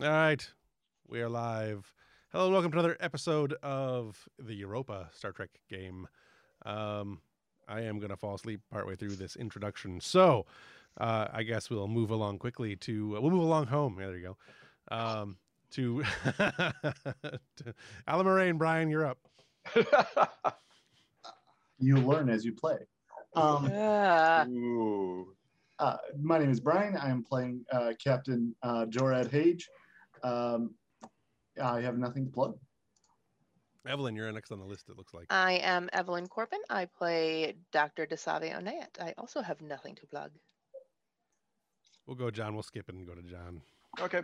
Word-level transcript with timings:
All 0.00 0.08
right, 0.10 0.46
we 1.08 1.20
are 1.22 1.28
live. 1.28 1.92
Hello, 2.30 2.44
and 2.44 2.52
welcome 2.52 2.70
to 2.72 2.78
another 2.78 2.96
episode 3.00 3.54
of 3.62 4.28
the 4.38 4.54
Europa 4.54 5.08
Star 5.14 5.32
Trek 5.32 5.48
game. 5.70 6.06
Um, 6.66 7.20
I 7.66 7.80
am 7.82 7.98
going 7.98 8.10
to 8.10 8.16
fall 8.16 8.34
asleep 8.34 8.60
partway 8.70 8.94
through 8.96 9.16
this 9.16 9.36
introduction, 9.36 10.00
so 10.00 10.44
uh, 11.00 11.28
I 11.32 11.42
guess 11.44 11.70
we'll 11.70 11.88
move 11.88 12.10
along 12.10 12.38
quickly 12.38 12.76
to 12.76 13.16
uh, 13.16 13.20
we'll 13.20 13.30
move 13.30 13.42
along 13.42 13.66
home. 13.68 13.96
Yeah, 13.98 14.06
there 14.08 14.16
you 14.18 14.36
go. 14.90 14.94
Um, 14.94 15.36
to, 15.70 16.02
to 16.38 17.74
Alan 18.06 18.26
Moraine, 18.26 18.58
Brian, 18.58 18.90
you're 18.90 19.06
up. 19.06 19.18
you 21.78 21.96
learn 21.96 22.28
as 22.28 22.44
you 22.44 22.52
play. 22.52 22.78
Um, 23.34 23.70
Ah, 23.74 24.46
Ooh. 24.46 25.34
uh, 25.78 25.96
my 26.20 26.38
name 26.38 26.50
is 26.50 26.60
Brian. 26.60 26.96
I 26.96 27.10
am 27.10 27.22
playing 27.24 27.64
uh, 27.72 27.92
Captain 28.02 28.54
uh, 28.62 28.84
Jorad 28.90 29.30
Hage. 29.30 29.68
Um, 30.22 30.74
I 31.62 31.80
have 31.80 31.98
nothing 31.98 32.26
to 32.26 32.32
plug. 32.32 32.58
Evelyn, 33.86 34.16
you're 34.16 34.30
next 34.32 34.50
on 34.50 34.58
the 34.58 34.64
list. 34.64 34.88
It 34.88 34.96
looks 34.96 35.14
like. 35.14 35.26
I 35.30 35.54
am 35.62 35.88
Evelyn 35.92 36.26
Corbin. 36.26 36.58
I 36.68 36.86
play 36.86 37.54
Dr. 37.72 38.06
DeSavio 38.06 38.60
Nayat. 38.60 39.00
I 39.00 39.14
also 39.16 39.40
have 39.42 39.60
nothing 39.60 39.94
to 39.96 40.06
plug. 40.06 40.32
We'll 42.06 42.16
go 42.16 42.30
John. 42.30 42.54
We'll 42.54 42.62
skip 42.62 42.88
it 42.88 42.94
and 42.94 43.06
go 43.06 43.14
to 43.14 43.22
John. 43.22 43.60
Okay. 44.00 44.22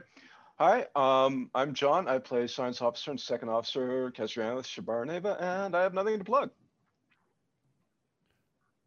Hi, 0.59 0.87
um, 0.95 1.51
I'm 1.55 1.75
John. 1.75 2.07
I 2.09 2.19
play 2.19 2.47
Science 2.47 2.83
Officer 2.83 3.11
and 3.11 3.21
Second 3.21 3.49
Officer 3.49 4.13
Kesrianis 4.13 4.67
Shabarneva, 4.67 5.41
and 5.41 5.75
I 5.75 5.83
have 5.83 5.95
nothing 5.95 6.19
to 6.19 6.25
plug. 6.25 6.51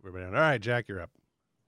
Everybody 0.02 0.26
on. 0.26 0.36
All 0.36 0.42
right, 0.42 0.62
Jack, 0.62 0.88
you're 0.88 1.02
up. 1.02 1.10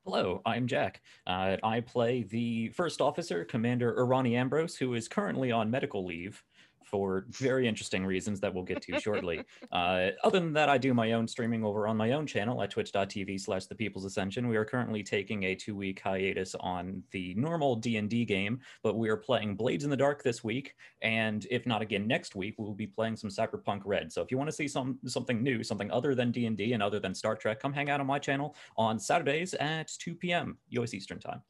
Hello, 0.09 0.41
I'm 0.45 0.67
Jack. 0.67 1.01
Uh, 1.27 1.57
I 1.61 1.81
play 1.81 2.23
the 2.23 2.69
first 2.69 3.01
officer, 3.01 3.43
Commander 3.43 3.93
Irani 3.93 4.37
Ambrose, 4.37 4.77
who 4.77 4.93
is 4.93 5.09
currently 5.09 5.51
on 5.51 5.69
medical 5.69 6.05
leave 6.05 6.45
for 6.89 7.25
very 7.29 7.67
interesting 7.67 8.05
reasons 8.05 8.39
that 8.39 8.53
we'll 8.53 8.63
get 8.63 8.81
to 8.83 8.99
shortly. 8.99 9.41
Uh, 9.71 10.11
other 10.23 10.39
than 10.39 10.53
that, 10.53 10.69
I 10.69 10.77
do 10.77 10.93
my 10.93 11.13
own 11.13 11.27
streaming 11.27 11.63
over 11.63 11.87
on 11.87 11.97
my 11.97 12.13
own 12.13 12.25
channel 12.25 12.61
at 12.61 12.71
twitch.tv 12.71 13.39
slash 13.39 13.65
the 13.65 13.75
people's 13.75 14.05
ascension. 14.05 14.47
We 14.47 14.55
are 14.55 14.63
currently 14.63 15.03
taking 15.03 15.43
a 15.43 15.55
two-week 15.55 15.99
hiatus 15.99 16.55
on 16.59 17.03
the 17.11 17.33
normal 17.35 17.75
D&D 17.75 18.25
game, 18.25 18.59
but 18.83 18.97
we 18.97 19.09
are 19.09 19.17
playing 19.17 19.55
Blades 19.55 19.83
in 19.83 19.89
the 19.89 19.97
Dark 19.97 20.23
this 20.23 20.43
week, 20.43 20.75
and 21.01 21.45
if 21.51 21.65
not 21.65 21.81
again 21.81 22.07
next 22.07 22.35
week, 22.35 22.55
we 22.57 22.65
will 22.65 22.73
be 22.73 22.87
playing 22.87 23.17
some 23.17 23.29
Cyberpunk 23.29 23.81
Red. 23.83 24.11
So 24.11 24.21
if 24.21 24.31
you 24.31 24.37
want 24.37 24.49
to 24.49 24.55
see 24.55 24.67
some 24.67 24.99
something 25.05 25.43
new, 25.43 25.63
something 25.63 25.91
other 25.91 26.15
than 26.15 26.31
D&D 26.31 26.73
and 26.73 26.81
other 26.81 26.99
than 26.99 27.13
Star 27.13 27.35
Trek, 27.35 27.59
come 27.59 27.73
hang 27.73 27.89
out 27.89 27.99
on 27.99 28.07
my 28.07 28.19
channel 28.19 28.55
on 28.77 28.99
Saturdays 28.99 29.53
at 29.55 29.89
2 29.99 30.15
p.m. 30.15 30.57
US 30.69 30.93
Eastern 30.93 31.19
Time. 31.19 31.41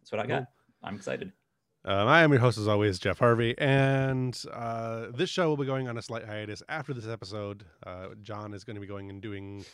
That's 0.00 0.12
what 0.12 0.20
I 0.20 0.26
got. 0.26 0.38
Cool. 0.38 0.46
I'm 0.82 0.96
excited. 0.96 1.32
Um, 1.84 2.08
I 2.08 2.22
am 2.22 2.30
your 2.30 2.40
host, 2.40 2.58
as 2.58 2.68
always, 2.68 2.98
Jeff 2.98 3.18
Harvey, 3.18 3.54
and 3.56 4.38
uh, 4.52 5.06
this 5.14 5.30
show 5.30 5.48
will 5.48 5.56
be 5.56 5.64
going 5.64 5.88
on 5.88 5.96
a 5.96 6.02
slight 6.02 6.26
hiatus 6.26 6.62
after 6.68 6.92
this 6.92 7.06
episode. 7.08 7.64
Uh, 7.86 8.08
John 8.20 8.52
is 8.52 8.64
going 8.64 8.74
to 8.74 8.80
be 8.80 8.86
going 8.86 9.08
and 9.08 9.22
doing 9.22 9.64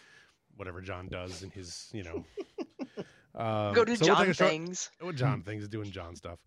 whatever 0.57 0.81
John 0.81 1.09
does 1.09 1.43
in 1.43 1.51
his, 1.51 1.91
you 1.93 2.05
know. 2.05 2.25
Um, 3.39 3.75
Go 3.75 3.85
to 3.85 3.95
so 3.95 4.07
we'll 4.07 4.15
John 4.15 4.25
short- 4.33 4.37
things. 4.51 4.91
what 5.01 5.15
John 5.15 5.43
thinks 5.43 5.63
is 5.63 5.69
doing 5.69 5.91
John 5.91 6.17
stuff. 6.17 6.39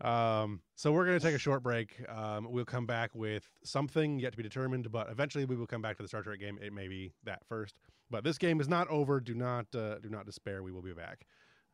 Um, 0.00 0.60
so 0.74 0.90
we're 0.90 1.06
going 1.06 1.16
to 1.16 1.24
take 1.24 1.36
a 1.36 1.38
short 1.38 1.62
break. 1.62 2.04
Um, 2.10 2.50
we'll 2.50 2.64
come 2.64 2.84
back 2.84 3.14
with 3.14 3.48
something 3.62 4.18
yet 4.18 4.32
to 4.32 4.36
be 4.36 4.42
determined, 4.42 4.90
but 4.90 5.08
eventually 5.08 5.44
we 5.44 5.54
will 5.54 5.68
come 5.68 5.82
back 5.82 5.96
to 5.98 6.02
the 6.02 6.08
Star 6.08 6.20
Trek 6.20 6.40
game. 6.40 6.58
It 6.60 6.72
may 6.72 6.88
be 6.88 7.12
that 7.22 7.46
first, 7.46 7.76
but 8.10 8.24
this 8.24 8.38
game 8.38 8.60
is 8.60 8.68
not 8.68 8.88
over. 8.88 9.20
Do 9.20 9.34
not 9.34 9.66
uh, 9.72 10.00
do 10.00 10.08
not 10.08 10.26
despair. 10.26 10.64
We 10.64 10.72
will 10.72 10.82
be 10.82 10.92
back. 10.92 11.26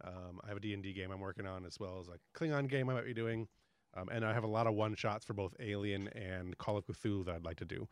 Um, 0.04 0.40
I 0.44 0.48
have 0.48 0.56
a 0.56 0.60
D&D 0.60 0.92
game 0.92 1.10
I'm 1.10 1.20
working 1.20 1.46
on 1.46 1.64
as 1.64 1.78
well 1.80 1.98
as 2.00 2.08
a 2.08 2.18
Klingon 2.38 2.68
game 2.68 2.88
I 2.88 2.94
might 2.94 3.04
be 3.06 3.14
doing. 3.14 3.48
Um, 3.96 4.08
and 4.10 4.24
I 4.24 4.32
have 4.32 4.44
a 4.44 4.48
lot 4.48 4.66
of 4.66 4.74
one 4.74 4.94
shots 4.94 5.24
for 5.24 5.32
both 5.32 5.54
Alien 5.60 6.08
and 6.08 6.56
Call 6.58 6.76
of 6.76 6.86
Cthulhu 6.86 7.24
that 7.26 7.34
I'd 7.34 7.44
like 7.44 7.56
to 7.58 7.64
do. 7.64 7.88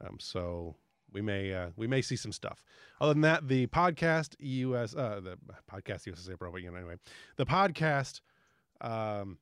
Um, 0.00 0.16
so 0.18 0.76
we 1.12 1.20
may 1.20 1.52
uh, 1.52 1.68
we 1.76 1.86
may 1.86 2.00
see 2.00 2.16
some 2.16 2.32
stuff. 2.32 2.64
Other 3.00 3.12
than 3.12 3.22
that, 3.22 3.48
the 3.48 3.66
podcast 3.66 4.34
EUS 4.40 4.94
uh, 4.94 5.20
the 5.22 5.38
podcast 5.70 6.06
USSA 6.06 6.38
Pro, 6.38 6.50
but 6.50 6.62
you 6.62 6.70
know 6.70 6.76
anyway, 6.76 6.96
the 7.36 7.44
podcast 7.44 8.20
um, 8.80 9.38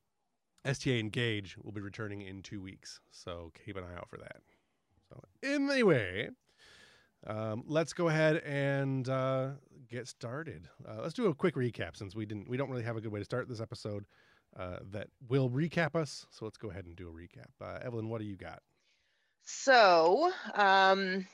STA 0.65 0.99
Engage 0.99 1.57
will 1.57 1.71
be 1.71 1.81
returning 1.81 2.21
in 2.21 2.41
two 2.41 2.61
weeks. 2.61 2.99
So 3.11 3.51
keep 3.65 3.77
an 3.77 3.83
eye 3.83 3.97
out 3.97 4.09
for 4.09 4.17
that. 4.17 4.41
So 5.09 5.23
anyway, 5.43 6.29
um, 7.27 7.63
let's 7.67 7.93
go 7.93 8.07
ahead 8.07 8.37
and 8.37 9.07
uh, 9.09 9.49
get 9.89 10.07
started. 10.07 10.67
Uh, 10.87 11.01
let's 11.01 11.13
do 11.13 11.27
a 11.27 11.35
quick 11.35 11.55
recap 11.55 11.95
since 11.95 12.15
we 12.15 12.25
didn't 12.25 12.49
we 12.49 12.57
don't 12.57 12.69
really 12.69 12.83
have 12.83 12.97
a 12.97 13.01
good 13.01 13.11
way 13.11 13.19
to 13.19 13.25
start 13.25 13.47
this 13.47 13.61
episode 13.61 14.05
uh, 14.57 14.77
that 14.91 15.07
will 15.29 15.49
recap 15.49 15.95
us. 15.95 16.25
So 16.31 16.45
let's 16.45 16.57
go 16.57 16.69
ahead 16.69 16.85
and 16.85 16.95
do 16.95 17.07
a 17.07 17.11
recap. 17.11 17.49
Uh, 17.61 17.79
Evelyn, 17.83 18.09
what 18.09 18.19
do 18.21 18.25
you 18.25 18.35
got? 18.35 18.61
So, 19.43 20.31
um, 20.55 21.27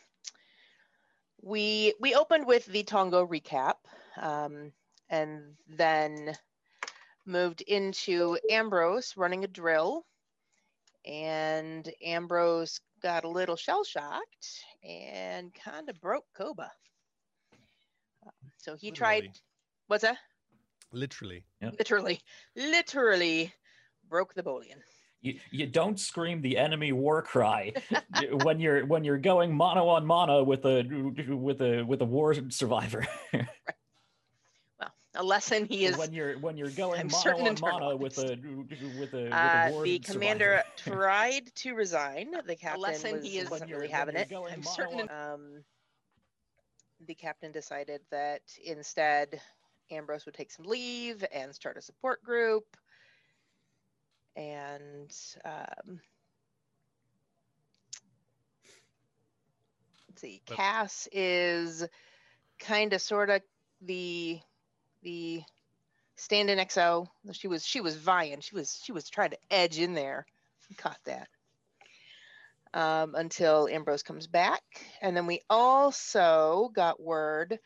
we 1.42 1.94
we 2.00 2.16
opened 2.16 2.46
with 2.46 2.66
the 2.66 2.84
Tongo 2.84 3.28
recap, 3.28 3.76
um, 4.22 4.72
and 5.10 5.56
then 5.68 6.36
moved 7.26 7.62
into 7.62 8.38
Ambrose 8.50 9.16
running 9.18 9.44
a 9.44 9.48
drill, 9.48 10.06
and 11.06 11.90
Ambrose 12.04 12.80
got 13.02 13.24
a 13.24 13.30
little 13.30 13.56
shell 13.56 13.84
shocked 13.84 14.64
and 14.84 15.54
kind 15.54 15.90
of 15.90 16.00
broke 16.02 16.26
Koba. 16.36 16.72
Um, 18.26 18.32
So 18.58 18.76
he 18.76 18.92
tried. 18.92 19.30
What's 19.88 20.04
that? 20.04 20.18
Literally. 20.92 21.44
Literally, 21.62 22.22
literally 22.56 23.54
broke 24.10 24.34
the 24.34 24.44
Bolian. 24.44 24.80
You, 25.22 25.40
you 25.52 25.66
don't 25.66 26.00
scream 26.00 26.42
the 26.42 26.58
enemy 26.58 26.92
war 26.92 27.22
cry 27.22 27.74
when 28.44 28.60
you're 28.60 28.86
when 28.86 29.04
you're 29.04 29.18
going 29.18 29.54
mono 29.54 29.88
on 29.88 30.06
mono 30.06 30.44
with 30.44 30.64
a 30.66 30.84
with 31.30 31.62
a 31.62 31.84
with 31.84 32.02
a 32.02 32.06
war 32.06 32.36
survivor. 32.50 33.06
Well, 33.34 33.46
a 35.18 35.24
lesson 35.24 35.66
he 35.66 35.86
is. 35.86 35.98
when 35.98 36.14
you're 36.14 36.38
when 36.40 36.58
you're 36.58 36.70
going 36.70 37.02
I'm 37.02 37.08
mono 37.08 37.22
certain 37.22 37.48
on 37.48 37.58
mono 37.60 37.96
with 37.96 38.18
a 38.18 38.38
with 39.00 39.14
a 39.14 39.24
with 39.24 39.34
Uh, 39.34 39.68
a 39.68 39.72
war 39.72 39.84
the 39.84 40.00
commander 40.00 40.64
tried 40.78 41.54
to 41.56 41.74
resign. 41.74 42.32
The 42.46 42.56
captain 42.56 42.82
lesson 42.82 43.12
was, 43.18 43.26
he 43.26 43.40
is- 43.40 43.50
wasn't 43.50 43.72
really 43.72 43.88
having 43.90 44.16
it. 44.16 44.32
I'm 44.32 44.62
mono 44.62 44.62
certain. 44.62 45.10
Um, 45.10 45.64
the 47.06 47.16
captain 47.16 47.52
decided 47.52 48.02
that 48.12 48.42
instead 48.64 49.40
Ambrose 49.92 50.26
would 50.26 50.34
take 50.36 50.52
some 50.52 50.66
leave 50.66 51.24
and 51.32 51.54
start 51.54 51.78
a 51.78 51.82
support 51.82 52.24
group. 52.24 52.66
And 54.36 55.12
um, 55.46 56.00
let's 60.10 60.22
see, 60.22 60.42
Cass 60.46 61.08
is 61.12 61.88
kind 62.60 62.94
of 62.94 63.02
sort 63.02 63.30
of 63.30 63.42
the 63.82 64.40
the 65.02 65.42
stand-in 66.16 66.58
XO. 66.60 67.08
She 67.32 67.48
was 67.48 67.66
she 67.66 67.82
was 67.82 67.96
vying. 67.96 68.42
She 68.42 68.56
was 68.56 68.82
she 68.84 68.92
was 68.92 69.10
trying 69.10 69.32
to 69.32 69.38
edge 69.52 69.80
in 69.80 69.94
there. 69.94 70.26
Caught 70.78 71.00
that. 71.06 71.30
Um, 72.74 73.16
until 73.16 73.68
Ambrose 73.70 74.04
comes 74.04 74.28
back, 74.28 74.62
and 75.02 75.16
then 75.16 75.26
we 75.26 75.42
also 75.50 76.70
got 76.76 77.02
word 77.02 77.60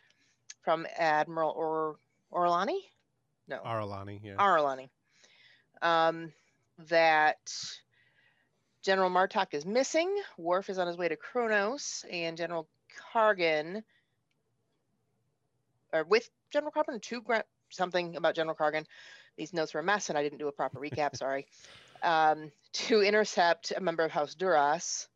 from 0.64 0.86
Admiral 0.96 1.52
or 1.58 1.96
Orlani, 2.32 2.78
no, 3.48 3.60
Aralani, 3.66 4.20
yeah. 4.24 4.36
Arlani, 4.38 4.90
um, 5.82 6.32
that 6.90 7.54
General 8.82 9.10
Martok 9.10 9.54
is 9.54 9.66
missing. 9.66 10.16
Worf 10.38 10.70
is 10.70 10.78
on 10.78 10.88
his 10.88 10.98
way 10.98 11.10
to 11.10 11.18
Kronos, 11.18 12.06
and 12.10 12.38
General 12.38 12.68
Kargan, 13.14 13.84
or 15.92 16.04
with 16.06 16.30
General 16.52 16.72
Kargan, 16.72 17.02
to 17.02 17.22
gra- 17.22 17.44
something 17.70 18.16
about 18.16 18.36
General 18.36 18.56
Kargan. 18.56 18.86
These 19.38 19.54
notes 19.54 19.74
were 19.74 19.80
a 19.80 19.84
mess, 19.84 20.10
and 20.10 20.18
I 20.18 20.24
didn't 20.24 20.40
do 20.40 20.48
a 20.48 20.52
proper 20.52 20.80
recap. 20.80 21.16
Sorry. 21.16 21.48
Um, 22.04 22.52
to 22.74 23.02
intercept 23.02 23.74
a 23.78 23.80
member 23.80 24.04
of 24.04 24.10
House 24.10 24.34
Duras. 24.34 25.08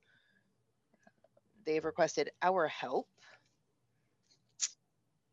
They've 1.66 1.84
requested 1.84 2.30
our 2.44 2.68
help. 2.68 3.08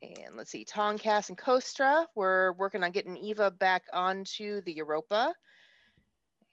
And 0.02 0.36
let's 0.36 0.50
see, 0.50 0.64
Tonkas 0.64 1.28
and 1.28 1.36
Kostra 1.38 2.06
were 2.14 2.54
working 2.58 2.82
on 2.82 2.90
getting 2.90 3.18
Eva 3.18 3.50
back 3.50 3.84
onto 3.92 4.62
the 4.62 4.72
Europa. 4.72 5.34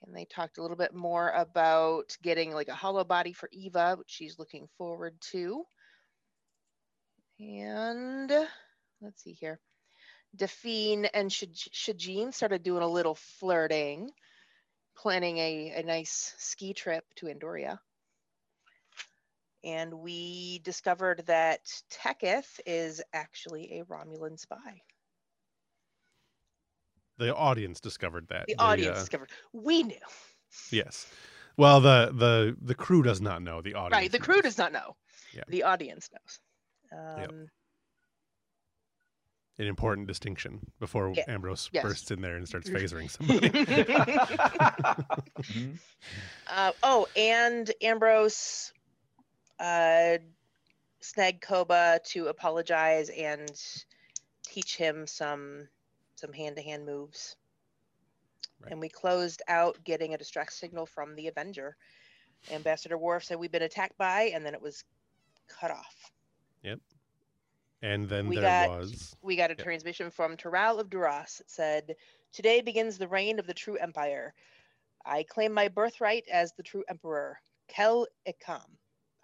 And 0.05 0.15
they 0.15 0.25
talked 0.25 0.57
a 0.57 0.61
little 0.61 0.77
bit 0.77 0.93
more 0.93 1.31
about 1.31 2.15
getting 2.21 2.53
like 2.53 2.67
a 2.67 2.75
hollow 2.75 3.03
body 3.03 3.33
for 3.33 3.49
Eva, 3.51 3.95
which 3.97 4.09
she's 4.09 4.37
looking 4.37 4.67
forward 4.77 5.15
to. 5.31 5.63
And 7.39 8.31
let's 9.01 9.23
see 9.23 9.33
here. 9.33 9.59
Define 10.35 11.05
and 11.05 11.29
Shajin 11.29 12.33
started 12.33 12.63
doing 12.63 12.83
a 12.83 12.87
little 12.87 13.15
flirting, 13.15 14.11
planning 14.95 15.37
a, 15.37 15.73
a 15.77 15.83
nice 15.83 16.35
ski 16.37 16.73
trip 16.73 17.03
to 17.15 17.27
Andoria. 17.27 17.79
And 19.63 19.93
we 19.93 20.59
discovered 20.59 21.23
that 21.25 21.61
Teketh 21.89 22.61
is 22.65 23.01
actually 23.13 23.79
a 23.79 23.83
Romulan 23.85 24.39
spy. 24.39 24.81
The 27.17 27.35
audience 27.35 27.81
discovered 27.81 28.27
that. 28.29 28.47
The 28.47 28.55
They, 28.57 28.63
audience 28.63 28.97
uh, 28.97 28.99
discovered. 29.01 29.29
We 29.51 29.83
knew. 29.83 29.95
Yes. 30.71 31.07
Well, 31.57 31.81
the 31.81 32.13
the 32.13 32.55
the 32.61 32.75
crew 32.75 33.03
does 33.03 33.19
not 33.19 33.41
know. 33.41 33.61
The 33.61 33.73
audience. 33.73 34.01
Right. 34.01 34.11
The 34.11 34.19
crew 34.19 34.41
does 34.41 34.57
not 34.57 34.71
know. 34.71 34.95
Yeah. 35.33 35.43
The 35.49 35.63
audience 35.63 36.09
knows. 36.13 36.39
Yep. 37.17 37.33
An 39.59 39.67
important 39.67 40.07
distinction 40.07 40.71
before 40.79 41.11
Yeah. 41.15 41.25
Ambrose 41.27 41.69
Yes. 41.73 41.83
bursts 41.83 42.11
in 42.11 42.21
there 42.21 42.37
and 42.37 42.47
starts 42.47 42.69
phasering 42.69 43.09
somebody. 43.11 43.49
Mhm. 45.39 45.77
uh, 46.47 46.71
oh, 46.81 47.07
and 47.17 47.69
Ambrose 47.81 48.71
uh, 49.59 50.17
snagged 51.01 51.41
Koba 51.41 51.99
to 52.05 52.27
apologize 52.27 53.09
and 53.09 53.51
teach 54.43 54.77
him 54.77 55.05
some 55.05 55.67
some 56.15 56.31
hand 56.33 56.55
to 56.55 56.61
hand 56.61 56.85
moves. 56.85 57.35
Right. 58.61 58.71
And 58.71 58.79
we 58.81 58.87
closed 58.89 59.41
out 59.49 59.81
getting 59.83 60.13
a 60.13 60.17
distress 60.17 60.53
signal 60.53 60.85
from 60.85 61.15
the 61.15 61.27
Avenger. 61.27 61.75
Ambassador 62.51 62.97
Worf 62.97 63.25
said 63.25 63.37
we've 63.39 63.51
been 63.51 63.61
attacked 63.61 63.97
by, 63.97 64.31
and 64.33 64.45
then 64.45 64.53
it 64.53 64.61
was 64.61 64.83
cut 65.49 65.71
off. 65.71 66.11
And 67.81 68.09
then 68.09 68.27
We 68.27 68.35
there 68.35 68.67
got- 68.67 68.77
was 68.79 69.15
we 69.21 69.35
got 69.35 69.51
a 69.51 69.55
Yep. 69.55 69.63
transmission 69.63 70.11
from 70.11 70.35
Toral 70.35 70.79
of 70.79 70.89
Duras. 70.89 71.39
It 71.39 71.49
said, 71.49 71.95
Today 72.31 72.61
begins 72.61 72.97
the 72.97 73.07
reign 73.07 73.39
of 73.39 73.47
the 73.47 73.53
true 73.53 73.77
empire. 73.77 74.33
I 75.05 75.23
claim 75.23 75.51
my 75.53 75.67
birthright 75.67 76.27
as 76.27 76.51
the 76.53 76.63
true 76.63 76.83
emperor. 76.89 77.39
Kel 77.67 78.05
Ekam, 78.27 78.69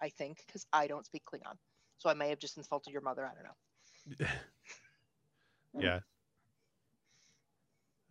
I 0.00 0.08
think, 0.08 0.42
because 0.46 0.66
I 0.72 0.86
don't 0.86 1.04
speak 1.06 1.24
Klingon. 1.24 1.56
So 1.98 2.08
I 2.10 2.14
may 2.14 2.28
have 2.30 2.38
just 2.38 2.56
insulted 2.56 2.92
your 2.92 3.02
mother. 3.02 3.24
I 3.26 3.34
don't 3.34 3.44
know. 4.24 4.28
yeah. 5.78 6.00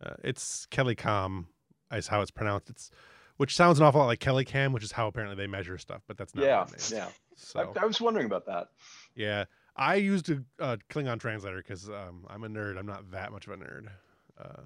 Uh, 0.02 0.14
it's 0.24 0.66
Kelly 0.66 0.94
Com, 0.94 1.48
is 1.92 2.06
how 2.06 2.20
it's 2.20 2.30
pronounced. 2.30 2.70
It's 2.70 2.90
which 3.38 3.54
sounds 3.54 3.78
an 3.78 3.84
awful 3.84 4.00
lot 4.00 4.06
like 4.06 4.20
Kelly 4.20 4.44
Cam, 4.44 4.72
which 4.72 4.84
is 4.84 4.92
how 4.92 5.06
apparently 5.08 5.36
they 5.36 5.46
measure 5.46 5.76
stuff, 5.78 6.02
but 6.06 6.16
that's 6.16 6.34
not. 6.34 6.44
Yeah, 6.44 6.60
what 6.60 6.70
it 6.72 6.76
is. 6.76 6.90
yeah. 6.92 7.08
So 7.34 7.72
I, 7.76 7.82
I 7.82 7.84
was 7.86 8.00
wondering 8.00 8.26
about 8.26 8.46
that. 8.46 8.68
yeah, 9.14 9.44
I 9.76 9.96
used 9.96 10.30
a, 10.30 10.42
a 10.58 10.78
Klingon 10.90 11.20
translator 11.20 11.58
because 11.58 11.88
um, 11.88 12.26
I'm 12.28 12.44
a 12.44 12.48
nerd. 12.48 12.78
I'm 12.78 12.86
not 12.86 13.10
that 13.12 13.32
much 13.32 13.46
of 13.46 13.52
a 13.52 13.56
nerd. 13.56 13.88
Uh, 14.38 14.62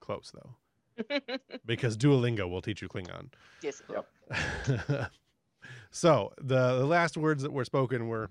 close 0.00 0.32
though, 0.34 1.18
because 1.66 1.96
Duolingo 1.96 2.48
will 2.48 2.62
teach 2.62 2.82
you 2.82 2.88
Klingon. 2.88 3.28
yes. 3.62 3.82
Yep. 3.90 5.10
so 5.90 6.32
the, 6.38 6.78
the 6.78 6.86
last 6.86 7.16
words 7.16 7.42
that 7.42 7.52
were 7.52 7.64
spoken 7.64 8.08
were 8.08 8.30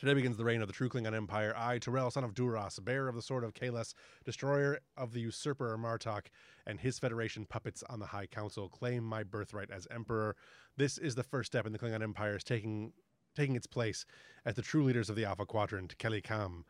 Today 0.00 0.14
begins 0.14 0.38
the 0.38 0.44
reign 0.44 0.62
of 0.62 0.66
the 0.66 0.72
true 0.72 0.88
Klingon 0.88 1.14
Empire. 1.14 1.52
I, 1.54 1.76
Toral, 1.76 2.10
son 2.10 2.24
of 2.24 2.32
Duras, 2.32 2.78
bearer 2.78 3.06
of 3.06 3.14
the 3.14 3.20
sword 3.20 3.44
of 3.44 3.52
Kahless, 3.52 3.92
destroyer 4.24 4.78
of 4.96 5.12
the 5.12 5.20
usurper 5.20 5.76
Martok, 5.76 6.28
and 6.66 6.80
his 6.80 6.98
federation 6.98 7.44
puppets 7.44 7.84
on 7.90 8.00
the 8.00 8.06
High 8.06 8.24
Council, 8.24 8.70
claim 8.70 9.04
my 9.04 9.24
birthright 9.24 9.70
as 9.70 9.86
emperor. 9.90 10.36
This 10.78 10.96
is 10.96 11.16
the 11.16 11.22
first 11.22 11.48
step 11.48 11.66
in 11.66 11.72
the 11.74 11.78
Klingon 11.78 12.02
Empire's 12.02 12.42
taking 12.42 12.94
taking 13.34 13.56
its 13.56 13.66
place 13.66 14.06
as 14.44 14.54
the 14.54 14.62
true 14.62 14.84
leaders 14.84 15.10
of 15.10 15.16
the 15.16 15.24
Alpha 15.24 15.46
Quadrant, 15.46 15.96
Kelly 15.98 16.20
Kam, 16.20 16.64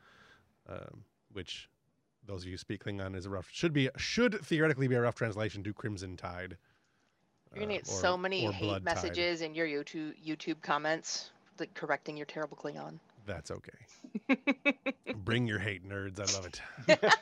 um, 0.68 1.04
which 1.32 1.68
those 2.26 2.42
of 2.42 2.46
you 2.46 2.52
who 2.52 2.58
speak 2.58 2.84
Klingon 2.84 3.16
is 3.16 3.26
a 3.26 3.30
rough 3.30 3.48
should 3.50 3.72
be 3.72 3.88
should 3.96 4.40
theoretically 4.44 4.88
be 4.88 4.94
a 4.94 5.00
rough 5.00 5.14
translation 5.14 5.62
to 5.64 5.72
Crimson 5.72 6.16
Tide. 6.16 6.56
You're 7.54 7.64
gonna 7.64 7.74
uh, 7.74 7.78
get 7.78 7.86
so 7.86 8.16
many 8.16 8.46
hate 8.46 8.60
Blood 8.66 8.84
Tide. 8.84 8.94
messages 8.94 9.40
in 9.42 9.54
your 9.54 9.66
YouTube 9.66 10.14
YouTube 10.24 10.60
comments 10.62 11.30
like 11.58 11.74
correcting 11.74 12.16
your 12.16 12.26
terrible 12.26 12.56
Klingon. 12.56 12.98
That's 13.26 13.50
okay. 13.50 14.36
Bring 15.16 15.46
your 15.46 15.58
hate, 15.58 15.86
nerds. 15.86 16.18
I 16.18 16.34
love 16.34 16.46
it. 16.46 17.14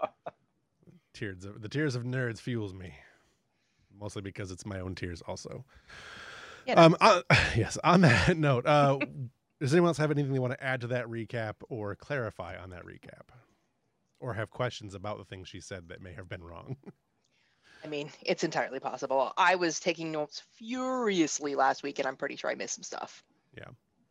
Tears 1.14 1.44
of 1.44 1.62
the 1.62 1.68
tears 1.68 1.94
of 1.94 2.04
nerds 2.04 2.40
fuels 2.40 2.74
me, 2.74 2.94
mostly 3.98 4.22
because 4.22 4.50
it's 4.50 4.64
my 4.64 4.80
own 4.80 4.94
tears. 4.94 5.22
Also, 5.26 5.64
Yeah, 6.66 6.74
um, 6.74 6.96
uh, 7.00 7.22
yes. 7.56 7.78
On 7.84 8.00
that 8.02 8.36
note, 8.36 8.66
uh, 8.66 8.98
does 9.60 9.72
anyone 9.72 9.88
else 9.88 9.98
have 9.98 10.10
anything 10.10 10.32
they 10.32 10.38
want 10.38 10.52
to 10.52 10.62
add 10.64 10.80
to 10.82 10.86
that 10.88 11.06
recap 11.06 11.54
or 11.68 11.94
clarify 11.94 12.56
on 12.56 12.70
that 12.70 12.84
recap, 12.84 13.28
or 14.20 14.34
have 14.34 14.50
questions 14.50 14.94
about 14.94 15.18
the 15.18 15.24
things 15.24 15.48
she 15.48 15.60
said 15.60 15.88
that 15.88 16.00
may 16.00 16.12
have 16.12 16.28
been 16.28 16.42
wrong? 16.42 16.76
I 17.84 17.88
mean, 17.88 18.10
it's 18.22 18.44
entirely 18.44 18.78
possible. 18.78 19.32
I 19.36 19.56
was 19.56 19.80
taking 19.80 20.12
notes 20.12 20.40
furiously 20.56 21.56
last 21.56 21.82
week, 21.82 21.98
and 21.98 22.06
I'm 22.06 22.14
pretty 22.16 22.36
sure 22.36 22.48
I 22.48 22.54
missed 22.54 22.74
some 22.76 22.84
stuff. 22.84 23.24
Yeah. 23.56 23.64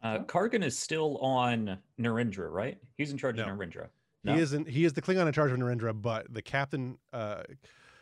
Uh, 0.03 0.19
Kargan 0.24 0.62
is 0.63 0.77
still 0.77 1.18
on 1.19 1.77
Narendra, 2.00 2.51
right? 2.51 2.77
He's 2.98 3.12
in 3.12 3.18
charge 3.18 3.38
No. 3.38 3.44
of 3.44 3.50
Narendra. 3.50 3.88
No? 4.24 4.33
He 4.36 4.42
isn't. 4.42 4.68
He 4.68 4.83
is 4.83 4.94
the 4.94 5.01
Klingon 5.01 5.25
in 5.25 5.31
charge 5.33 5.51
of 5.51 5.57
Narendra, 5.57 6.00
but 6.00 6.31
the 6.33 6.42
captain, 6.42 6.98
uh, 7.13 7.44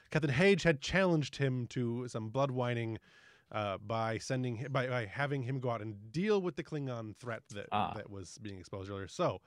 Captain 0.09 0.31
Hage, 0.31 0.63
had 0.63 0.81
challenged 0.81 1.35
him 1.35 1.67
to 1.67 2.07
some 2.07 2.29
blood 2.29 2.49
whining 2.51 2.97
uh, 3.51 3.77
by 3.79 4.17
sending 4.17 4.57
hi- 4.57 4.67
by, 4.67 4.87
by 4.87 5.05
having 5.05 5.41
him 5.43 5.59
go 5.59 5.69
out 5.71 5.81
and 5.81 6.11
deal 6.11 6.41
with 6.41 6.55
the 6.55 6.63
Klingon 6.63 7.15
threat 7.15 7.41
that 7.55 7.67
Ah. 7.71 7.93
that 7.95 8.09
was 8.09 8.37
being 8.41 8.59
exposed 8.59 8.89
earlier. 8.91 9.07
So 9.07 9.41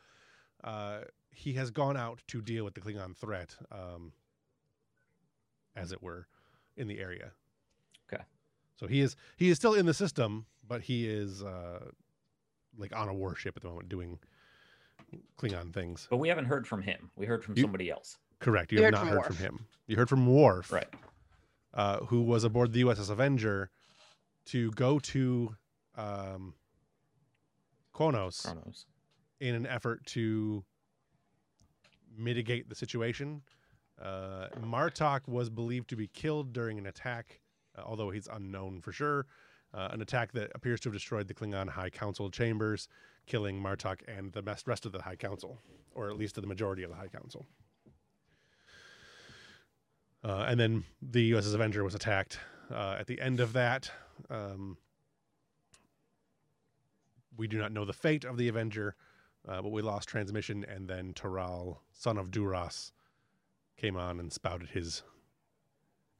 uh, 0.65 1.01
he 1.31 1.53
has 1.55 1.71
gone 1.71 1.97
out 1.97 2.23
to 2.29 2.41
deal 2.41 2.65
with 2.65 2.75
the 2.75 2.81
Klingon 2.81 3.17
threat, 3.17 3.57
um, 3.71 4.13
as 5.77 5.93
it 5.93 6.03
were, 6.03 6.27
in 6.77 6.89
the 6.89 6.99
area. 7.01 7.33
Okay. 8.13 8.23
So 8.77 8.87
he 8.87 9.01
is 9.01 9.17
he 9.37 9.49
is 9.51 9.57
still 9.57 9.75
in 9.75 9.87
the 9.87 9.95
system, 9.95 10.47
but 10.67 10.83
he 10.83 11.09
is 11.09 11.43
uh, 11.43 11.87
like 12.77 12.95
on 12.97 13.09
a 13.09 13.15
warship 13.15 13.57
at 13.57 13.63
the 13.63 13.69
moment 13.69 13.89
doing 13.89 14.19
Klingon 15.39 15.73
things. 15.73 16.07
But 16.11 16.17
we 16.19 16.29
haven't 16.29 16.47
heard 16.47 16.67
from 16.67 16.83
him. 16.83 17.11
We 17.17 17.27
heard 17.27 17.45
from 17.45 17.57
You- 17.57 17.63
somebody 17.63 17.91
else. 17.91 18.19
Correct. 18.41 18.73
You 18.73 18.79
We 18.79 18.85
have 18.85 18.95
heard 18.95 18.99
not 18.99 19.01
from 19.01 19.09
heard 19.11 19.17
Worf. 19.19 19.27
from 19.27 19.37
him. 19.37 19.67
You 19.87 19.97
heard 19.97 20.09
from 20.09 20.27
Worf, 20.27 20.73
Right. 20.73 20.89
uh, 21.75 21.99
who 22.07 22.23
was 22.23 22.43
aboard 22.43 22.73
the 22.73 22.81
USS 22.85 23.09
Avenger 23.09 23.71
to 24.47 24.71
go 24.73 24.99
to 24.99 25.55
um, 25.97 26.55
Kronos 27.93 28.43
Chronos. 28.43 28.87
in 29.41 29.55
an 29.55 29.67
effort 29.67 30.05
to 30.07 30.65
mitigate 32.17 32.69
the 32.69 32.75
situation. 32.75 33.43
Uh, 34.01 34.49
Martok 34.61 35.29
was 35.29 35.49
believed 35.51 35.89
to 35.91 35.97
be 35.97 36.09
killed 36.09 36.53
during 36.53 36.79
an 36.79 36.87
attack, 36.87 37.41
uh, 37.79 37.83
although 37.85 38.11
he's 38.11 38.27
unknown 38.27 38.81
for 38.81 38.93
sure. 38.93 39.27
Uh, 39.75 39.89
an 39.93 40.03
attack 40.03 40.33
that 40.33 40.51
appears 40.55 40.81
to 40.81 40.89
have 40.89 40.95
destroyed 40.95 41.29
the 41.29 41.35
Klingon 41.35 41.69
High 41.69 41.89
Council 41.91 42.31
chambers, 42.31 42.89
killing 43.27 43.63
Martok 43.63 44.01
and 44.07 44.33
the 44.33 44.43
rest 44.67 44.85
of 44.85 44.93
the 44.93 45.01
High 45.01 45.17
Council, 45.17 45.59
or 45.95 46.11
at 46.11 46.17
least 46.17 46.35
the 46.35 46.47
majority 46.47 46.83
of 46.83 46.91
the 46.91 46.97
High 46.97 47.09
Council. 47.09 47.47
Uh, 50.25 50.45
and 50.49 50.61
then 50.61 50.85
the 51.01 51.33
USS 51.33 51.55
Avenger 51.55 51.83
was 51.85 51.95
attacked. 51.95 52.39
Uh, 52.71 52.97
at 52.99 53.07
the 53.07 53.21
end 53.21 53.41
of 53.41 53.53
that, 53.55 53.91
um, 54.31 54.77
we 57.37 57.47
do 57.47 57.59
not 57.59 57.73
know 57.73 57.85
the 57.85 57.93
fate 57.93 58.25
of 58.25 58.37
the 58.37 58.49
Avenger, 58.49 58.95
uh, 59.49 59.63
but 59.63 59.73
we 59.73 59.83
lost 59.83 60.09
transmission, 60.09 60.65
and 60.69 60.89
then 60.89 61.13
Toral, 61.15 61.83
son 61.93 62.19
of 62.19 62.31
Duras, 62.31 62.93
came 63.77 63.97
on 63.97 64.21
and 64.21 64.33
spouted 64.33 64.71
his 64.71 65.03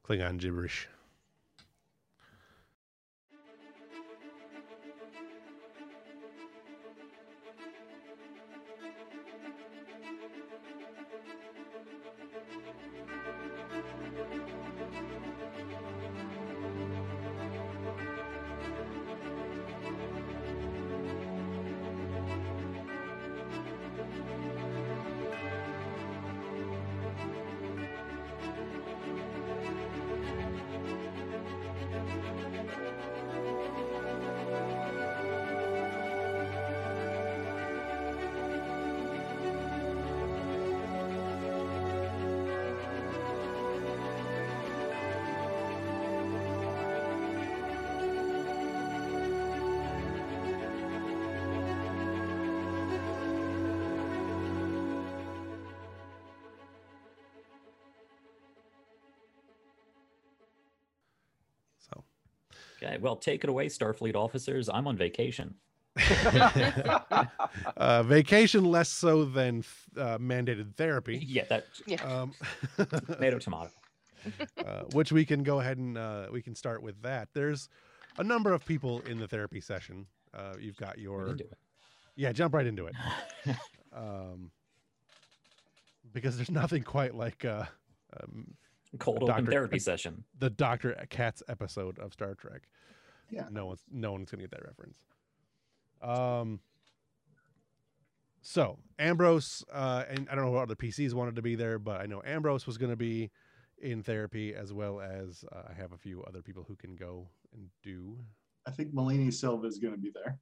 Klingon 0.03 0.37
gibberish. 0.37 0.87
Well, 63.03 63.17
take 63.17 63.43
it 63.43 63.49
away, 63.49 63.67
Starfleet 63.67 64.15
officers. 64.15 64.69
I'm 64.69 64.87
on 64.87 64.95
vacation. 64.95 65.55
uh, 67.77 68.01
vacation 68.03 68.63
less 68.63 68.87
so 68.87 69.25
than 69.25 69.65
uh, 69.97 70.17
mandated 70.19 70.73
therapy. 70.75 71.17
Yeah, 71.17 71.43
that 71.49 71.65
Um, 72.01 72.33
tomato 73.07 73.39
tomato. 73.39 73.71
uh, 74.65 74.83
which 74.93 75.11
we 75.11 75.25
can 75.25 75.43
go 75.43 75.59
ahead 75.59 75.77
and 75.77 75.97
uh, 75.97 76.27
we 76.31 76.41
can 76.41 76.55
start 76.55 76.81
with 76.81 77.01
that. 77.01 77.27
There's 77.33 77.67
a 78.17 78.23
number 78.23 78.53
of 78.53 78.65
people 78.65 79.01
in 79.01 79.19
the 79.19 79.27
therapy 79.27 79.59
session. 79.59 80.07
Uh, 80.33 80.53
you've 80.57 80.77
got 80.77 80.97
your 80.97 81.31
into 81.31 81.43
it. 81.43 81.57
yeah, 82.15 82.31
jump 82.31 82.53
right 82.53 82.65
into 82.65 82.87
it. 82.87 82.95
um, 83.93 84.49
because 86.13 86.37
there's 86.37 86.49
nothing 86.51 86.83
quite 86.83 87.15
like 87.15 87.43
uh, 87.43 87.65
um, 88.21 88.53
Cold 88.99 89.19
Doctor- 89.21 89.33
open 89.33 89.45
therapy 89.47 89.79
session. 89.79 90.23
the 90.39 90.49
Doctor 90.49 90.93
Katz 91.09 91.41
episode 91.47 91.97
of 91.99 92.13
Star 92.13 92.35
Trek. 92.35 92.63
Yeah. 93.29 93.47
No 93.51 93.65
one's 93.67 93.81
no 93.91 94.11
one's 94.11 94.29
gonna 94.29 94.43
get 94.43 94.51
that 94.51 94.63
reference. 94.65 94.97
Um. 96.01 96.59
So 98.41 98.77
Ambrose, 98.99 99.63
uh, 99.71 100.03
and 100.09 100.27
I 100.29 100.35
don't 100.35 100.43
know 100.45 100.51
what 100.51 100.63
other 100.63 100.75
PCs 100.75 101.13
wanted 101.13 101.35
to 101.37 101.41
be 101.41 101.55
there, 101.55 101.79
but 101.79 102.01
I 102.01 102.05
know 102.05 102.21
Ambrose 102.25 102.67
was 102.67 102.77
gonna 102.77 102.95
be 102.95 103.31
in 103.81 104.03
therapy 104.03 104.53
as 104.53 104.73
well 104.73 104.99
as 105.01 105.43
uh, 105.51 105.63
I 105.69 105.73
have 105.73 105.93
a 105.93 105.97
few 105.97 106.23
other 106.23 106.41
people 106.41 106.63
who 106.67 106.75
can 106.75 106.95
go 106.95 107.27
and 107.53 107.69
do. 107.81 108.17
I 108.65 108.71
think 108.71 108.93
Melanie 108.93 109.31
Silva 109.31 109.67
is 109.67 109.77
going 109.77 109.93
to 109.93 109.99
be 109.99 110.09
there. 110.13 110.39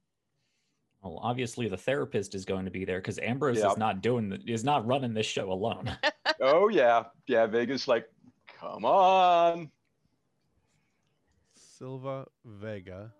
Well, 1.02 1.18
obviously 1.20 1.68
the 1.68 1.76
therapist 1.76 2.36
is 2.36 2.44
going 2.44 2.64
to 2.66 2.70
be 2.70 2.84
there 2.84 2.98
because 3.00 3.18
Ambrose 3.18 3.58
Yeah. 3.58 3.72
is 3.72 3.76
not 3.78 4.00
doing 4.00 4.28
the, 4.28 4.38
is 4.46 4.62
not 4.62 4.86
running 4.86 5.12
this 5.12 5.26
show 5.26 5.50
alone. 5.52 5.90
Oh 6.40 6.68
yeah, 6.68 7.04
yeah. 7.26 7.46
Vegas 7.46 7.86
like, 7.86 8.06
come 8.62 8.84
on. 8.84 9.70
Silva 11.78 12.26
Vega. 12.44 13.12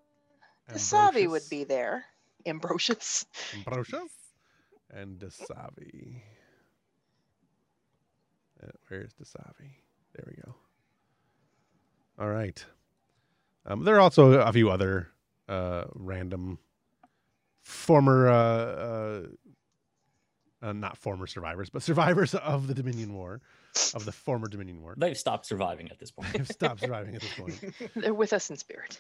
Dasavi 0.71 1.29
would 1.29 1.43
be 1.51 1.65
there. 1.65 2.05
Ambrosius. 2.47 3.27
Ambrosius 3.55 4.13
and 4.91 5.19
Dasavi. 5.19 6.23
Uh, 8.63 8.69
where's 8.89 9.13
Dasavi? 9.15 9.71
There 10.15 10.25
we 10.27 10.35
go. 10.45 10.55
All 12.19 12.29
right. 12.29 12.65
Um, 13.67 13.85
there 13.85 13.97
are 13.97 14.01
also 14.01 14.33
a 14.33 14.53
few 14.53 14.71
other 14.71 15.09
uh, 15.49 15.85
random 15.95 16.59
former, 17.63 18.29
uh, 18.29 18.35
uh, 18.35 19.23
uh, 20.63 20.73
not 20.73 20.97
former 20.99 21.27
survivors, 21.27 21.71
but 21.71 21.83
survivors 21.83 22.35
of 22.35 22.67
the 22.67 22.75
Dominion 22.75 23.15
War, 23.15 23.41
of 23.95 24.05
the 24.05 24.13
former 24.13 24.49
Dominion 24.49 24.81
War. 24.83 24.95
They've 24.97 25.17
stopped 25.17 25.47
surviving 25.47 25.91
at 25.91 25.99
this 25.99 26.11
point. 26.11 26.33
They've 26.33 26.49
stopped 26.49 26.81
surviving 26.81 27.15
at 27.15 27.23
this 27.23 27.35
point. 27.35 27.75
They're 27.97 28.15
with 28.15 28.33
us 28.33 28.51
in 28.51 28.57
spirit. 28.57 28.99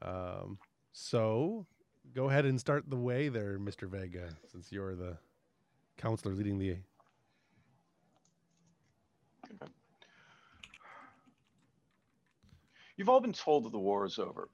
Um, 0.00 0.58
so 0.92 1.66
go 2.14 2.28
ahead 2.28 2.44
and 2.44 2.58
start 2.58 2.88
the 2.88 2.96
way 2.96 3.28
there, 3.28 3.58
Mr. 3.58 3.88
Vega, 3.88 4.28
since 4.50 4.72
you're 4.72 4.94
the 4.94 5.16
counselor 5.96 6.34
leading 6.34 6.58
the. 6.58 6.76
You've 12.96 13.08
all 13.08 13.20
been 13.20 13.32
told 13.32 13.64
that 13.64 13.72
the 13.72 13.78
war 13.78 14.04
is 14.04 14.18
over. 14.18 14.48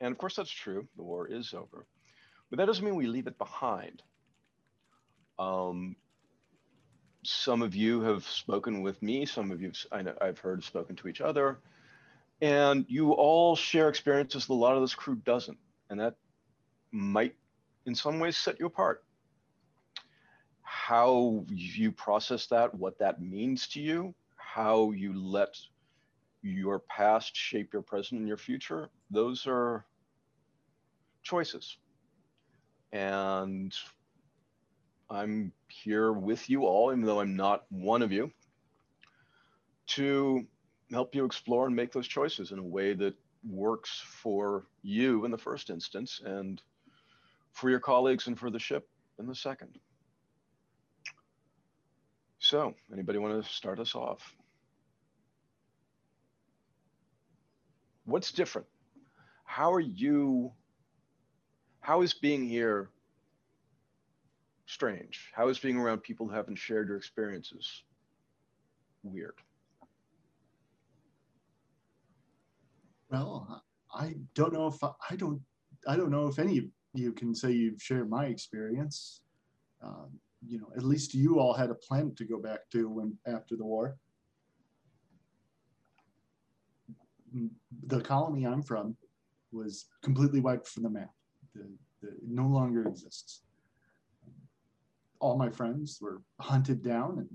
And 0.00 0.12
of 0.12 0.18
course, 0.18 0.36
that's 0.36 0.50
true. 0.50 0.86
The 0.96 1.02
war 1.02 1.26
is 1.26 1.54
over. 1.54 1.86
But 2.50 2.58
that 2.58 2.66
doesn't 2.66 2.84
mean 2.84 2.94
we 2.94 3.06
leave 3.06 3.26
it 3.26 3.38
behind. 3.38 4.02
Um, 5.38 5.96
some 7.26 7.62
of 7.62 7.74
you 7.74 8.00
have 8.02 8.24
spoken 8.24 8.82
with 8.82 9.02
me. 9.02 9.26
Some 9.26 9.50
of 9.50 9.60
you 9.60 9.72
I 9.92 10.02
know, 10.02 10.14
I've 10.20 10.38
heard 10.38 10.62
spoken 10.64 10.96
to 10.96 11.08
each 11.08 11.20
other. 11.20 11.58
And 12.40 12.84
you 12.88 13.12
all 13.12 13.56
share 13.56 13.88
experiences 13.88 14.46
that 14.46 14.52
a 14.52 14.54
lot 14.54 14.76
of 14.76 14.82
this 14.82 14.94
crew 14.94 15.16
doesn't. 15.16 15.58
And 15.90 16.00
that 16.00 16.16
might, 16.92 17.34
in 17.86 17.94
some 17.94 18.18
ways, 18.18 18.36
set 18.36 18.60
you 18.60 18.66
apart. 18.66 19.04
How 20.62 21.44
you 21.48 21.92
process 21.92 22.46
that, 22.48 22.74
what 22.74 22.98
that 22.98 23.22
means 23.22 23.68
to 23.68 23.80
you, 23.80 24.14
how 24.36 24.90
you 24.92 25.18
let 25.18 25.56
your 26.42 26.78
past 26.78 27.34
shape 27.34 27.72
your 27.72 27.82
present 27.82 28.20
and 28.20 28.28
your 28.28 28.36
future 28.36 28.88
those 29.10 29.46
are 29.46 29.84
choices 31.22 31.76
and 32.92 33.74
i'm 35.10 35.52
here 35.68 36.12
with 36.12 36.48
you 36.50 36.64
all 36.64 36.92
even 36.92 37.04
though 37.04 37.20
i'm 37.20 37.36
not 37.36 37.64
one 37.70 38.02
of 38.02 38.12
you 38.12 38.30
to 39.86 40.46
help 40.90 41.14
you 41.14 41.24
explore 41.24 41.66
and 41.66 41.76
make 41.76 41.92
those 41.92 42.06
choices 42.06 42.52
in 42.52 42.58
a 42.58 42.62
way 42.62 42.92
that 42.92 43.14
works 43.48 44.02
for 44.04 44.66
you 44.82 45.24
in 45.24 45.30
the 45.30 45.38
first 45.38 45.70
instance 45.70 46.20
and 46.24 46.62
for 47.52 47.70
your 47.70 47.80
colleagues 47.80 48.26
and 48.26 48.38
for 48.38 48.50
the 48.50 48.58
ship 48.58 48.88
in 49.18 49.26
the 49.26 49.34
second. 49.34 49.78
So 52.38 52.74
anybody 52.92 53.18
want 53.18 53.42
to 53.42 53.50
start 53.50 53.80
us 53.80 53.94
off? 53.94 54.34
What's 58.04 58.30
different? 58.30 58.66
How 59.44 59.72
are 59.72 59.80
you 59.80 60.52
how 61.80 62.02
is 62.02 62.14
being 62.14 62.48
here 62.48 62.90
strange 64.66 65.30
how 65.34 65.48
is 65.48 65.58
being 65.58 65.76
around 65.76 66.02
people 66.02 66.26
who 66.26 66.34
haven't 66.34 66.56
shared 66.56 66.88
your 66.88 66.96
experiences 66.96 67.84
weird 69.02 69.34
Well, 73.10 73.62
I 73.94 74.14
don't 74.34 74.52
know 74.52 74.66
if 74.66 74.82
I, 74.82 74.90
I 75.10 75.16
don't 75.16 75.40
I 75.86 75.96
don't 75.96 76.10
know 76.10 76.26
if 76.26 76.38
any 76.38 76.58
of 76.58 76.64
you 76.94 77.12
can 77.12 77.34
say 77.34 77.52
you've 77.52 77.80
shared 77.80 78.10
my 78.10 78.26
experience. 78.26 79.22
Um, 79.82 80.18
you 80.46 80.58
know, 80.58 80.68
at 80.76 80.82
least 80.82 81.14
you 81.14 81.38
all 81.38 81.54
had 81.54 81.70
a 81.70 81.74
planet 81.74 82.16
to 82.16 82.24
go 82.24 82.40
back 82.40 82.68
to 82.72 82.88
when 82.88 83.16
after 83.26 83.56
the 83.56 83.64
war. 83.64 83.96
Mm, 87.34 87.50
The 87.86 88.00
colony 88.00 88.46
I'm 88.46 88.62
from 88.62 88.96
was 89.52 89.86
completely 90.02 90.40
wiped 90.40 90.66
from 90.66 90.82
the 90.82 90.90
map. 90.90 91.10
The, 91.54 91.68
the, 92.02 92.16
no 92.26 92.46
longer 92.46 92.86
exists. 92.88 93.42
All 95.20 95.36
my 95.36 95.50
friends 95.50 95.98
were 96.00 96.22
hunted 96.40 96.82
down 96.82 97.18
and 97.18 97.28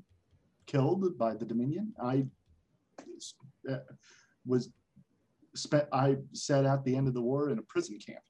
killed 0.68 1.18
by 1.18 1.34
the 1.34 1.46
Dominion. 1.46 1.94
I 2.02 2.26
uh, 3.70 3.78
was 4.46 4.70
spent 5.56 5.88
I 5.92 6.18
sat 6.34 6.66
at 6.66 6.84
the 6.86 6.96
end 6.96 7.08
of 7.08 7.14
the 7.14 7.22
war 7.22 7.50
in 7.50 7.60
a 7.60 7.64
prison 7.64 8.00
camp. 8.00 8.24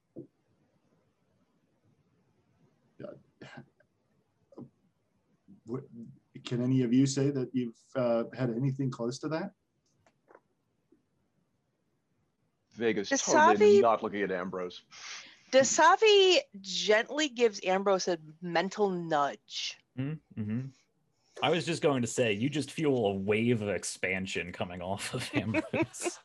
Uh, 3.02 4.62
Can 6.44 6.62
any 6.62 6.82
of 6.82 6.92
you 6.92 7.06
say 7.06 7.30
that 7.30 7.48
you've 7.52 7.74
uh, 7.94 8.24
had 8.34 8.50
anything 8.50 8.90
close 8.90 9.18
to 9.20 9.28
that? 9.28 9.50
vegas 12.74 13.10
Does 13.10 13.22
totally 13.22 13.78
Savi- 13.78 13.82
not 13.82 14.02
looking 14.02 14.22
at 14.22 14.32
ambrose 14.32 14.82
Dasavi 15.52 16.38
gently 16.60 17.28
gives 17.28 17.60
Ambrose 17.64 18.08
a 18.08 18.18
mental 18.40 18.88
nudge. 18.88 19.78
Mm-hmm. 19.98 20.60
I 21.42 21.50
was 21.50 21.66
just 21.66 21.82
going 21.82 22.02
to 22.02 22.08
say, 22.08 22.32
you 22.32 22.48
just 22.48 22.70
feel 22.70 22.94
a 22.94 23.14
wave 23.14 23.62
of 23.62 23.68
expansion 23.68 24.50
coming 24.52 24.80
off 24.80 25.12
of 25.12 25.30
Ambrose. 25.34 26.18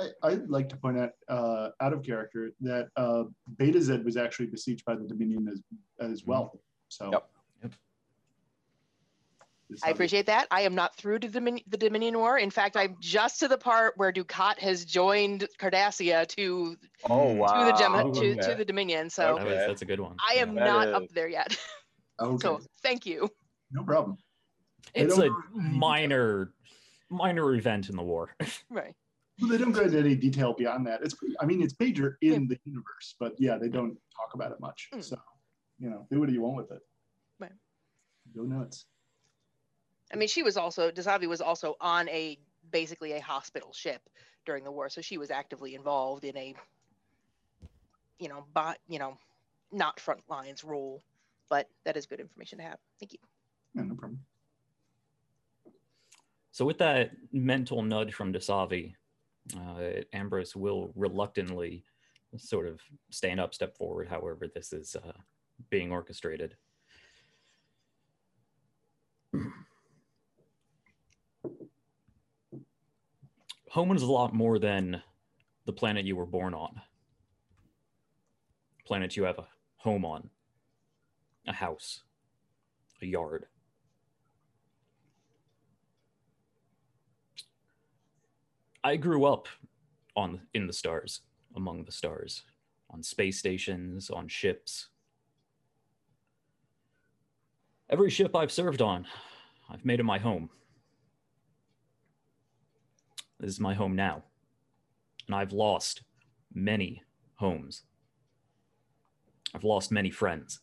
I, 0.00 0.08
I'd 0.22 0.48
like 0.48 0.68
to 0.70 0.76
point 0.76 0.98
out, 0.98 1.10
uh, 1.28 1.70
out 1.80 1.92
of 1.92 2.02
character, 2.02 2.50
that 2.60 2.88
uh, 2.96 3.24
Betazed 3.56 4.04
was 4.04 4.16
actually 4.16 4.46
besieged 4.46 4.84
by 4.84 4.96
the 4.96 5.04
Dominion 5.04 5.48
as, 5.48 5.62
as 6.00 6.24
well. 6.24 6.60
So, 6.88 7.10
Yep. 7.12 7.28
Yep. 9.68 9.76
This 9.76 9.84
I 9.84 9.90
appreciate 9.90 10.26
that. 10.26 10.46
I 10.50 10.62
am 10.62 10.74
not 10.74 10.96
through 10.96 11.18
to 11.20 11.28
the, 11.28 11.40
Domin- 11.40 11.64
the 11.68 11.76
Dominion 11.76 12.18
War. 12.18 12.38
In 12.38 12.50
fact, 12.50 12.76
I'm 12.76 12.96
just 13.00 13.38
to 13.40 13.48
the 13.48 13.58
part 13.58 13.94
where 13.96 14.12
Dukat 14.12 14.58
has 14.60 14.84
joined 14.84 15.46
Cardassia 15.58 16.26
to 16.28 16.76
oh 17.08 17.28
To 17.28 17.34
wow 17.34 17.64
to 17.66 17.72
the 17.72 17.78
Gem- 17.78 18.12
to, 18.14 18.48
to 18.48 18.54
the 18.54 18.64
Dominion. 18.64 19.10
So 19.10 19.38
Okay. 19.38 19.48
that's 19.66 19.82
a 19.82 19.84
good 19.84 20.00
one. 20.00 20.16
I 20.28 20.34
am 20.34 20.54
That 20.54 20.64
not 20.66 20.88
is- 20.88 20.94
up 20.94 21.08
there 21.10 21.28
yet. 21.28 21.56
Okay, 22.20 22.36
So 22.42 22.60
thank 22.82 23.06
you. 23.06 23.28
no 23.70 23.84
problem. 23.84 24.16
It's 24.92 25.14
a 25.18 25.18
go 25.18 25.22
into 25.26 25.36
any 25.60 25.78
minor, 25.78 26.52
minor 27.10 27.54
event 27.54 27.90
in 27.90 27.96
the 27.96 28.02
war. 28.02 28.34
Right. 28.70 28.92
Well, 29.40 29.48
they 29.50 29.56
don't 29.56 29.70
go 29.70 29.82
into 29.82 30.00
any 30.00 30.16
detail 30.16 30.52
beyond 30.52 30.84
that. 30.88 31.00
It's, 31.04 31.14
I 31.38 31.46
mean, 31.46 31.62
it's 31.62 31.74
major 31.78 32.18
in 32.22 32.48
the 32.48 32.58
universe, 32.64 33.14
but 33.20 33.34
yeah, 33.38 33.56
they 33.56 33.68
don't 33.68 33.96
talk 34.16 34.34
about 34.34 34.50
it 34.50 34.58
much. 34.58 34.88
Mm. 34.92 35.04
So, 35.04 35.16
you 35.78 35.90
know, 35.90 36.08
do 36.10 36.18
what 36.18 36.28
you 36.30 36.42
want 36.42 36.56
with 36.56 36.72
it. 36.72 36.80
Right. 37.38 37.52
Go 38.34 38.42
nuts. 38.42 38.86
I 40.12 40.16
mean, 40.16 40.28
she 40.28 40.42
was 40.42 40.56
also 40.56 40.90
Dasavi 40.90 41.28
was 41.28 41.40
also 41.40 41.76
on 41.80 42.08
a 42.08 42.38
basically 42.70 43.12
a 43.12 43.20
hospital 43.20 43.72
ship 43.72 44.00
during 44.46 44.64
the 44.64 44.70
war, 44.70 44.88
so 44.88 45.00
she 45.00 45.18
was 45.18 45.30
actively 45.30 45.74
involved 45.74 46.24
in 46.24 46.36
a, 46.36 46.54
you 48.18 48.28
know, 48.28 48.44
but 48.54 48.78
you 48.88 48.98
know, 48.98 49.18
not 49.72 50.00
front 50.00 50.20
lines 50.28 50.64
role. 50.64 51.02
But 51.50 51.68
that 51.84 51.96
is 51.96 52.06
good 52.06 52.20
information 52.20 52.58
to 52.58 52.64
have. 52.64 52.78
Thank 53.00 53.14
you. 53.14 53.18
Yeah, 53.74 53.82
no 53.82 53.94
problem. 53.94 54.20
So 56.52 56.64
with 56.64 56.78
that 56.78 57.12
mental 57.32 57.82
nudge 57.82 58.12
from 58.14 58.32
Dasavi, 58.32 58.94
uh, 59.56 60.02
Ambrose 60.12 60.54
will 60.56 60.92
reluctantly 60.94 61.84
sort 62.36 62.66
of 62.66 62.80
stand 63.10 63.40
up, 63.40 63.54
step 63.54 63.76
forward, 63.76 64.08
however 64.08 64.46
this 64.52 64.72
is 64.72 64.96
uh, 64.96 65.12
being 65.70 65.92
orchestrated. 65.92 66.56
Home 73.78 73.94
is 73.94 74.02
a 74.02 74.10
lot 74.10 74.34
more 74.34 74.58
than 74.58 75.00
the 75.64 75.72
planet 75.72 76.04
you 76.04 76.16
were 76.16 76.26
born 76.26 76.52
on. 76.52 76.80
Planet 78.84 79.16
you 79.16 79.22
have 79.22 79.38
a 79.38 79.46
home 79.76 80.04
on, 80.04 80.30
a 81.46 81.52
house, 81.52 82.00
a 83.00 83.06
yard. 83.06 83.46
I 88.82 88.96
grew 88.96 89.26
up 89.26 89.46
on 90.16 90.40
in 90.54 90.66
the 90.66 90.72
stars, 90.72 91.20
among 91.54 91.84
the 91.84 91.92
stars, 91.92 92.42
on 92.90 93.00
space 93.04 93.38
stations, 93.38 94.10
on 94.10 94.26
ships. 94.26 94.88
Every 97.88 98.10
ship 98.10 98.34
I've 98.34 98.50
served 98.50 98.82
on, 98.82 99.06
I've 99.70 99.84
made 99.84 100.00
it 100.00 100.02
my 100.02 100.18
home. 100.18 100.50
This 103.40 103.50
is 103.50 103.60
my 103.60 103.74
home 103.74 103.94
now. 103.94 104.24
And 105.26 105.36
I've 105.36 105.52
lost 105.52 106.02
many 106.52 107.02
homes. 107.36 107.84
I've 109.54 109.64
lost 109.64 109.92
many 109.92 110.10
friends. 110.10 110.60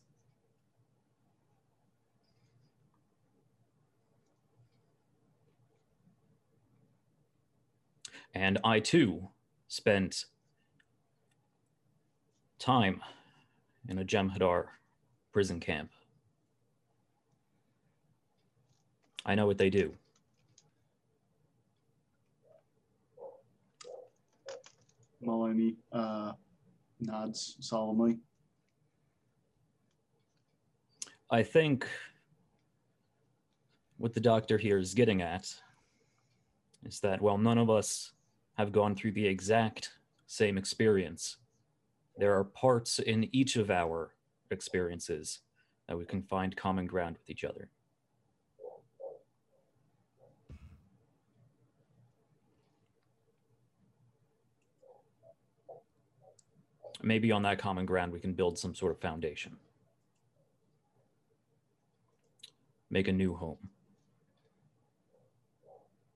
And 8.34 8.58
I 8.62 8.80
too 8.80 9.30
spent 9.68 10.26
time 12.58 13.00
in 13.88 13.98
a 13.98 14.04
Jem'Hadar 14.04 14.64
prison 15.32 15.58
camp. 15.58 15.90
I 19.24 19.34
know 19.34 19.46
what 19.46 19.58
they 19.58 19.70
do. 19.70 19.94
Maloney 25.20 25.76
uh, 25.92 26.32
nods 27.00 27.56
solemnly. 27.60 28.18
I 31.30 31.42
think 31.42 31.88
what 33.98 34.14
the 34.14 34.20
doctor 34.20 34.58
here 34.58 34.78
is 34.78 34.94
getting 34.94 35.22
at 35.22 35.52
is 36.84 37.00
that 37.00 37.20
while 37.20 37.38
none 37.38 37.58
of 37.58 37.70
us 37.70 38.12
have 38.56 38.72
gone 38.72 38.94
through 38.94 39.12
the 39.12 39.26
exact 39.26 39.90
same 40.26 40.56
experience, 40.56 41.38
there 42.16 42.36
are 42.36 42.44
parts 42.44 42.98
in 42.98 43.28
each 43.34 43.56
of 43.56 43.70
our 43.70 44.14
experiences 44.50 45.40
that 45.88 45.98
we 45.98 46.04
can 46.04 46.22
find 46.22 46.56
common 46.56 46.86
ground 46.86 47.16
with 47.18 47.28
each 47.28 47.44
other. 47.44 47.70
Maybe 57.02 57.30
on 57.30 57.42
that 57.42 57.58
common 57.58 57.86
ground, 57.86 58.12
we 58.12 58.20
can 58.20 58.32
build 58.32 58.58
some 58.58 58.74
sort 58.74 58.92
of 58.92 58.98
foundation. 59.00 59.56
Make 62.90 63.08
a 63.08 63.12
new 63.12 63.34
home. 63.34 63.58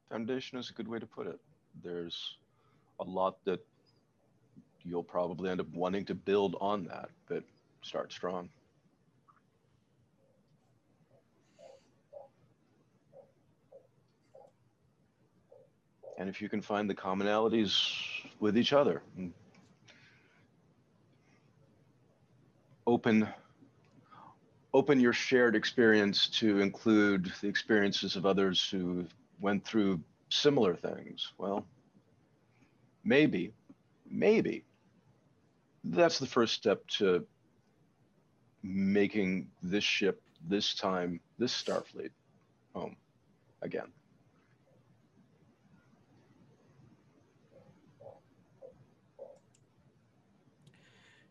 Foundation 0.09 0.59
is 0.59 0.71
a 0.71 0.73
good 0.73 0.89
way 0.89 0.99
to 0.99 1.07
put 1.07 1.27
it. 1.27 1.39
There's 1.83 2.37
a 2.99 3.05
lot 3.05 3.37
that 3.45 3.65
you'll 4.85 5.05
probably 5.05 5.51
end 5.51 5.61
up 5.61 5.69
wanting 5.73 6.05
to 6.07 6.15
build 6.15 6.57
on 6.61 6.85
that, 6.85 7.11
but 7.29 7.45
start 7.83 8.13
strong. 8.13 8.49
And 16.19 16.29
if 16.29 16.43
you 16.43 16.49
can 16.49 16.61
find 16.61 16.89
the 16.89 16.95
commonalities 16.95 17.95
with 18.41 18.59
each 18.59 18.73
other, 18.73 19.03
and 19.17 19.33
open 22.91 23.29
open 24.75 25.01
your 25.01 25.13
shared 25.13 25.55
experience 25.55 26.29
to 26.29 26.61
include 26.61 27.33
the 27.41 27.49
experiences 27.49 28.17
of 28.17 28.27
others 28.27 28.69
who 28.69 29.05
went 29.41 29.65
through 29.65 30.01
similar 30.29 30.75
things. 30.75 31.33
Well, 31.39 31.67
maybe, 33.05 33.53
maybe 34.09 34.65
that's 35.85 36.19
the 36.19 36.27
first 36.27 36.55
step 36.55 36.87
to 36.99 37.27
making 38.63 39.49
this 39.63 39.85
ship, 39.85 40.23
this 40.49 40.75
time, 40.75 41.21
this 41.39 41.53
Starfleet 41.53 42.11
home 42.75 42.97
again. 43.63 43.89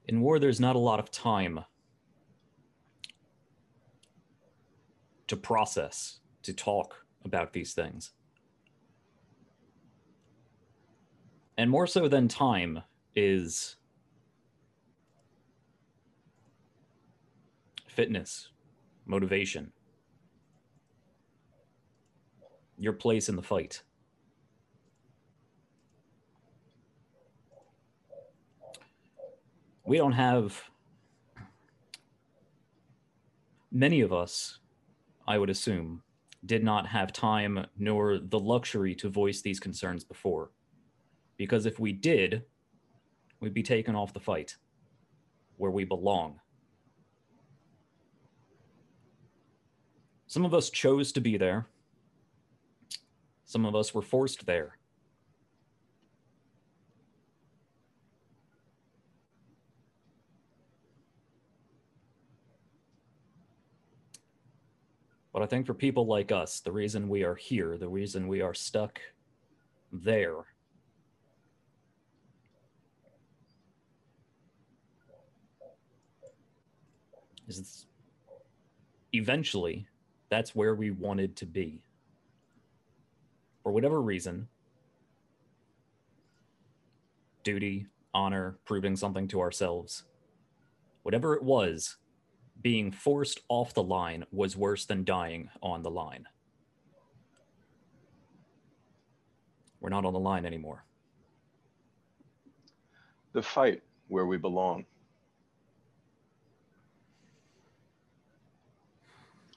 In 0.09 0.21
war, 0.21 0.39
there's 0.39 0.59
not 0.59 0.75
a 0.75 0.79
lot 0.79 0.99
of 0.99 1.11
time 1.11 1.59
to 5.27 5.37
process, 5.37 6.17
to 6.41 6.51
talk 6.51 7.05
about 7.23 7.53
these 7.53 7.75
things. 7.75 8.13
And 11.59 11.69
more 11.69 11.85
so 11.85 12.07
than 12.07 12.27
time 12.27 12.81
is 13.15 13.75
fitness, 17.85 18.49
motivation, 19.05 19.71
your 22.79 22.93
place 22.93 23.29
in 23.29 23.35
the 23.35 23.43
fight. 23.43 23.83
We 29.89 29.97
don't 29.97 30.11
have 30.11 30.69
many 33.71 34.01
of 34.01 34.13
us, 34.13 34.59
I 35.27 35.39
would 35.39 35.49
assume, 35.49 36.03
did 36.45 36.63
not 36.63 36.85
have 36.85 37.11
time 37.11 37.65
nor 37.75 38.19
the 38.19 38.39
luxury 38.39 38.93
to 38.93 39.09
voice 39.09 39.41
these 39.41 39.59
concerns 39.59 40.03
before. 40.03 40.51
Because 41.37 41.65
if 41.65 41.79
we 41.79 41.91
did, 41.91 42.43
we'd 43.39 43.55
be 43.55 43.63
taken 43.63 43.95
off 43.95 44.13
the 44.13 44.19
fight 44.19 44.57
where 45.57 45.71
we 45.71 45.85
belong. 45.85 46.39
Some 50.27 50.45
of 50.45 50.53
us 50.53 50.69
chose 50.69 51.11
to 51.13 51.19
be 51.19 51.35
there. 51.35 51.65
Some 53.43 53.65
of 53.65 53.73
us 53.75 53.95
were 53.95 54.03
forced 54.03 54.45
there. 54.45 54.78
But 65.39 65.45
I 65.45 65.47
think 65.47 65.67
for 65.67 65.73
people 65.73 66.05
like 66.05 66.33
us, 66.33 66.59
the 66.59 66.73
reason 66.73 67.07
we 67.07 67.23
are 67.23 67.33
here, 67.33 67.77
the 67.77 67.87
reason 67.87 68.27
we 68.27 68.41
are 68.41 68.53
stuck 68.53 68.99
there, 69.89 70.35
is 77.47 77.85
eventually 79.13 79.87
that's 80.27 80.53
where 80.53 80.75
we 80.75 80.91
wanted 80.91 81.37
to 81.37 81.45
be. 81.45 81.83
For 83.63 83.71
whatever 83.71 84.01
reason, 84.01 84.49
duty, 87.45 87.87
honor, 88.13 88.57
proving 88.65 88.97
something 88.97 89.29
to 89.29 89.39
ourselves, 89.39 90.03
whatever 91.03 91.33
it 91.33 91.43
was, 91.43 91.95
being 92.61 92.91
forced 92.91 93.39
off 93.47 93.73
the 93.73 93.83
line 93.83 94.25
was 94.31 94.57
worse 94.57 94.85
than 94.85 95.03
dying 95.03 95.49
on 95.61 95.81
the 95.81 95.89
line. 95.89 96.27
We're 99.79 99.89
not 99.89 100.05
on 100.05 100.13
the 100.13 100.19
line 100.19 100.45
anymore. 100.45 100.83
The 103.33 103.41
fight 103.41 103.81
where 104.07 104.25
we 104.25 104.37
belong. 104.37 104.85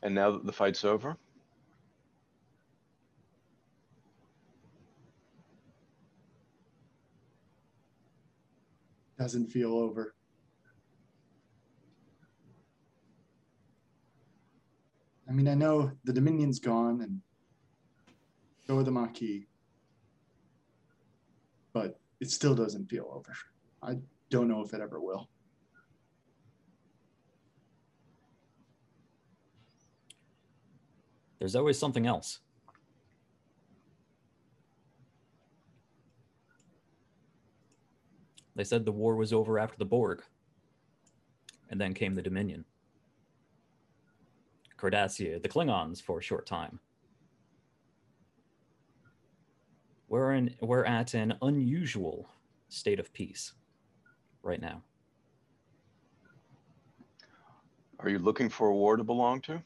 And 0.03 0.15
now 0.15 0.33
that 0.33 0.47
the 0.47 0.53
fight's 0.53 0.85
over, 0.85 1.17
Doesn't 9.23 9.47
feel 9.47 9.75
over. 9.75 10.17
I 15.33 15.35
mean, 15.35 15.49
I 15.49 15.55
know 15.55 15.91
the 16.05 16.13
Dominion's 16.13 16.59
gone 16.59 17.01
and 17.01 17.23
so 18.67 18.77
are 18.77 18.83
the 18.83 18.91
Maquis, 18.91 19.47
but 21.73 21.99
it 22.21 22.31
still 22.31 22.55
doesn't 22.55 22.91
feel 22.91 23.11
over. 23.11 23.33
I 23.83 23.97
don't 24.29 24.47
know 24.47 24.61
if 24.61 24.75
it 24.75 24.83
ever 24.83 25.01
will. 25.01 25.31
There's 31.39 31.57
always 31.57 31.79
something 31.79 32.07
else. 32.07 32.41
They 38.55 38.65
said 38.65 38.85
the 38.85 38.93
war 38.93 39.17
was 39.17 39.33
over 39.33 39.59
after 39.59 39.79
the 39.79 39.87
Borg. 39.87 40.23
And 41.71 41.81
then 41.81 41.95
came 41.95 42.15
the 42.15 42.21
Dominion. 42.21 42.67
Cardassia, 44.83 45.41
the 45.41 45.49
Klingons 45.49 46.03
for 46.03 46.19
a 46.19 46.23
short 46.23 46.45
time. 46.45 46.81
We're 50.09 50.33
in 50.33 50.55
we're 50.61 50.85
at 50.85 51.15
an 51.15 51.35
unusual 51.41 52.29
state 52.69 52.99
of 52.99 53.13
peace 53.13 53.53
right 54.43 54.61
now. 54.61 54.83
Are 58.01 58.09
you 58.09 58.19
looking 58.19 58.49
for 58.49 58.69
a 58.69 58.75
war 58.75 58.97
to 58.97 59.05
belong 59.05 59.41
to? 59.43 59.63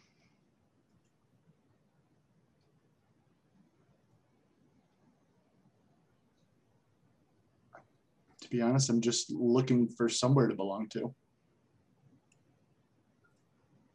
To 8.42 8.50
be 8.50 8.60
honest, 8.60 8.90
I'm 8.90 9.00
just 9.00 9.30
looking 9.32 9.88
for 9.88 10.10
somewhere 10.10 10.46
to 10.46 10.54
belong 10.54 10.88
to. 10.90 11.14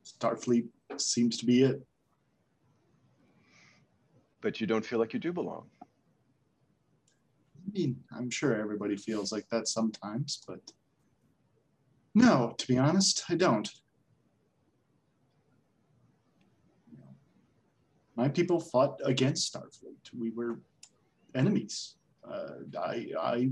Starfleet 0.04 0.68
seems 1.00 1.38
to 1.38 1.46
be 1.46 1.64
it. 1.64 1.82
But 4.42 4.60
you 4.60 4.68
don't 4.68 4.86
feel 4.86 5.00
like 5.00 5.14
you 5.14 5.20
do 5.20 5.32
belong. 5.32 5.68
I 5.84 7.72
mean, 7.72 7.96
I'm 8.12 8.30
sure 8.30 8.60
everybody 8.60 8.98
feels 8.98 9.32
like 9.32 9.48
that 9.50 9.68
sometimes, 9.68 10.44
but 10.48 10.60
no, 12.14 12.54
to 12.58 12.68
be 12.68 12.78
honest, 12.78 13.24
I 13.30 13.36
don't. 13.36 13.70
My 18.16 18.28
people 18.28 18.60
fought 18.60 19.00
against 19.06 19.54
Starfleet. 19.54 20.10
We 20.18 20.32
were 20.32 20.60
enemies. 21.34 21.96
Uh, 22.30 22.78
I, 22.78 23.08
I 23.20 23.52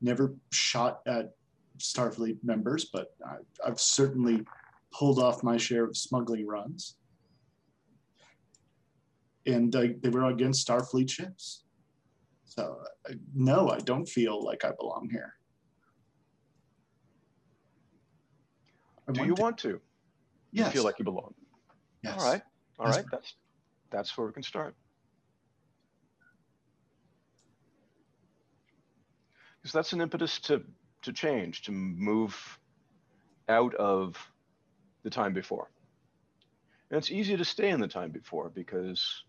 never 0.00 0.34
shot 0.52 1.00
at 1.06 1.32
Starfleet 1.78 2.38
members, 2.42 2.86
but 2.92 3.08
I, 3.26 3.36
I've 3.66 3.80
certainly 3.80 4.44
pulled 4.92 5.18
off 5.18 5.42
my 5.42 5.56
share 5.56 5.84
of 5.84 5.96
smuggling 5.96 6.46
runs. 6.46 6.96
And 9.46 9.74
uh, 9.76 9.84
they 10.02 10.08
were 10.08 10.24
against 10.26 10.66
Starfleet 10.66 11.08
ships. 11.10 11.62
So, 12.44 12.78
uh, 13.08 13.12
no, 13.34 13.68
I 13.70 13.78
don't 13.78 14.06
feel 14.08 14.42
like 14.44 14.64
I 14.64 14.72
belong 14.78 15.08
here. 15.10 15.34
I 19.08 19.12
Do 19.12 19.24
you 19.24 19.34
to- 19.36 19.42
want 19.42 19.58
to? 19.58 19.80
You 20.52 20.64
feel 20.66 20.84
like 20.84 20.98
you 20.98 21.04
belong. 21.04 21.34
yes. 22.02 22.18
All 22.18 22.32
right. 22.32 22.42
All 22.78 22.86
Yes, 22.86 22.96
right. 22.96 23.04
That's 23.12 23.34
that's 23.90 24.16
where 24.16 24.26
we 24.26 24.32
can 24.32 24.42
start. 24.42 24.74
Because 29.60 29.72
that's 29.72 29.92
an 29.92 30.00
impetus 30.00 30.38
to 30.40 30.62
to 31.02 31.12
change, 31.12 31.62
to 31.62 31.72
move 31.72 32.58
out 33.48 33.74
of 33.74 34.16
the 35.06 35.10
time 35.10 35.32
before. 35.32 35.70
And 36.90 36.98
it's 36.98 37.12
easy 37.12 37.36
to 37.36 37.44
stay 37.44 37.70
in 37.70 37.78
the 37.78 37.86
time 37.86 38.10
before 38.10 38.48
because 38.48 39.22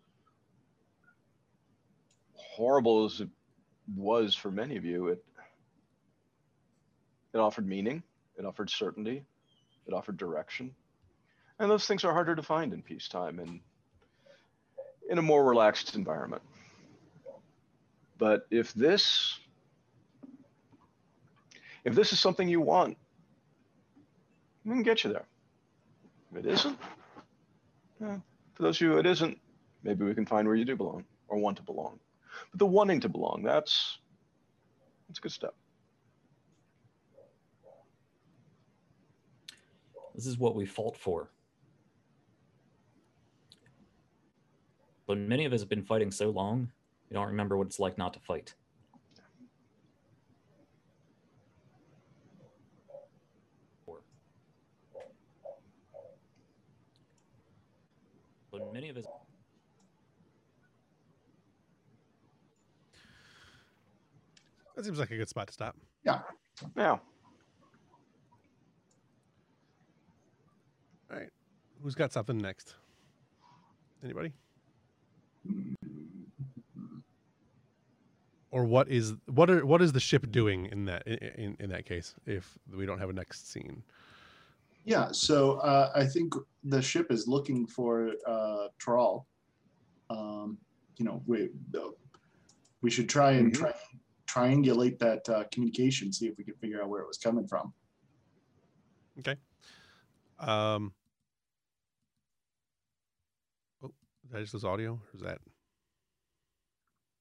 horrible 2.33 3.05
as 3.05 3.21
it 3.21 3.29
was 3.95 4.33
for 4.33 4.49
many 4.49 4.75
of 4.75 4.83
you, 4.83 5.09
it 5.09 5.23
it 7.31 7.37
offered 7.37 7.67
meaning, 7.67 8.01
it 8.39 8.43
offered 8.43 8.71
certainty, 8.71 9.23
it 9.85 9.93
offered 9.93 10.17
direction. 10.17 10.73
And 11.59 11.69
those 11.69 11.85
things 11.85 12.03
are 12.03 12.11
harder 12.11 12.35
to 12.35 12.41
find 12.41 12.73
in 12.73 12.81
peacetime 12.81 13.37
and 13.37 13.59
in 15.11 15.19
a 15.19 15.21
more 15.21 15.45
relaxed 15.45 15.95
environment. 15.95 16.41
But 18.17 18.47
if 18.49 18.73
this 18.73 19.39
if 21.85 21.93
this 21.93 22.13
is 22.13 22.19
something 22.19 22.47
you 22.47 22.61
want, 22.61 22.97
we 24.65 24.73
can 24.73 24.81
get 24.81 25.03
you 25.03 25.13
there. 25.13 25.27
It 26.37 26.45
isn't, 26.45 26.77
eh, 28.03 28.17
for 28.53 28.63
those 28.63 28.77
of 28.77 28.81
you 28.81 28.97
it 28.99 29.07
isn't, 29.07 29.39
maybe 29.81 30.05
we 30.05 30.13
can 30.13 30.25
find 30.25 30.47
where 30.47 30.55
you 30.55 30.65
do 30.65 30.75
belong 30.75 31.03
or 31.27 31.39
want 31.39 31.57
to 31.57 31.63
belong. 31.63 31.99
But 32.51 32.59
the 32.59 32.65
wanting 32.67 32.99
to 33.01 33.09
belong, 33.09 33.41
that's 33.41 33.97
that's 35.07 35.17
a 35.17 35.21
good 35.21 35.31
step. 35.31 35.55
This 40.13 40.27
is 40.27 40.37
what 40.37 40.55
we 40.55 40.65
fought 40.65 40.95
for. 40.95 41.31
But 45.07 45.17
many 45.17 45.45
of 45.45 45.53
us 45.53 45.61
have 45.61 45.69
been 45.69 45.83
fighting 45.83 46.11
so 46.11 46.29
long, 46.29 46.71
we 47.09 47.15
don't 47.15 47.27
remember 47.27 47.57
what 47.57 47.67
it's 47.67 47.79
like 47.79 47.97
not 47.97 48.13
to 48.13 48.19
fight. 48.19 48.53
Many 58.73 58.89
of 58.89 58.97
us 58.97 59.05
That 64.77 64.85
seems 64.85 64.99
like 64.99 65.09
a 65.09 65.17
good 65.17 65.27
spot 65.27 65.47
to 65.47 65.53
stop. 65.53 65.75
Yeah. 66.05 66.19
Yeah. 66.75 66.91
All 66.91 66.99
right. 71.09 71.29
Who's 71.81 71.95
got 71.95 72.13
something 72.13 72.37
next? 72.37 72.75
Anybody? 74.03 74.33
Or 78.51 78.65
what 78.65 78.87
is 78.87 79.15
what 79.25 79.49
are 79.49 79.65
what 79.65 79.81
is 79.81 79.93
the 79.93 79.99
ship 79.99 80.31
doing 80.31 80.67
in 80.67 80.85
that 80.85 81.07
in, 81.07 81.17
in, 81.17 81.57
in 81.59 81.69
that 81.71 81.85
case 81.85 82.13
if 82.27 82.57
we 82.71 82.85
don't 82.85 82.99
have 82.99 83.09
a 83.09 83.13
next 83.13 83.51
scene? 83.51 83.81
Yeah, 84.87 85.11
so 85.11 85.55
uh, 85.57 85.91
I 85.93 86.05
think 86.05 86.33
the 86.63 86.81
ship 86.81 87.11
is 87.11 87.27
looking 87.27 87.67
for 87.67 88.13
uh, 88.25 88.69
Toral. 88.79 89.27
Um, 90.09 90.57
you 90.97 91.03
know, 91.03 91.21
we 91.25 91.49
uh, 91.77 91.89
we 92.81 92.89
should 92.89 93.09
try 93.09 93.31
and 93.33 93.51
Mhm. 93.51 93.57
try 93.57 93.73
triangulate 94.27 94.97
that 94.99 95.27
uh, 95.27 95.43
communication, 95.51 96.13
see 96.13 96.27
if 96.27 96.37
we 96.37 96.45
can 96.45 96.53
figure 96.55 96.81
out 96.81 96.87
where 96.87 97.01
it 97.01 97.07
was 97.07 97.17
coming 97.17 97.45
from. 97.45 97.73
Okay. 99.19 99.35
Um. 100.39 100.93
Oh, 103.83 103.91
is 104.23 104.31
that 104.31 104.39
just 104.39 104.53
this 104.53 104.63
audio, 104.63 104.93
or 104.93 105.15
is 105.15 105.21
that? 105.21 105.39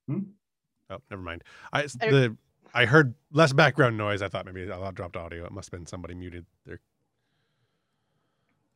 Hmm? 0.07 0.21
Oh, 0.91 0.99
never 1.11 1.23
mind. 1.23 1.43
I 1.73 1.83
s- 1.83 1.97
I- 2.01 2.11
the 2.11 2.37
I 2.75 2.85
heard 2.87 3.15
less 3.33 3.53
background 3.53 3.97
noise. 3.97 4.23
I 4.23 4.29
thought 4.29 4.47
maybe 4.47 4.71
I 4.71 4.91
dropped 4.93 5.17
audio. 5.17 5.45
It 5.47 5.51
must 5.51 5.73
have 5.73 5.81
been 5.81 5.87
somebody 5.87 6.15
muted 6.15 6.47
there. 6.65 6.81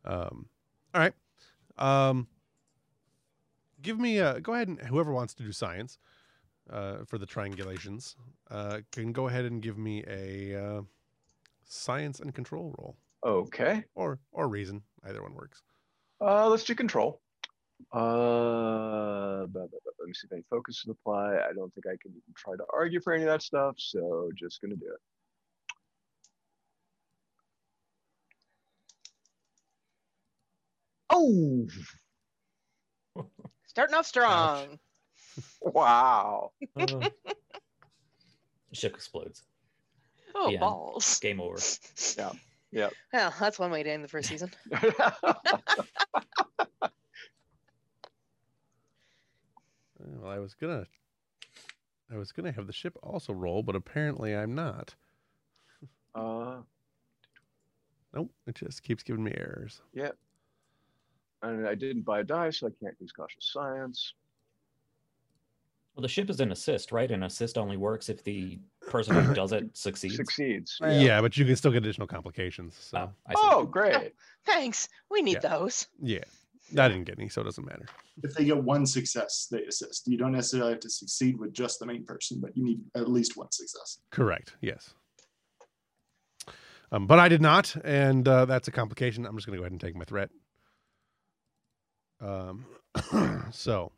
Um. 0.05 0.47
All 0.95 1.01
right. 1.01 1.15
Um. 1.79 2.27
Give 3.83 3.99
me 3.99 4.19
a 4.19 4.41
go 4.41 4.55
ahead 4.55 4.69
and 4.69 4.81
whoever 4.81 5.13
wants 5.13 5.35
to 5.35 5.43
do 5.43 5.53
science, 5.53 5.99
uh, 6.71 7.05
for 7.07 7.19
the 7.19 7.27
triangulations, 7.27 8.15
uh, 8.51 8.81
can 8.93 9.13
go 9.13 9.29
ahead 9.29 9.45
and 9.45 9.63
give 9.63 9.79
me 9.79 10.05
a 10.07 10.63
uh, 10.63 10.83
science 11.65 12.21
and 12.21 12.35
control 12.35 12.75
roll 12.79 12.97
okay. 13.25 13.85
or 13.95 14.19
or 14.33 14.49
reason. 14.49 14.83
Either 15.05 15.23
one 15.23 15.35
works. 15.35 15.63
Uh, 16.21 16.49
let's 16.49 16.65
do 16.65 16.75
control. 16.75 17.21
Uh, 17.95 19.47
let 19.55 19.71
me 20.07 20.13
see 20.13 20.27
if 20.27 20.33
any 20.33 20.45
focus 20.51 20.83
is 20.85 20.91
apply. 20.91 21.37
I 21.37 21.53
don't 21.55 21.73
think 21.75 21.87
I 21.87 21.97
can 22.01 22.11
even 22.11 22.35
try 22.37 22.55
to 22.55 22.65
argue 22.73 23.01
for 23.01 23.15
any 23.15 23.25
of 23.25 23.29
that 23.31 23.43
stuff, 23.43 23.77
so 23.79 24.31
just 24.37 24.61
gonna 24.61 24.77
do 24.77 24.87
it. 24.87 25.01
Oh, 31.23 31.67
Starting 33.67 33.95
off 33.95 34.07
strong. 34.07 34.79
wow. 35.61 36.53
Uh, 36.77 37.09
ship 38.73 38.95
explodes. 38.95 39.43
Oh, 40.35 40.47
The 40.47 40.53
end. 40.55 40.61
balls. 40.61 41.19
Game 41.21 41.41
over. 41.41 41.59
Yeah. 42.17 42.33
Yeah. 42.73 42.89
Well, 43.13 43.35
that's 43.39 43.59
one 43.59 43.71
way 43.71 43.83
to 43.83 43.91
end 43.91 44.03
the 44.05 44.09
first 44.09 44.29
season. 44.29 44.51
Well, 49.99 50.31
I 50.31 50.39
was 50.39 50.55
gonna, 50.55 50.87
I 52.13 52.17
was 52.17 52.33
gonna 52.33 52.53
have 52.53 52.67
the 52.67 52.73
ship 52.73 52.97
also 53.03 53.33
roll, 53.33 53.63
but 53.63 53.77
apparently 53.77 54.35
I'm 54.35 54.55
not. 54.55 54.95
uh, 56.15 56.59
Nope, 58.15 58.33
it 58.47 58.57
just 58.57 58.83
keeps 58.83 59.03
giving 59.03 59.23
me 59.23 59.33
errors. 59.37 59.83
And 61.43 61.67
I 61.67 61.75
didn't 61.75 62.03
buy 62.03 62.21
a 62.21 62.25
die, 62.25 62.51
so 62.51 62.67
I 62.67 62.71
can't 62.83 62.97
use 63.01 63.13
cautious 63.13 63.51
science. 63.53 64.15
Well, 65.95 66.03
the 66.03 66.09
ship 66.09 66.31
is 66.31 66.41
an 66.41 66.53
assist, 66.53 66.93
right? 66.93 67.11
An 67.11 67.25
assist 67.25 67.59
only 67.59 67.77
works 67.77 68.09
if 68.09 68.23
the 68.23 68.59
person 68.89 69.17
who 69.25 69.35
does 69.35 69.53
it 69.53 69.65
succeeds. 69.77 70.17
Succeeds. 70.17 70.79
Yeah. 70.81 71.21
but 71.21 71.37
you 71.37 71.45
can 71.45 71.57
still 71.57 71.73
get 71.73 71.79
additional 71.79 72.07
complications. 72.07 72.77
So 72.81 72.99
Oh, 72.99 73.11
I 73.27 73.33
see. 73.35 73.41
Oh, 73.43 73.65
great. 73.65 74.15
Thanks. 74.47 74.89
We 75.11 75.21
need 75.23 75.39
Yeah. 75.43 75.49
those. 75.59 75.89
yeah, 76.01 76.23
I 76.79 76.89
didn't 76.89 77.05
get 77.05 77.19
any, 77.19 77.29
so 77.29 77.41
it 77.41 77.45
doesn't 77.45 77.65
matter. 77.67 77.87
If 78.23 78.35
they 78.35 78.45
get 78.45 78.57
one 78.63 78.87
success, 78.87 79.49
they 79.51 79.65
assist. 79.65 80.07
You 80.07 80.17
don't 80.17 80.33
necessarily 80.33 80.73
have 80.73 80.81
to 80.81 80.91
succeed 80.91 81.39
with 81.39 81.53
just 81.53 81.81
the 81.81 81.87
main 81.87 82.05
person, 82.05 82.39
but 82.41 82.57
you 82.57 82.65
need 82.65 82.81
at 82.95 83.09
least 83.11 83.37
one 83.37 83.51
success. 83.51 83.99
Correct. 84.11 84.55
Yes. 84.61 84.95
Um, 86.93 87.07
but 87.07 87.19
I 87.19 87.29
did 87.29 87.41
not, 87.43 87.75
and 87.85 88.27
uh, 88.27 88.45
that's 88.47 88.69
a 88.69 88.73
complication. 88.73 89.27
I'm 89.27 89.37
just 89.37 89.47
going 89.47 89.57
to 89.57 89.59
go 89.61 89.65
ahead 89.65 89.73
and 89.73 89.81
take 89.81 89.95
my 89.97 90.05
threat. 90.05 90.31
Um, 92.21 92.67
so, 93.51 93.93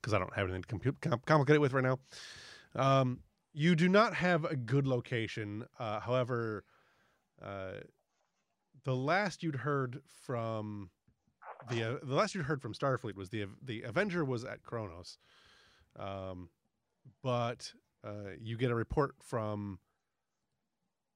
because 0.00 0.14
I 0.14 0.18
don't 0.18 0.34
have 0.34 0.44
anything 0.44 0.62
to 0.62 0.68
compute, 0.68 1.00
com- 1.00 1.20
complicate 1.26 1.56
it 1.56 1.60
with 1.60 1.72
right 1.72 1.84
now. 1.84 1.98
Um, 2.74 3.20
you 3.52 3.74
do 3.74 3.88
not 3.88 4.14
have 4.14 4.44
a 4.44 4.56
good 4.56 4.86
location. 4.86 5.66
Uh, 5.78 6.00
however, 6.00 6.64
uh, 7.42 7.80
the 8.84 8.94
last 8.94 9.42
you'd 9.42 9.56
heard 9.56 10.00
from 10.24 10.90
the 11.68 11.82
uh, 11.82 11.98
the 12.02 12.14
last 12.14 12.34
you'd 12.34 12.46
heard 12.46 12.62
from 12.62 12.72
Starfleet 12.72 13.16
was 13.16 13.28
the 13.30 13.46
the 13.62 13.82
Avenger 13.82 14.24
was 14.24 14.44
at 14.44 14.62
Kronos, 14.62 15.18
um, 15.98 16.48
but 17.22 17.72
uh, 18.04 18.32
you 18.40 18.56
get 18.56 18.70
a 18.70 18.74
report 18.74 19.14
from 19.20 19.78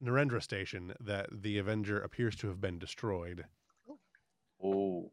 Narendra 0.03 0.43
Station 0.43 0.93
that 1.01 1.29
the 1.33 1.59
Avenger 1.59 1.99
appears 2.01 2.37
to 2.37 2.49
have 2.49 2.61
been 2.61 2.79
destroyed. 2.79 3.45
Oh, 4.63 5.11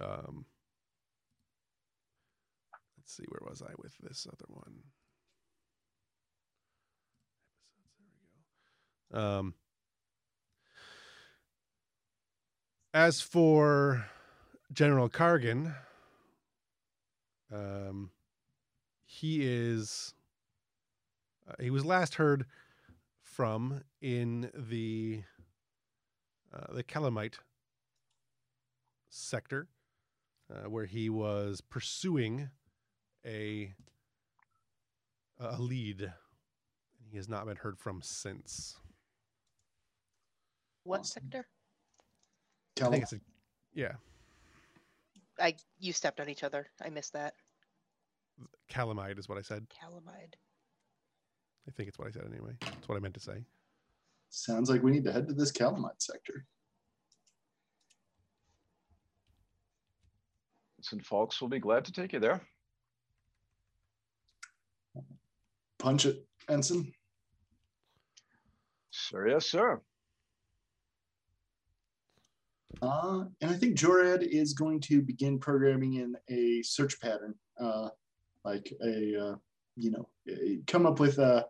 Um, 0.00 0.46
let's 2.96 3.14
see, 3.14 3.24
where 3.28 3.48
was 3.48 3.62
I 3.62 3.72
with 3.78 3.96
this 3.98 4.26
other 4.26 4.46
one? 4.48 4.82
Episodes, 7.84 8.04
there 9.10 9.20
we 9.20 9.20
go. 9.20 9.38
Um, 9.38 9.54
as 12.94 13.20
for 13.20 14.06
General 14.72 15.08
Kargan, 15.08 15.74
um, 17.52 18.10
he 19.04 19.40
is 19.42 20.14
uh, 21.48 21.54
he 21.60 21.70
was 21.70 21.84
last 21.84 22.14
heard 22.14 22.46
from 23.22 23.82
in 24.00 24.50
the 24.54 25.22
uh, 26.52 26.72
the 26.72 26.82
Calamite 26.82 27.38
sector 29.08 29.68
uh, 30.50 30.68
where 30.68 30.86
he 30.86 31.08
was 31.08 31.60
pursuing 31.60 32.50
a 33.24 33.72
a 35.38 35.60
lead. 35.60 36.02
And 36.02 37.08
he 37.10 37.16
has 37.16 37.28
not 37.28 37.46
been 37.46 37.56
heard 37.56 37.78
from 37.78 38.00
since. 38.02 38.76
What 40.84 41.00
Awesome. 41.00 41.22
sector? 41.22 41.46
I 42.82 42.88
think 42.88 43.02
it's 43.02 43.12
a, 43.12 43.20
yeah, 43.74 43.92
I 45.38 45.54
you 45.78 45.92
stepped 45.92 46.20
on 46.20 46.28
each 46.28 46.42
other. 46.42 46.68
I 46.82 46.88
missed 46.88 47.12
that. 47.12 47.34
Calamite 48.68 49.18
is 49.18 49.28
what 49.28 49.36
I 49.36 49.42
said. 49.42 49.66
Calamide. 49.68 50.34
I 51.68 51.70
think 51.72 51.88
it's 51.88 51.98
what 51.98 52.08
I 52.08 52.10
said 52.10 52.24
anyway. 52.30 52.52
That's 52.60 52.88
what 52.88 52.96
I 52.96 53.00
meant 53.00 53.14
to 53.14 53.20
say. 53.20 53.44
sounds 54.30 54.70
like 54.70 54.82
we 54.82 54.90
need 54.90 55.04
to 55.04 55.12
head 55.12 55.28
to 55.28 55.34
this 55.34 55.52
Calamite 55.52 56.00
sector. 56.00 56.46
St. 60.84 61.02
Falks 61.02 61.40
will 61.40 61.48
be 61.48 61.58
glad 61.58 61.84
to 61.84 61.92
take 61.92 62.12
you 62.12 62.20
there. 62.20 62.40
Punch 65.78 66.06
it, 66.06 66.26
Ensign. 66.48 66.92
Sir, 68.90 69.28
yes, 69.28 69.46
sir. 69.46 69.80
Uh, 72.82 73.24
and 73.40 73.50
I 73.50 73.54
think 73.54 73.76
Jorad 73.76 74.22
is 74.22 74.52
going 74.52 74.80
to 74.80 75.02
begin 75.02 75.38
programming 75.38 75.94
in 75.94 76.16
a 76.28 76.62
search 76.62 77.00
pattern, 77.00 77.34
uh, 77.58 77.88
like 78.44 78.72
a, 78.82 79.32
uh, 79.32 79.34
you 79.76 79.90
know, 79.90 80.08
come 80.66 80.86
up 80.86 81.00
with 81.00 81.18
a, 81.18 81.46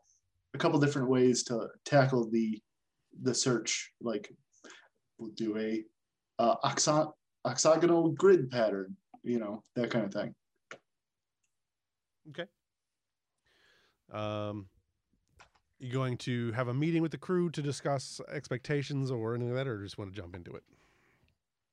a 0.55 0.59
couple 0.59 0.81
different 0.81 1.09
ways 1.09 1.43
to 1.45 1.69
tackle 1.85 2.29
the 2.31 2.61
the 3.23 3.35
search. 3.35 3.93
Like 4.01 4.33
we'll 5.19 5.31
do 5.31 5.59
a 5.59 5.85
uh, 6.39 6.57
oxo- 6.63 7.15
oxagonal 7.45 8.11
grid 8.11 8.51
pattern, 8.51 8.97
you 9.23 9.39
know, 9.39 9.63
that 9.77 9.91
kind 9.91 10.05
of 10.05 10.13
thing. 10.13 10.35
Okay. 12.31 12.47
Um, 14.13 14.67
you 15.79 15.93
going 15.93 16.17
to 16.19 16.53
have 16.53 16.69
a 16.69 16.75
meeting 16.75 17.03
with 17.03 17.11
the 17.11 17.19
crew 17.19 17.51
to 17.51 17.63
discuss 17.63 18.21
expectations 18.33 19.11
or 19.11 19.35
anything 19.35 19.55
like 19.55 19.65
that, 19.65 19.71
or 19.71 19.83
just 19.83 19.99
want 19.99 20.15
to 20.15 20.21
jump 20.21 20.37
into 20.37 20.53
it? 20.53 20.63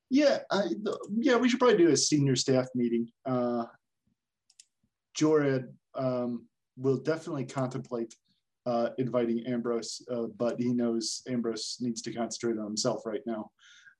Yeah, 0.09 0.39
I, 0.49 0.61
the, 0.81 0.97
yeah, 1.17 1.35
we 1.35 1.49
should 1.49 1.59
probably 1.59 1.77
do 1.77 1.89
a 1.89 1.97
senior 1.97 2.35
staff 2.35 2.67
meeting. 2.73 3.09
Uh, 3.25 3.65
Jorad 5.17 5.67
um, 5.95 6.47
will 6.77 6.97
definitely 6.97 7.45
contemplate 7.45 8.15
uh, 8.65 8.89
inviting 8.97 9.45
Ambrose, 9.45 10.01
uh, 10.11 10.27
but 10.37 10.59
he 10.59 10.73
knows 10.73 11.23
Ambrose 11.27 11.77
needs 11.81 12.01
to 12.03 12.13
concentrate 12.13 12.57
on 12.57 12.65
himself 12.65 13.05
right 13.05 13.21
now. 13.25 13.51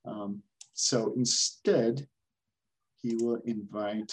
Um, 0.05 0.41
so 0.73 1.13
instead, 1.17 2.07
he 3.01 3.15
will 3.15 3.39
invite. 3.45 4.11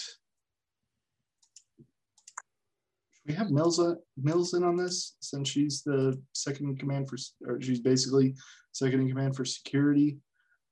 Should 3.13 3.27
we 3.27 3.33
have 3.33 3.49
Mills, 3.51 3.79
uh, 3.79 3.95
Mills 4.17 4.53
in 4.53 4.63
on 4.63 4.77
this 4.77 5.15
since 5.19 5.49
she's 5.49 5.81
the 5.83 6.21
second 6.33 6.69
in 6.69 6.77
command 6.77 7.09
for, 7.09 7.17
or 7.47 7.59
she's 7.61 7.79
basically 7.79 8.35
second 8.71 9.01
in 9.01 9.09
command 9.09 9.35
for 9.35 9.45
security. 9.45 10.17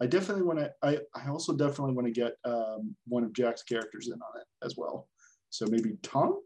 I 0.01 0.05
definitely 0.07 0.43
want 0.43 0.59
to. 0.59 0.71
I 0.81 0.99
I 1.15 1.29
also 1.29 1.55
definitely 1.55 1.93
want 1.93 2.07
to 2.07 2.13
get 2.13 2.33
um, 2.45 2.95
one 3.07 3.23
of 3.23 3.31
Jack's 3.33 3.63
characters 3.63 4.07
in 4.07 4.13
on 4.13 4.41
it 4.41 4.47
as 4.65 4.75
well. 4.77 5.07
So 5.49 5.65
maybe 5.69 5.97
Tom. 6.01 6.39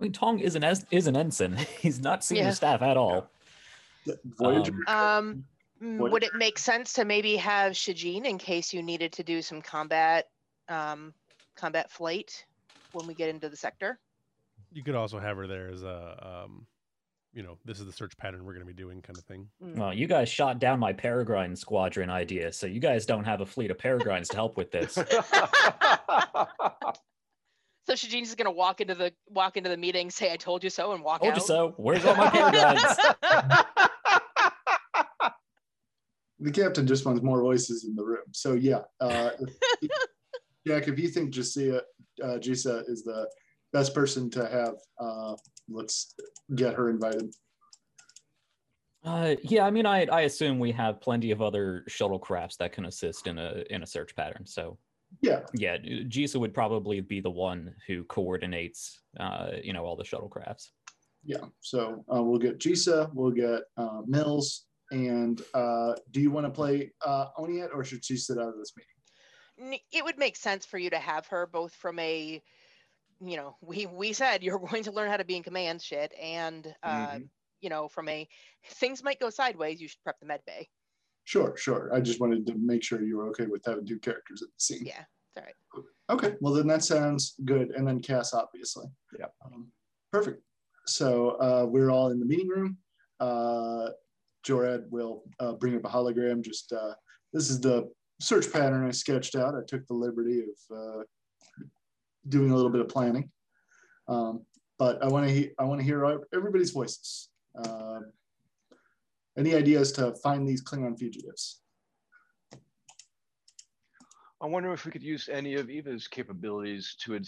I 0.00 0.02
mean, 0.04 0.12
Tong 0.12 0.38
is 0.40 0.54
an 0.56 0.64
es- 0.64 0.86
is 0.90 1.06
an 1.06 1.16
ensign. 1.16 1.56
He's 1.80 2.00
not 2.00 2.24
senior 2.24 2.44
Yeah. 2.44 2.50
staff 2.52 2.82
at 2.82 2.96
all. 2.96 3.28
the 4.06 4.18
Voyager. 4.24 4.72
Um, 4.86 4.96
Um, 4.96 5.44
mm, 5.84 5.98
What- 5.98 6.12
would 6.12 6.22
it 6.24 6.34
make 6.34 6.58
sense 6.58 6.92
to 6.94 7.04
maybe 7.04 7.36
have 7.36 7.72
Shajin 7.72 8.24
in 8.24 8.38
case 8.38 8.72
you 8.72 8.82
needed 8.82 9.12
to 9.12 9.22
do 9.22 9.42
some 9.42 9.60
combat, 9.62 10.28
um, 10.68 11.12
combat 11.56 11.90
flight 11.90 12.44
when 12.92 13.06
we 13.06 13.14
get 13.14 13.28
into 13.28 13.48
the 13.48 13.56
sector? 13.56 13.98
You 14.72 14.82
could 14.82 14.94
also 14.94 15.18
have 15.18 15.36
her 15.36 15.46
there 15.46 15.68
as 15.68 15.82
a, 15.82 16.44
um, 16.46 16.66
you 17.32 17.42
know, 17.42 17.58
this 17.64 17.80
is 17.80 17.86
the 17.86 17.92
search 17.92 18.16
pattern 18.16 18.44
we're 18.44 18.54
going 18.54 18.66
to 18.66 18.72
be 18.72 18.80
doing, 18.80 19.02
kind 19.02 19.18
of 19.18 19.24
thing. 19.24 19.48
Mm. 19.62 19.76
Well, 19.76 19.92
you 19.94 20.06
guys 20.06 20.28
shot 20.28 20.58
down 20.58 20.78
my 20.80 20.92
Peregrine 20.92 21.56
squadron 21.56 22.08
idea, 22.10 22.52
so 22.52 22.66
you 22.66 22.80
guys 22.80 23.06
don't 23.06 23.24
have 23.24 23.40
a 23.40 23.46
fleet 23.46 23.70
of 23.70 23.78
Peregrines 23.78 24.28
to 24.28 24.36
help 24.36 24.56
with 24.56 24.70
this. 24.70 24.96
So 27.86 27.92
Shajin's 27.92 28.30
is 28.30 28.34
gonna 28.34 28.50
walk 28.50 28.80
into 28.80 28.94
the 28.94 29.12
walk 29.28 29.58
into 29.58 29.68
the 29.68 29.76
meeting, 29.76 30.10
say 30.10 30.32
"I 30.32 30.36
told 30.38 30.64
you 30.64 30.70
so," 30.70 30.92
and 30.92 31.04
walk 31.04 31.20
Told 31.20 31.32
out. 31.34 31.38
you 31.38 31.44
so. 31.46 31.74
Where's 31.76 32.02
all 32.06 32.16
my 32.16 32.30
Peregrines? 32.30 32.82
the 36.44 36.50
captain 36.50 36.86
just 36.86 37.06
wants 37.06 37.22
more 37.22 37.40
voices 37.40 37.84
in 37.84 37.96
the 37.96 38.04
room. 38.04 38.26
So 38.32 38.52
yeah, 38.52 38.82
uh, 39.00 39.30
if- 39.40 39.90
Jack, 40.66 40.88
if 40.88 40.98
you 40.98 41.08
think 41.08 41.32
Jisia, 41.34 41.80
uh, 42.22 42.38
Jisa 42.38 42.88
is 42.88 43.02
the 43.04 43.28
best 43.74 43.94
person 43.94 44.30
to 44.30 44.46
have, 44.48 44.74
uh, 44.98 45.34
let's 45.68 46.14
get 46.54 46.72
her 46.74 46.88
invited. 46.88 47.34
Uh, 49.04 49.34
yeah, 49.42 49.66
I 49.66 49.70
mean, 49.70 49.84
I 49.84 50.06
I 50.06 50.22
assume 50.22 50.58
we 50.58 50.72
have 50.72 51.00
plenty 51.00 51.30
of 51.32 51.42
other 51.42 51.84
shuttlecrafts 51.90 52.56
that 52.58 52.72
can 52.72 52.86
assist 52.86 53.26
in 53.26 53.38
a 53.38 53.62
in 53.68 53.82
a 53.82 53.86
search 53.86 54.16
pattern. 54.16 54.46
So 54.46 54.78
Yeah, 55.20 55.40
yeah, 55.54 55.76
Jisa 55.76 56.36
would 56.40 56.54
probably 56.54 57.00
be 57.00 57.20
the 57.20 57.30
one 57.30 57.74
who 57.86 58.04
coordinates, 58.04 59.00
uh, 59.20 59.48
you 59.62 59.72
know, 59.74 59.84
all 59.84 59.96
the 59.96 60.04
shuttlecrafts. 60.04 60.70
yeah. 61.24 61.44
So 61.60 62.04
uh, 62.14 62.22
we'll 62.22 62.38
get 62.38 62.58
Jisa, 62.58 63.10
we'll 63.12 63.32
get 63.32 63.60
uh, 63.76 64.00
Mills, 64.06 64.64
and 64.90 65.40
uh, 65.54 65.94
do 66.10 66.20
you 66.20 66.30
want 66.30 66.46
to 66.46 66.50
play 66.50 66.92
uh, 67.04 67.26
Oniet 67.38 67.70
or 67.74 67.84
should 67.84 68.04
she 68.04 68.16
sit 68.16 68.38
out 68.38 68.48
of 68.48 68.58
this 68.58 68.72
meeting? 68.76 69.80
It 69.92 70.04
would 70.04 70.18
make 70.18 70.36
sense 70.36 70.66
for 70.66 70.78
you 70.78 70.90
to 70.90 70.98
have 70.98 71.26
her 71.28 71.46
both 71.46 71.72
from 71.74 71.98
a, 71.98 72.42
you 73.20 73.36
know, 73.36 73.56
we 73.60 73.86
we 73.86 74.12
said 74.12 74.42
you're 74.42 74.58
going 74.70 74.82
to 74.84 74.92
learn 74.92 75.10
how 75.10 75.16
to 75.16 75.24
be 75.24 75.36
in 75.36 75.42
command 75.42 75.80
shit, 75.82 76.12
and 76.20 76.74
uh, 76.82 77.12
Mhm. 77.16 77.28
you 77.60 77.70
know, 77.70 77.88
from 77.88 78.08
a 78.08 78.28
things 78.66 79.02
might 79.02 79.20
go 79.20 79.30
sideways. 79.30 79.80
You 79.80 79.88
should 79.88 80.02
prep 80.02 80.18
the 80.20 80.26
med 80.26 80.40
bay. 80.46 80.68
Sure, 81.24 81.56
sure. 81.56 81.90
I 81.94 82.00
just 82.00 82.20
wanted 82.20 82.46
to 82.48 82.54
make 82.54 82.82
sure 82.82 83.02
you 83.02 83.16
were 83.16 83.28
okay 83.28 83.46
with 83.46 83.62
having 83.64 83.86
two 83.86 83.98
characters 83.98 84.42
at 84.42 84.48
the 84.48 84.60
scene. 84.60 84.84
Yeah, 84.84 85.04
it's 85.34 85.38
all 85.38 85.44
right. 85.44 85.84
Okay, 86.10 86.36
well 86.40 86.52
then 86.52 86.66
that 86.66 86.84
sounds 86.84 87.34
good. 87.46 87.70
And 87.70 87.88
then 87.88 88.00
Cass, 88.00 88.34
obviously. 88.34 88.86
Yeah. 89.18 89.26
Um, 89.44 89.72
perfect. 90.12 90.42
So 90.86 91.30
uh, 91.40 91.64
we're 91.66 91.90
all 91.90 92.10
in 92.10 92.18
the 92.20 92.26
meeting 92.26 92.48
room. 92.48 92.76
Uh, 93.20 93.88
Jorad 94.46 94.88
will 94.90 95.22
uh, 95.40 95.52
bring 95.52 95.76
up 95.76 95.84
a 95.84 95.88
hologram. 95.88 96.42
Just 96.42 96.72
uh, 96.72 96.94
this 97.32 97.50
is 97.50 97.60
the 97.60 97.90
search 98.20 98.52
pattern 98.52 98.86
I 98.86 98.90
sketched 98.90 99.36
out. 99.36 99.54
I 99.54 99.60
took 99.66 99.86
the 99.86 99.94
liberty 99.94 100.42
of 100.42 100.76
uh, 100.76 101.02
doing 102.28 102.50
a 102.50 102.54
little 102.54 102.70
bit 102.70 102.80
of 102.80 102.88
planning. 102.88 103.30
Um, 104.08 104.44
but 104.78 105.02
I 105.02 105.08
want 105.08 105.28
to 105.28 105.50
I 105.58 105.64
want 105.64 105.80
to 105.80 105.84
hear 105.84 106.20
everybody's 106.34 106.70
voices. 106.70 107.30
Uh, 107.56 108.00
any 109.38 109.54
ideas 109.54 109.92
to 109.92 110.14
find 110.22 110.46
these 110.46 110.62
Klingon 110.62 110.98
fugitives? 110.98 111.60
I 114.40 114.46
wonder 114.46 114.72
if 114.72 114.84
we 114.84 114.92
could 114.92 115.02
use 115.02 115.28
any 115.32 115.54
of 115.54 115.70
Eva's 115.70 116.06
capabilities 116.06 116.96
to 117.00 117.18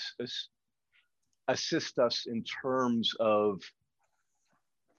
assist 1.48 1.98
us 1.98 2.26
in 2.26 2.44
terms 2.62 3.12
of 3.20 3.62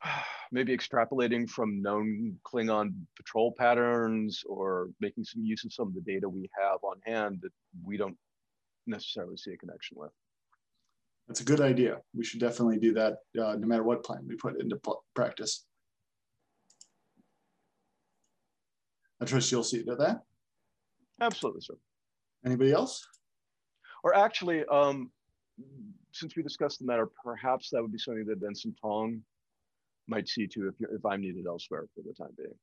maybe 0.52 0.76
extrapolating 0.76 1.50
from 1.50 1.82
known 1.82 2.38
Klingon 2.46 2.94
patrol 3.16 3.54
patterns 3.58 4.44
or 4.48 4.90
making 5.00 5.24
some 5.24 5.44
use 5.44 5.66
of 5.66 5.74
some 5.74 5.88
of 5.88 5.94
the 5.94 6.02
data 6.02 6.28
we 6.28 6.50
have 6.60 6.84
on 6.84 6.98
hand 7.06 7.40
that 7.42 7.52
we 7.84 7.98
don't 7.98 8.18
necessarily 8.86 9.38
see 9.38 9.52
a 9.54 9.58
connection 9.58 9.98
with. 10.00 10.12
That's 11.28 11.42
a 11.42 11.46
good 11.46 11.62
idea. 11.62 11.98
We 12.16 12.24
should 12.24 12.40
definitely 12.40 12.80
do 12.80 12.94
that 12.94 13.18
uh, 13.40 13.56
no 13.58 13.68
matter 13.68 13.84
what 13.84 14.04
plan 14.04 14.26
we 14.28 14.36
put 14.36 14.62
into 14.62 14.80
practice. 15.14 15.66
I 19.22 19.26
trust 19.26 19.52
you'll 19.52 19.64
see 19.64 19.84
to 19.84 19.96
that. 19.96 20.22
Absolutely, 21.20 21.62
sir. 21.62 21.74
Anybody 22.46 22.72
else? 22.72 23.06
Or 24.04 24.16
actually, 24.16 24.64
um, 24.72 25.12
since 26.14 26.36
we 26.36 26.44
discussed 26.44 26.80
the 26.80 26.86
matter, 26.86 27.10
perhaps 27.24 27.70
that 27.72 27.82
would 27.82 27.92
be 27.92 27.98
something 27.98 28.26
that 28.26 28.40
Vincent 28.40 28.78
Tong 28.82 29.22
might 30.08 30.28
see 30.28 30.48
to 30.48 30.67
if, 30.67 30.76
you're, 30.80 30.93
if 30.93 31.06
I'm 31.06 31.22
needed 31.22 31.46
elsewhere 31.48 31.86
for 31.93 32.02
the 32.02 32.13
time 32.13 32.34
being. 32.38 32.54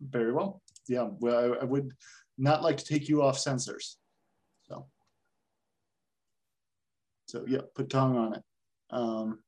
Very 0.00 0.32
well. 0.32 0.62
Yeah, 0.88 1.08
well, 1.20 1.54
I, 1.54 1.62
I 1.62 1.64
would 1.64 1.92
not 2.38 2.62
like 2.62 2.76
to 2.76 2.84
take 2.84 3.08
you 3.08 3.22
off 3.22 3.38
sensors. 3.38 3.96
So, 4.68 4.86
so 7.26 7.44
yeah, 7.46 7.60
put 7.74 7.90
tongue 7.90 8.16
on 8.16 8.34
it. 8.34 8.42
Um, 8.90 9.38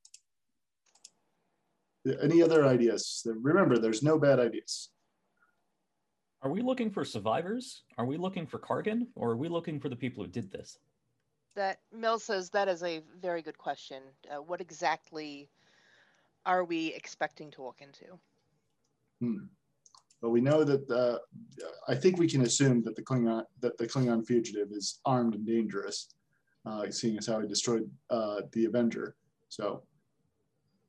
any 2.22 2.42
other 2.42 2.64
ideas? 2.64 3.26
Remember, 3.26 3.78
there's 3.78 4.02
no 4.02 4.18
bad 4.18 4.38
ideas. 4.38 4.90
Are 6.42 6.50
we 6.50 6.62
looking 6.62 6.90
for 6.90 7.04
survivors? 7.04 7.82
Are 7.98 8.06
we 8.06 8.16
looking 8.16 8.46
for 8.46 8.58
Kargan? 8.58 9.08
Or 9.16 9.30
are 9.32 9.36
we 9.36 9.48
looking 9.48 9.80
for 9.80 9.88
the 9.88 9.96
people 9.96 10.22
who 10.22 10.30
did 10.30 10.50
this? 10.50 10.78
That 11.56 11.78
Mill 11.92 12.18
says 12.18 12.50
that 12.50 12.68
is 12.68 12.82
a 12.82 13.02
very 13.20 13.42
good 13.42 13.58
question. 13.58 14.02
Uh, 14.30 14.42
what 14.42 14.60
exactly 14.60 15.48
are 16.46 16.64
we 16.64 16.94
expecting 16.94 17.50
to 17.50 17.60
walk 17.60 17.82
into? 17.82 18.18
Hmm. 19.20 19.46
We 20.22 20.40
know 20.40 20.64
that 20.64 20.88
the, 20.88 21.20
I 21.86 21.94
think 21.94 22.18
we 22.18 22.26
can 22.26 22.40
assume 22.42 22.82
that 22.84 22.96
the 22.96 23.02
Klingon 23.02 23.44
that 23.60 23.76
the 23.76 23.86
Klingon 23.86 24.26
fugitive 24.26 24.68
is 24.72 25.00
armed 25.04 25.34
and 25.34 25.46
dangerous, 25.46 26.14
uh, 26.64 26.90
seeing 26.90 27.18
as 27.18 27.26
how 27.26 27.40
he 27.40 27.46
destroyed 27.46 27.88
uh, 28.10 28.40
the 28.52 28.64
Avenger. 28.64 29.14
So, 29.50 29.84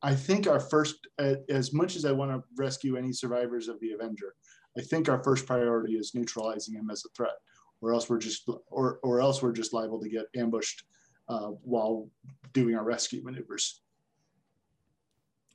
I 0.02 0.16
think 0.16 0.48
our 0.48 0.60
first, 0.60 1.08
as 1.50 1.74
much 1.74 1.96
as 1.96 2.06
I 2.06 2.12
want 2.14 2.32
to 2.32 2.44
rescue 2.56 2.96
any 2.96 3.12
survivors 3.12 3.68
of 3.68 3.80
the 3.80 3.92
Avenger, 3.92 4.34
I 4.78 4.82
think 4.82 5.10
our 5.10 5.22
first 5.24 5.46
priority 5.46 5.96
is 5.96 6.16
neutralizing 6.16 6.76
him 6.76 6.90
as 6.90 7.04
a 7.06 7.10
threat, 7.16 7.36
or 7.82 7.94
else 7.94 8.10
we're 8.10 8.18
just, 8.20 8.50
or 8.72 9.00
or 9.04 9.22
else 9.22 9.44
we're 9.44 9.52
just 9.52 9.74
liable 9.74 10.00
to 10.00 10.10
get 10.10 10.26
ambushed 10.36 10.84
uh, 11.30 11.50
while 11.64 12.10
doing 12.54 12.76
our 12.76 12.84
rescue 12.84 13.22
maneuvers. 13.24 13.82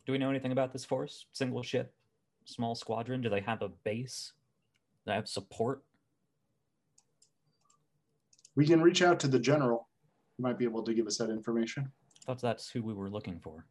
Do 0.07 0.13
we 0.13 0.19
know 0.19 0.31
anything 0.31 0.53
about 0.53 0.73
this 0.73 0.85
force? 0.85 1.27
Single 1.33 1.63
ship, 1.63 1.93
small 2.45 2.75
squadron? 2.75 3.21
Do 3.21 3.29
they 3.29 3.41
have 3.41 3.63
a 3.63 3.69
base? 3.69 4.33
Do 5.05 5.11
they 5.11 5.15
have 5.15 5.29
support? 5.29 5.83
We 8.55 8.67
can 8.67 8.83
reach 8.83 9.03
out 9.03 9.21
to 9.21 9.29
the 9.29 9.39
general. 9.39 9.89
He 10.37 10.43
might 10.43 10.59
be 10.59 10.65
able 10.65 10.83
to 10.83 10.95
give 10.95 11.07
us 11.07 11.19
that 11.19 11.31
information. 11.31 11.91
I 12.23 12.25
thought 12.27 12.41
that's 12.41 12.69
who 12.69 12.83
we 12.83 12.95
were 12.95 13.11
looking 13.11 13.39
for. 13.41 13.67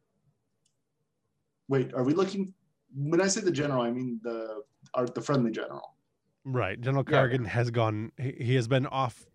Wait, 1.68 1.92
are 1.94 2.02
we 2.02 2.14
looking? 2.14 2.52
When 2.94 3.20
I 3.20 3.28
say 3.28 3.40
the 3.40 3.52
general, 3.52 3.82
I 3.82 3.90
mean 3.90 4.20
the 4.22 4.62
our, 4.94 5.06
the 5.06 5.20
friendly 5.20 5.50
general. 5.50 5.94
Right, 6.44 6.80
General 6.80 7.04
Kargan 7.04 7.44
yeah. 7.44 7.50
has 7.50 7.70
gone. 7.70 8.10
He, 8.18 8.32
he, 8.32 8.54
has 8.56 8.66
been 8.66 8.86
off, 8.86 9.26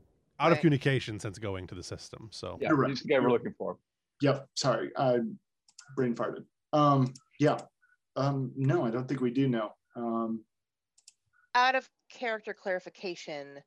out 0.41 0.51
of 0.51 0.60
communication 0.60 1.19
since 1.21 1.39
going 1.39 1.65
to 1.67 1.75
the 1.75 1.83
system. 1.83 2.27
So 2.31 2.57
yeah, 2.60 2.69
right. 2.73 2.89
he's 2.89 3.01
the 3.01 3.07
guy 3.07 3.19
we're 3.19 3.31
looking 3.31 3.53
for. 3.57 3.77
Yep. 4.21 4.47
Sorry, 4.55 4.91
I 4.97 5.19
brain 5.95 6.15
farted. 6.15 6.43
Um, 6.73 7.13
yeah. 7.39 7.60
Um, 8.15 8.51
no, 8.56 8.86
I 8.86 8.89
don't 8.89 9.08
think 9.08 9.21
we 9.21 9.32
do 9.32 9.47
know. 9.47 9.73
Um, 9.95 10.43
Out 11.56 11.75
of 11.75 11.88
character 12.10 12.53
clarification, 12.53 13.60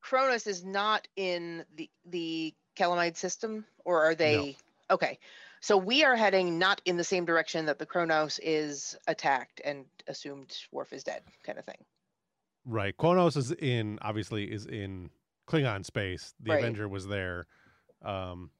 Kronos 0.00 0.46
is 0.46 0.64
not 0.64 1.06
in 1.16 1.64
the 1.74 1.90
the 2.06 2.54
Calamide 2.76 3.16
system, 3.16 3.66
or 3.84 4.02
are 4.04 4.14
they? 4.14 4.56
No. 4.88 4.94
Okay, 4.94 5.18
so 5.60 5.76
we 5.76 6.04
are 6.04 6.16
heading 6.16 6.58
not 6.58 6.80
in 6.84 6.96
the 6.96 7.04
same 7.04 7.24
direction 7.26 7.66
that 7.66 7.78
the 7.78 7.86
Kronos 7.86 8.40
is 8.42 8.96
attacked 9.06 9.60
and 9.62 9.84
assumed 10.08 10.56
Worf 10.72 10.92
is 10.92 11.04
dead, 11.04 11.22
kind 11.44 11.58
of 11.58 11.64
thing. 11.64 11.84
Right. 12.64 12.96
Kronos 12.96 13.36
is 13.36 13.52
in 13.52 13.98
obviously 14.00 14.44
is 14.44 14.66
in 14.66 15.10
Klingon 15.46 15.84
space. 15.84 16.34
The 16.42 16.52
right. 16.52 16.58
Avenger 16.60 16.88
was 16.88 17.06
there. 17.06 17.46
Um, 18.02 18.50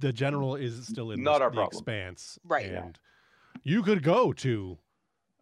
the 0.00 0.12
general 0.12 0.56
is 0.56 0.86
still 0.86 1.10
in 1.10 1.22
not 1.22 1.38
the, 1.38 1.44
our 1.44 1.50
the 1.50 1.54
problem. 1.54 1.78
expanse, 1.78 2.38
right? 2.44 2.66
And 2.66 2.98
you 3.62 3.82
could 3.82 4.02
go 4.02 4.32
to 4.32 4.78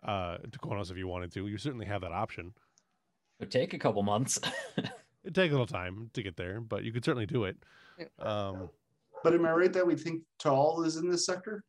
uh 0.05 0.39
to 0.39 0.59
Kronos 0.59 0.91
if 0.91 0.97
you 0.97 1.09
wanted 1.09 1.33
to. 1.33 1.47
You 1.47 1.59
certainly 1.59 1.87
have 1.87 2.01
that 2.03 2.13
option. 2.13 2.53
It 3.39 3.45
would 3.45 3.51
take 3.51 3.75
a 3.75 3.79
couple 3.79 4.03
months. 4.03 4.39
It'd 5.25 5.35
take 5.35 5.51
a 5.51 5.55
little 5.55 5.67
time 5.67 6.11
to 6.15 6.23
get 6.23 6.37
there, 6.37 6.61
but 6.61 6.85
you 6.85 6.93
could 6.93 7.05
certainly 7.05 7.27
do 7.27 7.45
it. 7.45 7.57
Um, 8.19 8.71
but 9.23 9.35
am 9.35 9.45
I 9.45 9.53
right 9.53 9.73
that 9.73 9.87
we 9.87 9.97
think 9.97 10.23
Tall 10.39 10.85
is 10.85 10.97
in 10.97 11.09
this 11.11 11.27
sector? 11.27 11.65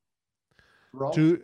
To 1.14 1.42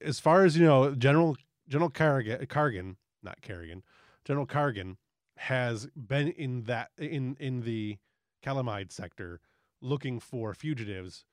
as 0.00 0.20
far 0.20 0.44
as 0.44 0.56
you 0.56 0.64
know, 0.64 0.94
General 0.94 1.36
General 1.68 1.90
Kargan, 1.90 2.46
Kargan, 2.46 2.96
not 3.22 3.40
Kerrigan, 3.42 3.82
General 4.24 4.46
Kargan 4.46 4.96
has 5.36 5.86
been 5.96 6.28
in 6.28 6.62
that 6.64 6.90
in 6.98 7.36
in 7.40 7.62
the 7.62 7.98
Calamide 8.44 8.92
sector 8.92 9.40
looking 9.84 10.18
for 10.18 10.54
fugitives. 10.54 11.24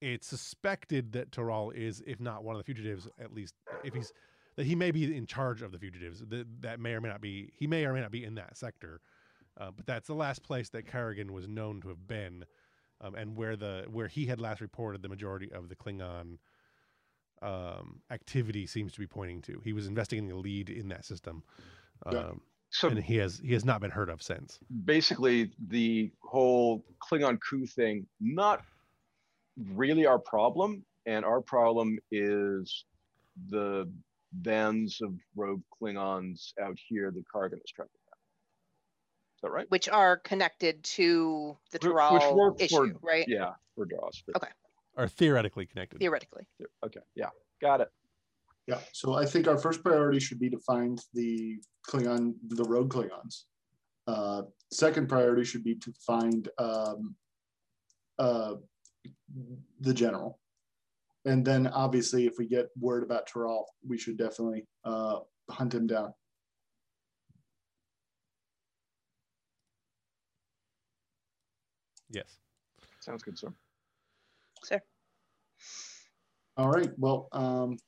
It's 0.00 0.26
suspected 0.26 1.12
that 1.12 1.32
Toral 1.32 1.70
is, 1.70 2.02
if 2.06 2.20
not 2.20 2.44
one 2.44 2.56
of 2.56 2.60
the 2.60 2.64
fugitives, 2.64 3.08
at 3.18 3.32
least 3.32 3.54
if 3.84 3.94
he's 3.94 4.12
that 4.56 4.66
he 4.66 4.74
may 4.74 4.90
be 4.90 5.16
in 5.16 5.26
charge 5.26 5.62
of 5.62 5.72
the 5.72 5.78
fugitives. 5.78 6.20
That 6.20 6.46
that 6.60 6.80
may 6.80 6.94
or 6.94 7.00
may 7.00 7.08
not 7.08 7.20
be. 7.20 7.52
He 7.56 7.66
may 7.66 7.84
or 7.86 7.92
may 7.92 8.00
not 8.00 8.10
be 8.10 8.24
in 8.24 8.34
that 8.34 8.56
sector. 8.56 9.00
Uh, 9.58 9.70
but 9.74 9.86
that's 9.86 10.08
the 10.08 10.14
last 10.14 10.42
place 10.42 10.68
that 10.70 10.86
Kargan 10.86 11.30
was 11.30 11.46
known 11.46 11.80
to 11.82 11.88
have 11.88 12.08
been, 12.08 12.44
um, 13.00 13.14
and 13.14 13.36
where 13.36 13.54
the 13.54 13.86
where 13.88 14.08
he 14.08 14.26
had 14.26 14.40
last 14.40 14.60
reported 14.60 15.00
the 15.00 15.08
majority 15.08 15.50
of 15.52 15.68
the 15.68 15.76
Klingon 15.76 16.38
um, 17.40 18.00
activity 18.10 18.66
seems 18.66 18.92
to 18.92 18.98
be 18.98 19.06
pointing 19.06 19.40
to. 19.42 19.60
He 19.62 19.72
was 19.72 19.86
investigating 19.86 20.32
a 20.32 20.36
lead 20.36 20.70
in 20.70 20.88
that 20.88 21.04
system. 21.04 21.44
Um. 22.04 22.40
So 22.74 22.88
and 22.88 22.98
he 22.98 23.16
has 23.18 23.38
he 23.38 23.52
has 23.52 23.64
not 23.64 23.80
been 23.80 23.92
heard 23.92 24.10
of 24.10 24.20
since. 24.20 24.58
Basically, 24.84 25.52
the 25.68 26.10
whole 26.20 26.84
Klingon 27.00 27.38
coup 27.40 27.66
thing 27.66 28.04
not 28.20 28.62
really 29.74 30.06
our 30.06 30.18
problem, 30.18 30.84
and 31.06 31.24
our 31.24 31.40
problem 31.40 32.00
is 32.10 32.84
the 33.48 33.88
bands 34.32 35.00
of 35.02 35.14
rogue 35.36 35.62
Klingons 35.80 36.52
out 36.60 36.76
here 36.88 37.12
that 37.12 37.24
Kargan 37.32 37.62
is 37.64 37.70
tracking 37.72 37.92
down. 38.08 38.18
Is 39.36 39.42
that 39.42 39.50
right? 39.50 39.70
Which 39.70 39.88
are 39.88 40.16
connected 40.16 40.82
to 40.82 41.56
the 41.70 41.78
Toral 41.78 42.56
issue, 42.58 42.74
for, 42.74 43.06
right? 43.06 43.24
Yeah, 43.28 43.52
for 43.76 43.86
Dross. 43.86 44.24
Okay. 44.34 44.48
Are 44.96 45.06
theoretically 45.06 45.66
connected. 45.66 46.00
Theoretically. 46.00 46.42
Okay. 46.84 47.00
Yeah. 47.14 47.28
Got 47.60 47.82
it. 47.82 47.92
Yeah. 48.66 48.78
So 48.92 49.14
I 49.14 49.26
think 49.26 49.46
our 49.46 49.58
first 49.58 49.82
priority 49.82 50.20
should 50.20 50.38
be 50.38 50.50
to 50.50 50.58
find 50.58 50.98
the 51.12 51.58
Klingon, 51.86 52.34
the 52.48 52.64
rogue 52.64 52.92
Klingons. 52.92 53.44
Uh, 54.06 54.42
second 54.72 55.08
priority 55.08 55.44
should 55.44 55.64
be 55.64 55.74
to 55.76 55.92
find 56.06 56.48
um, 56.58 57.14
uh, 58.18 58.54
the 59.80 59.94
general. 59.94 60.38
And 61.26 61.44
then 61.44 61.66
obviously, 61.66 62.26
if 62.26 62.34
we 62.38 62.46
get 62.46 62.68
word 62.78 63.02
about 63.02 63.26
Toral, 63.26 63.66
we 63.86 63.98
should 63.98 64.18
definitely 64.18 64.66
uh, 64.84 65.20
hunt 65.50 65.74
him 65.74 65.86
down. 65.86 66.12
Yes. 72.10 72.36
Sounds 73.00 73.22
good, 73.22 73.38
sir. 73.38 73.52
Sir. 74.62 74.80
All 76.56 76.68
right. 76.68 76.90
Well, 76.98 77.28
um, 77.32 77.78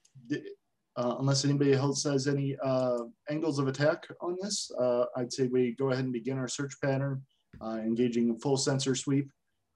uh, 0.96 1.16
unless 1.18 1.44
anybody 1.44 1.74
else 1.74 2.04
has 2.04 2.26
any 2.26 2.56
uh, 2.62 2.98
angles 3.28 3.58
of 3.58 3.68
attack 3.68 4.06
on 4.20 4.36
this, 4.40 4.70
uh, 4.80 5.04
I'd 5.16 5.32
say 5.32 5.46
we 5.46 5.72
go 5.72 5.90
ahead 5.90 6.04
and 6.04 6.12
begin 6.12 6.38
our 6.38 6.48
search 6.48 6.74
pattern, 6.82 7.22
uh, 7.60 7.76
engaging 7.76 8.30
a 8.30 8.38
full 8.38 8.56
sensor 8.56 8.94
sweep, 8.94 9.30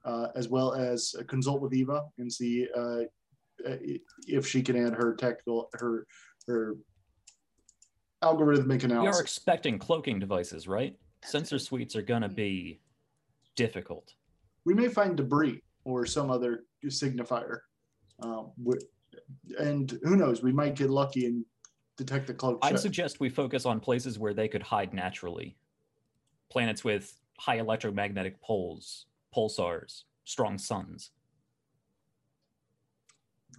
uh, 0.04 0.28
as 0.34 0.48
well 0.48 0.72
as 0.72 1.14
consult 1.28 1.60
with 1.60 1.74
Eva 1.74 2.04
and 2.18 2.32
see 2.32 2.66
uh, 2.76 3.00
if 4.26 4.46
she 4.46 4.62
can 4.62 4.76
add 4.76 4.94
her 4.94 5.14
tactical, 5.14 5.68
her, 5.74 6.06
her 6.46 6.76
algorithmic 8.22 8.84
analysis. 8.84 9.14
We 9.14 9.18
are 9.18 9.20
expecting 9.20 9.78
cloaking 9.78 10.18
devices, 10.18 10.66
right? 10.66 10.96
Sensor 11.22 11.58
suites 11.58 11.94
are 11.96 12.02
going 12.02 12.22
to 12.22 12.30
be 12.30 12.80
difficult. 13.56 14.14
We 14.64 14.72
may 14.72 14.88
find 14.88 15.16
debris 15.16 15.62
or 15.84 16.06
some 16.06 16.30
other 16.30 16.64
signifier. 16.86 17.58
Um, 18.22 18.52
and 19.58 19.98
who 20.02 20.16
knows, 20.16 20.42
we 20.42 20.52
might 20.52 20.76
get 20.76 20.90
lucky 20.90 21.26
and 21.26 21.44
detect 21.96 22.26
the 22.26 22.34
cloak. 22.34 22.58
I'd 22.62 22.78
suggest 22.78 23.20
we 23.20 23.28
focus 23.28 23.66
on 23.66 23.80
places 23.80 24.18
where 24.18 24.34
they 24.34 24.48
could 24.48 24.62
hide 24.62 24.94
naturally. 24.94 25.56
Planets 26.50 26.82
with 26.82 27.18
high 27.38 27.58
electromagnetic 27.58 28.40
poles, 28.40 29.06
pulsars, 29.34 30.04
strong 30.24 30.58
suns. 30.58 31.10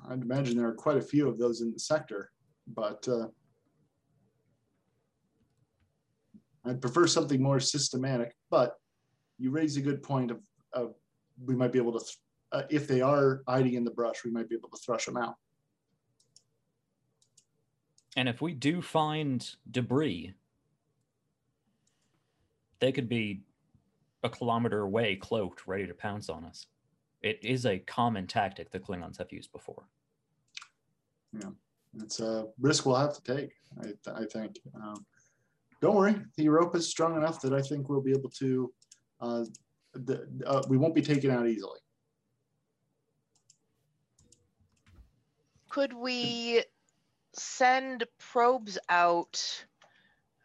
I'd 0.10 0.22
imagine 0.22 0.58
there 0.58 0.68
are 0.68 0.74
quite 0.74 0.98
a 0.98 1.02
few 1.02 1.28
of 1.28 1.38
those 1.38 1.62
in 1.62 1.72
the 1.72 1.80
sector, 1.80 2.32
but 2.68 3.08
uh, 3.08 3.28
I'd 6.66 6.82
prefer 6.82 7.08
something 7.08 7.42
more 7.42 7.60
systematic. 7.60 8.36
But 8.50 8.76
you 9.38 9.52
raise 9.52 9.78
a 9.78 9.82
good 9.82 10.02
point 10.02 10.32
of, 10.32 10.40
of 10.74 10.96
we 11.44 11.56
might 11.56 11.72
be 11.72 11.80
able 11.80 11.94
to, 11.94 12.00
th- 12.00 12.18
uh, 12.52 12.64
if 12.70 12.88
they 12.88 13.02
are 13.02 13.42
hiding 13.48 13.76
in 13.76 13.84
the 13.84 13.92
brush, 13.92 14.24
we 14.26 14.32
might 14.32 14.50
be 14.50 14.56
able 14.56 14.70
to 14.70 14.78
thrush 14.84 15.06
them 15.06 15.18
out. 15.18 15.36
And 18.18 18.28
if 18.28 18.42
we 18.42 18.54
do 18.54 18.82
find 18.82 19.48
debris, 19.70 20.34
they 22.80 22.92
could 22.92 23.08
be 23.08 23.44
a 24.24 24.30
kilometer 24.30 24.82
away, 24.82 25.16
cloaked, 25.16 25.68
ready 25.68 25.88
to 25.88 25.94
pounce 25.94 26.30
on 26.30 26.44
us. 26.44 26.68
It 27.22 27.40
is 27.44 27.66
a 27.66 27.80
common 27.80 28.28
tactic 28.28 28.72
the 28.72 28.80
Klingons 28.80 29.18
have 29.18 29.32
used 29.32 29.52
before. 29.52 29.84
Yeah, 31.34 31.52
it's 32.00 32.20
a 32.20 32.48
risk 32.60 32.86
we'll 32.86 32.96
have 32.96 33.16
to 33.16 33.36
take, 33.36 33.52
I, 33.82 34.22
I 34.22 34.26
think. 34.26 34.60
Um, 34.76 35.06
don't 35.82 35.96
worry, 35.96 36.16
the 36.36 36.44
Europa 36.44 36.78
is 36.78 36.90
strong 36.90 37.16
enough 37.16 37.42
that 37.42 37.54
I 37.54 37.62
think 37.62 37.90
we'll 37.90 38.02
be 38.02 38.12
able 38.12 38.30
to, 38.30 38.74
uh, 39.22 39.46
the, 39.94 40.28
uh, 40.46 40.62
we 40.68 40.78
won't 40.78 40.96
be 40.96 41.02
taken 41.02 41.32
out 41.32 41.48
easily. 41.48 41.80
Could 45.70 45.94
we 45.94 46.64
send 47.34 48.06
probes 48.20 48.78
out 48.90 49.66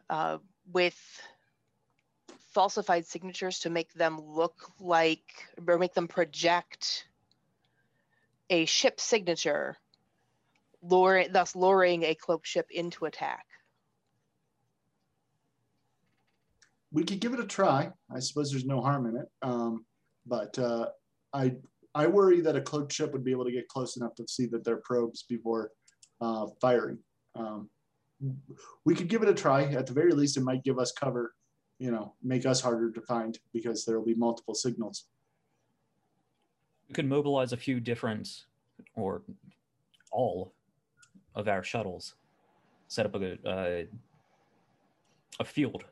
uh, 0.09 0.37
with 0.71 0.97
falsified 2.53 3.05
signatures 3.05 3.59
to 3.59 3.69
make 3.69 3.93
them 3.93 4.19
look 4.21 4.71
like 4.79 5.47
or 5.67 5.77
make 5.77 5.93
them 5.93 6.07
project 6.07 7.05
a 8.49 8.65
ship 8.65 8.99
signature, 8.99 9.77
thus 10.81 11.55
luring 11.55 12.03
a 12.03 12.15
cloaked 12.15 12.47
ship 12.47 12.67
into 12.71 13.05
attack? 13.05 13.45
we 16.91 17.03
could 17.03 17.19
give 17.19 17.33
it 17.33 17.39
a 17.39 17.45
try. 17.45 17.91
I 18.13 18.19
suppose 18.19 18.51
there's 18.51 18.65
no 18.65 18.81
harm 18.81 19.05
in 19.07 19.17
it. 19.17 19.27
Um, 19.41 19.85
but 20.25 20.57
uh, 20.57 20.87
I 21.33 21.55
I 21.93 22.07
worry 22.07 22.41
that 22.41 22.55
a 22.55 22.61
cloaked 22.61 22.93
ship 22.93 23.11
would 23.13 23.23
be 23.23 23.31
able 23.31 23.45
to 23.45 23.51
get 23.51 23.67
close 23.67 23.97
enough 23.97 24.15
to 24.15 24.27
see 24.27 24.45
that 24.47 24.63
they're 24.63 24.81
probes 24.83 25.23
before 25.23 25.71
uh, 26.21 26.47
firing. 26.61 26.99
Um, 27.35 27.69
we 28.85 28.95
could 28.95 29.07
give 29.07 29.21
it 29.23 29.29
a 29.29 29.33
try. 29.33 29.63
At 29.63 29.85
the 29.87 29.93
very 29.93 30.11
least, 30.11 30.37
it 30.37 30.41
might 30.41 30.63
give 30.63 30.79
us 30.79 30.91
cover. 30.91 31.33
You 31.79 31.91
know, 31.91 32.15
make 32.23 32.45
us 32.45 32.59
harder 32.59 32.91
to 32.91 33.01
find 33.01 33.37
because 33.53 33.85
there 33.85 33.99
will 33.99 34.05
be 34.05 34.15
multiple 34.15 34.55
signals. 34.55 35.05
We 36.89 36.95
could 36.95 37.07
mobilize 37.07 37.53
a 37.53 37.57
few 37.57 37.79
different, 37.79 38.45
or 38.95 39.21
all, 40.11 40.53
of 41.35 41.47
our 41.47 41.61
shuttles, 41.61 42.15
set 42.87 43.05
up 43.05 43.15
a 43.15 43.47
uh, 43.47 43.83
a 45.39 45.45
field 45.45 45.85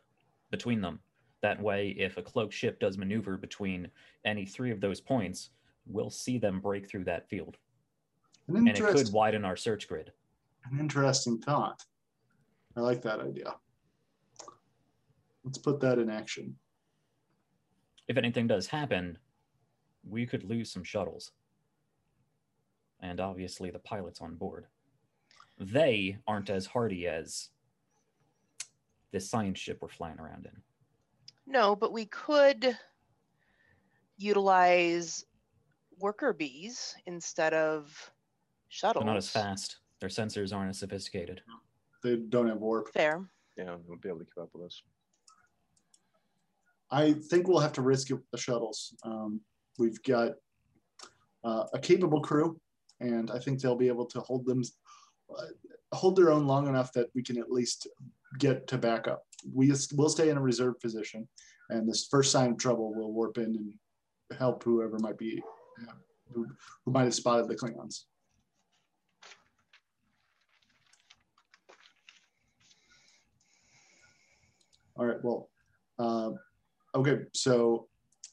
between 0.51 0.81
them. 0.81 0.99
That 1.41 1.61
way, 1.61 1.89
if 1.99 2.17
a 2.17 2.23
cloaked 2.23 2.53
ship 2.53 2.79
does 2.79 2.97
maneuver 2.97 3.37
between 3.37 3.89
any 4.25 4.45
three 4.45 4.71
of 4.71 4.81
those 4.81 4.99
points, 4.99 5.51
we'll 5.85 6.09
see 6.09 6.39
them 6.39 6.59
break 6.59 6.89
through 6.89 7.03
that 7.03 7.29
field, 7.29 7.57
An 8.47 8.57
and 8.57 8.69
it 8.69 8.77
could 8.77 9.11
widen 9.11 9.43
our 9.43 9.55
search 9.55 9.87
grid. 9.87 10.11
an 10.71 10.79
interesting 10.79 11.39
thought. 11.39 11.83
I 12.75 12.81
like 12.81 13.01
that 13.03 13.19
idea. 13.19 13.55
Let's 15.43 15.57
put 15.57 15.79
that 15.81 15.99
in 15.99 16.09
action. 16.09 16.55
If 18.07 18.17
anything 18.17 18.47
does 18.47 18.67
happen, 18.67 19.17
we 20.07 20.25
could 20.25 20.43
lose 20.43 20.71
some 20.71 20.83
shuttles, 20.83 21.31
and 22.99 23.19
obviously 23.19 23.71
the 23.71 23.79
pilots 23.79 24.21
on 24.21 24.35
board. 24.35 24.67
They 25.57 26.17
aren't 26.27 26.49
as 26.49 26.65
hardy 26.65 27.07
as 27.07 27.49
this 29.11 29.29
science 29.29 29.59
ship 29.59 29.79
we're 29.81 29.87
flying 29.87 30.19
around 30.19 30.45
in. 30.45 30.61
No, 31.47 31.75
but 31.75 31.93
we 31.93 32.05
could 32.05 32.77
utilize 34.17 35.25
worker 35.99 36.33
bees 36.33 36.95
instead 37.05 37.53
of 37.53 38.11
shuttles. 38.69 39.03
They're 39.03 39.13
not 39.13 39.17
as 39.17 39.29
fast. 39.29 39.77
Their 39.99 40.09
sensors 40.09 40.53
aren't 40.53 40.69
as 40.69 40.79
sophisticated. 40.79 41.41
They 42.03 42.17
don't 42.17 42.47
have 42.47 42.57
warp. 42.57 42.91
Fair. 42.93 43.29
Yeah, 43.57 43.75
we'll 43.87 43.97
be 43.97 44.09
able 44.09 44.19
to 44.19 44.25
keep 44.25 44.37
up 44.37 44.49
with 44.53 44.65
us. 44.65 44.81
I 46.91 47.13
think 47.13 47.47
we'll 47.47 47.59
have 47.59 47.73
to 47.73 47.81
risk 47.81 48.11
it 48.11 48.15
with 48.15 48.29
the 48.31 48.37
shuttles. 48.37 48.93
Um, 49.03 49.41
we've 49.79 50.01
got 50.03 50.33
uh, 51.43 51.65
a 51.73 51.79
capable 51.79 52.21
crew, 52.21 52.59
and 52.99 53.31
I 53.31 53.39
think 53.39 53.59
they'll 53.59 53.75
be 53.75 53.87
able 53.87 54.05
to 54.07 54.19
hold 54.19 54.45
them, 54.45 54.61
uh, 55.35 55.45
hold 55.93 56.15
their 56.15 56.31
own 56.31 56.45
long 56.45 56.67
enough 56.67 56.91
that 56.93 57.07
we 57.15 57.23
can 57.23 57.39
at 57.39 57.51
least 57.51 57.87
get 58.37 58.67
to 58.67 58.77
backup. 58.77 59.23
We 59.51 59.73
will 59.95 60.09
stay 60.09 60.29
in 60.29 60.37
a 60.37 60.41
reserve 60.41 60.79
position, 60.79 61.27
and 61.69 61.87
this 61.87 62.07
first 62.09 62.31
sign 62.31 62.51
of 62.51 62.57
trouble, 62.57 62.93
we'll 62.93 63.11
warp 63.11 63.37
in 63.37 63.45
and 63.45 63.73
help 64.37 64.63
whoever 64.63 64.99
might 64.99 65.17
be, 65.17 65.41
who, 66.33 66.47
who 66.85 66.91
might 66.91 67.03
have 67.03 67.15
spotted 67.15 67.47
the 67.47 67.55
Klingons. 67.55 68.03
All 74.97 75.05
right. 75.05 75.17
Well, 75.23 75.49
uh, 75.99 76.31
okay. 76.95 77.19
So, 77.33 77.87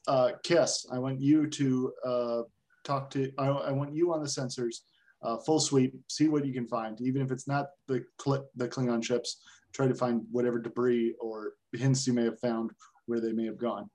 uh, 0.06 0.32
Kiss, 0.42 0.86
I 0.92 0.98
want 0.98 1.20
you 1.20 1.48
to 1.48 1.92
uh, 2.04 2.42
talk 2.84 3.10
to. 3.10 3.32
I, 3.38 3.46
I 3.48 3.72
want 3.72 3.94
you 3.94 4.12
on 4.12 4.20
the 4.20 4.28
sensors, 4.28 4.76
uh, 5.22 5.38
full 5.38 5.60
sweep. 5.60 5.94
See 6.08 6.28
what 6.28 6.46
you 6.46 6.52
can 6.52 6.68
find, 6.68 7.00
even 7.00 7.22
if 7.22 7.30
it's 7.30 7.48
not 7.48 7.66
the 7.88 8.04
Cl- 8.20 8.48
the 8.56 8.68
Klingon 8.68 9.04
ships. 9.04 9.42
Try 9.72 9.88
to 9.88 9.94
find 9.94 10.22
whatever 10.30 10.58
debris 10.58 11.14
or 11.18 11.54
hints 11.72 12.06
you 12.06 12.12
may 12.12 12.24
have 12.24 12.38
found 12.40 12.70
where 13.06 13.20
they 13.20 13.32
may 13.32 13.46
have 13.46 13.58
gone. 13.58 13.88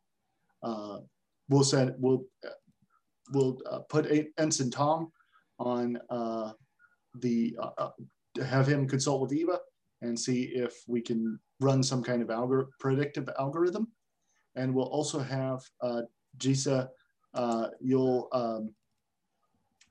Uh, 0.64 1.00
we'll 1.50 1.64
send. 1.64 1.94
We'll 2.00 2.26
we'll 3.32 3.60
uh, 3.70 3.80
put 3.90 4.08
a, 4.08 4.28
Ensign 4.38 4.72
Tom 4.72 5.12
on 5.60 5.98
the. 7.20 7.56
Have 8.46 8.68
him 8.68 8.88
consult 8.88 9.22
with 9.22 9.34
Eva 9.34 9.60
and 10.02 10.20
see 10.20 10.44
if 10.44 10.74
we 10.88 11.02
can 11.02 11.40
run 11.60 11.82
some 11.82 12.04
kind 12.04 12.22
of 12.22 12.28
algor- 12.28 12.68
predictive 12.80 13.30
algorithm. 13.40 13.88
And 14.56 14.74
we'll 14.74 14.86
also 14.86 15.20
have 15.20 15.62
uh, 15.82 16.02
Jisa, 16.38 16.90
uh, 17.34 17.68
you'll 17.80 18.30
um, 18.32 18.74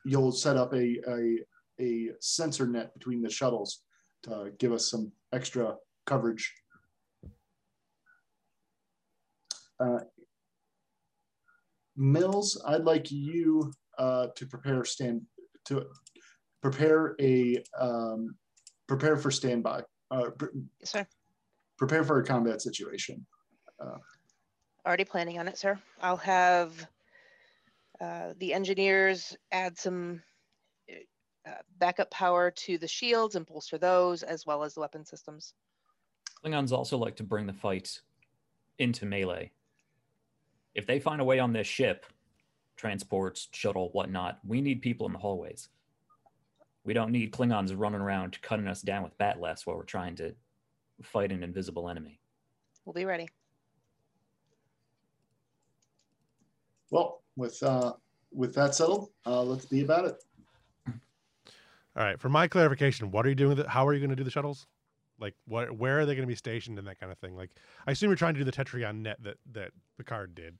you'll 0.04 0.32
set 0.32 0.57
up 0.57 0.72
a, 0.72 0.98
a 1.09 1.38
a 1.80 2.11
sensor 2.20 2.66
net 2.66 2.92
between 2.94 3.22
the 3.22 3.30
shuttles 3.30 3.82
to 4.22 4.52
give 4.59 4.72
us 4.72 4.90
some 4.90 5.12
extra 5.32 5.76
coverage. 6.07 6.52
Uh, 9.78 10.00
Mills, 11.96 12.61
I'd 12.66 12.84
like 12.84 13.11
you 13.11 13.72
uh, 13.98 14.28
to 14.34 14.46
prepare 14.46 14.84
stand 14.84 15.22
to 15.66 15.86
prepare 16.62 17.14
a 17.20 17.62
um, 17.78 18.36
prepare 18.86 19.16
for 19.16 19.30
standby. 19.30 19.82
Uh, 20.11 20.30
pre- 20.30 20.48
Yes, 20.80 20.90
sir. 20.90 21.07
prepare 21.78 22.04
for 22.04 22.18
a 22.18 22.24
combat 22.24 22.62
situation. 22.62 23.26
Uh, 23.80 23.98
Already 24.86 25.04
planning 25.04 25.38
on 25.38 25.48
it, 25.48 25.59
sir. 25.59 25.78
I'll 26.00 26.16
have 26.18 26.86
uh, 28.00 28.34
the 28.38 28.54
engineers 28.54 29.36
add 29.50 29.76
some 29.76 30.22
uh, 31.46 31.50
backup 31.78 32.11
power 32.11 32.50
to 32.52 32.78
the 32.78 32.86
shields 32.86 33.34
and 33.34 33.44
bolster 33.46 33.78
those, 33.78 34.22
as 34.22 34.46
well 34.46 34.62
as 34.62 34.74
the 34.74 34.80
weapon 34.80 35.04
systems. 35.04 35.54
Klingons 36.44 36.72
also 36.72 36.96
like 36.96 37.16
to 37.16 37.24
bring 37.24 37.46
the 37.46 37.52
fight 37.52 38.00
into 38.78 39.07
melee. 39.07 39.50
If 40.74 40.86
they 40.86 41.00
find 41.00 41.20
a 41.20 41.24
way 41.24 41.38
on 41.38 41.52
this 41.52 41.66
ship, 41.66 42.07
transports, 42.76 43.48
shuttle, 43.52 43.88
whatnot, 43.92 44.38
we 44.46 44.61
need 44.61 44.82
people 44.82 45.07
in 45.07 45.12
the 45.12 45.18
hallways. 45.18 45.68
We 46.87 46.95
don't 46.95 47.11
need 47.11 47.32
Klingons 47.32 47.74
running 47.76 48.01
around 48.01 48.41
cutting 48.43 48.68
us 48.68 48.80
down 48.80 49.03
with 49.03 49.18
bat'leths 49.18 49.66
while 49.66 49.76
we're 49.76 49.82
trying 49.82 50.14
to 50.16 50.32
fight 51.03 51.32
an 51.32 51.43
invisible 51.43 51.89
enemy. 51.89 52.20
We'll 52.84 52.95
be 52.95 53.05
ready. 53.05 53.28
Well, 56.93 57.22
with 57.34 57.61
uh, 57.64 57.95
with 58.32 58.55
that 58.55 58.76
settled, 58.76 59.11
uh, 59.26 59.43
let's 59.43 59.66
be 59.66 59.82
about 59.82 60.05
it. 60.05 60.24
All 61.97 62.05
right. 62.05 62.20
For 62.20 62.28
my 62.28 62.47
clarification, 62.47 63.11
what 63.11 63.26
are 63.26 63.28
you 63.30 63.34
doing? 63.34 63.51
With 63.51 63.61
it? 63.61 63.66
How 63.66 63.84
are 63.84 63.93
you 63.93 63.99
going 63.99 64.11
to 64.11 64.16
do 64.16 64.22
the 64.22 64.30
shuttles? 64.30 64.68
Like, 65.18 65.34
what? 65.49 65.76
Where 65.76 65.99
are 65.99 66.07
they 66.07 66.14
going 66.14 66.26
to 66.26 66.30
be 66.30 66.37
stationed 66.37 66.78
and 66.78 66.87
that 66.87 67.01
kind 67.01 67.11
of 67.11 67.18
thing? 67.18 67.34
Like, 67.34 67.51
I 67.89 67.91
assume 67.91 68.11
you're 68.11 68.16
trying 68.16 68.34
to 68.34 68.41
do 68.41 68.45
the 68.45 68.53
Tetrion 68.53 69.03
net 69.03 69.16
that 69.24 69.39
that 69.55 69.72
Picard 69.99 70.37
did, 70.37 70.57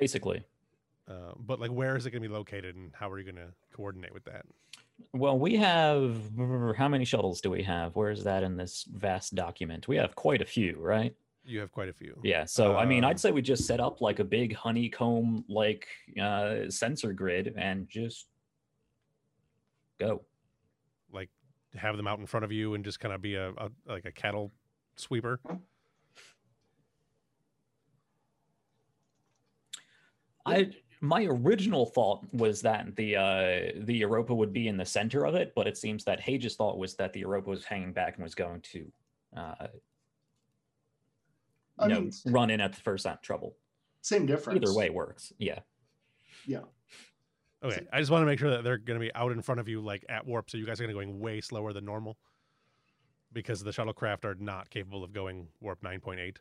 Basically, 0.00 0.44
uh, 1.06 1.32
but 1.38 1.60
like, 1.60 1.70
where 1.70 1.96
is 1.96 2.06
it 2.06 2.10
going 2.10 2.22
to 2.22 2.28
be 2.28 2.34
located, 2.34 2.74
and 2.74 2.90
how 2.92 3.08
are 3.08 3.18
you 3.20 3.24
going 3.24 3.36
to 3.36 3.52
coordinate 3.72 4.12
with 4.12 4.24
that? 4.24 4.44
Well, 5.12 5.38
we 5.38 5.56
have 5.56 6.16
how 6.76 6.88
many 6.88 7.04
shuttles 7.04 7.40
do 7.40 7.50
we 7.50 7.62
have? 7.62 7.96
Where 7.96 8.10
is 8.10 8.24
that 8.24 8.42
in 8.42 8.56
this 8.56 8.84
vast 8.92 9.34
document? 9.34 9.88
We 9.88 9.96
have 9.96 10.14
quite 10.14 10.42
a 10.42 10.46
few, 10.46 10.76
right? 10.78 11.14
You 11.44 11.60
have 11.60 11.72
quite 11.72 11.88
a 11.88 11.92
few. 11.92 12.18
Yeah. 12.22 12.44
So 12.44 12.76
I 12.76 12.84
mean, 12.84 13.04
Um, 13.04 13.10
I'd 13.10 13.20
say 13.20 13.30
we 13.32 13.42
just 13.42 13.66
set 13.66 13.80
up 13.80 14.00
like 14.00 14.18
a 14.18 14.24
big 14.24 14.54
honeycomb 14.54 15.44
like 15.48 15.88
uh, 16.20 16.68
sensor 16.68 17.12
grid 17.12 17.54
and 17.56 17.88
just 17.88 18.26
go. 19.98 20.22
Like 21.12 21.30
have 21.74 21.96
them 21.96 22.06
out 22.06 22.18
in 22.18 22.26
front 22.26 22.44
of 22.44 22.52
you 22.52 22.74
and 22.74 22.84
just 22.84 23.00
kind 23.00 23.14
of 23.14 23.22
be 23.22 23.34
a, 23.34 23.50
a 23.50 23.70
like 23.86 24.04
a 24.04 24.12
cattle 24.12 24.52
sweeper. 24.96 25.40
I 30.46 30.70
my 31.00 31.24
original 31.24 31.86
thought 31.86 32.22
was 32.32 32.60
that 32.62 32.94
the 32.96 33.16
uh, 33.16 33.82
the 33.84 33.94
Europa 33.94 34.34
would 34.34 34.52
be 34.52 34.68
in 34.68 34.76
the 34.76 34.84
center 34.84 35.24
of 35.24 35.34
it, 35.34 35.52
but 35.54 35.66
it 35.66 35.76
seems 35.76 36.04
that 36.04 36.20
Hage's 36.20 36.56
thought 36.56 36.78
was 36.78 36.94
that 36.96 37.12
the 37.12 37.20
Europa 37.20 37.50
was 37.50 37.64
hanging 37.64 37.92
back 37.92 38.16
and 38.16 38.22
was 38.22 38.34
going 38.34 38.60
to 38.60 38.92
uh, 39.36 39.66
I 41.78 41.86
you 41.86 41.88
know, 41.88 42.00
mean, 42.00 42.12
run 42.26 42.50
in 42.50 42.60
at 42.60 42.72
the 42.74 42.80
first 42.80 43.04
sign 43.04 43.16
trouble. 43.22 43.56
same 44.02 44.26
difference. 44.26 44.60
Either 44.62 44.74
way 44.74 44.90
works. 44.90 45.32
Yeah. 45.38 45.60
Yeah. 46.46 46.60
Okay, 47.62 47.86
I 47.92 47.98
just 47.98 48.10
want 48.10 48.22
to 48.22 48.26
make 48.26 48.38
sure 48.38 48.50
that 48.50 48.64
they're 48.64 48.78
going 48.78 48.98
to 48.98 49.04
be 49.04 49.14
out 49.14 49.32
in 49.32 49.42
front 49.42 49.60
of 49.60 49.68
you, 49.68 49.82
like 49.82 50.04
at 50.08 50.26
warp, 50.26 50.48
so 50.48 50.56
you 50.56 50.64
guys 50.64 50.80
are 50.80 50.84
going 50.84 50.96
to 50.96 51.04
going 51.04 51.20
way 51.20 51.42
slower 51.42 51.74
than 51.74 51.84
normal, 51.84 52.16
because 53.34 53.62
the 53.62 53.70
shuttlecraft 53.70 54.24
are 54.24 54.34
not 54.34 54.70
capable 54.70 55.04
of 55.04 55.12
going 55.12 55.46
warp 55.60 55.82
nine 55.82 56.00
point 56.00 56.20
eight. 56.20 56.38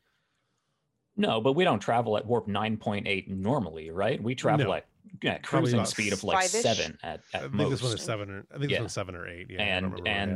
No, 1.19 1.41
but 1.41 1.53
we 1.53 1.65
don't 1.65 1.79
travel 1.79 2.15
at 2.17 2.25
warp 2.25 2.47
9.8 2.47 3.27
normally, 3.27 3.91
right? 3.91 4.21
We 4.23 4.35
travel 4.35 4.67
No. 4.67 4.73
at 4.73 4.85
yeah, 5.21 5.37
cruising 5.39 5.83
speed 5.85 6.13
of 6.13 6.23
like 6.23 6.37
five-ish. 6.37 6.61
seven 6.61 6.97
at, 7.03 7.21
I 7.33 7.39
think 7.39 7.53
most. 7.53 7.69
this 7.71 7.83
one 7.83 7.93
is 7.93 8.01
seven, 8.01 8.29
or 8.29 8.45
I 8.55 8.57
think 8.57 8.69
this 8.69 8.79
one's 8.79 8.93
seven 8.93 9.15
or 9.15 9.27
eight. 9.27 9.47
Yeah, 9.49 9.61
and 9.61 9.85
remember 9.93 9.97
what 10.03 10.07
I 10.07 10.13
have. 10.17 10.29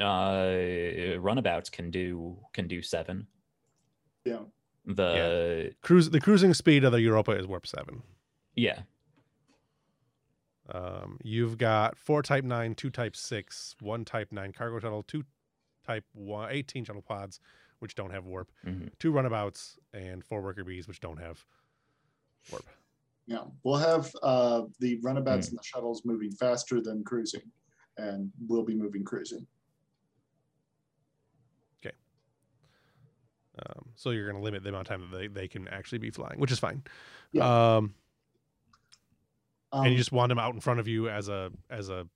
and 0.00 1.16
uh, 1.16 1.20
runabouts 1.20 1.68
can 1.70 1.90
do 1.90 2.38
can 2.54 2.66
do 2.66 2.80
seven. 2.80 3.26
Yeah. 4.24 4.38
The 4.86 5.72
cruise 5.82 6.08
the 6.10 6.20
cruising 6.20 6.54
speed 6.54 6.82
of 6.84 6.92
the 6.92 7.00
Europa 7.02 7.32
is 7.32 7.46
warp 7.46 7.66
seven. 7.66 8.02
yeah. 8.56 8.80
Um, 10.70 11.18
you've 11.22 11.58
got 11.58 11.98
four 11.98 12.22
Type 12.22 12.44
nine, 12.44 12.74
two 12.74 12.88
Type 12.90 13.16
six, 13.16 13.74
one 13.80 14.04
Type 14.04 14.28
nine 14.30 14.52
cargo 14.52 14.78
shuttle, 14.78 15.02
two 15.02 15.24
Type 15.86 16.04
one, 16.14 16.48
18 16.50 16.84
shuttle 16.84 17.02
pods, 17.02 17.40
which 17.82 17.96
don't 17.96 18.12
have 18.12 18.24
warp, 18.24 18.52
mhm. 18.64 18.90
two 19.00 19.10
runabouts, 19.10 19.76
and 19.92 20.24
four 20.24 20.40
worker 20.40 20.62
bees, 20.62 20.86
which 20.86 21.00
don't 21.00 21.18
have 21.18 21.44
warp. 22.52 22.64
Yeah, 23.26 23.42
we'll 23.64 23.76
have 23.76 24.10
uh, 24.22 24.62
the 24.78 25.00
runabouts 25.02 25.48
Hmm. 25.48 25.52
and 25.52 25.58
the 25.58 25.64
shuttles 25.64 26.02
moving 26.04 26.30
faster 26.30 26.80
than 26.80 27.02
cruising, 27.02 27.42
and 27.98 28.30
we'll 28.46 28.64
be 28.64 28.76
moving 28.76 29.02
cruising. 29.04 29.44
Okay. 31.84 31.94
Um, 33.66 33.86
so 33.96 34.10
you're 34.10 34.26
going 34.30 34.36
to 34.36 34.42
limit 34.42 34.62
the 34.62 34.68
amount 34.68 34.88
of 34.88 35.00
time 35.00 35.10
that 35.10 35.16
they, 35.16 35.26
they 35.26 35.48
can 35.48 35.66
actually 35.68 35.98
be 35.98 36.10
flying, 36.10 36.38
which 36.38 36.52
is 36.52 36.60
fine. 36.60 36.82
Yeah. 37.32 37.76
Um, 37.76 37.94
Um, 39.72 39.86
and 39.86 39.92
you 39.92 39.98
just 39.98 40.12
want 40.12 40.28
them 40.28 40.38
out 40.38 40.54
in 40.54 40.60
front 40.60 40.78
of 40.80 40.86
you 40.86 41.08
as 41.08 41.28
a 41.28 41.50
as 41.70 41.88
a 41.88 42.06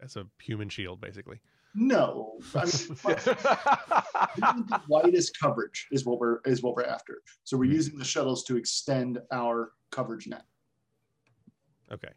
as 0.00 0.14
a 0.16 0.26
human 0.40 0.68
shield, 0.68 1.00
basically. 1.00 1.40
No, 1.76 2.38
I 2.54 2.64
mean, 2.64 2.72
the 4.66 4.80
widest 4.88 5.38
coverage 5.38 5.86
is 5.92 6.04
what 6.06 6.18
we're 6.18 6.40
is 6.46 6.62
what 6.62 6.74
we're 6.74 6.84
after. 6.84 7.22
So 7.44 7.56
Hmm. 7.56 7.60
we're 7.60 7.72
using 7.72 7.98
the 7.98 8.04
shuttles 8.04 8.42
to 8.44 8.56
extend 8.56 9.18
our 9.30 9.72
coverage 9.90 10.26
net. 10.26 10.44
Okay. 11.92 12.08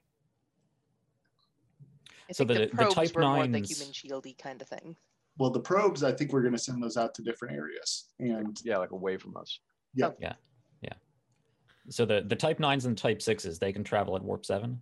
I 2.29 2.31
So 2.31 2.45
think 2.45 2.59
the- 2.59 2.75
the, 2.77 2.85
the 2.85 2.89
Type 2.91 3.13
were 3.15 3.21
more 3.23 3.45
the 3.47 3.59
human 3.59 3.91
shieldy 3.93 4.37
kind 4.37 4.61
of 4.61 4.67
thing. 4.69 4.95
Well, 5.37 5.49
the 5.49 5.59
probes, 5.59 6.03
I 6.03 6.11
think 6.11 6.33
we're 6.33 6.41
going 6.41 6.53
to 6.53 6.59
send 6.59 6.81
those 6.83 6.97
out 6.97 7.13
to 7.15 7.21
different 7.21 7.55
areas, 7.55 8.09
and 8.19 8.59
yeah, 8.63 8.77
like 8.77 8.91
away 8.91 9.17
from 9.17 9.37
us. 9.37 9.59
Yeah, 9.93 10.07
oh. 10.07 10.15
yeah, 10.19 10.33
yeah. 10.81 10.93
So 11.89 12.05
the 12.05 12.23
the 12.27 12.35
type 12.35 12.59
nines 12.59 12.85
and 12.85 12.97
type 12.97 13.21
sixes 13.21 13.57
they 13.59 13.71
can 13.73 13.83
travel 13.83 14.15
at 14.15 14.21
warp 14.23 14.45
seven. 14.45 14.81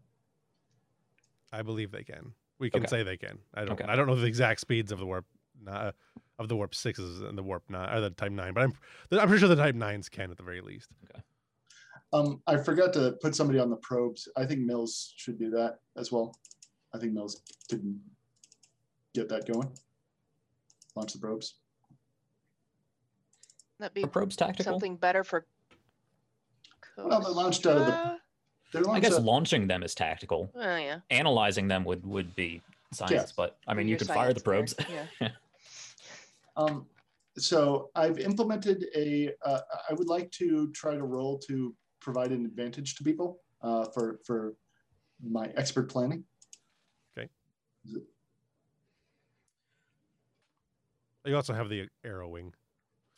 I 1.52 1.62
believe 1.62 1.92
they 1.92 2.04
can. 2.04 2.34
We 2.60 2.70
can 2.70 2.82
Okay. 2.82 2.90
say 2.90 3.04
they 3.04 3.18
can. 3.18 3.38
I 3.54 3.62
don't. 3.66 3.74
Okay. 3.80 3.84
I 3.86 3.96
don't 3.96 4.08
know 4.08 4.16
the 4.16 4.26
exact 4.26 4.60
speeds 4.62 4.92
of 4.92 5.00
the 5.00 5.06
warp, 5.06 5.26
uh, 5.68 5.92
of 6.40 6.48
the 6.48 6.56
warp 6.56 6.74
sixes 6.74 7.22
and 7.22 7.38
the 7.38 7.44
warp 7.44 7.64
nine 7.70 7.96
or 7.96 8.02
the 8.02 8.10
type 8.10 8.32
nine, 8.32 8.54
but 8.54 8.64
I'm 8.64 8.74
I'm 9.12 9.28
pretty 9.28 9.40
sure 9.40 9.50
the 9.50 9.56
type 9.56 9.76
nines 9.76 10.10
can 10.10 10.32
at 10.32 10.38
the 10.38 10.44
very 10.44 10.62
least. 10.62 10.90
um, 12.14 12.42
I 12.48 12.58
forgot 12.58 12.94
to 12.94 13.18
put 13.22 13.36
somebody 13.36 13.60
on 13.60 13.70
the 13.70 13.76
probes. 13.78 14.28
I 14.36 14.46
think 14.46 14.62
Mills 14.62 15.14
should 15.18 15.38
do 15.38 15.50
that 15.52 15.80
as 15.98 16.12
well. 16.12 16.36
I 16.94 16.98
think 16.98 17.14
Mills 17.14 17.42
could 17.70 18.00
get 19.14 19.30
that 19.30 19.46
going. 19.52 19.72
Launch 20.96 21.14
the 21.14 21.20
probes. 21.20 21.56
That'd 23.80 23.94
be 23.94 24.06
probes 24.06 24.36
tactical? 24.36 24.74
something 24.74 24.96
better 24.96 25.24
for. 25.24 25.46
Well, 26.98 27.20
they 27.22 27.30
launched 27.30 27.68
out 27.68 27.78
of 27.78 27.86
the- 27.86 27.92
Kostra? 27.92 28.06
They're 28.08 28.18
I 28.76 29.00
guess 29.00 29.14
out- 29.16 29.24
launching 29.24 29.68
them 29.68 29.84
is 29.84 29.96
tactical. 29.96 30.52
Oh 30.56 30.76
yeah. 30.78 31.00
Analyzing 31.10 31.68
them 31.68 31.84
would 31.86 32.06
would 32.06 32.36
be 32.36 32.62
science, 32.94 33.12
Yes. 33.12 33.32
but 33.32 33.58
I 33.68 33.74
Do 33.74 33.78
mean 33.80 33.88
you 33.88 33.98
could 33.98 34.08
fire 34.08 34.34
the 34.34 34.40
probes. 34.42 34.74
there, 34.76 35.10
Yeah. 35.22 35.30
Um, 36.56 36.88
so 37.38 37.92
I've 37.96 38.18
implemented 38.20 38.86
a. 38.96 39.32
Uh, 39.46 39.60
I 39.90 39.94
would 39.94 40.08
like 40.08 40.32
to 40.32 40.72
try 40.72 40.96
to 40.96 41.04
roll 41.04 41.38
to 41.48 41.76
provide 42.00 42.32
an 42.32 42.46
advantage 42.46 42.96
to 42.96 43.04
people 43.04 43.42
uh, 43.62 43.86
for 43.94 44.20
for 44.26 44.56
my 45.24 45.48
expert 45.56 45.90
planning. 45.90 46.24
Okay. 47.18 47.30
You 51.26 51.36
also 51.36 51.54
have 51.54 51.70
the 51.70 51.88
Aerowing. 52.06 52.54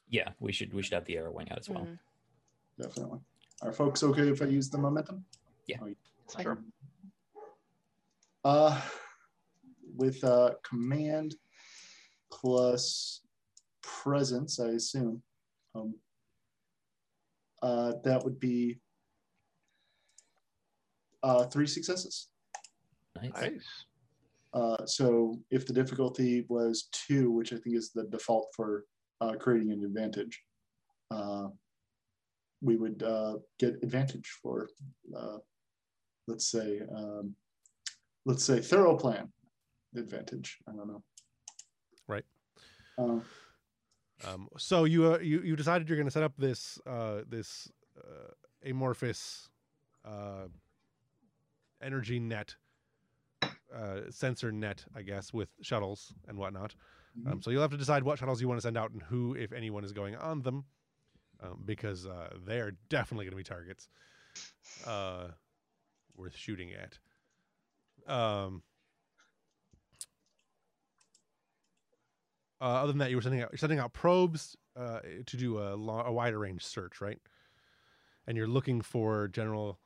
yeah, 0.10 0.30
we 0.40 0.52
should 0.52 0.74
we 0.74 0.82
should 0.82 0.94
have 0.94 1.06
the 1.06 1.16
Aerowing 1.16 1.52
out 1.52 1.60
as 1.60 1.70
well. 1.70 1.86
Mhm. 1.86 2.00
Definitely. 2.82 3.20
Are 3.62 3.72
folks 3.74 4.04
okay 4.04 4.30
if 4.30 4.42
I 4.42 4.46
use 4.46 4.70
the 4.70 4.78
momentum? 4.78 5.26
Yeah. 5.70 5.78
Oh, 5.84 5.88
It's. 5.88 6.42
Sure. 6.42 6.58
Uh, 8.44 8.82
with 9.96 10.24
uh, 10.24 10.52
command 10.68 11.36
plus 12.32 13.22
presence, 13.84 14.60
I 14.60 14.70
assume. 14.70 15.22
Um, 15.76 15.94
uh, 17.62 17.94
that 18.04 18.24
would 18.24 18.40
be 18.40 18.80
uh, 21.22 21.46
three 21.46 21.68
successes. 21.68 22.30
Nice. 23.22 23.32
Nice. 23.36 23.86
Uh, 24.54 24.86
so 24.86 25.40
if 25.52 25.68
the 25.68 25.74
difficulty 25.74 26.46
was 26.50 26.90
two, 26.92 27.30
which 27.30 27.54
I 27.54 27.58
think 27.58 27.76
is 27.76 27.92
the 27.92 28.06
default 28.06 28.48
for 28.56 28.86
uh, 29.22 29.34
creating 29.34 29.72
an 29.72 29.84
advantage, 29.84 30.42
uh, 31.12 31.50
we 32.62 32.76
would 32.76 33.04
uh, 33.04 33.36
get 33.60 33.84
advantage 33.84 34.28
for, 34.42 34.70
uh, 35.16 35.38
let's 36.30 36.48
say, 36.48 36.82
um, 36.96 37.36
let's 38.26 38.44
say 38.44 38.62
thorough 38.62 38.96
plan 38.96 39.30
advantage. 39.96 40.60
I 40.68 40.72
don't 40.72 40.88
know. 40.88 41.04
Right. 42.08 42.26
Um, 42.98 43.24
Um, 44.28 44.50
so 44.58 44.84
you 44.84 45.14
uh, 45.14 45.20
you 45.20 45.42
you 45.42 45.56
decided 45.56 45.88
you're 45.88 45.98
going 45.98 46.08
to 46.08 46.12
set 46.12 46.24
up 46.24 46.34
this 46.38 46.80
uh, 46.86 47.22
this 47.28 47.72
uh, 47.98 48.32
amorphous 48.70 49.50
uh, 50.06 50.48
energy 51.82 52.20
net 52.20 52.56
uh, 53.74 54.02
sensor 54.10 54.52
net, 54.52 54.86
I 54.96 55.04
guess, 55.04 55.34
with 55.34 55.50
shuttles 55.62 56.14
and 56.28 56.38
whatnot. 56.38 56.76
Um, 57.26 57.42
so 57.42 57.50
you'll 57.50 57.62
have 57.62 57.72
to 57.72 57.78
decide 57.78 58.04
what 58.04 58.20
shuttles 58.20 58.42
you 58.42 58.48
want 58.48 58.60
to 58.60 58.62
send 58.62 58.78
out 58.78 58.92
and 58.92 59.02
who, 59.02 59.36
if 59.36 59.52
anyone, 59.52 59.84
is 59.84 59.94
going 59.94 60.16
on 60.16 60.42
them, 60.42 60.66
um, 61.42 61.64
because 61.66 62.06
uh, 62.06 62.30
they 62.46 62.60
are 62.60 62.74
definitely 62.90 63.26
going 63.26 63.32
to 63.32 63.38
be 63.38 63.44
targets 63.44 63.90
uh, 64.86 65.28
worth 66.20 66.36
shooting 66.36 66.72
at. 66.74 67.00
Um, 68.14 68.64
uh, 72.62 72.66
other 72.66 72.92
than 72.92 73.00
that, 73.00 73.10
you 73.10 73.16
were 73.16 73.22
sending 73.22 73.42
out 73.42 73.50
you're 73.52 73.58
sending 73.58 73.80
out 73.80 73.94
probes 73.94 74.56
uh, 74.76 75.00
to 75.26 75.38
do 75.38 75.58
a, 75.60 75.74
a 75.74 76.12
wider 76.12 76.40
range 76.40 76.64
search, 76.66 77.02
right? 77.02 77.20
And 78.28 78.38
you're 78.38 78.48
looking 78.48 78.82
for 78.82 79.28
General 79.28 79.80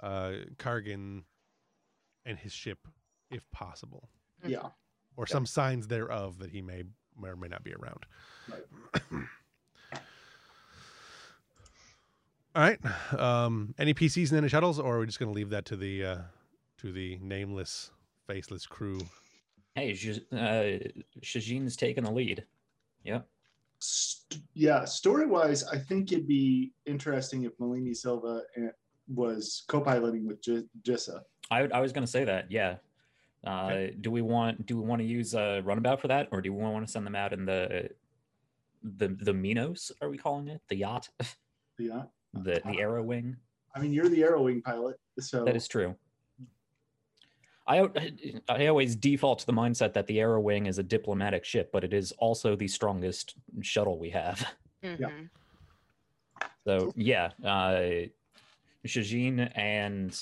uh, 0.00 0.32
Kargan 0.58 1.22
and 2.26 2.38
his 2.38 2.52
ship, 2.52 2.86
if 3.30 3.42
possible, 3.52 4.08
yeah. 4.46 4.68
or 5.16 5.26
some 5.26 5.46
signs 5.46 5.86
thereof 5.86 6.38
that 6.38 6.50
he 6.50 6.60
may, 6.60 6.84
may 7.20 7.28
or 7.28 7.36
may 7.36 7.48
not 7.48 7.64
be 7.64 7.74
around. 7.74 8.06
All 12.54 12.62
right. 12.62 12.78
Um, 13.18 13.74
any 13.78 13.94
PCs 13.94 14.30
and 14.30 14.38
any 14.38 14.48
shuttles, 14.48 14.78
or 14.78 14.96
are 14.96 15.00
we 15.00 15.06
just 15.06 15.18
going 15.18 15.30
to 15.30 15.34
leave 15.34 15.50
that 15.50 15.64
to 15.66 15.76
the 15.76 16.04
uh, 16.04 16.18
to 16.78 16.92
the 16.92 17.18
nameless, 17.20 17.90
faceless 18.26 18.66
crew? 18.66 19.00
Hey, 19.74 19.94
Sh- 19.94 20.20
uh, 20.32 20.78
Shajin's 21.20 21.76
taking 21.76 22.04
the 22.04 22.12
lead. 22.12 22.44
Yep. 23.02 23.26
St- 23.80 24.42
yeah, 24.54 24.84
story 24.84 25.26
wise, 25.26 25.64
I 25.64 25.78
think 25.78 26.12
it'd 26.12 26.28
be 26.28 26.72
interesting 26.86 27.42
if 27.42 27.58
Malini 27.58 27.94
Silva 27.94 28.42
eh, 28.56 28.68
was 29.12 29.64
co-piloting 29.66 30.24
with 30.26 30.40
J- 30.40 30.62
Jissa. 30.82 31.20
I, 31.50 31.62
I 31.74 31.80
was 31.80 31.92
going 31.92 32.04
to 32.06 32.10
say 32.10 32.24
that. 32.24 32.50
Yeah. 32.52 32.76
Uh, 33.44 33.88
Do 34.00 34.10
we 34.10 34.22
want 34.22 34.64
do 34.64 34.80
we 34.80 34.86
want 34.86 35.00
to 35.02 35.06
use 35.06 35.34
a 35.34 35.60
runabout 35.64 36.00
for 36.00 36.08
that, 36.08 36.28
or 36.30 36.40
do 36.40 36.52
we 36.52 36.62
want 36.62 36.86
to 36.86 36.90
send 36.90 37.04
them 37.04 37.16
out 37.16 37.32
in 37.32 37.44
the 37.44 37.90
the 38.82 39.08
the 39.08 39.34
Minos. 39.34 39.90
Are 40.00 40.08
we 40.08 40.16
calling 40.18 40.46
it 40.48 40.62
the 40.68 40.76
yacht? 40.76 41.08
Yeah. 41.78 42.04
The 42.42 42.60
the 42.64 42.78
Aerowing. 42.78 43.36
I 43.74 43.80
mean, 43.80 43.92
you're 43.92 44.08
the 44.08 44.20
Aerowing 44.22 44.62
pilot, 44.62 44.98
so 45.18 45.44
That 45.44 45.56
is 45.56 45.68
true. 45.68 45.94
I 47.66 47.88
I 48.48 48.66
always 48.66 48.94
default 48.96 49.38
to 49.40 49.46
the 49.46 49.52
mindset 49.52 49.92
that 49.94 50.06
the 50.06 50.18
Aerowing 50.18 50.68
is 50.68 50.78
a 50.78 50.82
diplomatic 50.82 51.44
ship, 51.44 51.70
but 51.72 51.84
it 51.84 51.92
is 51.94 52.12
also 52.12 52.56
the 52.56 52.68
strongest 52.68 53.36
shuttle 53.62 53.98
we 53.98 54.10
have. 54.10 54.46
Mhm. 54.82 55.30
So 56.66 56.92
yeah, 56.94 57.30
uh, 57.42 58.06
Shajin 58.86 59.50
and 59.56 60.18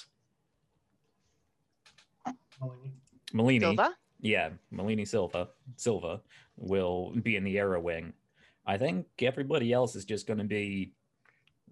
Melanie. 2.61 2.93
Malini, 3.33 3.61
Silva? 3.61 3.97
yeah, 4.21 4.51
Malini 4.73 5.09
Silva, 5.09 5.49
Silva 5.77 6.21
will 6.57 7.13
be 7.23 7.37
in 7.37 7.45
the 7.45 7.57
Aerowing. 7.57 8.13
I 8.67 8.79
think 8.79 9.07
everybody 9.21 9.73
else 9.73 9.97
is 9.97 10.05
just 10.05 10.27
going 10.27 10.39
to 10.39 10.45
be 10.45 10.93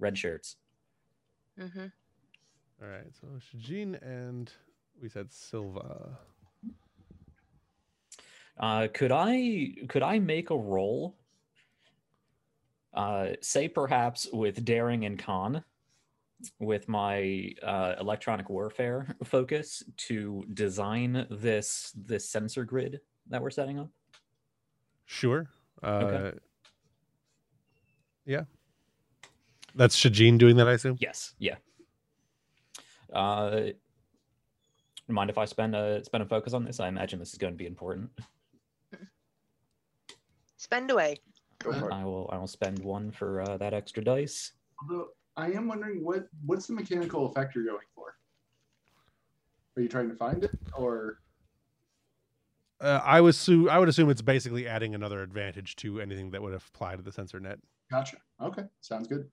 red 0.00 0.18
shirts. 0.18 0.56
hmm 1.58 1.86
All 2.82 2.88
right. 2.88 3.12
So 3.20 3.26
Shajin 3.38 4.00
and 4.02 4.52
we 5.00 5.08
said 5.08 5.30
Silva. 5.32 6.18
Uh, 8.58 8.88
could 8.92 9.12
I 9.12 9.72
could 9.88 10.02
I 10.02 10.18
make 10.18 10.50
a 10.50 10.56
roll? 10.56 11.16
Uh, 12.92 13.28
say 13.40 13.68
perhaps 13.68 14.26
with 14.32 14.64
daring 14.64 15.04
and 15.04 15.18
con, 15.18 15.62
with 16.58 16.88
my 16.88 17.52
uh, 17.62 17.94
electronic 18.00 18.50
warfare 18.50 19.14
focus 19.24 19.82
to 19.96 20.44
design 20.54 21.26
this 21.30 21.92
this 21.94 22.28
sensor 22.28 22.64
grid 22.64 23.00
that 23.28 23.40
we're 23.40 23.50
setting 23.50 23.78
up. 23.78 23.88
Sure. 25.06 25.48
Uh, 25.82 26.04
Okay. 26.04 26.38
Yeah. 28.26 28.44
That's 29.74 29.96
Shajin 29.96 30.38
doing 30.38 30.56
that, 30.56 30.68
I 30.68 30.72
assume. 30.72 30.96
Yes, 31.00 31.34
yeah. 31.38 31.56
Uh, 33.12 33.70
mind 35.08 35.30
if 35.30 35.38
I 35.38 35.44
spend 35.44 35.74
a 35.74 36.04
spend 36.04 36.22
a 36.22 36.26
focus 36.26 36.52
on 36.52 36.64
this? 36.64 36.80
I 36.80 36.88
imagine 36.88 37.18
this 37.18 37.32
is 37.32 37.38
going 37.38 37.52
to 37.52 37.58
be 37.58 37.66
important. 37.66 38.10
Spend 40.56 40.90
away. 40.90 41.16
Go. 41.58 41.70
I 41.90 42.04
will 42.04 42.28
I 42.32 42.38
will 42.38 42.46
spend 42.46 42.78
one 42.80 43.10
for 43.10 43.42
uh, 43.42 43.56
that 43.58 43.74
extra 43.74 44.04
dice. 44.04 44.52
Although 44.82 45.08
I 45.36 45.50
am 45.52 45.66
wondering 45.68 46.04
what 46.04 46.28
what's 46.46 46.66
the 46.66 46.72
mechanical 46.74 47.26
effect 47.26 47.54
you're 47.54 47.64
going 47.64 47.86
for? 47.94 48.14
Are 49.76 49.82
you 49.82 49.88
trying 49.88 50.08
to 50.08 50.14
find 50.14 50.44
it, 50.44 50.50
or 50.74 51.18
Uh, 52.80 53.00
I 53.04 53.20
was 53.20 53.36
su- 53.38 53.68
I 53.68 53.78
would 53.78 53.88
assume 53.88 54.10
it's 54.10 54.22
basically 54.22 54.66
adding 54.68 54.94
another 54.94 55.22
advantage 55.22 55.76
to 55.76 56.00
anything 56.00 56.30
that 56.30 56.42
would 56.42 56.54
apply 56.54 56.96
to 56.96 57.02
the 57.02 57.12
sensor 57.12 57.40
net. 57.40 57.58
gotcha? 57.90 58.16
Okay, 58.40 58.64
sounds 58.80 59.06
good. 59.08 59.28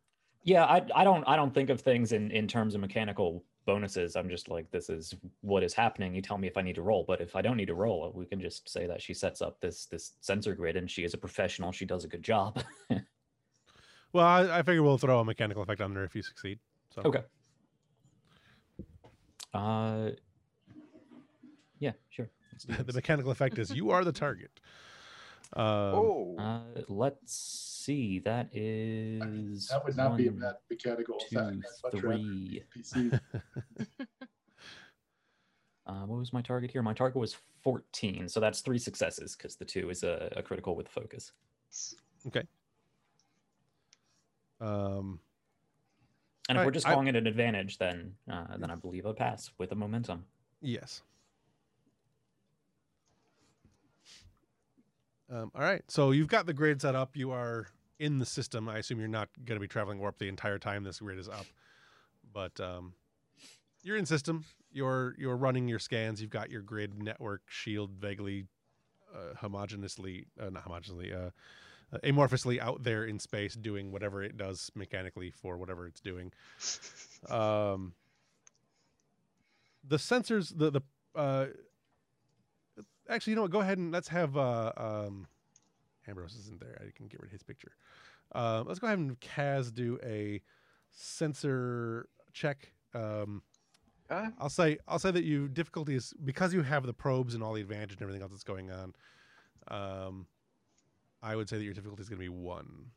Yeah, 0.47 0.63
I 0.63 0.81
I 0.95 1.03
don't 1.03 1.25
I 1.27 1.35
don't 1.35 1.53
think 1.53 1.69
of 1.69 1.81
things 1.81 2.13
in 2.13 2.31
in 2.31 2.47
terms 2.47 2.73
of 2.73 2.79
mechanical 2.79 3.43
bonuses. 3.65 4.15
I'm 4.15 4.29
just 4.29 4.47
like 4.47 4.71
this 4.71 4.89
is 4.89 5.13
what 5.41 5.61
is 5.61 5.73
happening. 5.73 6.15
You 6.15 6.21
tell 6.21 6.37
me 6.37 6.47
if 6.47 6.55
I 6.55 6.61
need 6.61 6.75
to 6.75 6.81
roll, 6.81 7.03
but 7.05 7.19
if 7.19 7.35
I 7.35 7.41
don't 7.41 7.57
need 7.57 7.65
to 7.65 7.75
roll, 7.75 8.09
we 8.15 8.25
can 8.25 8.39
just 8.39 8.69
say 8.69 8.87
that 8.87 9.01
she 9.01 9.13
sets 9.13 9.41
up 9.41 9.59
this 9.59 9.87
this 9.87 10.13
sensor 10.21 10.55
grid 10.55 10.77
and 10.77 10.89
she 10.89 11.03
is 11.03 11.13
a 11.13 11.17
professional. 11.17 11.73
She 11.73 11.85
does 11.85 12.05
a 12.05 12.07
good 12.07 12.23
job. 12.23 12.63
Well, 14.13 14.25
I, 14.25 14.59
I 14.59 14.63
figure 14.63 14.81
we'll 14.81 14.97
throw 14.97 15.19
a 15.19 15.25
mechanical 15.25 15.61
effect 15.61 15.81
on 15.81 15.93
there 15.93 16.05
if 16.05 16.15
you 16.15 16.23
succeed. 16.23 16.59
So 16.95 17.01
okay. 17.03 17.23
Uh, 19.53 20.11
yeah, 21.79 21.91
sure. 22.09 22.29
The 22.67 22.93
mechanical 22.93 23.31
effect 23.31 23.59
is 23.59 23.69
you 23.69 23.91
are 23.91 24.05
the 24.05 24.13
target. 24.13 24.49
Um, 25.53 25.63
oh, 25.65 26.35
Uh, 26.37 26.81
let's 26.89 27.33
see. 27.33 28.19
That 28.19 28.49
is 28.53 29.69
That 29.69 29.83
would 29.85 29.95
not 29.95 30.17
be 30.17 30.27
a 30.27 30.31
one, 30.31 30.39
bad 30.41 30.55
mechanical 30.69 31.17
two, 31.19 31.37
effect. 31.37 31.47
I'd 31.47 31.55
much 31.57 31.65
rather 31.83 31.99
three. 31.99 32.63
Uh, 35.85 36.05
what 36.05 36.19
was 36.19 36.33
my 36.33 36.41
target 36.41 36.69
here? 36.69 36.81
My 36.83 36.93
target 36.93 37.15
was 37.17 37.37
14, 37.63 38.27
so 38.27 38.41
that's 38.41 38.59
three 38.59 38.77
successes 38.77 39.37
because 39.37 39.55
the 39.55 39.63
two 39.63 39.89
is 39.89 40.03
a, 40.03 40.29
a 40.35 40.43
critical 40.43 40.75
with 40.75 40.89
focus. 40.89 41.31
Okay. 42.27 42.43
Um, 44.59 45.21
And 46.49 46.57
if 46.57 46.59
Alright, 46.59 46.65
we're 46.65 46.71
just 46.71 46.85
I- 46.87 46.91
calling 46.93 47.07
it 47.07 47.15
an 47.15 47.25
advantage, 47.25 47.77
then 47.77 48.13
uh, 48.29 48.57
then 48.57 48.69
I 48.69 48.75
believe 48.75 49.05
a 49.05 49.13
pass 49.13 49.49
with 49.59 49.71
a 49.71 49.75
momentum. 49.75 50.25
yes. 50.59 51.03
Um, 55.29 55.51
all 55.55 55.61
right. 55.61 55.83
So 55.87 56.11
you've 56.11 56.27
got 56.27 56.45
the 56.45 56.53
grid 56.53 56.81
set 56.81 56.95
up. 56.95 57.15
You 57.15 57.31
are 57.31 57.67
in 57.99 58.19
the 58.19 58.25
system. 58.25 58.69
I 58.69 58.77
assume 58.77 58.99
you're 58.99 59.07
not 59.07 59.29
going 59.45 59.57
to 59.57 59.61
be 59.61 59.67
traveling 59.67 59.99
warp 59.99 60.17
the 60.17 60.27
entire 60.27 60.59
time 60.59 60.83
this 60.83 60.99
grid 60.99 61.19
is 61.19 61.27
up, 61.27 61.45
but 62.33 62.59
um, 62.59 62.93
you're 63.83 63.97
in 63.97 64.05
system. 64.05 64.45
You're 64.71 65.15
you're 65.17 65.37
running 65.37 65.67
your 65.67 65.79
scans. 65.79 66.21
You've 66.21 66.29
got 66.29 66.49
your 66.49 66.61
grid 66.61 67.01
network 67.01 67.41
shield 67.47 67.91
vaguely 67.91 68.45
uh, 69.13 69.33
homogeneously, 69.41 70.25
uh, 70.39 70.49
not 70.49 70.65
homogeneously, 70.65 71.13
uh, 71.13 71.29
uh, 71.93 71.97
amorphously 72.03 72.59
out 72.59 72.83
there 72.83 73.05
in 73.05 73.17
space 73.19 73.55
doing 73.55 73.91
whatever 73.91 74.21
it 74.21 74.37
does 74.37 74.71
mechanically 74.75 75.31
for 75.31 75.57
whatever 75.57 75.87
it's 75.87 76.01
doing. 76.01 76.31
Um, 77.31 77.93
the 79.83 79.97
sensors, 79.97 80.55
the 80.55 80.69
the 80.69 80.81
uh, 81.15 81.47
actually, 83.09 83.31
you 83.31 83.35
know 83.35 83.43
what? 83.43 83.51
Go 83.51 83.61
ahead 83.61 83.77
and 83.77 83.91
let's 83.91 84.07
have 84.07 84.37
uh, 84.37 84.71
um, 84.77 85.27
Ambrose 86.07 86.35
isn't 86.35 86.59
there. 86.59 86.79
I 86.79 86.91
can 86.95 87.07
get 87.07 87.19
rid 87.19 87.27
of 87.27 87.31
his 87.31 87.43
picture. 87.43 87.71
Uh, 88.33 88.63
let's 88.65 88.79
go 88.79 88.87
ahead 88.87 88.99
and 88.99 89.19
Kaz 89.19 89.73
do 89.73 89.99
a 90.03 90.41
sensor 90.91 92.09
check. 92.33 92.71
Um, 92.93 93.41
okay. 94.11 94.27
I'll 94.39 94.49
say 94.49 94.77
I'll 94.87 94.99
say 94.99 95.11
that 95.11 95.23
you 95.23 95.47
difficulty 95.47 95.95
is 95.95 96.13
because 96.23 96.53
you 96.53 96.61
have 96.61 96.85
the 96.85 96.93
probes 96.93 97.33
and 97.33 97.43
all 97.43 97.53
the 97.53 97.61
advantage 97.61 97.93
and 97.93 98.01
everything 98.01 98.21
else 98.21 98.31
that's 98.31 98.43
going 98.43 98.71
on. 98.71 98.93
Um, 99.69 100.27
I 101.21 101.35
would 101.35 101.49
say 101.49 101.57
that 101.57 101.63
your 101.63 101.73
difficulty 101.73 102.01
is 102.01 102.09
going 102.09 102.19
to 102.19 102.23
be 102.23 102.29
one. 102.29 102.87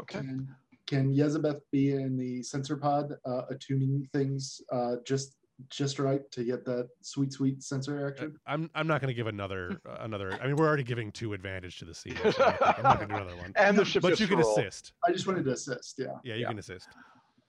Okay. 0.00 0.18
Can, 0.18 0.54
can 0.86 1.14
Yezabeth 1.14 1.60
be 1.72 1.92
in 1.92 2.16
the 2.16 2.42
sensor 2.42 2.76
pod 2.76 3.12
uh, 3.24 3.42
attuning 3.50 4.08
things 4.12 4.60
uh, 4.70 4.96
just 5.04 5.36
just 5.70 5.98
right 5.98 6.28
to 6.30 6.44
get 6.44 6.64
that 6.64 6.88
sweet 7.00 7.32
sweet 7.32 7.62
sensor 7.62 8.04
Uh, 8.06 8.10
action? 8.10 8.38
I'm 8.46 8.70
I'm 8.74 8.86
not 8.86 9.00
going 9.00 9.08
to 9.08 9.14
give 9.14 9.26
another 9.26 9.80
uh, 9.88 9.96
another. 10.00 10.32
I 10.40 10.46
mean, 10.46 10.56
we're 10.56 10.66
already 10.66 10.84
giving 10.84 11.10
two 11.12 11.32
advantage 11.32 11.78
to 11.80 11.84
the 11.84 11.94
sea. 11.94 12.14
so 12.14 12.22
I'm 12.24 12.32
not 12.38 12.58
gonna- 12.60 12.74
I'm 12.76 12.82
not 12.82 12.96
going 12.98 13.08
to 13.08 13.14
do 13.16 13.20
another 13.22 13.36
one. 13.36 13.52
And 13.56 13.76
the 13.76 13.84
ship 13.84 14.02
But 14.02 14.10
gets 14.10 14.20
you 14.20 14.28
can 14.28 14.38
roll. 14.38 14.52
assist. 14.52 14.92
I 15.06 15.12
just 15.12 15.26
wanted 15.26 15.44
to 15.46 15.52
assist. 15.52 15.96
Yeah. 15.98 16.06
Yeah, 16.22 16.34
you 16.36 16.46
can 16.46 16.58
assist. 16.58 16.88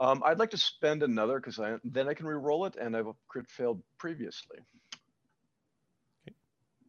Um, 0.01 0.24
I'd 0.26 0.39
like 0.39 0.49
to 0.51 0.57
spend 0.57 1.03
another 1.03 1.39
because 1.39 1.60
I 1.60 1.76
then 1.84 2.07
I 2.07 2.14
can 2.14 2.26
re-roll 2.26 2.66
it, 2.66 2.76
and 2.78 2.95
I've 2.95 3.07
crit 3.28 3.47
failed 3.49 3.82
previously. 3.97 4.57
Okay. 6.26 6.36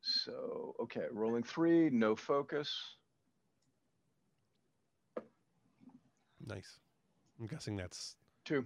So 0.00 0.76
okay, 0.80 1.06
rolling 1.10 1.42
three, 1.42 1.90
no 1.90 2.14
focus. 2.14 2.72
Nice. 6.46 6.78
I'm 7.40 7.46
guessing 7.46 7.76
that's 7.76 8.16
Two, 8.44 8.64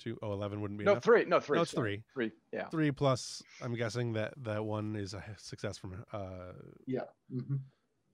two. 0.00 0.18
Oh, 0.22 0.32
11 0.32 0.60
wouldn't 0.60 0.78
be 0.78 0.84
no 0.84 0.92
enough. 0.92 1.04
three, 1.04 1.24
no 1.26 1.38
three. 1.38 1.56
No, 1.58 1.62
it's 1.62 1.70
sorry. 1.70 2.02
Three, 2.12 2.32
yeah. 2.52 2.68
Three 2.68 2.90
plus. 2.90 3.42
I'm 3.62 3.74
guessing 3.74 4.12
that 4.14 4.34
that 4.42 4.64
one 4.64 4.96
is 4.96 5.14
a 5.14 5.22
success 5.38 5.78
from. 5.78 6.04
Uh, 6.12 6.52
Yeah. 6.86 7.02
hmm 7.30 7.56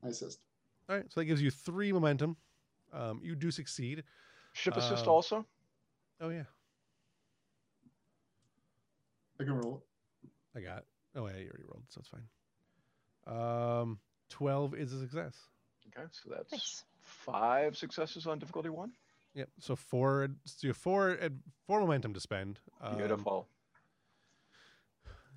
I 0.04 0.08
assist. 0.08 0.40
all 0.88 0.96
right, 0.96 1.06
so 1.10 1.20
that 1.20 1.24
gives 1.24 1.40
you 1.40 1.50
three 1.50 1.92
momentum. 1.92 2.36
Um, 2.92 3.20
you 3.22 3.34
do 3.34 3.50
succeed. 3.50 4.04
Ship 4.52 4.76
assist 4.76 5.04
Um, 5.04 5.08
also. 5.10 5.46
Oh 6.20 6.28
yeah, 6.30 6.44
I 9.40 9.44
can 9.44 9.54
roll 9.54 9.82
it. 10.24 10.30
I 10.58 10.60
got. 10.62 10.78
It. 10.78 10.84
Oh 11.16 11.26
yeah, 11.26 11.36
you 11.38 11.48
already 11.48 11.64
rolled, 11.64 11.84
so 11.88 12.00
it's 12.00 12.08
fine. 12.08 12.26
Um, 13.26 13.98
12 14.30 14.74
is 14.74 14.92
a 14.92 15.00
success. 15.00 15.36
Okay, 15.88 16.06
so 16.10 16.30
that's 16.34 16.52
Nice. 16.52 16.84
five 17.00 17.76
successes 17.76 18.26
on 18.26 18.38
difficulty 18.38 18.68
one. 18.68 18.92
Yep. 19.36 19.48
So 19.60 19.76
four. 19.76 20.28
So 20.44 20.54
you 20.62 20.70
have 20.70 20.76
four. 20.76 21.16
Four 21.66 21.80
momentum 21.80 22.14
to 22.14 22.20
spend. 22.20 22.58
Um, 22.80 22.96
Beautiful. 22.96 23.46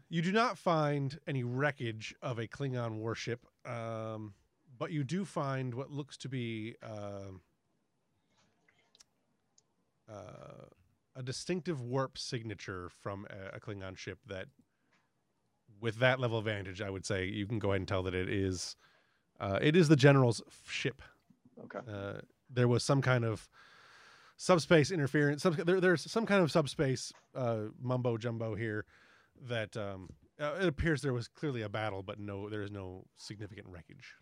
You 0.09 0.23
do 0.23 0.31
not 0.31 0.57
find 0.57 1.19
any 1.27 1.43
wreckage 1.43 2.15
of 2.23 2.39
a 2.39 2.47
Klingon 2.47 2.95
warship, 2.95 3.45
um, 3.63 4.33
but 4.75 4.91
you 4.91 5.03
do 5.03 5.23
find 5.23 5.75
what 5.75 5.91
looks 5.91 6.17
to 6.17 6.29
be 6.29 6.75
um 6.81 7.41
uh, 10.11 10.65
a 11.15 11.23
distinctive 11.23 11.81
warp 11.81 12.17
signature 12.17 12.89
from 12.89 13.27
a, 13.29 13.57
a 13.57 13.59
Klingon 13.59 13.97
ship 13.97 14.19
that, 14.27 14.47
with 15.79 15.99
that 15.99 16.19
level 16.19 16.37
of 16.37 16.47
advantage, 16.47 16.81
I 16.81 16.89
would 16.89 17.05
say 17.05 17.25
you 17.25 17.45
can 17.45 17.59
go 17.59 17.69
ahead 17.69 17.81
and 17.81 17.87
tell 17.87 18.03
that 18.03 18.15
it 18.15 18.29
is, 18.29 18.75
uh, 19.39 19.59
it 19.61 19.75
is 19.75 19.87
the 19.87 19.95
general's 19.95 20.41
ship. 20.67 21.01
Okay. 21.65 21.79
Uh, 21.87 22.21
there 22.49 22.67
was 22.67 22.83
some 22.83 23.01
kind 23.01 23.25
of 23.25 23.49
subspace 24.49 24.89
interference. 24.89 25.43
Some, 25.43 25.53
there, 25.65 25.81
there's 25.81 26.09
some 26.09 26.25
kind 26.25 26.41
of 26.41 26.49
subspace 26.49 27.11
uh, 27.35 27.65
mumbo 27.81 28.17
jumbo 28.17 28.55
here 28.55 28.85
that 29.49 29.75
um, 29.75 30.09
uh, 30.39 30.55
it 30.61 30.67
appears 30.67 31.01
there 31.01 31.13
was 31.13 31.27
clearly 31.27 31.61
a 31.61 31.69
battle, 31.69 32.01
but 32.01 32.19
no, 32.19 32.49
there 32.49 32.61
is 32.61 32.71
no 32.71 33.03
significant 33.17 33.67
wreckage. 33.69 34.15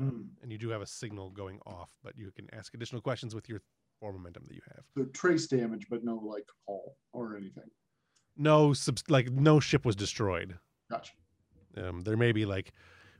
Um, 0.00 0.08
Hmm. 0.08 0.22
And 0.42 0.50
you 0.50 0.56
do 0.58 0.70
have 0.70 0.80
a 0.80 0.86
signal 0.86 1.30
going 1.30 1.60
off, 1.66 1.90
but 2.02 2.16
you 2.16 2.32
can 2.34 2.48
ask 2.54 2.74
additional 2.74 3.02
questions 3.02 3.34
with 3.34 3.48
your 3.50 3.60
four 4.00 4.12
momentum 4.14 4.44
that 4.48 4.54
you 4.54 4.62
have. 4.74 4.84
The 4.96 5.04
trace 5.12 5.46
damage, 5.46 5.86
but 5.90 6.02
no 6.02 6.16
like 6.16 6.48
hull 6.66 6.96
or 7.12 7.36
anything. 7.36 7.70
No, 8.36 8.72
subs- 8.72 9.04
like 9.08 9.30
no 9.30 9.60
ship 9.60 9.84
was 9.84 9.94
destroyed. 9.94 10.58
Gotcha. 10.90 11.12
Um, 11.76 12.00
there 12.00 12.16
may 12.16 12.32
be 12.32 12.46
like 12.46 12.72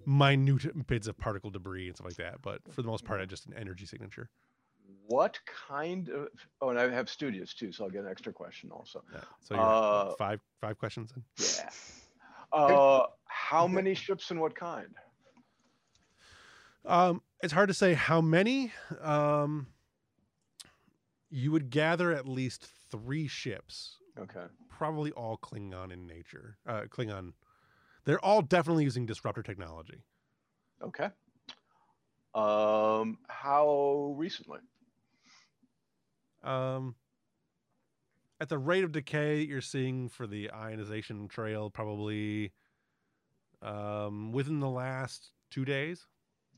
minute 0.07 0.86
bits 0.86 1.07
of 1.07 1.18
particle 1.18 1.51
debris 1.51 1.88
and 1.88 1.97
stuff 1.97 2.07
like 2.07 2.16
that, 2.16 2.40
but 2.42 2.61
for 2.72 2.80
the 2.82 2.88
most 2.88 3.05
part, 3.05 3.20
it's 3.20 3.30
just 3.30 3.47
an 3.47 3.55
energy 3.57 3.84
signature. 3.86 4.30
What 5.07 5.39
kind 5.68 6.09
of, 6.09 6.28
oh, 6.61 6.70
and 6.70 6.78
I 6.78 6.89
have 6.91 7.09
Studious 7.09 7.55
too, 7.55 7.72
so 7.72 7.85
I'll 7.85 7.91
get 7.91 8.05
an 8.05 8.11
extra 8.11 8.32
question 8.32 8.70
also. 8.70 9.03
Yeah. 9.12 9.20
So 9.41 9.55
you're 9.55 9.62
Uh, 9.62 10.14
five 10.16 10.41
five 10.61 10.78
questions 10.78 11.12
in. 11.16 11.22
Yeah. 11.39 11.70
Uh, 12.53 13.07
how 13.24 13.66
many 13.66 13.95
ships 13.95 14.30
and 14.30 14.41
what 14.41 14.55
kind? 14.55 14.95
Um, 16.85 17.20
it's 17.43 17.53
hard 17.53 17.66
to 17.66 17.74
say 17.74 17.95
how 17.95 18.20
many. 18.20 18.72
Um, 19.01 19.66
you 21.30 21.51
would 21.51 21.68
gather 21.70 22.12
at 22.12 22.28
least 22.28 22.68
three 22.93 23.26
ships, 23.26 23.99
Okay. 24.16 24.45
probably 24.68 25.11
all 25.12 25.37
Klingon 25.37 25.93
in 25.93 26.07
nature. 26.07 26.59
Uh, 26.64 26.82
Klingon. 26.82 27.32
They're 28.05 28.24
all 28.24 28.41
definitely 28.41 28.85
using 28.85 29.05
disruptor 29.05 29.43
technology. 29.43 30.05
Okay. 30.80 31.11
Um, 32.37 33.18
how 33.28 34.14
recently? 34.16 34.61
Um, 36.45 36.95
at 38.40 38.49
the 38.49 38.59
rate 38.59 38.84
of 38.84 38.92
decay 38.92 39.40
you're 39.42 39.61
seeing 39.61 40.09
for 40.09 40.26
the 40.26 40.51
ionization 40.53 41.26
trail, 41.28 41.70
probably 41.70 42.53
um, 43.62 44.30
within 44.32 44.61
the 44.61 44.68
last 44.68 45.30
two 45.51 45.64
days. 45.64 46.07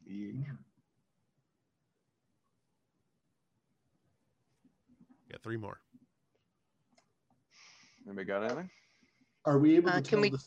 Eek. 0.09 0.35
Yeah, 5.31 5.37
three 5.43 5.57
more. 5.57 5.81
Anybody 8.07 8.27
got 8.27 8.43
anything? 8.45 8.71
Are 9.45 9.59
we 9.59 9.77
able 9.77 9.91
Uh, 9.91 9.97
to 9.97 10.03
can 10.03 10.05
tell 10.11 10.21
we- 10.21 10.31
the, 10.31 10.43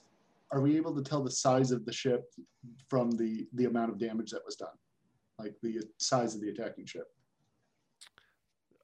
Are 0.51 0.61
we 0.61 0.75
able 0.77 0.95
to 0.95 1.03
tell 1.03 1.23
the 1.23 1.29
size 1.31 1.71
of 1.71 1.85
the 1.85 1.93
ship 1.93 2.33
from 2.89 3.11
the 3.11 3.47
the 3.53 3.65
amount 3.65 3.91
of 3.91 3.99
damage 3.99 4.31
that 4.31 4.43
was 4.45 4.55
done, 4.55 4.75
like 5.37 5.55
the 5.61 5.79
size 5.97 6.33
of 6.35 6.41
the 6.41 6.49
attacking 6.49 6.85
ship? 6.87 7.07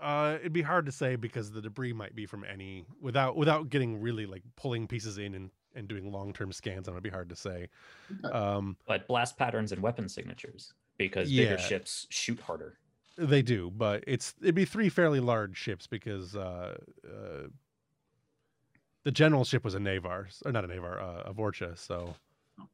Uh, 0.06 0.36
it'd 0.40 0.54
be 0.54 0.62
hard 0.62 0.86
to 0.86 0.92
say 0.92 1.16
because 1.16 1.52
the 1.52 1.62
debris 1.62 1.92
might 1.92 2.16
be 2.16 2.28
from 2.28 2.44
any 2.44 2.86
without 3.02 3.36
without 3.36 3.70
getting 3.70 4.00
really 4.00 4.28
like 4.28 4.44
pulling 4.56 4.88
pieces 4.88 5.18
in 5.18 5.34
and, 5.34 5.50
and 5.74 5.88
doing 5.88 6.12
long 6.12 6.32
term 6.32 6.52
scans 6.54 6.88
on 6.88 6.94
it. 6.94 6.98
It'd 6.98 7.04
be 7.04 7.10
hard 7.10 7.30
to 7.30 7.36
say. 7.36 7.70
Um, 8.32 8.78
But 8.86 9.08
blast 9.08 9.36
patterns 9.36 9.72
and 9.72 9.82
weapon 9.82 10.08
signatures, 10.08 10.74
because 10.98 11.32
Yeah. 11.32 11.46
bigger 11.46 11.58
ships 11.58 12.06
shoot 12.12 12.40
harder. 12.40 12.78
they 13.18 13.42
do, 13.42 13.72
but 13.72 14.04
it's 14.06 14.36
it'd 14.42 14.54
be 14.54 14.66
three 14.66 14.90
fairly 14.90 15.20
large 15.20 15.58
ships 15.58 15.88
because 15.88 16.36
uh, 16.36 16.78
uh, 17.04 17.48
the 19.04 19.12
general 19.12 19.44
ship 19.44 19.64
was 19.64 19.74
a 19.74 19.80
Negh'Var 19.80 20.28
or 20.46 20.52
not 20.52 20.66
a 20.66 20.68
Negh'Var, 20.68 21.02
uh, 21.02 21.24
a 21.26 21.34
Vorcha. 21.34 21.76
So 21.78 22.14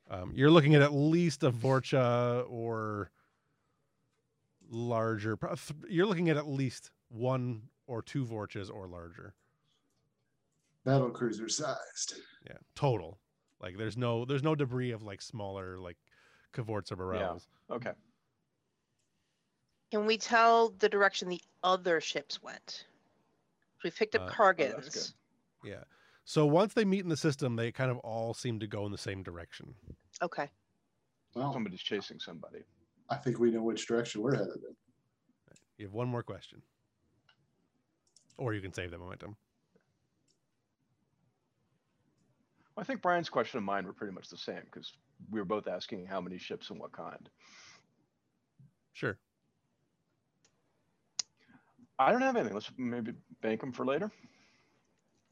um, 0.10 0.34
you're 0.36 0.52
looking 0.52 0.76
at 0.76 0.82
at 0.82 0.94
least 0.94 1.44
a 1.44 1.52
Vorcha 1.52 2.44
or 2.50 3.10
larger. 4.70 5.38
You're 5.88 6.06
looking 6.08 6.30
at 6.30 6.38
at 6.38 6.48
least 6.48 6.92
one 7.12 7.64
or 7.88 8.02
two 8.02 8.26
Vorchas 8.26 8.70
or 8.74 8.88
larger. 8.88 9.34
Battle 10.84 11.10
cruiser 11.10 11.50
sized. 11.50 12.16
Yeah, 12.48 12.58
total. 12.76 13.20
Like 13.62 13.78
there's 13.78 13.98
no 13.98 14.26
there's 14.26 14.44
no 14.44 14.56
debris 14.56 14.92
of 14.92 15.04
like 15.04 15.22
smaller 15.22 15.78
like 15.78 15.98
K'Vorts 16.54 16.92
or 16.92 16.98
B'rels. 16.98 17.48
Okay. 17.70 17.92
Can 19.92 20.06
we 20.06 20.18
tell 20.18 20.70
the 20.80 20.90
direction 20.90 21.30
the 21.30 21.42
other 21.64 22.00
ships 22.02 22.42
went? 22.42 22.86
We've 23.84 23.96
picked 23.96 24.16
up 24.16 24.22
Uh, 24.40 24.44
oh. 24.44 25.14
Yeah. 25.64 25.84
So 26.24 26.46
once 26.46 26.74
they 26.74 26.86
meet 26.86 27.02
in 27.04 27.10
the 27.10 27.18
system, 27.18 27.56
they 27.56 27.72
kind 27.72 27.92
of 27.92 27.98
all 27.98 28.34
seem 28.34 28.60
to 28.60 28.68
go 28.68 28.86
in 28.86 28.92
the 28.92 28.98
same 28.98 29.22
direction. 29.22 29.74
okay. 30.22 30.50
Well, 31.36 31.54
Somebody's 31.54 31.82
chasing 31.82 32.20
somebody. 32.20 32.60
I 33.10 33.16
think 33.16 33.40
we 33.40 33.52
know 33.52 33.64
which 33.64 33.88
direction 33.88 34.22
we're 34.22 34.36
headed 34.36 34.56
in. 34.68 34.76
You 35.78 35.86
have 35.86 35.94
one 35.94 36.08
more 36.08 36.24
question. 36.24 36.62
Or 38.38 38.54
you 38.54 38.62
can 38.62 38.74
save 38.74 38.92
the 38.92 38.98
momentum. 38.98 39.36
I 42.78 42.84
think 42.84 43.02
Brian's 43.02 43.30
question 43.30 43.58
and 43.58 43.66
mine 43.66 43.86
were 43.86 43.94
pretty 43.94 44.14
much 44.14 44.30
the 44.30 44.38
same 44.38 44.62
because 44.66 44.94
we 45.30 45.40
were 45.40 45.46
both 45.46 45.68
asking 45.68 46.06
how 46.06 46.22
many 46.22 46.38
ships 46.38 46.70
and 46.70 46.80
what 46.80 46.92
kind. 46.92 47.30
Sure. 48.94 49.20
I 52.00 52.12
don't 52.12 52.22
have 52.22 52.36
anything. 52.36 52.54
Let's 52.56 52.72
maybe 52.78 53.14
bank 53.42 53.62
them 53.62 53.72
for 53.72 53.86
later. 53.86 54.12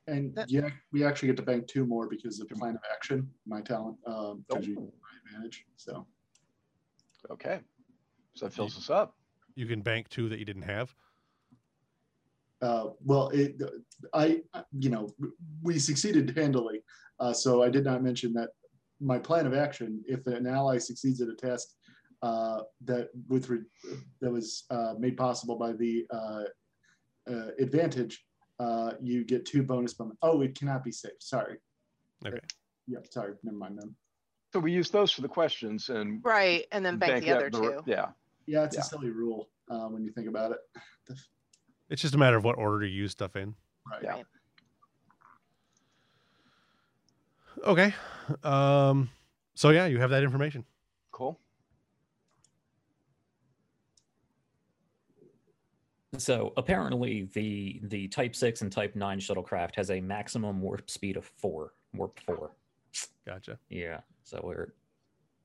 And 0.08 0.36
That- 0.36 0.52
yeah, 0.52 0.70
we 0.92 1.04
actually 1.04 1.28
get 1.28 1.38
to 1.38 1.44
bank 1.44 1.68
two 1.68 1.86
more 1.86 2.08
because 2.08 2.40
of 2.40 2.48
the 2.50 2.56
plan 2.56 2.76
of 2.76 2.82
action, 2.92 3.32
my 3.46 3.62
talent, 3.62 3.98
um, 4.06 4.46
because 4.48 4.68
you 4.68 4.78
Oh, 4.78 4.94
my 5.02 5.10
advantage. 5.26 5.66
So 5.76 6.06
okay. 7.32 7.62
So 8.36 8.46
that 8.46 8.54
fills 8.54 8.78
us 8.78 8.90
up. 8.90 9.16
You 9.56 9.66
can 9.66 9.82
bank 9.82 10.10
two 10.10 10.30
that 10.30 10.40
you 10.40 10.46
didn't 10.46 10.64
have. 10.64 10.94
Uh, 12.62 12.90
well, 13.04 13.30
it, 13.30 13.62
I, 14.14 14.42
you 14.78 14.90
know, 14.90 15.10
we 15.62 15.80
succeeded 15.80 16.36
handily. 16.36 16.82
Uh, 17.20 17.34
so 17.34 17.64
I 17.64 17.70
did 17.70 17.86
not 17.86 18.04
mention 18.04 18.34
that 18.34 18.50
my 19.00 19.18
plan 19.18 19.46
of 19.48 19.54
action, 19.54 20.04
if 20.08 20.26
an 20.28 20.46
ally 20.48 20.78
succeeds 20.78 21.22
at 21.22 21.30
a 21.30 21.36
test 21.36 21.76
uh, 22.22 22.62
that 22.86 23.10
with 23.28 23.50
re- 23.50 23.60
that 24.22 24.32
was 24.32 24.66
uh, 24.70 24.94
made 25.00 25.16
possible 25.18 25.56
by 25.58 25.72
the 25.74 26.06
uh, 26.12 26.44
uh, 27.30 27.48
advantage, 27.60 28.26
uh, 28.60 28.92
you 29.02 29.24
get 29.24 29.46
two 29.46 29.64
bonus 29.64 29.94
bonus. 29.94 30.18
Oh, 30.22 30.42
it 30.42 30.58
cannot 30.58 30.84
be 30.84 30.92
saved. 30.92 31.22
Sorry. 31.22 31.58
Okay. 32.26 32.40
Yeah, 32.88 33.00
sorry. 33.10 33.34
Never 33.44 33.58
mind 33.58 33.78
then. 33.82 33.96
So 34.52 34.60
we 34.60 34.72
use 34.74 34.90
those 34.90 35.12
for 35.12 35.22
the 35.22 35.28
questions 35.30 35.90
and 35.90 36.20
Right. 36.24 36.66
And 36.74 36.86
then 36.86 36.98
bank, 36.98 37.24
the 37.24 37.32
other 37.32 37.50
the- 37.50 37.60
two. 37.60 37.84
Yeah. 37.86 38.08
Yeah, 38.48 38.64
it's 38.66 38.76
Yeah. 38.76 38.82
a 38.82 38.86
silly 38.86 39.12
rule 39.12 39.50
uh, 39.70 39.86
when 39.88 40.04
you 40.04 40.12
think 40.12 40.28
about 40.28 40.52
it. 40.52 40.58
It's 41.90 42.02
just 42.02 42.14
a 42.16 42.18
matter 42.18 42.38
of 42.38 42.44
what 42.44 42.58
order 42.58 42.82
to 42.82 42.88
use 42.88 43.12
stuff 43.12 43.36
in. 43.36 43.56
Right. 43.90 44.04
Yeah. 44.04 44.24
Okay. 47.66 47.94
Um 48.44 49.10
so 49.56 49.72
yeah, 49.72 49.88
you 49.88 50.00
have 50.00 50.12
that 50.12 50.24
information. 50.24 50.64
Cool. 51.12 51.40
So 56.18 56.54
apparently, 56.58 57.30
the 57.34 57.80
the 57.84 58.08
Type 58.08 58.36
Six 58.36 58.62
and 58.62 58.72
Type 58.72 58.96
Nine 58.96 59.20
shuttlecraft 59.20 59.76
has 59.76 59.92
a 59.92 60.02
maximum 60.02 60.62
warp 60.62 60.90
speed 60.90 61.18
of 61.18 61.26
four, 61.38 61.74
warp 61.94 62.20
four. 62.22 62.52
Gotcha. 63.26 63.60
Yeah. 63.70 64.00
So 64.24 64.42
we're 64.44 64.74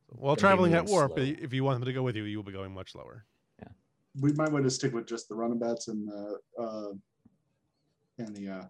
While 0.09 0.37
traveling 0.37 0.75
at 0.75 0.87
warp, 0.87 1.15
slow. 1.15 1.23
if 1.23 1.53
you 1.53 1.65
want 1.65 1.81
them 1.81 1.87
to 1.87 1.93
go 1.93 2.03
with 2.03 2.17
you, 2.17 2.25
you 2.25 2.39
will 2.39 2.45
be 2.45 2.53
going 2.53 2.73
much 2.73 2.93
slower. 2.93 3.25
We 4.21 4.33
might 4.33 4.53
want 4.53 4.65
to 4.65 4.71
stick 4.71 4.93
with 4.95 5.07
just 5.07 5.29
the 5.29 5.35
runabouts 5.35 5.89
and 5.89 6.09
the 6.09 6.39
uh, 6.61 6.91
and 8.19 8.35
the. 8.37 8.49
Uh, 8.49 8.63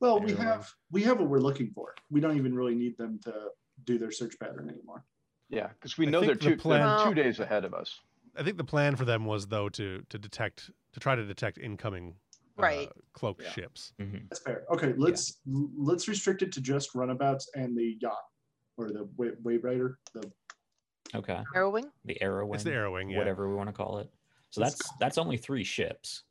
well, 0.00 0.20
we 0.20 0.32
have 0.34 0.70
we 0.92 1.02
have 1.02 1.18
what 1.18 1.28
we're 1.28 1.40
looking 1.40 1.70
for. 1.74 1.94
We 2.10 2.20
don't 2.20 2.36
even 2.36 2.54
really 2.54 2.74
need 2.74 2.96
them 2.96 3.18
to 3.24 3.48
do 3.84 3.98
their 3.98 4.10
search 4.12 4.38
pattern 4.38 4.68
anymore. 4.70 5.04
Yeah, 5.50 5.68
because 5.68 5.98
we 5.98 6.06
know 6.06 6.20
they're 6.20 6.34
think 6.36 6.58
the 6.58 6.62
two, 6.62 6.68
they're 6.68 6.98
two 7.04 7.14
days 7.14 7.40
ahead 7.40 7.64
of 7.64 7.74
us. 7.74 7.98
I 8.36 8.42
think 8.44 8.56
the 8.58 8.64
plan 8.64 8.94
for 8.94 9.04
them 9.04 9.24
was 9.24 9.46
though 9.48 9.68
to 9.70 10.02
to 10.08 10.18
detect 10.18 10.70
to 10.92 11.00
try 11.00 11.16
to 11.16 11.24
detect 11.24 11.58
incoming 11.58 12.14
uh, 12.58 12.62
Right. 12.62 12.88
cloaked 13.12 13.42
Yeah. 13.42 13.50
ships. 13.50 13.92
mhm. 14.00 14.28
That's 14.28 14.42
fair. 14.42 14.64
Okay, 14.70 14.94
let's 14.96 15.40
let's 15.46 16.06
restrict 16.06 16.42
it 16.42 16.52
to 16.52 16.60
just 16.60 16.94
runabouts 16.94 17.50
and 17.56 17.76
the 17.76 17.96
yacht 18.00 18.22
or 18.76 18.90
the 18.92 19.08
wa- 19.16 19.34
wave 19.42 19.64
rider. 19.64 19.98
The 20.14 20.30
okay. 21.14 21.40
Aerowing? 21.54 21.84
The 22.04 22.20
arrow 22.22 22.52
It's 22.52 22.64
the 22.64 22.70
Aerowing, 22.70 23.10
yeah. 23.12 23.18
whatever 23.18 23.48
we 23.48 23.54
want 23.54 23.68
to 23.68 23.72
call 23.72 23.98
it. 23.98 24.08
So 24.50 24.62
It's 24.62 24.74
that's 24.78 24.90
that's 25.00 25.18
only 25.18 25.36
three 25.36 25.64
ships. 25.64 26.22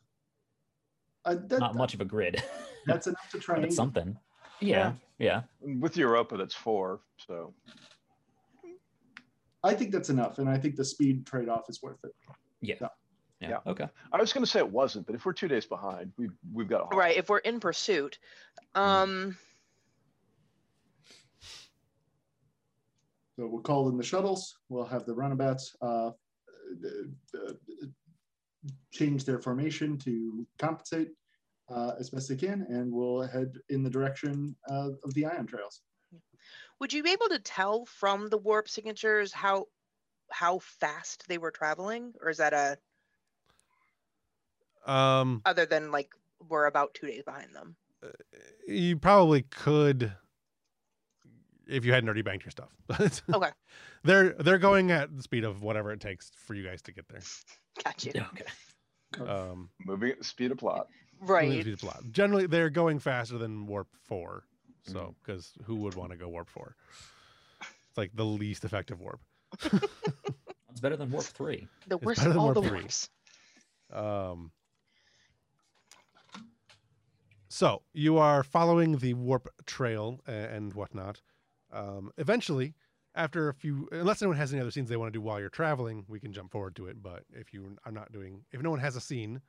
uh, 1.26 1.36
that, 1.48 1.60
Not 1.60 1.76
much 1.76 1.94
of 1.94 2.02
a 2.02 2.06
grid. 2.06 2.42
That's 2.86 3.06
enough 3.08 3.30
to 3.32 3.40
try. 3.48 3.68
something. 3.70 4.18
Yeah. 4.62 4.94
Yeah. 5.20 5.42
With 5.60 5.98
Europa, 5.98 6.38
that's 6.38 6.56
four. 6.56 7.02
So 7.28 7.54
I 9.64 9.74
think 9.74 9.92
that's 9.92 10.10
enough, 10.10 10.40
and 10.40 10.48
I 10.50 10.58
think 10.58 10.76
the 10.78 10.86
speed 10.86 11.26
trade 11.26 11.50
off 11.50 11.70
is 11.70 11.82
worth 11.84 12.00
it. 12.06 12.12
Yeah. 12.62 12.76
Yeah. 12.80 12.88
Yeah. 13.42 13.50
Yeah. 13.50 13.58
Okay. 13.72 13.88
I 14.14 14.18
was 14.18 14.32
going 14.34 14.44
to 14.46 14.50
say 14.50 14.60
it 14.60 14.72
wasn't, 14.72 15.06
but 15.06 15.16
if 15.16 15.26
we're 15.26 15.34
two 15.34 15.48
days 15.50 15.66
behind, 15.66 16.14
we've 16.18 16.32
we've 16.54 16.70
got 16.70 16.92
a. 16.92 16.96
Right. 16.96 17.18
If 17.18 17.30
we're 17.30 17.40
in 17.40 17.60
pursuit. 17.60 18.18
Um, 18.74 19.36
So 23.38 23.46
we'll 23.46 23.62
call 23.62 23.88
in 23.90 23.98
the 23.98 24.04
shuttles. 24.04 24.58
We'll 24.70 24.86
have 24.86 25.06
the 25.06 25.14
runabouts 25.14 25.76
uh, 25.82 25.86
uh, 25.86 26.12
uh, 27.36 27.54
change 28.92 29.26
their 29.26 29.40
formation 29.40 29.98
to 30.00 30.46
compensate 30.58 31.10
uh, 31.70 31.92
as 32.00 32.10
best 32.10 32.30
they 32.30 32.36
can, 32.36 32.66
and 32.68 32.92
we'll 32.92 33.22
head 33.22 33.54
in 33.70 33.84
the 33.84 33.90
direction 33.90 34.56
uh, 34.70 34.90
of 35.04 35.14
the 35.14 35.26
ion 35.26 35.46
trails. 35.46 35.82
would 36.80 36.92
you 36.92 37.04
be 37.04 37.12
able 37.12 37.30
to 37.30 37.40
tell 37.40 37.86
from 37.86 38.28
the 38.30 38.38
warp 38.38 38.68
signatures 38.68 39.32
how 39.32 39.66
how 40.32 40.60
fast 40.60 41.26
they 41.28 41.38
were 41.38 41.52
traveling, 41.52 42.14
or 42.22 42.30
is 42.30 42.38
that 42.38 42.54
a 42.54 42.78
Um, 44.92 45.42
other 45.46 45.68
than 45.68 45.92
like 45.92 46.10
we're 46.50 46.66
about 46.66 46.96
two 46.96 47.08
days 47.08 47.24
behind 47.24 47.54
them? 47.54 47.76
you 48.68 48.98
probably 48.98 49.44
could 49.44 50.14
if 51.70 51.86
you 51.86 51.94
hadn't 51.94 52.08
already 52.10 52.22
banked 52.22 52.46
your 52.46 52.52
stuff. 52.52 52.70
Okay. 53.34 53.50
They're 54.04 54.30
they're 54.34 54.58
going 54.58 54.92
at 54.92 55.16
the 55.16 55.24
speed 55.24 55.44
of 55.44 55.62
whatever 55.62 55.92
it 55.92 56.00
takes 56.00 56.32
for 56.46 56.54
you 56.54 56.64
guys 56.64 56.82
to 56.84 56.92
get 56.92 57.08
there. 57.10 57.22
Got 57.84 58.06
you. 58.06 58.12
Okay. 58.34 59.30
Um, 59.32 59.70
Moving 59.86 60.12
at 60.12 60.20
the 60.20 60.24
speed 60.24 60.52
of 60.52 60.58
plot. 60.58 60.88
Right. 61.20 61.62
speed 61.62 61.74
of 61.74 61.80
plot. 61.80 62.04
Generally, 62.12 62.48
they're 62.48 62.70
going 62.70 63.00
faster 63.00 63.38
than 63.38 63.66
warp 63.66 63.88
four. 64.04 64.44
So, 64.84 65.16
because 65.22 65.52
who 65.66 65.76
would 65.78 65.96
want 65.96 66.12
to 66.12 66.18
go 66.18 66.30
warp 66.30 66.50
four? 66.50 66.76
It's 67.62 67.98
like 67.98 68.12
the 68.16 68.24
least 68.26 68.64
effective 68.66 69.00
warp. 69.02 69.20
It's 70.70 70.82
better 70.82 70.96
than 70.96 71.10
Warp 71.10 71.26
3. 71.26 71.68
The 71.88 71.96
It's 71.96 72.06
worst 72.06 72.22
of 72.22 72.28
than 72.30 72.38
all 72.38 72.54
the 72.54 72.60
Warp 72.62 72.72
three. 72.72 72.80
warps. 72.82 73.10
Um, 73.92 74.52
so 77.50 77.82
you 77.94 78.18
are 78.18 78.44
following 78.44 78.98
the 78.98 79.14
warp 79.16 79.48
trail 79.66 80.20
and 80.28 80.74
whatnot. 80.76 81.22
Um, 81.72 82.12
eventually, 82.18 82.74
after 83.16 83.50
a 83.50 83.54
few, 83.54 83.90
unless 83.92 84.22
anyone 84.22 84.38
has 84.38 84.54
any 84.54 84.62
other 84.62 84.72
scenes 84.72 84.90
they 84.90 84.98
want 84.98 85.12
to 85.12 85.18
do 85.18 85.22
while 85.22 85.40
you're 85.40 85.50
traveling, 85.50 86.06
we 86.08 86.20
can 86.20 86.32
jump 86.32 86.52
forward 86.52 86.76
to 86.76 86.88
it. 86.88 87.02
But 87.02 87.24
if 87.34 87.54
you 87.54 87.76
are 87.86 87.92
not 87.92 88.12
doing, 88.12 88.44
if 88.52 88.62
no 88.62 88.70
one 88.70 88.80
has 88.80 88.96
a 88.96 89.02
scene, 89.02 89.42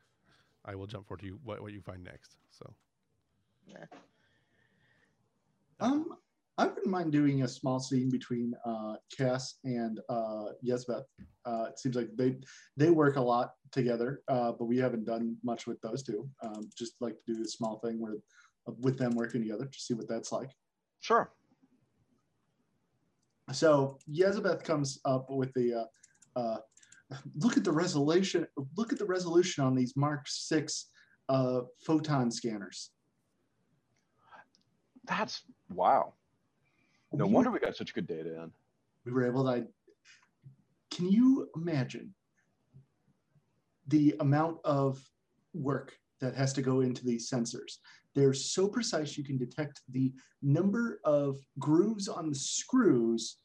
I 0.65 0.75
will 0.75 0.87
jump 0.87 1.07
forward 1.07 1.21
to 1.21 1.27
you 1.27 1.39
what, 1.45 1.61
what 1.61 1.73
you 1.73 1.81
find 1.81 2.03
next. 2.03 2.37
So 2.51 2.73
yeah. 3.67 3.85
Um, 5.81 6.15
I 6.57 6.67
wouldn't 6.67 6.89
mind 6.89 7.13
doing 7.13 7.43
a 7.43 7.49
small 7.49 7.79
scene 7.79 8.11
between 8.11 8.53
uh, 8.65 8.97
Cass 9.17 9.59
and 9.63 10.01
uh, 10.09 10.47
Yesbeth. 10.67 11.05
Uh, 11.45 11.67
it 11.69 11.79
seems 11.79 11.95
like 11.95 12.09
they 12.17 12.35
they 12.77 12.91
work 12.91 13.17
a 13.17 13.21
lot 13.21 13.53
together, 13.71 14.23
uh, 14.29 14.53
but 14.53 14.65
we 14.65 14.77
haven't 14.77 15.05
done 15.05 15.37
much 15.45 15.69
with 15.69 15.81
those 15.83 16.03
two. 16.03 16.29
Um, 16.43 16.69
just 16.77 16.95
like 17.01 17.15
to 17.27 17.35
do 17.35 17.43
a 17.43 17.49
small 17.49 17.79
thing 17.79 18.01
where 18.01 18.17
with 18.81 18.99
them 18.99 19.15
working 19.15 19.41
together 19.43 19.67
to 19.67 19.79
see 19.79 19.95
what 19.95 20.09
that's 20.09 20.33
like. 20.33 20.51
Sure. 21.01 21.31
So 23.53 23.99
Yezebeth 24.13 24.63
comes 24.65 24.99
up 25.05 25.31
with 25.31 25.53
the 25.55 25.87
uh, 26.37 26.39
uh, 26.39 26.59
look 27.37 27.57
at 27.57 27.65
the 27.65 27.73
resolution. 27.73 28.47
Look 28.77 28.93
at 28.93 28.99
the 28.99 29.07
resolution 29.07 29.65
on 29.65 29.75
these 29.75 29.97
Mark 29.97 30.27
Six 30.29 30.87
uh, 31.29 31.63
photon 31.85 32.31
scanners. 32.31 32.91
That's 35.05 35.43
wow. 35.71 36.13
No 37.13 37.27
We- 37.27 37.33
wonder 37.33 37.51
we 37.51 37.59
got 37.59 37.77
such 37.77 37.95
good 37.95 38.07
data 38.07 38.43
in. 38.43 38.53
we 39.07 39.13
were 39.13 39.27
able 39.27 39.45
to. 39.45 39.67
Can 40.91 41.09
you 41.11 41.49
imagine 41.57 42.13
the 43.87 44.15
amount 44.21 44.59
of 44.65 45.03
work 45.55 45.97
that 46.21 46.35
has 46.35 46.53
to 46.55 46.63
go 46.63 46.81
into 46.81 47.05
these 47.05 47.31
sensors? 47.31 47.79
They're 48.15 48.35
so 48.35 48.69
precise 48.69 49.17
you 49.17 49.25
can 49.25 49.39
detect 49.39 49.81
the 49.91 50.13
number 50.43 51.01
of 51.05 51.39
grooves 51.59 52.09
on 52.09 52.29
the 52.31 52.35
screws 52.35 53.37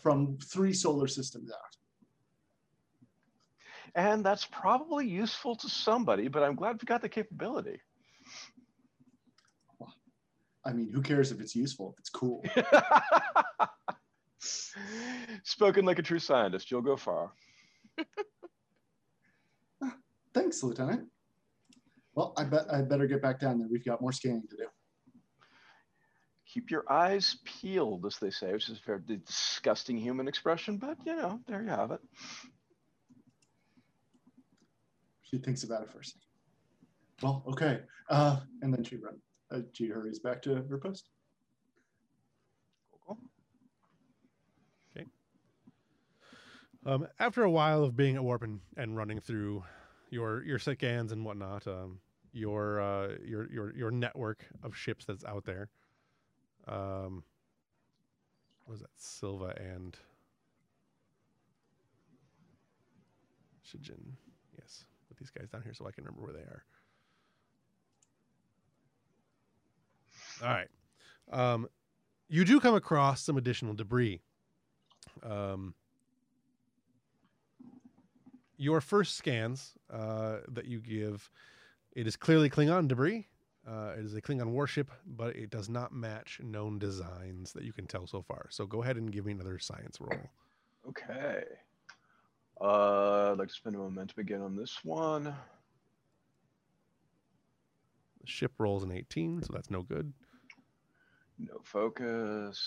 from 0.00 0.38
three 0.38 0.72
solar 0.72 1.06
systems 1.06 1.50
out. 1.50 1.58
And 3.94 4.24
that's 4.24 4.46
probably 4.46 5.06
useful 5.08 5.56
to 5.56 5.68
somebody, 5.68 6.28
but 6.28 6.42
I'm 6.42 6.54
glad 6.54 6.80
we 6.80 6.86
got 6.86 7.02
the 7.02 7.08
capability. 7.08 7.80
I 10.64 10.72
mean, 10.72 10.90
who 10.90 11.02
cares 11.02 11.32
if 11.32 11.40
it's 11.40 11.56
useful? 11.56 11.94
If 11.94 12.00
it's 12.00 12.10
cool. 12.10 12.44
Spoken 15.42 15.84
like 15.84 15.98
a 15.98 16.02
true 16.02 16.18
scientist, 16.18 16.70
you'll 16.70 16.82
go 16.82 16.96
far. 16.96 17.32
Thanks, 20.34 20.62
Lieutenant. 20.62 21.08
Well, 22.14 22.34
I 22.36 22.44
bet 22.44 22.72
I 22.72 22.82
better 22.82 23.06
get 23.06 23.22
back 23.22 23.40
down 23.40 23.58
there. 23.58 23.68
We've 23.70 23.84
got 23.84 24.00
more 24.00 24.12
scanning 24.12 24.46
to 24.50 24.56
do. 24.56 24.66
Keep 26.46 26.70
your 26.70 26.84
eyes 26.90 27.36
peeled, 27.44 28.04
as 28.06 28.18
they 28.18 28.30
say, 28.30 28.52
which 28.52 28.68
is 28.68 28.78
a 28.78 28.86
very 28.86 29.00
disgusting 29.06 29.96
human 29.96 30.26
expression, 30.26 30.78
but 30.78 30.98
you 31.06 31.14
know, 31.14 31.40
there 31.46 31.62
you 31.62 31.68
have 31.68 31.92
it. 31.92 32.00
She 35.22 35.38
thinks 35.38 35.62
about 35.62 35.82
it 35.82 35.92
first. 35.92 36.16
Well, 37.22 37.44
okay. 37.46 37.82
Uh, 38.08 38.40
and 38.62 38.74
then 38.74 38.82
she 38.82 38.96
runs. 38.96 39.20
Uh, 39.52 39.60
she 39.72 39.86
hurries 39.86 40.18
back 40.18 40.42
to 40.42 40.54
her 40.56 40.78
post. 40.78 41.10
Cool. 43.06 43.18
Um, 46.86 47.06
after 47.18 47.42
a 47.42 47.50
while 47.50 47.84
of 47.84 47.94
being 47.94 48.16
at 48.16 48.24
warp 48.24 48.42
and, 48.42 48.60
and 48.76 48.96
running 48.96 49.20
through 49.20 49.64
your 50.10 50.42
your 50.44 50.58
scans 50.58 51.12
and 51.12 51.24
whatnot, 51.24 51.66
um, 51.66 52.00
your 52.32 52.80
uh, 52.80 53.08
your 53.24 53.50
your 53.50 53.74
your 53.74 53.90
network 53.90 54.44
of 54.62 54.76
ships 54.76 55.04
that's 55.04 55.24
out 55.24 55.44
there, 55.44 55.68
um, 56.68 57.22
what 58.64 58.72
was 58.74 58.80
that 58.80 58.90
Silva 58.96 59.54
and 59.56 59.96
Shajin? 63.66 64.14
Yes, 64.58 64.84
put 65.08 65.16
these 65.18 65.30
guys 65.30 65.48
down 65.48 65.62
here 65.62 65.74
so 65.74 65.86
I 65.86 65.92
can 65.92 66.04
remember 66.04 66.22
where 66.22 66.32
they 66.32 66.40
are. 66.40 66.64
All 70.42 70.48
right, 70.48 70.68
um, 71.30 71.68
you 72.28 72.44
do 72.44 72.60
come 72.60 72.74
across 72.74 73.22
some 73.22 73.36
additional 73.36 73.74
debris. 73.74 74.20
Um, 75.22 75.74
your 78.60 78.80
first 78.82 79.16
scans 79.16 79.72
uh, 79.90 80.36
that 80.48 80.66
you 80.66 80.80
give, 80.80 81.30
it 81.92 82.06
is 82.06 82.14
clearly 82.14 82.50
Klingon 82.50 82.88
debris. 82.88 83.26
Uh, 83.66 83.94
it 83.98 84.04
is 84.04 84.14
a 84.14 84.20
Klingon 84.20 84.50
warship, 84.50 84.90
but 85.06 85.34
it 85.34 85.48
does 85.48 85.70
not 85.70 85.94
match 85.94 86.40
known 86.42 86.78
designs 86.78 87.54
that 87.54 87.64
you 87.64 87.72
can 87.72 87.86
tell 87.86 88.06
so 88.06 88.20
far. 88.20 88.48
So 88.50 88.66
go 88.66 88.82
ahead 88.82 88.98
and 88.98 89.10
give 89.10 89.24
me 89.24 89.32
another 89.32 89.58
science 89.58 89.96
roll. 89.98 90.12
Okay. 90.86 91.44
Uh, 92.60 93.32
I'd 93.32 93.38
like 93.38 93.48
to 93.48 93.54
spend 93.54 93.76
a 93.76 93.78
momentum 93.78 94.20
again 94.20 94.42
on 94.42 94.54
this 94.54 94.80
one. 94.84 95.24
The 95.24 95.34
ship 98.26 98.52
rolls 98.58 98.82
an 98.82 98.92
18, 98.92 99.42
so 99.42 99.54
that's 99.54 99.70
no 99.70 99.82
good. 99.82 100.12
No 101.38 101.62
focus. 101.64 102.60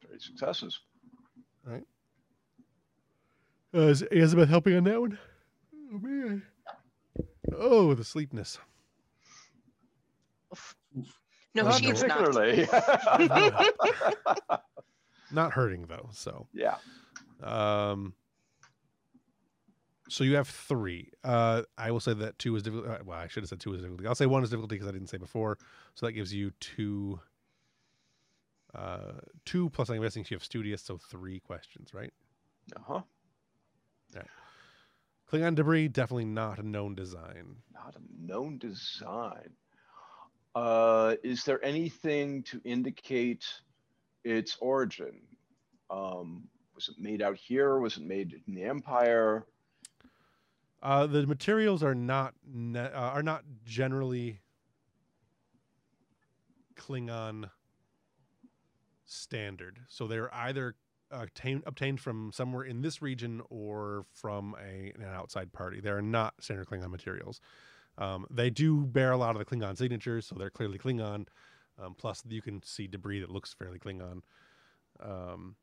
Three 0.00 0.18
successes. 0.18 0.80
Uh, 3.74 3.88
is 3.88 4.02
Elizabeth 4.02 4.48
helping 4.48 4.76
on 4.76 4.84
that 4.84 5.00
one? 5.00 5.18
Oh 5.92 5.98
man. 5.98 6.42
Oh, 7.56 7.94
the 7.94 8.04
sleepness. 8.04 8.58
No, 11.54 11.64
Not 11.64 11.80
she's 11.80 12.02
not. 12.02 12.18
particularly. 12.18 12.66
Not 15.32 15.52
hurting 15.52 15.86
though. 15.86 16.08
So, 16.12 16.46
yeah. 16.52 16.76
um, 17.42 18.14
so 20.08 20.24
you 20.24 20.36
have 20.36 20.48
three. 20.48 21.10
Uh, 21.24 21.62
I 21.78 21.90
will 21.90 22.00
say 22.00 22.12
that 22.14 22.38
two 22.38 22.54
is 22.56 22.62
difficult. 22.62 22.88
uh, 22.90 22.98
Well, 23.04 23.18
I 23.18 23.28
should 23.28 23.42
have 23.42 23.48
said 23.48 23.60
two 23.60 23.74
is 23.74 23.82
difficult. 23.82 24.06
I'll 24.06 24.14
say 24.14 24.26
one 24.26 24.42
is 24.42 24.50
difficulty 24.50 24.76
because 24.76 24.88
I 24.88 24.92
didn't 24.92 25.08
say 25.08 25.16
before. 25.18 25.58
So 25.94 26.06
that 26.06 26.12
gives 26.12 26.32
you 26.34 26.52
two. 26.60 27.20
Uh, 28.74 29.12
two 29.44 29.68
plus 29.70 29.88
I'm 29.90 30.00
guessing 30.02 30.24
you 30.30 30.34
have 30.36 30.44
studious, 30.44 30.82
so 30.82 30.98
three 30.98 31.40
questions, 31.40 31.92
right? 31.94 32.12
Uh 32.76 32.80
huh. 32.86 33.00
Klingon 35.32 35.54
debris 35.54 35.88
definitely 35.88 36.26
not 36.26 36.58
a 36.58 36.62
known 36.62 36.94
design. 36.94 37.56
Not 37.72 37.96
a 37.96 38.26
known 38.26 38.58
design. 38.58 39.50
Uh, 40.54 41.14
is 41.24 41.44
there 41.44 41.64
anything 41.64 42.42
to 42.42 42.60
indicate 42.64 43.46
its 44.24 44.58
origin? 44.60 45.22
Um, 45.88 46.44
was 46.74 46.88
it 46.88 46.96
made 46.98 47.22
out 47.22 47.36
here? 47.36 47.78
Was 47.78 47.96
it 47.96 48.02
made 48.02 48.42
in 48.46 48.54
the 48.54 48.64
Empire? 48.64 49.46
Uh, 50.82 51.06
the 51.06 51.26
materials 51.26 51.82
are 51.82 51.94
not 51.94 52.34
ne- 52.46 52.80
uh, 52.80 53.00
are 53.10 53.22
not 53.22 53.44
generally 53.64 54.40
Klingon 56.76 57.48
standard. 59.06 59.78
So 59.88 60.06
they're 60.06 60.34
either 60.34 60.74
obtained 61.12 61.62
obtained 61.66 62.00
from 62.00 62.32
somewhere 62.32 62.64
in 62.64 62.82
this 62.82 63.02
region 63.02 63.42
or 63.50 64.06
from 64.12 64.56
a, 64.60 64.92
an 64.96 65.04
outside 65.04 65.52
party. 65.52 65.80
They 65.80 65.90
are 65.90 66.02
not 66.02 66.34
standard 66.40 66.68
Klingon 66.68 66.90
materials. 66.90 67.40
Um, 67.98 68.26
they 68.30 68.50
do 68.50 68.86
bear 68.86 69.12
a 69.12 69.16
lot 69.16 69.36
of 69.36 69.38
the 69.38 69.44
Klingon 69.44 69.76
signatures, 69.76 70.26
so 70.26 70.34
they're 70.38 70.50
clearly 70.50 70.78
Klingon. 70.78 71.26
Um, 71.82 71.94
plus, 71.94 72.22
you 72.28 72.42
can 72.42 72.62
see 72.62 72.86
debris 72.86 73.20
that 73.20 73.30
looks 73.30 73.54
fairly 73.54 73.78
Klingon. 73.78 74.22
Um, 75.00 75.56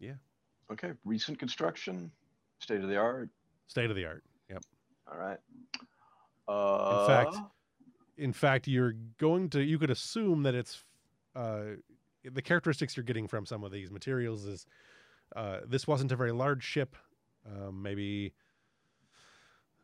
yeah. 0.00 0.14
Okay. 0.70 0.92
Recent 1.04 1.38
construction, 1.38 2.10
state 2.58 2.82
of 2.82 2.88
the 2.88 2.96
art. 2.96 3.28
state 3.68 3.90
of 3.90 3.96
the 3.96 4.04
art. 4.04 4.24
Yep. 4.50 4.62
All 5.10 5.18
right. 5.18 5.38
Uh, 6.48 7.06
fact, 7.06 7.36
in 8.18 8.32
fact, 8.32 8.66
you're 8.66 8.94
going 9.18 9.48
to 9.50 9.62
you 9.62 9.78
could 9.78 9.90
assume 9.90 10.42
that 10.42 10.54
it's 10.54 10.82
uh, 11.36 11.76
the 12.30 12.42
characteristics 12.42 12.96
you're 12.96 13.04
getting 13.04 13.26
from 13.26 13.46
some 13.46 13.64
of 13.64 13.72
these 13.72 13.90
materials 13.90 14.44
is 14.46 14.66
uh, 15.34 15.58
this 15.66 15.86
wasn't 15.86 16.12
a 16.12 16.16
very 16.16 16.32
large 16.32 16.62
ship, 16.62 16.96
um, 17.46 17.82
maybe 17.82 18.32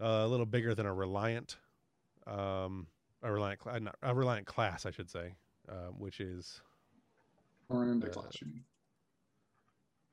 a 0.01 0.27
little 0.27 0.47
bigger 0.47 0.75
than 0.75 0.87
a 0.87 0.93
Reliant, 0.93 1.57
um, 2.27 2.87
a 3.23 3.33
Reliant, 3.33 3.59
cla- 3.61 3.81
not, 3.81 3.97
a 4.03 4.15
Reliant 4.15 4.47
class, 4.47 4.87
I 4.87 4.91
should 4.91 5.11
say, 5.11 5.35
uh, 5.69 5.89
which 5.97 6.21
is 6.21 6.61
Miranda 7.69 8.09
Uh, 8.09 8.13
class, 8.13 8.33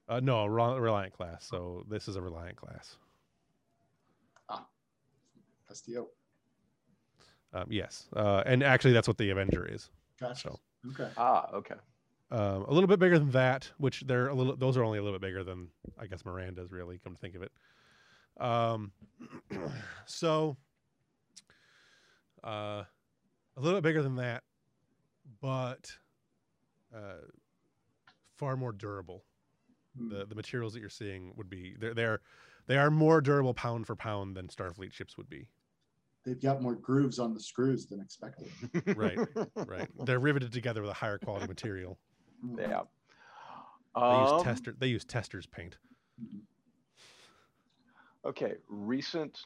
uh, 0.08 0.20
no 0.22 0.40
a 0.40 0.50
Reliant 0.50 1.14
class. 1.14 1.46
So 1.46 1.86
this 1.90 2.08
is 2.08 2.16
a 2.16 2.22
Reliant 2.22 2.56
class. 2.58 2.98
SDO. 5.72 6.06
Um, 7.54 7.66
yes, 7.70 8.08
uh, 8.16 8.44
and 8.46 8.64
actually 8.64 8.94
that's 8.94 9.08
what 9.08 9.18
the 9.18 9.30
Avenger 9.32 9.66
is. 9.66 9.90
Gotcha. 10.20 10.40
So. 10.40 10.60
Okay. 10.92 11.10
Ah, 11.18 11.50
okay. 11.54 11.76
Um, 12.32 12.66
a 12.68 12.74
little 12.74 12.88
bit 12.88 13.00
bigger 13.00 13.20
than 13.20 13.32
that, 13.32 13.70
which 13.78 14.02
they're 14.02 14.28
a 14.28 14.34
little. 14.34 14.56
Those 14.56 14.78
are 14.78 14.84
only 14.84 15.00
a 15.00 15.04
little 15.04 15.18
bit 15.18 15.28
bigger 15.28 15.44
than 15.44 15.68
I 16.00 16.08
guess 16.08 16.26
Miranda's. 16.26 16.72
Really, 16.72 17.00
come 17.04 17.14
to 17.14 17.20
think 17.20 17.36
of 17.36 17.44
it. 17.44 17.52
Um, 18.40 18.92
so 20.06 20.58
uh, 22.44 22.84
a 23.58 23.62
little 23.62 23.80
bit 23.80 23.84
bigger 23.84 24.02
than 24.02 24.16
that, 24.16 24.44
but 25.42 25.92
uh, 26.96 27.26
far 28.36 28.56
more 28.56 28.72
durable. 28.72 29.24
Hmm. 29.98 30.10
The 30.10 30.26
the 30.26 30.36
materials 30.36 30.74
that 30.74 30.80
you're 30.80 30.90
seeing 30.90 31.32
would 31.36 31.50
be 31.50 31.76
they're 31.80 31.94
they're 31.94 32.22
they 32.68 32.78
are 32.78 32.90
more 32.90 33.22
durable 33.22 33.54
pound 33.54 33.88
for 33.88 33.96
pound 33.96 34.36
than 34.36 34.48
Starfleet 34.48 34.94
ships 34.94 35.18
would 35.18 35.30
be. 35.30 35.50
They've 36.26 36.42
got 36.42 36.62
more 36.62 36.74
grooves 36.74 37.20
on 37.20 37.36
the 37.36 37.40
screws 37.40 37.86
than 37.86 38.00
expected. 38.00 38.48
Right, 38.98 39.20
Right, 39.56 39.88
they're 40.06 40.20
riveted 40.20 40.52
together 40.52 40.82
with 40.82 40.90
a 40.90 40.96
higher 40.96 41.20
quality 41.20 41.46
material. 41.46 42.00
Yeah. 42.58 42.84
They 43.96 44.20
use 44.20 44.32
Um, 44.32 44.44
tester. 44.44 44.76
They 44.78 44.88
use 44.88 45.06
Testors 45.06 45.50
paint. 45.50 45.78
Okay, 48.26 48.56
recent 48.68 49.46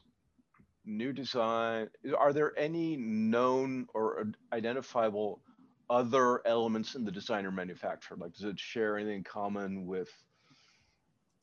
new 0.85 1.13
design. 1.13 1.89
Are 2.17 2.33
there 2.33 2.57
any 2.57 2.97
known 2.97 3.87
or 3.93 4.31
identifiable 4.53 5.41
other 5.89 6.45
elements 6.47 6.95
in 6.95 7.03
the 7.03 7.11
design 7.11 7.45
or 7.45 7.51
manufacture? 7.51 8.15
Like, 8.15 8.33
does 8.33 8.43
it 8.45 8.59
share 8.59 8.97
anything 8.97 9.17
in 9.17 9.23
common 9.23 9.85
with 9.85 10.09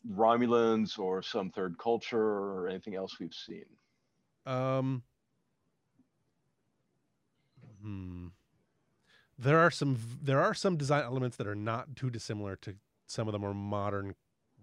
Romulans 0.09 0.99
or 0.99 1.22
some 1.22 1.51
third 1.51 1.76
culture 1.78 2.18
or 2.18 2.68
anything 2.68 2.94
else 2.94 3.18
we've 3.20 3.34
seen? 3.34 3.66
Um. 4.47 5.03
Hmm. 7.82 8.28
There 9.39 9.59
are 9.59 9.70
some 9.70 9.99
there 10.22 10.41
are 10.41 10.55
some 10.55 10.76
design 10.76 11.05
elements 11.05 11.37
that 11.37 11.47
are 11.47 11.55
not 11.55 11.95
too 11.97 12.11
dissimilar 12.11 12.57
to 12.57 12.74
some 13.07 13.28
of 13.28 13.32
the 13.32 13.39
more 13.39 13.55
modern 13.55 14.14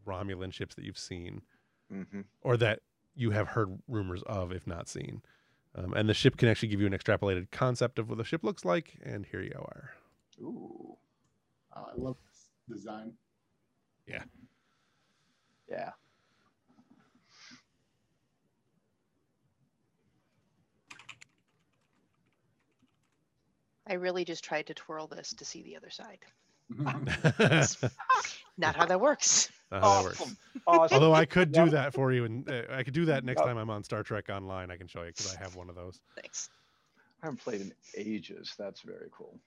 Romulan 0.05 0.51
ships 0.51 0.75
that 0.75 0.83
you've 0.83 0.97
seen, 0.97 1.41
hmm 1.91 2.21
or 2.41 2.57
that 2.57 2.79
you 3.15 3.31
have 3.31 3.49
heard 3.49 3.79
rumors 3.87 4.23
of, 4.23 4.51
if 4.51 4.65
not 4.65 4.87
seen. 4.89 5.21
Um, 5.75 5.93
and 5.93 6.09
the 6.09 6.13
ship 6.13 6.37
can 6.37 6.49
actually 6.49 6.69
give 6.69 6.79
you 6.81 6.87
an 6.87 6.93
extrapolated 6.93 7.51
concept 7.51 7.99
of 7.99 8.09
what 8.09 8.17
the 8.17 8.23
ship 8.23 8.43
looks 8.43 8.65
like. 8.65 8.95
And 9.03 9.25
here 9.25 9.41
you 9.41 9.53
are. 9.55 9.91
Ooh, 10.41 10.97
Uh, 11.75 11.85
I 11.91 11.95
love 11.95 12.17
this 12.27 12.49
design. 12.77 13.13
Yeah. 14.07 14.23
Yeah. 15.69 15.91
I 23.87 23.93
really 23.93 24.23
just 24.25 24.43
tried 24.43 24.67
to 24.67 24.73
twirl 24.73 25.07
this 25.07 25.33
to 25.33 25.45
see 25.45 25.61
the 25.63 25.75
other 25.75 25.89
side. 25.89 26.19
Not 26.77 27.09
how 27.15 27.25
that 27.25 27.39
works. 27.39 27.77
not 28.57 28.75
how 28.75 28.85
that 28.85 28.99
works. 29.01 29.49
Awesome. 29.71 30.37
Awesome. 30.67 30.93
Although 30.95 31.13
I 31.13 31.25
could 31.25 31.51
do 31.51 31.69
that 31.71 31.93
for 31.93 32.13
you, 32.13 32.23
and 32.23 32.49
uh, 32.49 32.61
I 32.71 32.83
could 32.83 32.93
do 32.93 33.05
that 33.05 33.25
next 33.25 33.39
Yep. 33.39 33.47
time 33.47 33.57
I'm 33.57 33.69
on 33.69 33.83
Star 33.83 34.01
Trek 34.01 34.29
Online. 34.29 34.71
I 34.71 34.77
can 34.77 34.87
show 34.87 35.01
you 35.01 35.07
because 35.07 35.35
I 35.35 35.39
have 35.43 35.55
one 35.57 35.69
of 35.69 35.75
those. 35.75 35.99
Thanks. 36.15 36.49
I 37.21 37.25
haven't 37.25 37.41
played 37.41 37.59
in 37.61 37.73
ages. 37.97 38.53
That's 38.57 38.81
very 38.81 39.09
cool. 39.11 39.37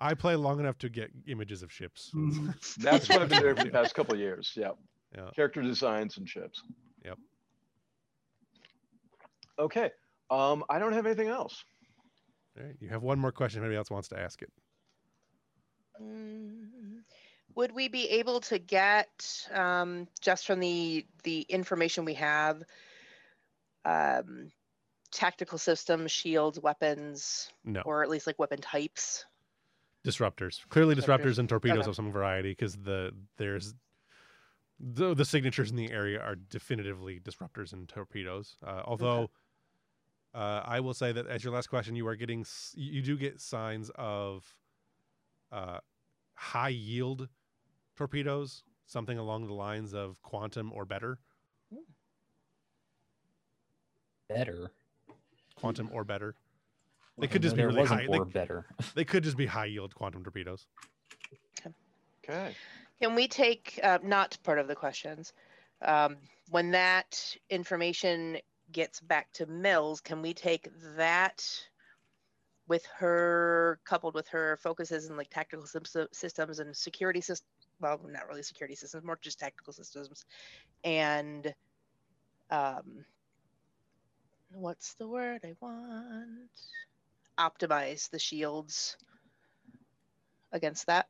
I 0.00 0.14
play 0.14 0.34
long 0.34 0.58
enough 0.58 0.78
to 0.78 0.88
get 0.88 1.10
images 1.28 1.62
of 1.62 1.70
ships. 1.70 2.10
Mhm. 2.14 2.54
That's 2.78 3.08
what 3.08 3.22
I've 3.22 3.28
been 3.28 3.42
doing 3.42 3.54
for 3.56 3.64
the 3.64 3.70
past 3.70 3.94
couple 3.94 4.14
of 4.14 4.20
years. 4.20 4.52
Yep. 4.56 4.76
Yeah. 5.16 5.30
Character 5.36 5.62
designs 5.62 6.16
and 6.16 6.28
ships. 6.28 6.62
Yep. 7.04 7.18
Okay. 9.58 9.90
Um, 10.30 10.64
I 10.68 10.78
don't 10.78 10.92
have 10.92 11.06
anything 11.06 11.28
else. 11.28 11.64
All 12.58 12.66
right, 12.66 12.76
you 12.80 12.88
have 12.88 13.02
one 13.02 13.18
more 13.18 13.32
question. 13.32 13.60
If 13.60 13.64
anybody 13.64 13.76
else 13.76 13.90
wants 13.90 14.08
to 14.08 14.18
ask 14.18 14.42
it. 14.42 14.50
Mm, 16.00 17.02
Would 17.54 17.72
we 17.72 17.88
be 17.88 18.08
able 18.10 18.40
to 18.42 18.58
get, 18.58 19.46
um, 19.52 20.08
just 20.20 20.46
from 20.46 20.60
the, 20.60 21.06
the 21.24 21.42
information 21.42 22.04
we 22.04 22.14
have, 22.14 22.62
um, 23.84 24.50
tactical 25.10 25.58
systems, 25.58 26.12
shields, 26.12 26.60
weapons, 26.60 27.50
No. 27.64 27.82
or 27.84 28.02
at 28.02 28.08
least 28.08 28.26
like 28.26 28.38
weapon 28.38 28.60
types? 28.60 29.24
disruptors 30.06 30.66
clearly 30.68 30.94
disruptors, 30.94 31.22
Disruptors. 31.34 31.38
and 31.40 31.48
torpedoes 31.48 31.80
Okay. 31.80 31.90
of 31.90 31.96
some 31.96 32.12
variety 32.12 32.52
because 32.52 32.76
the 32.76 33.12
there's 33.36 33.74
the, 34.78 35.12
the 35.12 35.24
signatures 35.24 35.70
in 35.70 35.76
the 35.76 35.90
area 35.90 36.20
are 36.20 36.36
definitively 36.36 37.18
disruptors 37.18 37.72
and 37.72 37.88
torpedoes 37.88 38.56
uh, 38.64 38.80
although 38.84 39.28
uh, 40.34 40.62
i 40.64 40.80
will 40.80 40.94
say 40.94 41.12
that 41.12 41.26
as 41.26 41.42
your 41.44 41.52
last 41.52 41.68
question 41.68 41.96
you 41.96 42.06
are 42.06 42.16
getting 42.16 42.44
you 42.74 42.92
you 42.92 43.02
do 43.02 43.16
get 43.16 43.40
signs 43.40 43.90
of 43.96 44.56
uh, 45.52 45.78
high 46.34 46.68
yield 46.68 47.28
torpedoes 47.96 48.62
something 48.86 49.18
along 49.18 49.46
the 49.46 49.52
lines 49.52 49.94
of 49.94 50.20
quantum 50.22 50.72
or 50.72 50.84
better 50.84 51.18
Better. 54.28 54.70
quantum 55.56 55.88
or 55.92 56.04
better 56.04 56.34
they 57.18 57.26
could 57.26 57.42
just 57.42 57.56
be 57.56 57.64
really 57.64 57.80
wasn't 57.80 58.00
high 58.02 58.06
they, 58.10 58.18
or 58.18 58.24
better. 58.26 58.66
they 58.94 59.04
could 59.04 59.24
just 59.24 59.36
be 59.36 59.46
high 59.46 59.64
yield 59.64 59.94
quantum 59.94 60.22
torpedoes 60.22 60.66
Okay. 62.28 62.54
Can 63.00 63.14
we 63.14 63.28
take, 63.28 63.78
uh, 63.82 63.98
not 64.02 64.36
part 64.42 64.58
of 64.58 64.68
the 64.68 64.74
questions, 64.74 65.32
um, 65.82 66.16
when 66.50 66.70
that 66.72 67.36
information 67.50 68.38
gets 68.72 69.00
back 69.00 69.32
to 69.34 69.46
Mills, 69.46 70.00
can 70.00 70.22
we 70.22 70.34
take 70.34 70.68
that 70.96 71.44
with 72.68 72.84
her, 72.98 73.80
coupled 73.84 74.14
with 74.14 74.28
her 74.28 74.58
focuses 74.62 75.08
in 75.08 75.16
like 75.16 75.30
tactical 75.30 75.66
systems 76.12 76.58
and 76.58 76.76
security 76.76 77.20
systems, 77.20 77.48
well, 77.80 78.00
not 78.08 78.28
really 78.28 78.42
security 78.42 78.74
systems, 78.74 79.04
more 79.04 79.18
just 79.22 79.38
tactical 79.38 79.72
systems, 79.72 80.24
and 80.84 81.54
um, 82.50 83.04
what's 84.52 84.94
the 84.94 85.08
word 85.08 85.40
I 85.44 85.54
want? 85.60 86.50
Optimize 87.38 88.10
the 88.10 88.18
shields 88.18 88.96
against 90.52 90.86
that. 90.86 91.06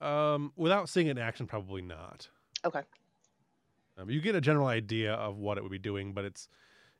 Um, 0.00 0.52
without 0.56 0.88
seeing 0.88 1.08
it 1.08 1.12
in 1.12 1.18
action, 1.18 1.46
probably 1.46 1.82
not. 1.82 2.28
Okay. 2.64 2.82
Um, 3.98 4.08
you 4.10 4.20
get 4.20 4.34
a 4.34 4.40
general 4.40 4.68
idea 4.68 5.14
of 5.14 5.38
what 5.38 5.58
it 5.58 5.62
would 5.62 5.72
be 5.72 5.78
doing, 5.78 6.12
but 6.12 6.24
it's 6.24 6.48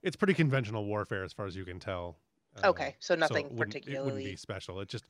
it's 0.02 0.16
pretty 0.16 0.34
conventional 0.34 0.84
warfare 0.84 1.24
as 1.24 1.32
far 1.32 1.46
as 1.46 1.56
you 1.56 1.64
can 1.64 1.80
tell. 1.80 2.16
Um, 2.56 2.70
Okay, 2.70 2.96
so 3.00 3.14
it 3.14 3.20
nothing 3.20 3.56
wouldn't- 3.56 3.76
It 3.76 4.04
wouldn't 4.04 4.24
be 4.24 4.36
special. 4.36 4.80
It's 4.80 4.92
just 4.92 5.06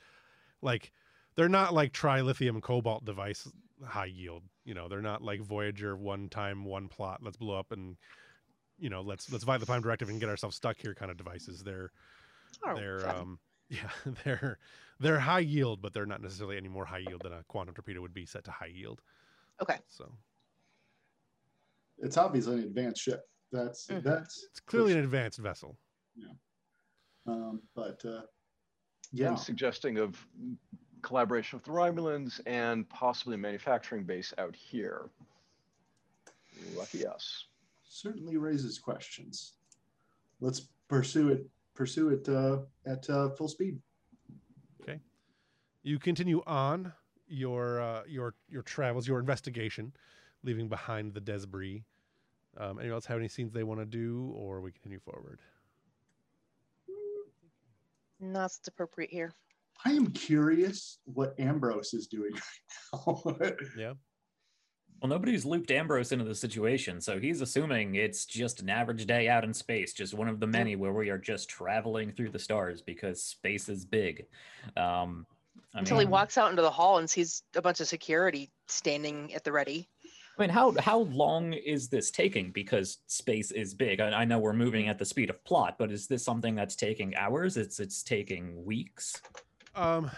like 0.63 0.93
they're 1.35 1.49
not 1.49 1.73
like 1.75 1.93
trilithium 1.93 2.61
cobalt 2.63 3.05
device 3.05 3.49
high 3.85 4.07
yield. 4.07 4.43
You 4.65 4.75
know, 4.75 4.89
they're 4.89 5.01
not 5.03 5.23
like 5.23 5.41
Voyager 5.41 5.97
one 5.97 6.29
time 6.29 6.65
one 6.65 6.89
plot. 6.89 7.23
Let's 7.23 7.37
blow 7.37 7.59
up 7.59 7.73
and 7.73 7.97
you 8.79 8.91
know 8.91 9.01
let's 9.03 9.31
let's 9.33 9.45
violate 9.45 9.61
the 9.61 9.67
prime 9.67 9.83
directive 9.83 10.09
and 10.09 10.21
get 10.21 10.29
ourselves 10.29 10.57
stuck 10.57 10.77
here 10.79 10.95
kind 10.95 11.11
of 11.11 11.17
devices. 11.17 11.63
They're 11.63 11.91
Oh, 12.65 12.75
they're 12.75 13.01
fun. 13.01 13.17
um 13.17 13.39
yeah 13.71 13.91
they're 14.25 14.59
they're 15.01 15.21
high 15.21 15.41
yield, 15.41 15.81
but 15.83 15.93
they're 15.93 16.07
not 16.07 16.23
necessarily 16.23 16.57
any 16.57 16.69
more 16.69 16.85
high 16.87 16.99
yield 17.07 17.23
than 17.23 17.33
a 17.33 17.45
quantum 17.45 17.75
torpedo 17.75 18.01
would 18.01 18.15
be 18.15 18.27
set 18.27 18.45
to 18.45 18.51
high 18.51 18.67
yield. 18.67 19.01
Okay. 19.61 19.79
So 19.89 20.11
It's 21.99 22.17
obviously 22.17 22.55
an 22.55 22.65
advanced 22.65 23.03
ship. 23.03 23.29
That's 23.51 23.87
Mhm. 23.87 24.03
that's 24.03 24.45
it's 24.51 24.61
clearly 24.61 24.93
an 24.93 25.01
advanced 25.01 25.39
vessel. 25.39 25.79
Yeah. 26.15 26.33
Um, 27.27 27.63
but 27.75 28.05
uh, 28.05 28.23
yeah, 29.13 29.31
I'm 29.31 29.37
suggesting 29.37 29.99
of 29.99 30.27
collaboration 31.03 31.57
with 31.59 31.65
the 31.65 31.71
Romulans 31.73 32.41
and 32.47 32.89
possibly 32.89 33.35
a 33.35 33.39
manufacturing 33.39 34.05
base 34.05 34.33
out 34.39 34.55
here. 34.55 35.11
Lucky 36.75 37.07
us. 37.07 37.47
certainly 37.91 38.37
raises 38.37 38.79
questions. 38.79 39.55
Let's 40.41 40.69
pursue 40.89 41.31
it. 41.31 41.49
Pursue 41.75 42.11
it 42.11 42.29
uh, 42.29 42.59
at 42.85 43.09
uh, 43.09 43.31
full 43.31 43.49
speed. 43.49 43.81
Okay. 44.83 45.01
You 45.85 45.99
continue 45.99 46.43
on 46.47 46.93
your 47.29 47.81
uh, 47.81 48.03
your 48.07 48.35
your 48.49 48.63
travels, 48.63 49.07
your 49.09 49.19
investigation, 49.21 49.93
leaving 50.43 50.69
behind 50.69 51.15
the 51.15 51.21
debris. 51.21 51.85
Um, 52.57 52.79
anyone 52.79 52.95
else 52.95 53.07
have 53.07 53.19
any 53.19 53.29
scenes 53.29 53.53
they 53.53 53.65
want 53.65 53.81
to 53.81 53.87
do, 53.87 54.33
or 54.35 54.61
we 54.61 54.73
continue 54.73 55.01
forward? 55.01 55.41
Not 58.21 58.53
appropriate 58.67 59.11
here. 59.11 59.33
I 59.85 59.93
am 59.93 60.09
curious 60.09 60.99
what 61.05 61.39
Ambrose 61.39 61.95
is 61.95 62.09
doing 62.09 62.33
right 62.33 63.07
now. 63.07 63.51
Yeah. 63.79 63.93
Well, 65.01 65.11
nobody's 65.11 65.45
looped 65.45 65.71
Ambrose 65.71 66.11
into 66.11 66.25
the 66.25 66.35
situation, 66.35 67.01
so 67.01 67.21
he's 67.21 67.41
assuming 67.41 67.95
it's 67.95 68.27
just 68.27 68.61
an 68.61 68.69
average 68.69 69.07
day 69.07 69.29
out 69.29 69.45
in 69.45 69.55
space, 69.55 69.93
just 69.93 70.13
one 70.13 70.27
of 70.27 70.41
the 70.41 70.47
many 70.49 70.75
where 70.75 70.93
we 70.93 71.09
are 71.09 71.19
just 71.19 71.49
traveling 71.49 72.11
through 72.11 72.31
the 72.31 72.39
stars 72.41 72.83
because 72.83 73.23
space 73.23 73.69
is 73.69 73.85
big. 73.85 74.27
Um, 74.77 75.25
I 75.73 75.81
Until 75.81 76.01
he 76.01 76.07
walks 76.07 76.37
out 76.37 76.51
into 76.51 76.63
the 76.63 76.71
hall 76.71 76.99
and 76.99 77.09
sees 77.09 77.45
a 77.55 77.63
bunch 77.63 77.79
of 77.79 77.87
security 77.87 78.51
standing 78.67 79.33
at 79.35 79.45
the 79.45 79.53
ready. 79.53 79.89
I 80.39 80.43
mean, 80.43 80.51
how 80.51 80.73
how 80.79 81.01
long 81.01 81.53
is 81.53 81.89
this 81.89 82.11
taking? 82.11 82.53
Because 82.53 82.99
space 83.09 83.51
is 83.51 83.75
big. 83.75 84.01
I, 84.01 84.21
I 84.21 84.25
know 84.25 84.39
we're 84.39 84.53
moving 84.53 84.89
at 84.89 84.99
the 84.99 85.05
speed 85.05 85.31
of 85.31 85.43
plot, 85.45 85.77
but 85.79 85.91
is 85.91 86.07
this 86.07 86.25
something 86.25 86.55
that's 86.55 86.77
taking 86.77 87.17
hours? 87.17 87.57
It's 87.57 87.81
it's 87.81 88.03
taking 88.03 88.65
weeks. 88.65 89.21
Um, 89.75 90.11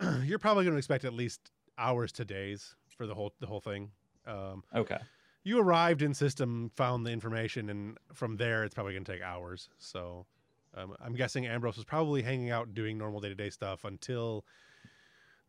you're 0.24 0.38
probably 0.38 0.64
going 0.64 0.74
to 0.74 0.78
expect 0.78 1.04
at 1.04 1.14
least 1.14 1.50
hours 1.78 2.12
to 2.12 2.24
days 2.24 2.74
for 2.96 3.06
the 3.06 3.14
whole 3.14 3.32
the 3.40 3.46
whole 3.46 3.60
thing. 3.60 3.90
Um, 4.26 4.62
Okay. 4.74 4.98
you 5.42 5.58
arrived 5.58 6.02
in 6.02 6.12
system, 6.12 6.70
found 6.76 7.06
the 7.06 7.10
information, 7.10 7.70
and 7.70 7.96
from 8.12 8.36
there 8.36 8.64
it's 8.64 8.74
probably 8.74 8.92
going 8.92 9.04
to 9.04 9.12
take 9.12 9.22
hours. 9.22 9.70
So, 9.78 10.26
um, 10.74 10.94
I'm 11.00 11.14
guessing 11.14 11.46
Ambrose 11.46 11.76
was 11.76 11.84
probably 11.86 12.22
hanging 12.22 12.50
out 12.50 12.74
doing 12.74 12.98
normal 12.98 13.20
day 13.20 13.30
to 13.30 13.34
day 13.34 13.50
stuff 13.50 13.84
until 13.84 14.44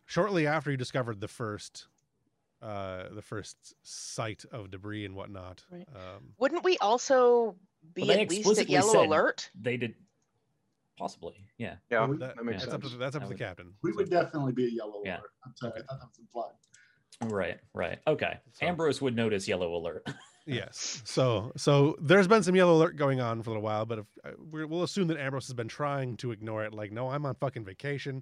shortly 0.05 0.47
after 0.47 0.71
you 0.71 0.77
discovered 0.77 1.19
the 1.19 1.27
first. 1.27 1.87
Uh, 2.63 3.09
the 3.13 3.21
first 3.21 3.57
sight 3.83 4.45
of 4.53 4.71
debris 4.71 5.03
and 5.03 5.13
whatnot. 5.15 5.63
Right. 5.69 5.85
Um, 5.93 6.29
Wouldn't 6.39 6.63
we 6.63 6.77
also 6.77 7.55
be 7.93 8.03
Well, 8.03 8.11
at 8.17 8.29
least 8.29 8.57
at 8.57 8.69
yellow 8.69 9.03
alert? 9.05 9.49
They 9.59 9.75
did 9.75 9.95
possibly, 10.97 11.35
yeah. 11.57 11.75
Yeah, 11.91 12.05
we- 12.07 12.17
that, 12.17 12.37
that- 12.37 12.45
makes 12.45 12.61
that's 12.63 12.73
up 12.73 12.81
to 12.83 12.89
that's 12.97 13.15
up 13.17 13.21
That 13.23 13.25
to 13.25 13.25
the 13.25 13.27
would- 13.33 13.37
captain. 13.39 13.73
We 13.81 13.91
So- 13.91 13.97
would 13.97 14.09
definitely 14.09 14.53
be 14.53 14.65
a 14.67 14.69
yellow 14.69 15.01
Yeah. 15.03 15.17
alert. 15.17 15.31
I'm 15.45 15.55
sorry, 15.57 15.73
I 15.73 15.83
thought 15.83 15.99
that 15.99 16.07
was 16.07 16.19
implied. 16.19 16.53
Right, 17.33 17.59
right. 17.73 17.99
Okay. 18.07 18.37
So- 18.53 18.65
Ambrose 18.65 19.01
would 19.01 19.15
notice 19.15 19.47
yellow 19.47 19.75
alert. 19.75 20.07
Yes. 20.45 21.01
So 21.05 21.53
so 21.55 21.95
there's 22.01 22.27
been 22.27 22.43
some 22.43 22.53
yellow 22.53 22.73
alert 22.75 22.97
going 22.97 23.21
on 23.21 23.41
for 23.43 23.51
a 23.51 23.53
little 23.53 23.63
while, 23.63 23.85
but 23.85 23.99
if, 23.99 24.05
uh, 24.25 24.31
we're, 24.51 24.67
we'll 24.67 24.83
assume 24.83 25.07
that 25.07 25.17
Ambrose 25.17 25.47
has 25.47 25.53
been 25.53 25.69
trying 25.69 26.17
to 26.17 26.31
ignore 26.33 26.65
it. 26.65 26.73
Like, 26.73 26.91
no, 26.91 27.07
I'm 27.09 27.25
on 27.25 27.35
fucking 27.35 27.63
vacation. 27.63 28.21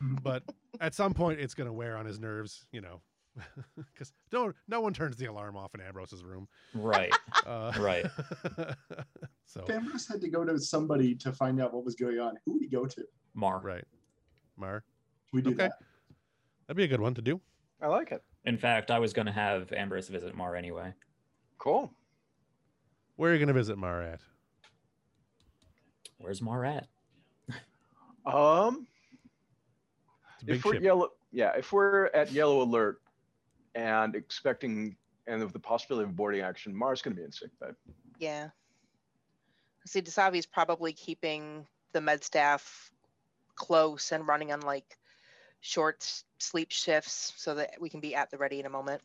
but 0.00 0.42
at 0.80 0.92
some 0.92 1.14
point, 1.14 1.38
it's 1.38 1.54
gonna 1.54 1.72
wear 1.72 1.96
on 1.96 2.04
his 2.04 2.18
nerves, 2.18 2.66
you 2.72 2.80
know, 2.80 3.00
because 3.76 4.12
no 4.32 4.52
no 4.68 4.80
one 4.80 4.92
turns 4.92 5.16
the 5.16 5.26
alarm 5.26 5.56
off 5.56 5.74
in 5.74 5.80
Ambrose's 5.80 6.24
room. 6.24 6.48
right. 6.74 7.14
Uh, 7.46 7.72
Right. 7.76 8.06
so 9.46 9.64
If 9.64 9.70
Ambrose 9.70 10.06
had 10.06 10.20
to 10.20 10.28
go 10.30 10.44
to 10.44 10.56
somebody 10.60 11.16
to 11.16 11.32
find 11.32 11.60
out 11.60 11.74
what 11.74 11.84
was 11.84 11.96
going 11.96 12.20
on, 12.20 12.36
who 12.46 12.52
would 12.52 12.62
he 12.62 12.68
go 12.68 12.86
to? 12.86 13.04
Mar. 13.34 13.60
right, 13.60 13.84
Mar, 14.56 14.84
We 15.32 15.42
do 15.42 15.50
Okay. 15.50 15.56
that. 15.68 15.72
that'd 16.68 16.76
be 16.76 16.84
a 16.84 16.88
good 16.88 17.00
one 17.00 17.14
to 17.14 17.22
do. 17.22 17.40
I 17.80 17.88
like 17.88 18.12
it. 18.12 18.22
In 18.44 18.56
fact, 18.58 18.92
I 18.92 19.00
was 19.00 19.12
going 19.12 19.26
to 19.26 19.32
have 19.32 19.72
Ambrose 19.72 20.08
visit 20.08 20.36
Mar 20.36 20.54
anyway. 20.54 20.94
Cool. 21.58 21.92
Where 23.16 23.30
are 23.32 23.34
you 23.34 23.40
gonna 23.40 23.52
visit 23.52 23.76
Mar 23.76 24.02
at? 24.02 24.20
Where's 26.18 26.40
Mar 26.40 26.64
at? 26.64 26.86
Um, 28.24 28.86
It's 30.34 30.42
a 30.42 30.46
big 30.46 30.56
if 30.56 30.64
we're 30.64 30.74
ship. 30.74 30.82
yellow, 30.82 31.08
yeah, 31.32 31.56
if 31.56 31.72
we're 31.72 32.06
at 32.14 32.30
yellow 32.30 32.62
alert 32.62 33.01
and 33.74 34.14
expecting 34.14 34.96
and 35.26 35.42
with 35.42 35.52
the 35.52 35.58
possibility 35.58 36.08
of 36.08 36.16
boarding 36.16 36.40
action, 36.40 36.74
Mars 36.74 37.00
going 37.02 37.14
to 37.14 37.20
be 37.20 37.24
in 37.24 37.32
sick 37.32 37.50
bay. 37.60 37.68
Yeah. 38.18 38.48
See, 39.86 40.02
Dasavi's 40.02 40.46
probably 40.46 40.92
keeping 40.92 41.66
the 41.92 42.00
med 42.00 42.24
staff 42.24 42.90
close 43.54 44.12
and 44.12 44.26
running 44.26 44.52
on 44.52 44.60
like 44.60 44.96
short 45.60 46.04
sleep 46.38 46.70
shifts 46.70 47.32
so 47.36 47.54
that 47.54 47.74
we 47.80 47.88
can 47.88 48.00
be 48.00 48.14
at 48.14 48.30
the 48.30 48.38
ready 48.38 48.58
in 48.60 48.66
a 48.66 48.70
moment. 48.70 49.00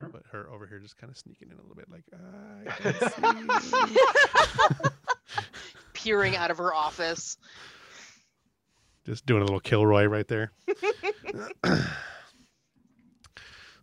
but 0.00 0.22
her 0.32 0.48
over 0.50 0.66
here 0.66 0.78
just 0.78 0.96
kind 0.96 1.10
of 1.10 1.16
sneaking 1.18 1.48
in 1.50 1.58
a 1.58 1.60
little 1.60 1.76
bit, 1.76 1.90
like 1.90 2.04
ah, 2.14 3.38
I 3.82 3.88
see. 4.78 4.88
Peering 5.92 6.36
out 6.36 6.50
of 6.50 6.58
her 6.58 6.74
office. 6.74 7.36
just 9.06 9.26
doing 9.26 9.42
a 9.42 9.44
little 9.44 9.60
Kilroy 9.60 10.04
right 10.06 10.28
there. 10.28 10.52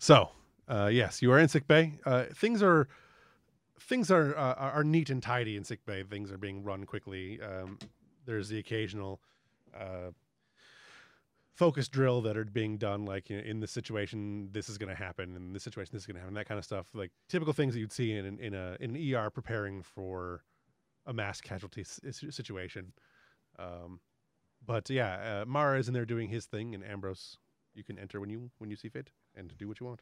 so, 0.02 0.32
uh, 0.68 0.90
yes, 0.92 1.22
you 1.22 1.32
are 1.32 1.38
in 1.38 1.48
sick 1.48 1.68
bay. 1.68 2.00
Uh, 2.08 2.24
things 2.34 2.64
are 2.64 2.88
things 3.80 4.10
are 4.10 4.36
uh, 4.36 4.56
are 4.56 4.84
neat 4.84 5.12
and 5.12 5.22
tidy 5.22 5.56
in 5.56 5.64
sick 5.64 5.86
bay. 5.86 6.02
Things 6.02 6.32
are 6.32 6.40
being 6.40 6.64
run 6.64 6.86
quickly. 6.88 7.40
Um, 7.40 7.78
there's 8.26 8.50
the 8.50 8.58
occasional 8.58 9.22
uh, 9.80 10.10
focus 11.54 11.88
drill 11.88 12.22
that 12.22 12.36
are 12.36 12.46
being 12.46 12.80
done, 12.80 13.06
like 13.06 13.30
in, 13.30 13.42
in 13.42 13.60
this 13.60 13.70
situation, 13.70 14.50
this 14.52 14.70
is 14.70 14.80
going 14.80 14.90
to 14.90 14.96
happen, 14.96 15.36
in 15.36 15.54
this 15.54 15.62
situation, 15.62 15.92
this 15.94 16.02
is 16.02 16.08
going 16.08 16.16
to 16.16 16.22
happen, 16.22 16.34
that 16.34 16.48
kind 16.48 16.58
of 16.58 16.66
stuff. 16.66 16.88
Like 16.96 17.12
typical 17.30 17.54
things 17.54 17.76
that 17.76 17.80
you'd 17.80 17.92
see 17.92 18.14
in 18.14 18.40
in 18.40 18.56
a 18.56 18.78
in 18.80 18.96
an 18.96 19.16
ER 19.16 19.30
preparing 19.30 19.84
for 19.84 20.42
a 21.06 21.14
mass 21.14 21.42
casualty 21.42 21.84
situation. 21.84 22.94
Um, 23.60 24.00
but 24.66 24.90
yeah, 24.90 25.42
uh, 25.42 25.46
Mara 25.46 25.78
is 25.78 25.88
in 25.88 25.94
there 25.94 26.06
doing 26.06 26.30
his 26.30 26.48
thing, 26.48 26.74
and 26.74 26.84
Ambrose, 26.84 27.38
you 27.76 27.84
can 27.84 28.00
enter 28.00 28.20
when 28.20 28.32
you 28.32 28.50
when 28.58 28.72
you 28.72 28.76
see 28.76 28.90
fit 28.90 29.12
and 29.36 29.54
do 29.58 29.68
what 29.68 29.80
you 29.80 29.88
want. 29.88 30.02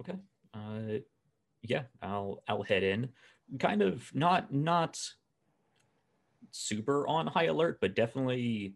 Okay. 0.00 0.18
Uh, 0.52 0.98
yeah, 1.62 1.84
I'll 2.02 2.42
I'll 2.48 2.62
head 2.62 2.82
in. 2.82 3.10
Kind 3.58 3.82
of 3.82 4.10
not 4.14 4.52
not 4.52 5.00
super 6.50 7.06
on 7.08 7.26
high 7.26 7.44
alert, 7.44 7.78
but 7.80 7.94
definitely 7.94 8.74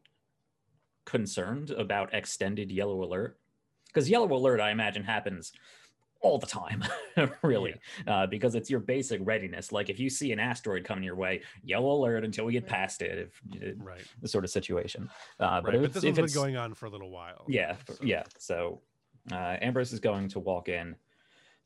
concerned 1.05 1.71
about 1.71 2.15
extended 2.15 2.71
yellow 2.71 3.03
alert. 3.03 3.39
Because 3.87 4.11
yellow 4.11 4.33
alert, 4.33 4.61
I 4.61 4.71
imagine, 4.71 5.05
happens 5.05 5.53
all 6.21 6.39
the 6.39 6.47
time, 6.47 6.83
really, 7.43 7.75
uh, 8.07 8.27
because 8.27 8.55
it's 8.57 8.69
your 8.69 8.81
basic 8.81 9.21
readiness. 9.25 9.71
Like 9.71 9.89
if 9.89 10.01
you 10.01 10.11
see 10.11 10.33
an 10.33 10.41
asteroid 10.41 10.85
coming 10.85 11.05
your 11.05 11.15
way, 11.17 11.43
yellow 11.63 11.93
alert 11.93 12.25
until 12.25 12.45
we 12.45 12.53
get 12.53 12.67
past 12.67 13.03
it. 13.03 13.19
If 13.53 13.63
uh, 13.63 13.75
Right, 13.83 14.03
the 14.21 14.29
sort 14.29 14.45
of 14.45 14.51
situation. 14.51 15.09
Uh, 15.39 15.61
but 15.61 15.65
right. 15.65 15.65
But 15.65 15.75
it's- 15.77 15.95
this 15.95 16.05
one's 16.05 16.17
been 16.33 16.43
going 16.43 16.57
on 16.57 16.75
for 16.75 16.87
a 16.87 16.91
little 16.91 17.11
while. 17.11 17.45
yeah, 17.49 17.77
so- 17.87 17.97
yeah. 18.03 18.25
So 18.39 18.81
uh, 19.31 19.57
Ambrose 19.61 19.93
is 19.93 20.01
going 20.01 20.29
to 20.31 20.41
walk 20.41 20.69
in, 20.69 20.97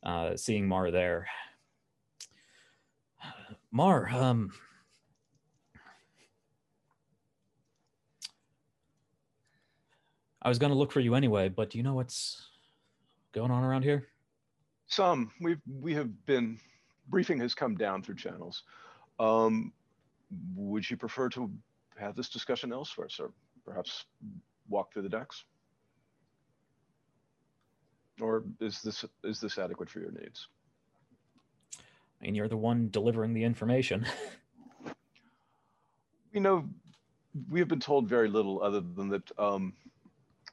uh, 0.03 0.37
seeing 0.37 0.69
Mar 0.69 0.91
there. 0.91 1.27
Mar, 3.71 4.11
um, 4.11 4.53
I 10.43 10.49
was 10.49 10.59
going 10.59 10.73
to 10.73 10.79
look 10.79 10.93
for 10.93 11.01
you 11.01 11.15
anyway, 11.15 11.49
but 11.49 11.71
do 11.71 11.79
you 11.79 11.85
know 11.85 11.95
what's 11.95 12.49
going 13.33 13.51
on 13.51 13.63
around 13.63 13.83
here? 13.85 14.09
Some 14.93 15.33
we've 15.41 15.63
we 15.81 15.95
have 15.95 16.27
been 16.27 16.59
briefing 17.09 17.41
has 17.41 17.55
come 17.55 17.77
down 17.77 18.03
through 18.03 18.17
channels. 18.17 18.65
Um, 19.19 19.73
would 20.55 20.89
you 20.91 20.99
prefer 20.99 21.31
to 21.31 21.51
have 21.97 22.15
this 22.15 22.29
discussion 22.29 22.75
elsewhere, 22.75 23.09
sir? 23.09 23.31
Perhaps 23.65 24.05
walk 24.69 24.93
through 24.93 25.05
the 25.05 25.09
decks, 25.09 25.45
or 28.21 28.45
is 28.61 28.83
this 28.83 29.03
is 29.25 29.41
this 29.41 29.57
adequate 29.57 29.89
for 29.89 30.01
your 30.01 30.13
needs? 30.13 30.49
I 32.21 32.27
mean, 32.27 32.35
you're 32.35 32.49
the 32.49 32.59
one 32.59 32.91
delivering 32.91 33.33
the 33.33 33.45
information. 33.45 34.07
You 36.35 36.41
know, 36.41 36.67
we 37.51 37.61
have 37.61 37.69
been 37.69 37.79
told 37.79 38.09
very 38.09 38.27
little 38.27 38.63
other 38.63 38.81
than 38.81 39.11
that 39.11 39.39
um, 39.39 39.75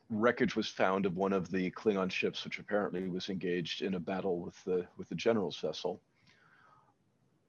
wreckage 0.09 0.55
was 0.55 0.67
found 0.67 1.05
of 1.05 1.15
one 1.15 1.33
of 1.33 1.49
the 1.51 1.69
Klingon 1.71 2.11
ships, 2.11 2.43
which 2.43 2.59
apparently 2.59 3.07
was 3.07 3.29
engaged 3.29 3.81
in 3.81 3.93
a 3.95 3.99
battle 3.99 4.39
with 4.39 4.61
the 4.63 4.85
with 4.97 5.09
the 5.09 5.15
general's 5.15 5.57
vessel. 5.59 6.01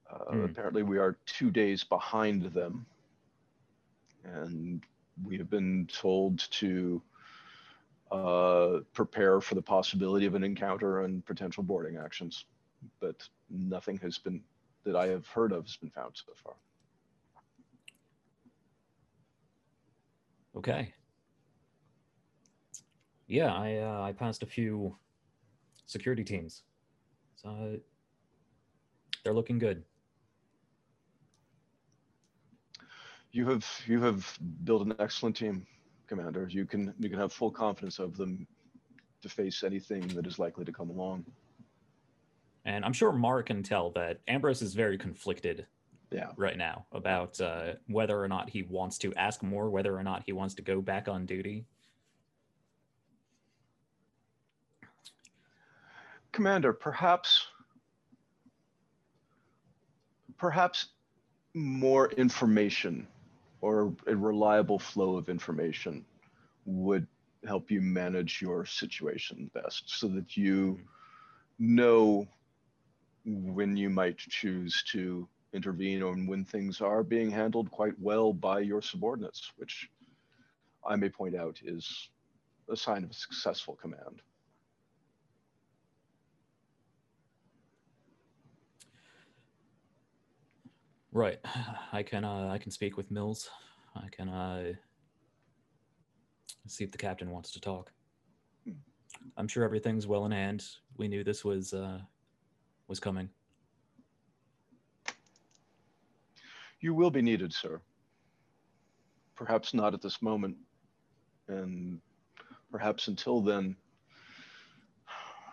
Uh, 0.09 0.31
Hmm. 0.31 0.45
Apparently, 0.45 0.83
we 0.83 0.97
are 0.97 1.17
two 1.25 1.49
days 1.51 1.83
behind 1.83 2.43
them, 2.53 2.85
and 4.23 4.83
we 5.23 5.37
have 5.37 5.49
been 5.49 5.87
told 5.87 6.39
to 6.51 7.01
uh, 8.11 8.79
prepare 8.93 9.39
for 9.39 9.55
the 9.55 9.61
possibility 9.61 10.25
of 10.25 10.35
an 10.35 10.43
encounter 10.43 11.01
and 11.01 11.25
potential 11.25 11.63
boarding 11.63 11.97
actions, 11.97 12.45
but 12.99 13.27
nothing 13.49 13.97
has 13.99 14.17
been 14.17 14.43
that 14.83 14.95
I 14.95 15.07
have 15.07 15.27
heard 15.27 15.51
of 15.51 15.65
has 15.65 15.77
been 15.77 15.91
found 15.91 16.13
so 16.15 16.33
far. 16.43 16.55
Okay. 20.57 20.93
Yeah, 23.31 23.53
I 23.53 23.77
uh, 23.77 24.01
I 24.01 24.11
passed 24.11 24.43
a 24.43 24.45
few 24.45 24.93
security 25.85 26.21
teams, 26.21 26.63
so 27.37 27.77
they're 29.23 29.33
looking 29.33 29.57
good. 29.57 29.85
You 33.31 33.47
have 33.47 33.65
you 33.87 34.01
have 34.01 34.37
built 34.65 34.85
an 34.85 34.95
excellent 34.99 35.37
team, 35.37 35.65
Commander. 36.07 36.49
You 36.51 36.65
can 36.65 36.93
you 36.99 37.09
can 37.09 37.17
have 37.19 37.31
full 37.31 37.51
confidence 37.51 37.99
of 37.99 38.17
them 38.17 38.45
to 39.21 39.29
face 39.29 39.63
anything 39.63 40.05
that 40.09 40.27
is 40.27 40.37
likely 40.37 40.65
to 40.65 40.73
come 40.73 40.89
along. 40.89 41.23
And 42.65 42.83
I'm 42.83 42.91
sure 42.91 43.13
Mar 43.13 43.43
can 43.43 43.63
tell 43.63 43.91
that 43.91 44.19
Ambrose 44.27 44.61
is 44.61 44.73
very 44.73 44.97
conflicted 44.97 45.65
Yeah. 46.11 46.31
right 46.35 46.57
now 46.57 46.85
about 46.91 47.39
uh, 47.39 47.75
whether 47.87 48.21
or 48.21 48.27
not 48.27 48.49
he 48.49 48.63
wants 48.63 48.97
to 48.97 49.13
ask 49.15 49.41
more, 49.41 49.69
whether 49.69 49.97
or 49.97 50.03
not 50.03 50.23
he 50.25 50.33
wants 50.33 50.53
to 50.55 50.61
go 50.61 50.81
back 50.81 51.07
on 51.07 51.25
duty. 51.25 51.65
Commander, 56.31 56.73
perhaps 56.73 57.45
perhaps 60.37 60.87
more 61.53 62.11
information 62.13 63.07
or 63.59 63.93
a 64.07 64.15
reliable 64.15 64.79
flow 64.79 65.17
of 65.17 65.29
information 65.29 66.03
would 66.65 67.05
help 67.45 67.69
you 67.69 67.81
manage 67.81 68.41
your 68.41 68.65
situation 68.65 69.51
best 69.53 69.83
so 69.85 70.07
that 70.07 70.37
you 70.37 70.79
know 71.59 72.27
when 73.25 73.77
you 73.77 73.89
might 73.89 74.17
choose 74.17 74.83
to 74.91 75.27
intervene 75.53 76.01
and 76.01 76.27
when 76.27 76.45
things 76.45 76.81
are 76.81 77.03
being 77.03 77.29
handled 77.29 77.69
quite 77.69 77.99
well 77.99 78.33
by 78.33 78.59
your 78.59 78.81
subordinates, 78.81 79.51
which 79.57 79.89
I 80.87 80.95
may 80.95 81.09
point 81.09 81.35
out 81.35 81.59
is 81.63 82.09
a 82.69 82.75
sign 82.75 83.03
of 83.03 83.11
a 83.11 83.13
successful 83.13 83.75
command. 83.75 84.21
Right. 91.11 91.39
I 91.91 92.03
can 92.03 92.23
uh, 92.23 92.49
I 92.51 92.57
can 92.57 92.71
speak 92.71 92.97
with 92.97 93.11
Mills. 93.11 93.49
I 93.95 94.07
can 94.11 94.29
uh, 94.29 94.73
see 96.67 96.83
if 96.83 96.91
the 96.91 96.97
captain 96.97 97.29
wants 97.31 97.51
to 97.51 97.59
talk. 97.59 97.91
I'm 99.37 99.47
sure 99.47 99.63
everything's 99.63 100.07
well 100.07 100.25
in 100.25 100.31
hand. 100.31 100.65
We 100.97 101.07
knew 101.07 101.23
this 101.23 101.43
was 101.43 101.73
uh, 101.73 101.99
was 102.87 102.99
coming. 102.99 103.29
You 106.79 106.95
will 106.95 107.11
be 107.11 107.21
needed, 107.21 107.53
sir. 107.53 107.79
Perhaps 109.35 109.73
not 109.73 109.93
at 109.93 110.01
this 110.01 110.21
moment, 110.21 110.55
and 111.47 111.99
perhaps 112.71 113.07
until 113.07 113.41
then. 113.41 113.75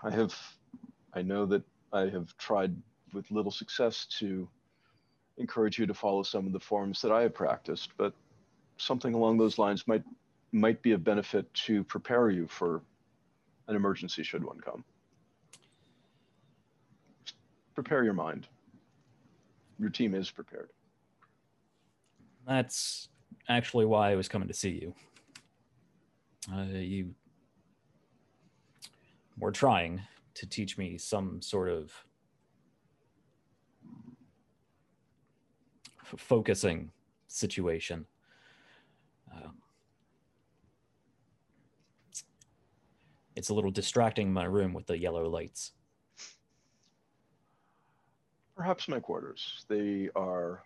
I 0.02 0.10
have, 0.12 0.32
I 1.12 1.22
know 1.22 1.44
that 1.46 1.64
I 1.92 2.02
have 2.02 2.36
tried 2.36 2.74
with 3.12 3.30
little 3.32 3.50
success 3.50 4.06
to 4.20 4.48
encourage 5.38 5.78
you 5.78 5.86
to 5.86 5.94
follow 5.94 6.22
some 6.22 6.46
of 6.46 6.52
the 6.52 6.60
forms 6.60 7.00
that 7.02 7.12
I 7.12 7.22
have 7.22 7.34
practiced, 7.34 7.90
but 7.96 8.12
something 8.76 9.14
along 9.14 9.38
those 9.38 9.58
lines 9.58 9.86
might 9.86 10.02
might 10.52 10.80
be 10.82 10.92
of 10.92 11.04
benefit 11.04 11.52
to 11.52 11.84
prepare 11.84 12.30
you 12.30 12.46
for 12.46 12.82
an 13.68 13.76
emergency 13.76 14.22
should 14.22 14.42
one 14.42 14.58
come. 14.60 14.82
Prepare 17.74 18.02
your 18.02 18.14
mind. 18.14 18.46
Your 19.78 19.90
team 19.90 20.14
is 20.14 20.30
prepared. 20.30 20.70
That's 22.46 23.08
actually 23.48 23.84
why 23.84 24.10
I 24.10 24.16
was 24.16 24.26
coming 24.26 24.48
to 24.48 24.54
see 24.54 24.70
you. 24.70 24.94
Uh, 26.50 26.78
you 26.78 27.14
were 29.38 29.52
trying 29.52 30.00
to 30.34 30.46
teach 30.46 30.78
me 30.78 30.96
some 30.96 31.42
sort 31.42 31.68
of 31.68 31.92
f- 35.97 35.97
focusing 36.16 36.90
situation. 37.26 38.06
Um, 39.32 39.58
it's 43.36 43.50
a 43.50 43.54
little 43.54 43.70
distracting 43.70 44.28
in 44.28 44.32
my 44.32 44.44
room 44.44 44.72
with 44.72 44.86
the 44.86 44.98
yellow 44.98 45.28
lights. 45.28 45.72
Perhaps 48.56 48.88
my 48.88 48.98
quarters. 48.98 49.64
They 49.68 50.08
are 50.16 50.62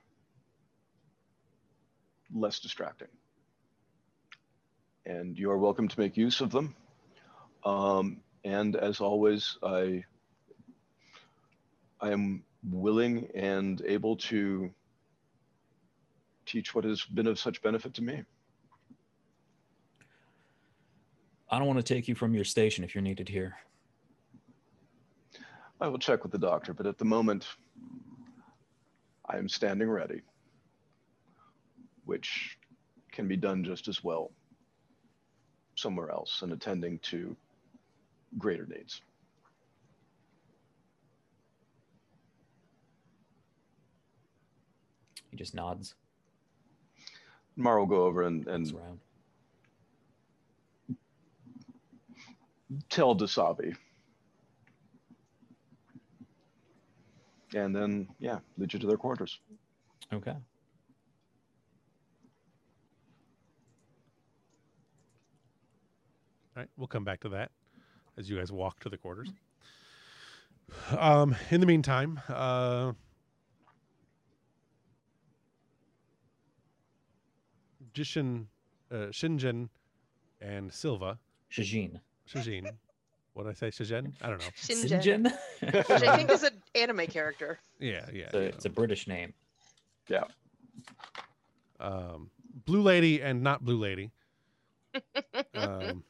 less 2.32 2.60
distracting. 2.60 3.08
And 5.04 5.38
you 5.38 5.50
are 5.50 5.58
welcome 5.58 5.88
to 5.88 6.00
make 6.00 6.16
use 6.16 6.40
of 6.40 6.50
them. 6.50 6.74
Um, 7.64 8.20
and 8.44 8.76
as 8.76 9.00
always, 9.00 9.58
I 9.62 10.04
I 12.00 12.10
am 12.10 12.42
willing 12.68 13.28
and 13.34 13.80
able 13.86 14.16
to 14.16 14.70
teach 16.46 16.74
what 16.74 16.84
has 16.84 17.02
been 17.02 17.26
of 17.26 17.38
such 17.38 17.62
benefit 17.62 17.94
to 17.94 18.02
me. 18.02 18.22
I 21.50 21.58
don't 21.58 21.66
want 21.66 21.84
to 21.84 21.94
take 21.94 22.08
you 22.08 22.14
from 22.14 22.34
your 22.34 22.44
station 22.44 22.82
if 22.82 22.94
you're 22.94 23.02
needed 23.02 23.28
here. 23.28 23.56
I 25.80 25.88
will 25.88 25.98
check 25.98 26.22
with 26.22 26.32
the 26.32 26.38
doctor, 26.38 26.72
but 26.72 26.86
at 26.86 26.96
the 26.96 27.04
moment, 27.04 27.46
I 29.28 29.36
am 29.36 29.48
standing 29.48 29.90
ready, 29.90 30.22
which 32.04 32.56
can 33.10 33.28
be 33.28 33.36
done 33.36 33.64
just 33.64 33.88
as 33.88 34.02
well 34.02 34.32
somewhere 35.74 36.10
else 36.10 36.42
and 36.42 36.52
attending 36.52 36.98
to 37.00 37.36
greater 38.38 38.66
needs. 38.66 39.02
He 45.30 45.36
just 45.36 45.54
nods, 45.54 45.94
Mar 47.56 47.78
will 47.78 47.86
go 47.86 48.04
over 48.04 48.22
and, 48.22 48.46
and 48.48 48.72
tell 52.88 53.14
Dasabi. 53.14 53.76
And 57.54 57.76
then, 57.76 58.08
yeah, 58.18 58.38
lead 58.56 58.72
you 58.72 58.78
to 58.78 58.86
their 58.86 58.96
quarters. 58.96 59.38
Okay. 60.12 60.30
All 66.54 66.62
right, 66.62 66.68
we'll 66.76 66.86
come 66.86 67.04
back 67.04 67.20
to 67.20 67.28
that 67.30 67.50
as 68.18 68.28
you 68.28 68.36
guys 68.36 68.52
walk 68.52 68.80
to 68.80 68.88
the 68.88 68.98
quarters. 68.98 69.30
Um, 70.96 71.36
in 71.50 71.60
the 71.60 71.66
meantime, 71.66 72.20
uh, 72.28 72.92
Jishin, 77.94 78.46
uh, 78.90 79.08
Shinjin, 79.10 79.68
and 80.40 80.72
Silva, 80.72 81.18
Shajin. 81.50 82.00
Shijin. 82.28 82.70
What 83.34 83.44
did 83.44 83.50
I 83.50 83.54
say? 83.54 83.68
Shijin? 83.70 84.12
I 84.20 84.28
don't 84.28 84.38
know. 84.40 84.46
Shinjin, 84.56 85.32
which 85.60 86.02
I 86.02 86.16
think 86.16 86.30
is 86.30 86.42
an 86.42 86.62
anime 86.74 87.06
character. 87.06 87.58
Yeah, 87.78 88.06
yeah. 88.12 88.24
It's 88.24 88.34
a, 88.34 88.40
it's 88.40 88.64
a 88.66 88.70
British 88.70 89.06
name. 89.06 89.32
Yeah. 90.08 90.24
Um, 91.80 92.30
Blue 92.66 92.82
Lady 92.82 93.22
and 93.22 93.42
not 93.42 93.64
Blue 93.64 93.78
Lady. 93.78 94.10
um, 95.54 96.04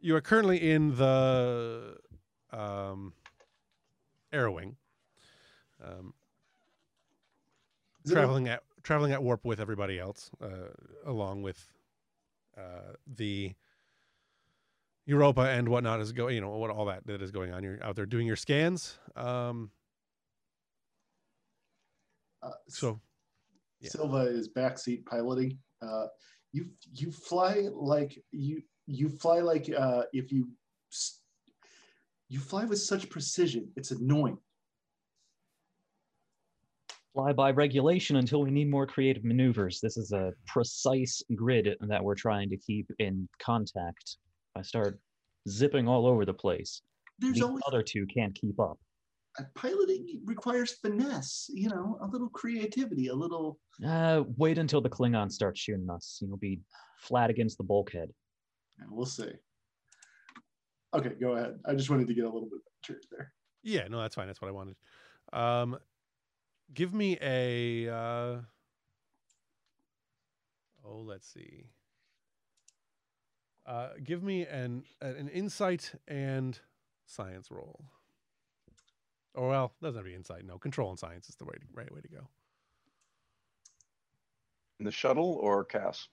you 0.00 0.16
are 0.16 0.20
currently 0.20 0.70
in 0.70 0.96
the 0.96 1.96
um, 2.52 3.12
Aerowing. 4.32 4.74
Um, 5.84 6.12
Is 8.04 8.10
it 8.10 8.14
a- 8.14 8.16
traveling 8.16 8.48
at 8.48 8.62
traveling 8.88 9.12
at 9.12 9.22
warp 9.22 9.44
with 9.44 9.60
everybody 9.60 9.98
else, 9.98 10.30
uh, 10.42 10.72
along 11.04 11.42
with 11.42 11.62
uh, 12.56 12.94
the 13.06 13.52
Europa 15.04 15.42
and 15.42 15.68
whatnot 15.68 16.00
is 16.00 16.12
going. 16.12 16.34
You 16.34 16.40
know 16.40 16.56
what 16.56 16.70
all 16.70 16.86
that 16.86 17.06
that 17.06 17.20
is 17.20 17.30
going 17.30 17.52
on. 17.52 17.62
You're 17.62 17.84
out 17.84 17.96
there 17.96 18.06
doing 18.06 18.26
your 18.26 18.34
scans. 18.34 18.98
Um, 19.14 19.70
uh, 22.42 22.52
so 22.68 22.98
yeah. 23.80 23.90
Silva 23.90 24.22
is 24.22 24.48
backseat 24.48 25.04
piloting. 25.04 25.58
Uh, 25.82 26.06
you 26.52 26.70
you 26.94 27.12
fly 27.12 27.68
like 27.70 28.18
you 28.32 28.62
you 28.86 29.10
fly 29.10 29.40
like 29.40 29.70
uh, 29.70 30.04
if 30.14 30.32
you 30.32 30.48
you 32.30 32.40
fly 32.40 32.64
with 32.64 32.80
such 32.80 33.10
precision. 33.10 33.70
It's 33.76 33.90
annoying. 33.90 34.38
Fly 37.18 37.32
by 37.32 37.50
regulation 37.50 38.14
until 38.14 38.42
we 38.44 38.52
need 38.52 38.70
more 38.70 38.86
creative 38.86 39.24
maneuvers. 39.24 39.80
This 39.80 39.96
is 39.96 40.12
a 40.12 40.32
precise 40.46 41.20
grid 41.34 41.74
that 41.80 42.04
we're 42.04 42.14
trying 42.14 42.48
to 42.48 42.56
keep 42.56 42.88
in 43.00 43.28
contact. 43.42 44.18
I 44.54 44.62
start 44.62 45.00
zipping 45.48 45.88
all 45.88 46.06
over 46.06 46.24
the 46.24 46.32
place, 46.32 46.80
There's 47.18 47.38
the 47.38 47.46
always 47.46 47.62
other 47.66 47.82
two 47.82 48.06
can't 48.06 48.32
keep 48.36 48.60
up. 48.60 48.78
piloting 49.56 50.20
requires 50.26 50.74
finesse. 50.74 51.50
You 51.52 51.70
know, 51.70 51.98
a 52.02 52.06
little 52.06 52.28
creativity, 52.28 53.08
a 53.08 53.14
little. 53.16 53.58
Uh, 53.84 54.22
wait 54.36 54.58
until 54.58 54.80
the 54.80 54.88
Klingons 54.88 55.32
start 55.32 55.58
shooting 55.58 55.90
us. 55.90 56.20
You'll 56.22 56.36
be 56.36 56.60
flat 57.00 57.30
against 57.30 57.58
the 57.58 57.64
bulkhead. 57.64 58.10
yeah, 58.78 58.84
We'll 58.88 59.06
see. 59.06 59.32
Okay, 60.94 61.14
go 61.20 61.32
ahead. 61.32 61.58
I 61.66 61.74
just 61.74 61.90
wanted 61.90 62.06
to 62.06 62.14
get 62.14 62.26
a 62.26 62.30
little 62.30 62.48
bit 62.48 62.58
of 62.60 62.84
truth 62.84 63.08
there. 63.10 63.32
Yeah, 63.64 63.88
no, 63.88 64.00
that's 64.00 64.14
fine. 64.14 64.28
That's 64.28 64.40
what 64.40 64.46
I 64.46 64.52
wanted. 64.52 64.76
Um, 65.32 65.78
give 66.72 66.94
me 66.94 67.18
a. 67.20 67.88
Uh, 67.88 68.36
oh, 70.86 71.02
let's 71.04 71.26
see. 71.26 71.66
Uh, 73.66 73.90
give 74.02 74.22
me 74.22 74.46
an 74.46 74.84
an 75.00 75.28
insight 75.28 75.92
and 76.06 76.58
science 77.06 77.50
roll. 77.50 77.84
Or 79.34 79.48
well, 79.48 79.72
doesn't 79.82 79.96
have 79.96 80.04
to 80.04 80.10
be 80.10 80.16
insight. 80.16 80.44
No, 80.46 80.58
control 80.58 80.90
and 80.90 80.98
science 80.98 81.28
is 81.28 81.36
the 81.36 81.44
way 81.44 81.52
to, 81.52 81.66
right 81.74 81.92
way 81.94 82.00
to 82.00 82.08
go. 82.08 82.28
In 84.80 84.84
the 84.84 84.92
shuttle 84.92 85.38
or 85.42 85.64
Cass? 85.64 86.08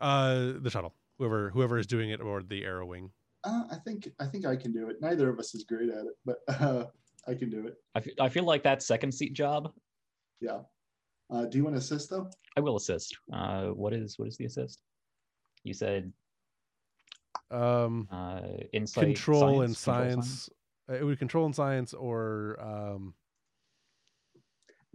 Uh, 0.00 0.52
the 0.60 0.70
shuttle. 0.70 0.94
Whoever 1.18 1.50
whoever 1.50 1.78
is 1.78 1.86
doing 1.86 2.10
it 2.10 2.20
or 2.20 2.42
the 2.42 2.62
Aerowing. 2.62 3.10
Uh, 3.44 3.64
I 3.70 3.76
think 3.76 4.08
I 4.18 4.26
think 4.26 4.46
I 4.46 4.56
can 4.56 4.72
do 4.72 4.88
it. 4.88 4.96
Neither 5.00 5.28
of 5.28 5.38
us 5.38 5.54
is 5.54 5.64
great 5.64 5.90
at 5.90 6.06
it, 6.06 6.16
but 6.24 6.38
uh, 6.48 6.86
I 7.26 7.34
can 7.34 7.50
do 7.50 7.66
it. 7.66 7.74
I 7.94 8.00
fe- 8.00 8.14
I 8.20 8.28
feel 8.28 8.44
like 8.44 8.62
that 8.64 8.82
second 8.82 9.12
seat 9.12 9.32
job. 9.32 9.72
Yeah. 10.40 10.60
Uh, 11.30 11.46
do 11.46 11.56
you 11.58 11.64
want 11.64 11.74
to 11.76 11.78
assist 11.78 12.10
though? 12.10 12.28
I 12.56 12.60
will 12.60 12.76
assist. 12.76 13.16
Uh, 13.32 13.68
what 13.68 13.92
is 13.92 14.18
what 14.18 14.28
is 14.28 14.36
the 14.36 14.44
assist? 14.44 14.80
You 15.62 15.74
said 15.74 16.12
Um, 17.50 18.08
uh, 18.10 18.40
insight, 18.72 19.04
control 19.04 19.62
and 19.62 19.74
control 19.74 19.94
science. 19.94 20.50
Uh, 20.90 20.94
It 20.94 21.04
would 21.04 21.18
control 21.18 21.46
and 21.46 21.54
science 21.54 21.94
or 21.94 22.58
um, 22.60 23.14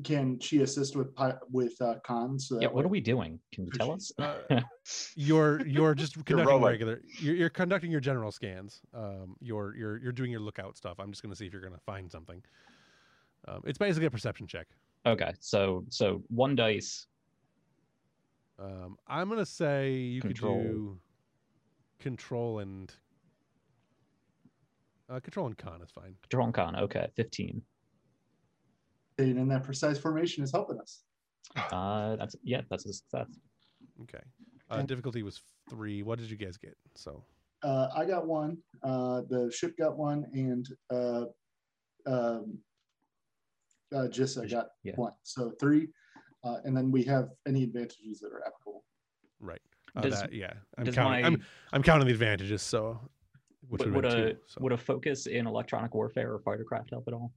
Can 0.03 0.39
she 0.39 0.61
assist 0.61 0.95
with 0.95 1.09
with 1.51 1.79
uh, 1.81 1.95
cons? 2.05 2.47
So 2.47 2.55
Yeah, 2.55 2.67
that 2.67 2.73
what 2.73 2.85
are 2.85 2.89
we 2.89 3.01
doing? 3.01 3.39
Can 3.53 3.65
you 3.65 3.71
tell 3.71 3.91
us? 3.91 4.11
Uh, 4.17 4.37
you're 5.15 5.65
you're 5.67 5.93
just 5.95 6.13
conducting 6.25 6.47
rolling. 6.47 6.63
regular. 6.63 7.01
You're, 7.19 7.35
you're 7.35 7.49
conducting 7.49 7.91
your 7.91 7.99
general 7.99 8.31
scans. 8.31 8.81
Um, 8.93 9.35
you're 9.41 9.75
you're 9.75 9.97
you're 9.97 10.11
doing 10.11 10.31
your 10.31 10.39
lookout 10.41 10.77
stuff. 10.77 10.95
I'm 10.99 11.11
just 11.11 11.21
gonna 11.21 11.35
see 11.35 11.45
if 11.47 11.53
you're 11.53 11.61
gonna 11.61 11.79
find 11.85 12.11
something. 12.11 12.41
Um, 13.47 13.61
it's 13.65 13.77
basically 13.77 14.05
a 14.07 14.11
perception 14.11 14.47
check. 14.47 14.67
okay, 15.05 15.33
so 15.39 15.83
so 15.89 16.23
one 16.29 16.55
dice. 16.55 17.07
Um, 18.57 18.97
I'm 19.07 19.29
gonna 19.29 19.45
say 19.45 19.93
you 19.93 20.21
Control. 20.21 20.57
could 20.57 20.63
do 20.71 20.99
control 21.99 22.59
and 22.59 22.93
uh, 25.09 25.19
control 25.19 25.47
and 25.47 25.57
con 25.57 25.81
is 25.81 25.89
fine. 25.91 26.15
Control 26.23 26.45
and 26.45 26.53
con. 26.53 26.75
Okay, 26.75 27.07
fifteen. 27.15 27.61
Staying 29.19 29.37
in 29.37 29.49
that 29.49 29.63
precise 29.65 29.97
formation 29.97 30.45
is 30.45 30.51
helping 30.53 30.79
us. 30.79 31.01
Uh, 31.73 32.15
that's 32.15 32.37
yeah, 32.41 32.61
that's 32.69 32.85
a 32.85 32.93
success. 32.93 33.27
Okay. 34.03 34.23
Uh, 34.71 34.75
Okay. 34.75 34.85
difficulty 34.85 35.23
was 35.23 35.41
three. 35.69 36.03
What 36.03 36.19
did 36.19 36.31
you 36.31 36.37
guys 36.37 36.55
get? 36.55 36.77
So 36.95 37.21
Uh, 37.61 37.89
I 37.93 38.05
got 38.05 38.25
one. 38.25 38.59
Uh, 38.81 39.23
the 39.29 39.51
ship 39.53 39.75
got 39.77 39.97
one, 39.97 40.25
and 40.31 40.65
uh, 40.89 41.25
um, 42.05 42.59
uh, 43.93 44.07
Jissa 44.07 44.49
got 44.49 44.67
Yeah. 44.83 44.95
one. 44.95 45.11
So 45.23 45.51
three. 45.59 45.89
Uh, 46.45 46.59
and 46.63 46.77
then 46.77 46.89
we 46.89 47.03
have 47.03 47.27
any 47.45 47.63
advantages 47.63 48.21
that 48.21 48.31
are 48.31 48.41
applicable. 48.47 48.85
right. 49.41 49.61
Uh, 49.97 50.01
Does- 50.01 50.21
that, 50.21 50.31
yeah, 50.31 50.53
I'm 50.77 50.85
counting. 50.93 51.21
my 51.23 51.27
I'm 51.27 51.43
I'm 51.73 51.83
counting 51.83 52.07
the 52.07 52.13
advantages. 52.13 52.61
So 52.61 53.01
which 53.67 53.81
would, 53.83 53.95
would, 53.95 54.05
would 54.05 54.13
a 54.13 54.33
two. 54.33 54.39
So. 54.47 54.61
would 54.61 54.71
a 54.71 54.77
focus 54.77 55.25
in 55.27 55.45
electronic 55.45 55.93
warfare 55.93 56.31
or 56.31 56.39
fightercraft 56.39 56.91
help 56.91 57.03
at 57.09 57.13
all? 57.13 57.33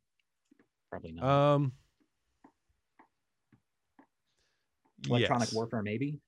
Probably 0.92 1.12
not. 1.12 1.24
um. 1.24 1.72
electronic 5.08 5.48
yes. 5.48 5.54
warfare, 5.54 5.82
maybe. 5.82 6.18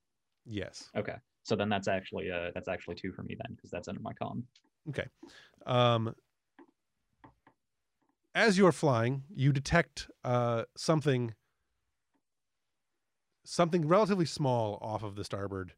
Yes. 0.46 0.88
Okay, 0.96 1.16
so 1.42 1.54
then 1.54 1.68
that's 1.68 1.86
actually 1.86 2.30
uh 2.30 2.50
that's 2.54 2.68
actually 2.68 2.94
two 2.94 3.12
for 3.12 3.22
me 3.24 3.36
then 3.38 3.54
because 3.54 3.70
that's 3.70 3.88
under 3.88 4.00
my 4.00 4.14
con. 4.14 4.42
Um, 5.66 6.14
as 8.34 8.56
you're 8.56 8.72
flying, 8.72 9.24
you 9.34 9.52
detect 9.52 10.08
uh, 10.24 10.64
something 10.78 11.34
something 13.44 13.86
relatively 13.86 14.24
small 14.24 14.78
off 14.80 15.02
of 15.02 15.14
the 15.14 15.24
starboard 15.24 15.74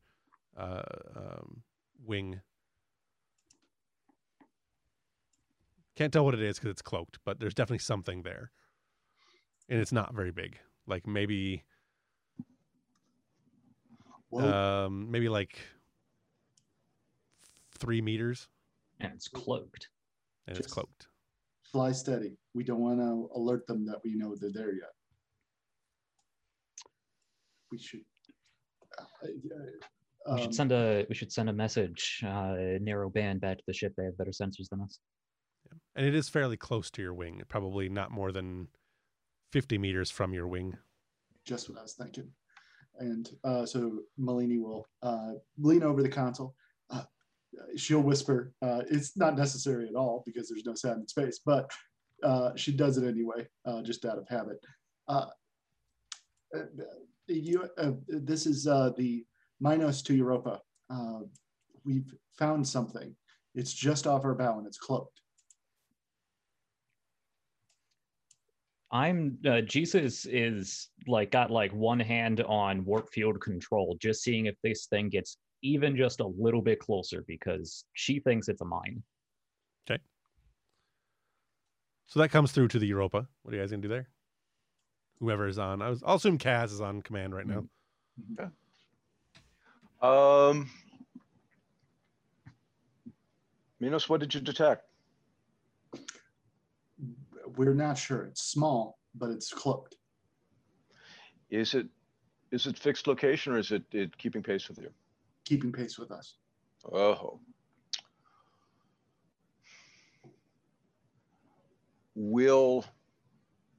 uh, 0.57 0.83
um, 1.17 1.63
wing. 2.05 2.41
Can't 5.97 6.13
tell 6.13 6.25
what 6.25 6.35
it 6.35 6.43
is 6.43 6.59
because 6.59 6.71
it's 6.71 6.83
cloaked, 6.83 7.19
but 7.25 7.41
there's 7.41 7.55
definitely 7.55 7.79
something 7.79 8.23
there, 8.23 8.53
and 9.69 9.81
it's 9.81 9.93
not 9.93 10.15
very 10.15 10.31
big. 10.31 10.59
Like 10.87 11.07
maybe, 11.07 11.65
Well, 14.31 14.53
um, 14.87 15.11
maybe 15.11 15.29
like 15.29 15.59
three 17.79 18.01
meters, 18.01 18.49
And 19.01 19.13
it's 19.13 19.29
cloaked. 19.29 19.89
and 20.47 20.57
it's 20.57 20.67
cloaked. 20.73 21.09
fly 21.73 21.93
steady. 21.93 22.37
We 22.55 22.65
don't 22.65 22.81
want 22.81 23.01
to 23.01 23.29
alert 23.35 23.67
them 23.67 23.85
that 23.87 23.99
we 24.05 24.15
know 24.15 24.35
they're 24.39 24.53
there 24.53 24.73
yet. 24.75 24.93
We 27.71 27.79
should. 27.79 28.01
uh, 28.99 29.05
We 29.27 30.33
um, 30.33 30.39
should 30.39 30.55
send 30.55 30.73
a 30.73 31.05
we 31.09 31.15
should 31.15 31.33
send 31.33 31.51
a 31.51 31.53
message, 31.53 32.23
uh, 32.27 32.55
narrow 32.81 33.11
band 33.11 33.41
back 33.41 33.59
to 33.59 33.65
the 33.67 33.73
ship. 33.73 33.93
They 33.97 34.05
have 34.05 34.17
better 34.17 34.31
sensors 34.31 34.69
than 34.71 34.81
us. 34.81 34.99
And 35.97 36.07
it 36.07 36.15
is 36.15 36.29
fairly 36.29 36.57
close 36.57 36.91
to 36.93 37.03
your 37.03 37.13
wing, 37.15 37.43
probably 37.49 37.89
not 37.89 38.11
more 38.13 38.31
than 38.33 38.69
50 39.53 39.79
meters 39.79 40.11
from 40.11 40.33
your 40.33 40.47
wing. 40.47 40.77
just 41.47 41.69
what 41.69 41.79
I 41.79 41.83
was 41.83 41.95
thinking. 41.95 42.31
And 42.99 43.29
uh, 43.45 43.67
so 43.67 44.01
Malini 44.19 44.61
will 44.61 44.87
uh, 45.03 45.33
lean 45.59 45.83
over 45.83 46.03
the 46.03 46.09
console. 46.09 46.55
Uh, 46.91 47.03
she'll 47.77 48.01
whisper. 48.01 48.53
Uh, 48.63 48.83
it's 48.91 49.17
not 49.17 49.37
necessary 49.37 49.89
at 49.89 49.95
all 49.95 50.23
because 50.27 50.49
there's 50.49 50.65
no 50.65 50.75
sound 50.75 51.01
in 51.01 51.09
space, 51.09 51.41
but 51.45 51.71
uh, 52.23 52.51
she 52.57 52.73
does 52.73 52.97
it 52.97 53.07
anyway, 53.07 53.47
uh, 53.67 53.83
just 53.83 54.05
out 54.05 54.19
of 54.19 54.27
habit. 54.29 54.59
You, 57.29 57.69
this 58.09 58.47
is 58.47 58.65
the 58.65 59.25
Minos 59.61 60.03
to 60.03 60.15
Europa. 60.15 60.61
We've 61.85 62.15
found 62.39 62.67
something. 62.67 63.15
It's 63.55 63.73
just 63.73 64.07
off 64.07 64.25
our 64.25 64.35
bow 64.35 64.59
and 64.59 64.67
it's 64.67 64.79
cloaked. 64.79 65.21
I'm 68.91 69.39
uh, 69.49 69.63
Jesus 69.63 70.27
is 70.27 70.89
like 71.07 71.31
got 71.33 71.51
like 71.51 71.73
one 71.73 71.99
hand 71.99 72.41
on 72.43 72.85
warp 72.85 73.11
field 73.13 73.41
control, 73.41 73.97
just 74.01 74.23
seeing 74.23 74.47
if 74.47 74.55
this 74.63 74.87
thing 74.87 75.09
gets 75.09 75.39
even 75.63 75.97
just 75.97 76.21
a 76.21 76.27
little 76.27 76.63
bit 76.63 76.79
closer 76.79 77.25
because 77.27 77.85
she 77.95 78.21
thinks 78.21 78.49
it's 78.49 78.61
a 78.61 78.65
mine. 78.65 79.03
Okay. 79.91 80.01
So 82.07 82.21
that 82.21 82.31
comes 82.31 82.53
through 82.53 82.69
to 82.69 82.79
the 82.79 82.87
Europa. 82.87 83.27
What 83.43 83.53
are 83.53 83.57
you 83.57 83.63
guys 83.63 83.71
going 83.71 83.83
to 83.83 83.89
do 83.89 83.93
there? 83.93 84.09
Whoever 85.19 85.49
is 85.49 85.59
on. 85.59 85.83
I 85.83 85.89
was, 85.89 86.03
I'll 86.07 86.17
assume 86.17 86.39
Kaz 86.39 86.67
is 86.67 86.81
on 86.81 87.03
command 87.03 87.35
right 87.35 87.47
now. 87.47 87.65
Okay. 88.39 88.51
Um, 90.03 90.71
Minos, 93.81 94.09
what 94.09 94.21
did 94.21 94.35
you 94.35 94.41
detect? 94.41 94.85
We're 97.57 97.75
not 97.75 97.99
sure. 97.99 98.25
It's 98.25 98.43
small, 98.43 98.99
but 99.15 99.31
it's 99.31 99.53
cloaked. 99.53 99.97
Is 101.51 101.75
it 101.75 101.87
is 102.53 102.67
it 102.67 102.79
fixed 102.79 103.07
location 103.07 103.53
or 103.53 103.59
is 103.59 103.73
it, 103.73 103.83
it 103.93 104.17
keeping 104.19 104.43
pace 104.43 104.69
with 104.69 104.79
you? 104.79 104.91
keeping 105.47 105.73
pace 105.73 105.99
with 105.99 106.11
us. 106.11 106.35
Oh. 106.93 107.41
We'll 112.15 112.85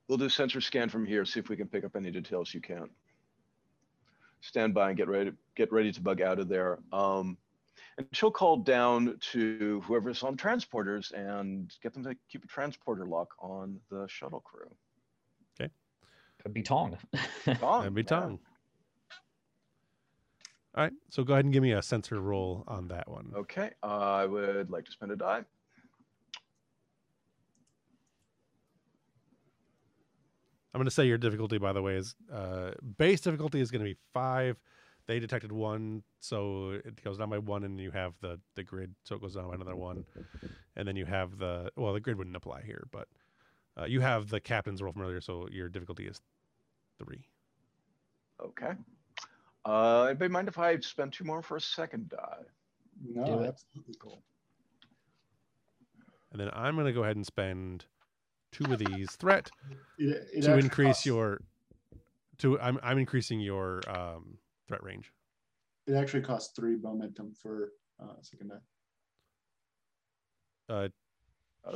we'll 0.08 0.18
do 0.18 0.30
sensor 0.30 0.62
scan 0.62 0.90
from 0.90 1.06
here, 1.06 1.26
see 1.26 1.40
if 1.40 1.50
we 1.50 1.58
can 1.58 1.68
pick 1.68 1.84
up 1.84 1.96
any 1.96 2.10
details 2.10 2.54
you 2.54 2.62
can. 2.62 2.90
Stand 4.42 4.74
by 4.74 4.90
and 4.90 4.98
get 4.98 5.08
ready 5.08 5.32
get 5.56 5.72
ready 5.72 5.92
to 5.92 6.02
bug 6.02 6.22
out 6.22 6.40
of 6.40 6.48
there. 6.48 6.80
Um, 6.92 7.38
and 7.98 8.08
she'll 8.14 8.32
call 8.32 8.58
down 8.58 9.18
to 9.32 9.82
whoever's 9.86 10.24
on 10.24 10.38
transporters 10.38 11.12
and 11.14 11.74
get 11.82 11.94
them 11.94 12.04
to 12.04 12.16
keep 12.32 12.44
a 12.44 12.48
transporter 12.48 13.06
lock 13.06 13.30
on 13.40 13.80
the 13.90 14.06
shuttle 14.08 14.42
crew. 14.42 14.70
Okay. 15.60 15.72
Could 16.42 16.54
be 16.54 16.62
Tong. 16.62 16.98
Gone, 17.60 17.82
That'd 17.82 17.96
be 17.96 18.02
yeah. 18.02 18.08
tongue. 18.08 18.40
All 20.76 20.84
right. 20.84 20.94
So 21.10 21.24
go 21.24 21.34
ahead 21.34 21.46
and 21.46 21.54
give 21.54 21.64
me 21.64 21.72
a 21.72 21.82
sensor 21.82 22.22
roll 22.22 22.64
on 22.68 22.88
that 22.90 23.10
one. 23.10 23.32
Okay, 23.36 23.72
I 23.82 24.26
would 24.26 24.70
like 24.70 24.86
to 24.86 24.92
spend 24.92 25.12
a 25.12 25.16
die. 25.16 25.44
I'm 30.74 30.80
going 30.80 30.86
to 30.86 30.92
say 30.92 31.08
your 31.08 31.18
difficulty, 31.18 31.58
by 31.58 31.74
the 31.74 31.82
way, 31.82 31.96
is 31.96 32.16
uh, 32.32 32.72
base 33.00 33.22
difficulty 33.22 33.60
is 33.60 33.72
going 33.72 33.84
to 33.84 33.90
be 33.90 33.98
five. 34.14 34.58
They 35.08 35.20
detected 35.20 35.52
one, 35.54 36.04
so 36.20 36.72
it 36.84 37.02
goes 37.02 37.18
down 37.18 37.30
by 37.30 37.38
one, 37.38 37.64
and 37.64 37.80
you 37.80 37.92
have 37.92 38.14
the 38.22 38.40
the 38.56 38.64
grid, 38.64 38.94
so 39.04 39.16
it 39.16 39.22
goes 39.22 39.36
down 39.36 39.48
by 39.48 39.56
another 39.56 39.76
one, 39.76 40.06
and 40.76 40.86
then 40.88 40.98
you 40.98 41.06
have 41.06 41.38
the 41.38 41.72
well, 41.78 41.94
the 41.94 42.00
grid 42.02 42.18
wouldn't 42.18 42.36
apply 42.36 42.62
here, 42.64 42.88
but 42.92 43.08
uh, 43.80 43.86
you 43.86 44.02
have 44.02 44.28
the 44.30 44.40
captain's 44.42 44.82
roll 44.82 44.92
from 44.92 45.04
earlier, 45.04 45.22
so 45.22 45.48
your 45.50 45.70
difficulty 45.70 46.08
is 46.08 46.20
three. 47.00 47.26
Okay. 48.44 48.72
Uh, 49.66 50.04
anybody 50.10 50.30
mind 50.30 50.48
if 50.50 50.58
I 50.60 50.78
spend 50.80 51.14
two 51.14 51.24
more 51.24 51.42
for 51.42 51.56
a 51.58 51.62
second 51.62 52.10
die? 52.10 52.44
No, 53.06 53.26
Do 53.26 53.40
it. 53.44 53.48
absolutely 53.48 53.96
cool. 54.00 54.22
And 56.32 56.42
then 56.42 56.50
I'm 56.54 56.76
going 56.76 56.86
to 56.88 56.94
go 56.94 57.04
ahead 57.04 57.16
and 57.16 57.26
spend 57.26 57.86
two 58.52 58.66
of 58.72 58.80
these 58.80 59.12
threat 59.16 59.50
It, 59.98 60.28
it 60.34 60.42
to 60.44 60.58
increase 60.58 60.88
costs- 60.88 61.06
your 61.06 61.42
to 62.40 62.60
I'm 62.60 62.78
I'm 62.84 62.98
increasing 62.98 63.40
your 63.40 63.82
um, 63.90 64.38
threat 64.68 64.84
range. 64.84 65.12
It 65.88 65.94
actually 65.94 66.22
costs 66.24 66.54
three 66.56 66.76
momentum 66.76 67.34
for 67.34 67.72
uh, 68.02 68.14
second 68.22 68.50
die. 68.50 68.56
Uh, 70.70 70.88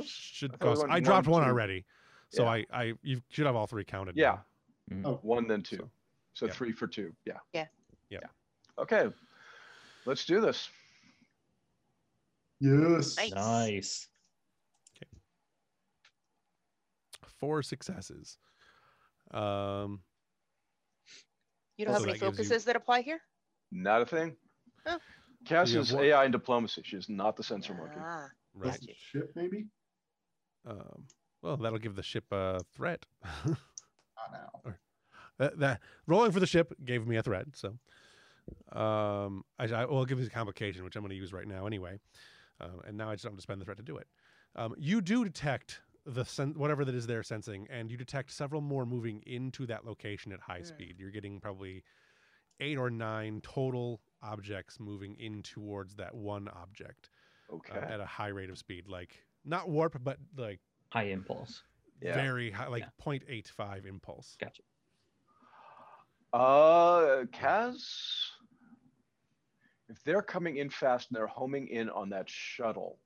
should 0.04 0.52
I 0.54 0.56
cost. 0.58 0.82
went 0.82 0.92
I 0.92 1.00
dropped 1.00 1.26
one, 1.26 1.40
one 1.40 1.48
two. 1.48 1.50
already, 1.50 1.84
So 2.30 2.44
Yeah. 2.44 2.50
I, 2.50 2.66
I, 2.72 2.92
you 3.02 3.22
should 3.30 3.46
have 3.46 3.56
all 3.56 3.66
three 3.66 3.84
counted. 3.84 4.16
Yeah. 4.16 4.38
now. 4.88 5.10
Oh, 5.10 5.20
One, 5.22 5.46
then 5.48 5.62
two. 5.62 5.76
So, 5.76 5.90
So 6.34 6.46
yeah. 6.46 6.52
three 6.52 6.72
for 6.72 6.86
two. 6.86 7.14
Yeah. 7.24 7.38
Yeah. 7.54 7.66
Yeah. 8.10 8.18
Okay. 8.78 9.08
Let's 10.04 10.24
do 10.26 10.40
this. 10.40 10.68
yes. 12.60 13.16
Nice. 13.16 13.32
Nice. 13.32 14.08
Four 17.40 17.62
successes. 17.62 18.38
Um, 19.32 20.00
You 21.76 21.84
don't 21.86 21.94
Also, 21.94 22.06
have 22.06 22.10
any 22.10 22.18
that 22.18 22.26
gives 22.26 22.38
you- 22.38 22.44
focuses 22.44 22.64
that 22.66 22.76
apply 22.76 23.02
here? 23.02 23.20
Not 23.70 24.02
a 24.02 24.06
thing. 24.06 24.36
Oh. 24.86 24.98
Cass 25.44 25.70
You 25.72 25.80
is 25.80 25.92
one- 25.92 26.04
AI 26.04 26.24
and 26.24 26.32
diplomacy. 26.32 26.82
She's 26.84 27.08
not 27.08 27.36
the 27.36 27.42
sensor 27.42 27.74
monkey. 27.74 27.96
Ah, 27.98 28.28
right. 28.54 28.72
Gotcha. 28.80 28.94
Ship 28.94 29.32
maybe? 29.34 29.66
Um, 30.64 31.06
well, 31.42 31.56
that'll 31.56 31.78
give 31.78 31.96
the 31.96 32.02
ship 32.02 32.24
a 32.30 32.60
threat. 32.74 33.04
Not 33.44 33.58
now. 34.32 34.74
that, 35.38 35.58
that 35.58 35.80
rolling 36.06 36.30
for 36.30 36.38
the 36.38 36.46
ship 36.46 36.72
gave 36.84 37.06
me 37.06 37.16
a 37.16 37.22
threat. 37.22 37.46
So, 37.54 37.76
um, 38.70 39.44
I, 39.58 39.64
I 39.64 39.84
will 39.86 40.04
give 40.04 40.20
you 40.20 40.26
a 40.26 40.30
complication, 40.30 40.84
which 40.84 40.94
I'm 40.94 41.02
going 41.02 41.10
to 41.10 41.16
use 41.16 41.32
right 41.32 41.46
now 41.48 41.66
anyway. 41.66 41.98
Uh, 42.60 42.68
and 42.86 42.96
now 42.96 43.10
I 43.10 43.14
just 43.14 43.24
don't 43.24 43.32
have 43.32 43.38
to 43.38 43.42
spend 43.42 43.60
the 43.60 43.64
threat 43.64 43.78
to 43.78 43.82
do 43.82 43.96
it. 43.96 44.06
Um, 44.54 44.74
you 44.78 45.00
do 45.00 45.24
detect 45.24 45.80
the 46.04 46.24
sen- 46.24 46.54
whatever 46.54 46.84
that 46.84 46.94
is 46.94 47.06
there 47.06 47.22
sensing, 47.22 47.66
and 47.70 47.90
you 47.90 47.96
detect 47.96 48.30
several 48.32 48.60
more 48.60 48.84
moving 48.84 49.22
into 49.26 49.66
that 49.66 49.84
location 49.84 50.32
at 50.32 50.40
high 50.40 50.58
Hmm. 50.58 50.64
speed. 50.64 50.96
You're 50.98 51.10
getting 51.10 51.40
probably 51.40 51.84
eight 52.60 52.76
or 52.78 52.90
nine 52.90 53.40
total 53.42 54.00
objects 54.22 54.78
moving 54.80 55.14
in 55.16 55.42
towards 55.42 55.96
that 55.96 56.14
one 56.14 56.48
object 56.48 57.10
uh, 57.50 57.74
at 57.74 58.00
a 58.00 58.06
high 58.06 58.28
rate 58.28 58.50
of 58.50 58.58
speed, 58.58 58.88
like 58.88 59.24
not 59.44 59.68
warp, 59.68 59.96
but 60.02 60.18
like 60.36 60.60
High 60.90 61.04
impulse. 61.04 61.62
Yeah. 62.00 62.14
very 62.14 62.50
high, 62.50 62.66
like 62.68 62.82
Yeah. 62.84 62.90
0.85 63.04 63.86
impulse. 63.86 64.36
Gotcha. 64.40 64.62
Uh, 66.32 67.24
Kaz, 67.26 68.30
if 69.88 70.02
they're 70.04 70.22
coming 70.22 70.56
in 70.56 70.70
fast 70.70 71.10
and 71.10 71.16
they're 71.16 71.26
homing 71.26 71.68
in 71.68 71.90
on 71.90 72.08
that 72.10 72.28
shuttle. 72.28 72.98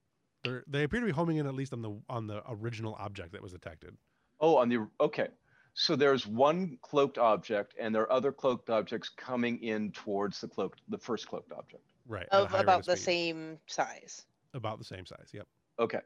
They're, 0.46 0.64
they 0.66 0.84
appear 0.84 1.00
to 1.00 1.06
be 1.06 1.12
homing 1.12 1.38
in 1.38 1.46
at 1.46 1.54
least 1.54 1.72
on 1.72 1.82
the 1.82 1.98
on 2.08 2.26
the 2.26 2.42
original 2.48 2.96
object 2.98 3.32
that 3.32 3.42
was 3.42 3.52
detected. 3.52 3.96
Oh, 4.40 4.56
on 4.56 4.68
the 4.68 4.86
okay. 5.00 5.28
So 5.74 5.94
there's 5.94 6.26
one 6.26 6.78
cloaked 6.80 7.18
object, 7.18 7.74
and 7.78 7.94
there 7.94 8.02
are 8.02 8.12
other 8.12 8.32
cloaked 8.32 8.70
objects 8.70 9.10
coming 9.10 9.62
in 9.62 9.92
towards 9.92 10.40
the 10.40 10.48
cloaked, 10.48 10.80
the 10.88 10.96
first 10.96 11.28
cloaked 11.28 11.52
object. 11.52 11.82
Right. 12.08 12.26
Of 12.30 12.54
about 12.54 12.80
of 12.80 12.86
the 12.86 12.96
speed. 12.96 13.04
same 13.04 13.58
size. 13.66 14.24
About 14.54 14.78
the 14.78 14.84
same 14.84 15.04
size. 15.04 15.28
Yep. 15.34 15.46
Okay. 15.78 16.00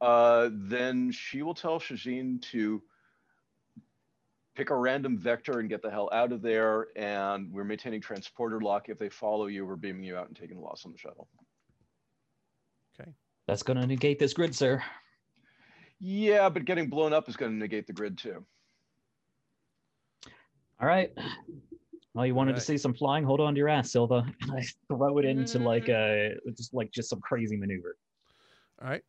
Uh, 0.00 0.50
then 0.52 1.10
she 1.10 1.42
will 1.42 1.54
tell 1.54 1.80
Shajin 1.80 2.40
to 2.52 2.82
pick 4.54 4.70
a 4.70 4.76
random 4.76 5.18
vector 5.18 5.58
and 5.58 5.68
get 5.68 5.82
the 5.82 5.90
hell 5.90 6.08
out 6.12 6.30
of 6.30 6.40
there. 6.40 6.88
And 6.94 7.52
we're 7.52 7.64
maintaining 7.64 8.00
transporter 8.00 8.60
lock. 8.60 8.88
If 8.88 8.98
they 8.98 9.08
follow 9.08 9.46
you, 9.46 9.66
we're 9.66 9.76
beaming 9.76 10.04
you 10.04 10.16
out 10.16 10.28
and 10.28 10.36
taking 10.36 10.56
the 10.56 10.62
loss 10.62 10.84
on 10.84 10.92
the 10.92 10.98
shuttle. 10.98 11.26
That's 13.46 13.62
going 13.62 13.78
to 13.78 13.86
negate 13.86 14.18
this 14.18 14.32
grid, 14.32 14.54
sir. 14.54 14.82
Yeah, 16.00 16.48
but 16.48 16.64
getting 16.64 16.88
blown 16.88 17.12
up 17.12 17.28
is 17.28 17.36
going 17.36 17.52
to 17.52 17.58
negate 17.58 17.86
the 17.86 17.92
grid 17.92 18.18
too. 18.18 18.44
All 20.80 20.88
right. 20.88 21.10
Well, 22.14 22.26
you 22.26 22.34
wanted 22.34 22.52
Alright. 22.52 22.60
to 22.60 22.66
see 22.66 22.78
some 22.78 22.94
flying? 22.94 23.24
Hold 23.24 23.40
on 23.40 23.54
to 23.54 23.58
your 23.58 23.68
ass, 23.68 23.90
Silva. 23.92 24.26
And 24.42 24.52
I 24.58 24.64
throw 24.88 25.18
it 25.18 25.24
into 25.24 25.58
like 25.58 25.84
Mm. 25.86 26.36
a 26.46 26.50
just 26.52 26.74
like 26.74 26.90
just 26.92 27.10
some 27.10 27.20
crazy 27.20 27.56
maneuver. 27.56 27.96
All 28.82 28.88
right. 28.88 29.02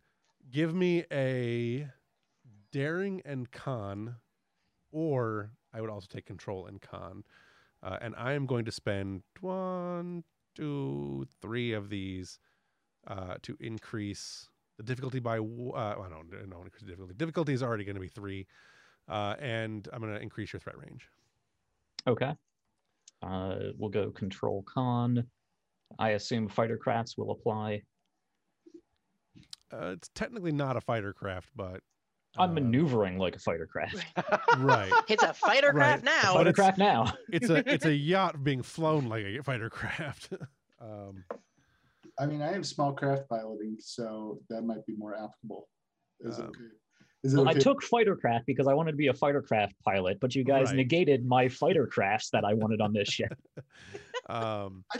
Give 0.51 0.73
me 0.73 1.05
a 1.11 1.87
daring 2.71 3.21
and 3.25 3.51
con, 3.51 4.15
or 4.91 5.51
I 5.73 5.81
would 5.81 5.89
also 5.89 6.07
take 6.09 6.25
control 6.25 6.67
and 6.67 6.81
con. 6.81 7.23
Uh, 7.81 7.97
and 8.01 8.15
I 8.15 8.33
am 8.33 8.45
going 8.45 8.65
to 8.65 8.71
spend 8.71 9.23
one, 9.41 10.23
two, 10.55 11.25
three 11.41 11.73
of 11.73 11.89
these 11.89 12.39
uh, 13.07 13.36
to 13.44 13.56
increase 13.60 14.49
the 14.77 14.84
difficulty 14.84 15.19
by 15.19 15.38
uh, 15.38 15.41
I 15.76 16.10
don't 16.10 16.49
know. 16.49 16.61
Increase 16.64 16.82
the 16.82 16.88
difficulty. 16.88 17.14
Difficulty 17.15 17.53
is 17.53 17.64
already 17.64 17.84
going 17.86 17.95
to 17.95 18.02
be 18.02 18.07
three, 18.07 18.48
uh, 19.07 19.36
and 19.40 19.88
I'm 19.94 20.02
going 20.02 20.14
to 20.14 20.22
increase 20.22 20.52
your 20.53 20.60
threat 20.60 20.77
range. 20.77 21.10
Okay. 22.07 22.34
Uh, 23.23 23.56
we'll 23.77 23.90
go 23.90 24.11
control 24.11 24.64
con. 24.68 25.23
I 25.98 26.10
assume 26.11 26.48
fighter 26.49 26.77
crafts 26.77 27.18
will 27.18 27.32
apply. 27.32 27.84
Uh, 29.72 29.94
it's 29.94 30.10
technically 30.14 30.52
not 30.52 30.77
a 30.77 30.82
fighter 30.82 31.14
craft, 31.14 31.49
but 31.56 31.82
I'm 32.38 32.52
uh, 32.52 32.53
maneuvering 32.53 33.18
like 33.18 33.36
a 33.36 33.40
fighter 33.40 33.65
craft. 33.65 34.06
Right. 34.57 34.91
It's 35.07 35.23
a 35.23 35.34
fighter 35.34 35.68
Right. 35.68 36.02
craft 36.02 36.03
now. 36.03 36.34
Fighter 36.34 36.53
craft 36.53 36.77
now. 36.77 37.14
It's 37.30 37.49
a 37.49 37.64
it's 37.72 37.86
a 37.86 37.94
yacht 37.95 38.44
being 38.44 38.61
flown 38.61 39.06
like 39.07 39.23
a 39.23 39.41
fighter 39.41 39.69
craft. 39.69 40.34
um, 40.82 41.23
I 42.19 42.25
mean, 42.25 42.41
I 42.41 42.51
have 42.51 42.65
small 42.65 42.93
craft 42.93 43.27
piloting, 43.29 43.77
so 43.79 44.39
that 44.49 44.63
might 44.63 44.85
be 44.85 44.95
more 44.95 45.15
applicable. 45.15 45.67
Is 46.21 46.39
it 46.39 46.41
Um, 46.43 46.49
okay? 46.49 46.63
Is 47.23 47.33
it 47.33 47.37
Well, 47.37 47.49
I 47.49 47.53
took 47.53 47.83
fighter 47.83 48.15
craft 48.15 48.45
because 48.45 48.67
I 48.67 48.73
wanted 48.73 48.91
to 48.91 48.97
be 48.97 49.07
a 49.07 49.13
fighter 49.13 49.41
craft 49.41 49.75
pilot, 49.83 50.19
but 50.19 50.35
you 50.35 50.43
guys 50.43 50.69
Right. 50.69 50.77
negated 50.77 51.25
my 51.25 51.49
fighter 51.49 51.87
crafts 51.87 52.29
that 52.29 52.45
I 52.45 52.53
wanted 52.53 52.81
on 52.81 52.93
this 52.93 53.09
ship. 53.09 53.37
um, 54.29 54.85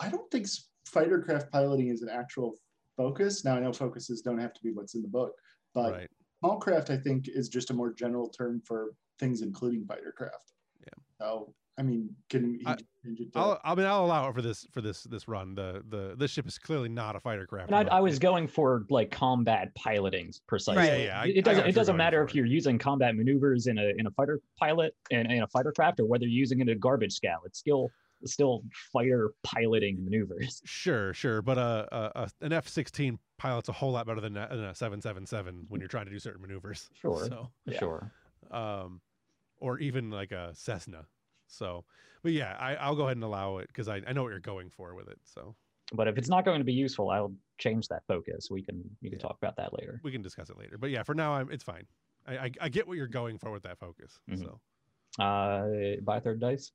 I 0.00 0.08
don't 0.08 0.30
think 0.30 0.46
fighter 0.86 1.20
craft 1.20 1.50
piloting 1.50 1.88
is 1.88 2.02
an 2.02 2.08
actual 2.08 2.58
focus. 2.96 3.44
Now 3.44 3.56
I 3.56 3.60
know 3.60 3.72
focuses 3.72 4.22
don't 4.22 4.38
have 4.38 4.52
to 4.54 4.62
be 4.62 4.72
what's 4.72 4.94
in 4.94 5.02
the 5.02 5.08
book, 5.08 5.32
but 5.74 5.92
right. 5.92 6.08
small 6.40 6.58
craft 6.58 6.90
I 6.90 6.96
think 6.96 7.28
is 7.28 7.48
just 7.48 7.70
a 7.70 7.74
more 7.74 7.92
general 7.92 8.28
term 8.28 8.62
for 8.64 8.94
things 9.18 9.42
including 9.42 9.84
fighter 9.84 10.12
craft. 10.16 10.52
Yeah. 10.80 11.02
So 11.20 11.54
I 11.78 11.82
mean, 11.82 12.10
can 12.28 12.58
he 12.58 12.66
I- 12.66 12.76
change 13.04 13.20
it 13.20 13.32
to 13.32 13.38
I'll, 13.38 13.60
I 13.64 13.74
mean, 13.74 13.86
I'll 13.86 14.04
allow 14.04 14.28
it 14.28 14.34
for 14.34 14.42
this 14.42 14.66
for 14.72 14.80
this 14.80 15.04
this 15.04 15.28
run. 15.28 15.54
The 15.54 15.82
the 15.88 16.14
this 16.18 16.32
ship 16.32 16.46
is 16.48 16.58
clearly 16.58 16.88
not 16.88 17.14
a 17.16 17.20
fighter 17.20 17.46
craft. 17.46 17.70
And 17.70 17.88
I, 17.88 17.96
I 17.96 18.00
was 18.00 18.18
going 18.18 18.48
for 18.48 18.84
like 18.90 19.10
combat 19.10 19.74
piloting 19.76 20.32
precisely. 20.46 20.84
Yeah, 20.84 20.96
yeah, 20.96 21.20
I- 21.20 21.24
it 21.26 21.28
I 21.28 21.38
it 21.38 21.44
doesn't 21.44 21.60
got 21.62 21.68
it 21.68 21.74
doesn't 21.74 21.96
matter 21.96 22.22
for. 22.24 22.28
if 22.28 22.34
you're 22.34 22.46
using 22.46 22.78
combat 22.78 23.14
maneuvers 23.16 23.68
in 23.68 23.78
a 23.78 23.92
in 23.96 24.06
a 24.06 24.10
fighter 24.10 24.40
pilot 24.58 24.94
in, 25.10 25.30
in 25.30 25.42
a 25.42 25.46
fighter 25.46 25.72
craft 25.72 26.00
or 26.00 26.06
whether 26.06 26.24
you're 26.24 26.38
using 26.40 26.58
it 26.60 26.68
in 26.68 26.70
a 26.70 26.74
garbage 26.74 27.12
scow. 27.14 27.38
It's 27.44 27.58
still 27.60 27.88
it's 28.20 28.32
still 28.32 28.64
fighter 28.92 29.30
piloting 29.44 30.02
maneuvers. 30.04 30.60
Sure, 30.66 31.14
sure, 31.14 31.40
but 31.40 31.56
uh, 31.58 31.86
uh, 31.92 32.10
uh, 32.16 32.28
an 32.40 32.52
F 32.52 32.66
sixteen 32.66 33.20
pilot's 33.36 33.68
a 33.68 33.72
whole 33.72 33.92
lot 33.92 34.06
better 34.08 34.20
than 34.20 34.36
a, 34.36 34.48
than 34.50 34.64
a 34.64 34.74
seven 34.74 35.00
seven 35.00 35.24
seven 35.24 35.64
when 35.68 35.80
you're 35.80 35.86
trying 35.88 36.06
to 36.06 36.10
do 36.10 36.18
certain 36.18 36.42
maneuvers. 36.42 36.90
Sure. 37.00 37.24
So, 37.28 37.50
Yeah. 37.66 37.78
Sure. 37.78 38.12
um, 38.50 39.00
or 39.60 39.78
even 39.78 40.10
like 40.10 40.32
a 40.32 40.50
Cessna. 40.54 41.06
So, 41.48 41.84
but 42.22 42.32
yeah, 42.32 42.56
I, 42.58 42.74
I'll 42.76 42.96
go 42.96 43.04
ahead 43.04 43.16
and 43.16 43.24
allow 43.24 43.58
it 43.58 43.68
because 43.68 43.88
I, 43.88 44.00
I 44.06 44.12
know 44.12 44.22
what 44.22 44.30
you're 44.30 44.40
going 44.40 44.70
for 44.70 44.94
with 44.94 45.08
it. 45.08 45.18
So 45.24 45.54
But 45.92 46.08
if 46.08 46.18
it's 46.18 46.28
not 46.28 46.44
going 46.44 46.58
to 46.58 46.64
be 46.64 46.72
useful, 46.72 47.10
I'll 47.10 47.34
change 47.58 47.88
that 47.88 48.02
focus. 48.06 48.48
We 48.50 48.62
can 48.62 48.82
we 49.02 49.10
can 49.10 49.18
Yeah. 49.18 49.26
talk 49.26 49.38
about 49.40 49.56
that 49.56 49.72
later. 49.72 50.00
we 50.04 50.12
can 50.12 50.22
discuss 50.22 50.50
it 50.50 50.58
later. 50.58 50.78
But 50.78 50.90
yeah, 50.90 51.02
for 51.02 51.14
now, 51.14 51.32
I'm 51.34 51.50
it's 51.50 51.64
fine. 51.64 51.86
I 52.26 52.38
I, 52.38 52.50
I 52.60 52.68
get 52.68 52.86
what 52.86 52.96
you're 52.96 53.06
going 53.08 53.38
for 53.38 53.50
with 53.50 53.62
that 53.64 53.78
focus. 53.78 54.20
Mhm. 54.30 54.44
So 54.44 54.60
Uh, 55.18 55.96
buy 56.02 56.20
third 56.20 56.40
dice. 56.40 56.70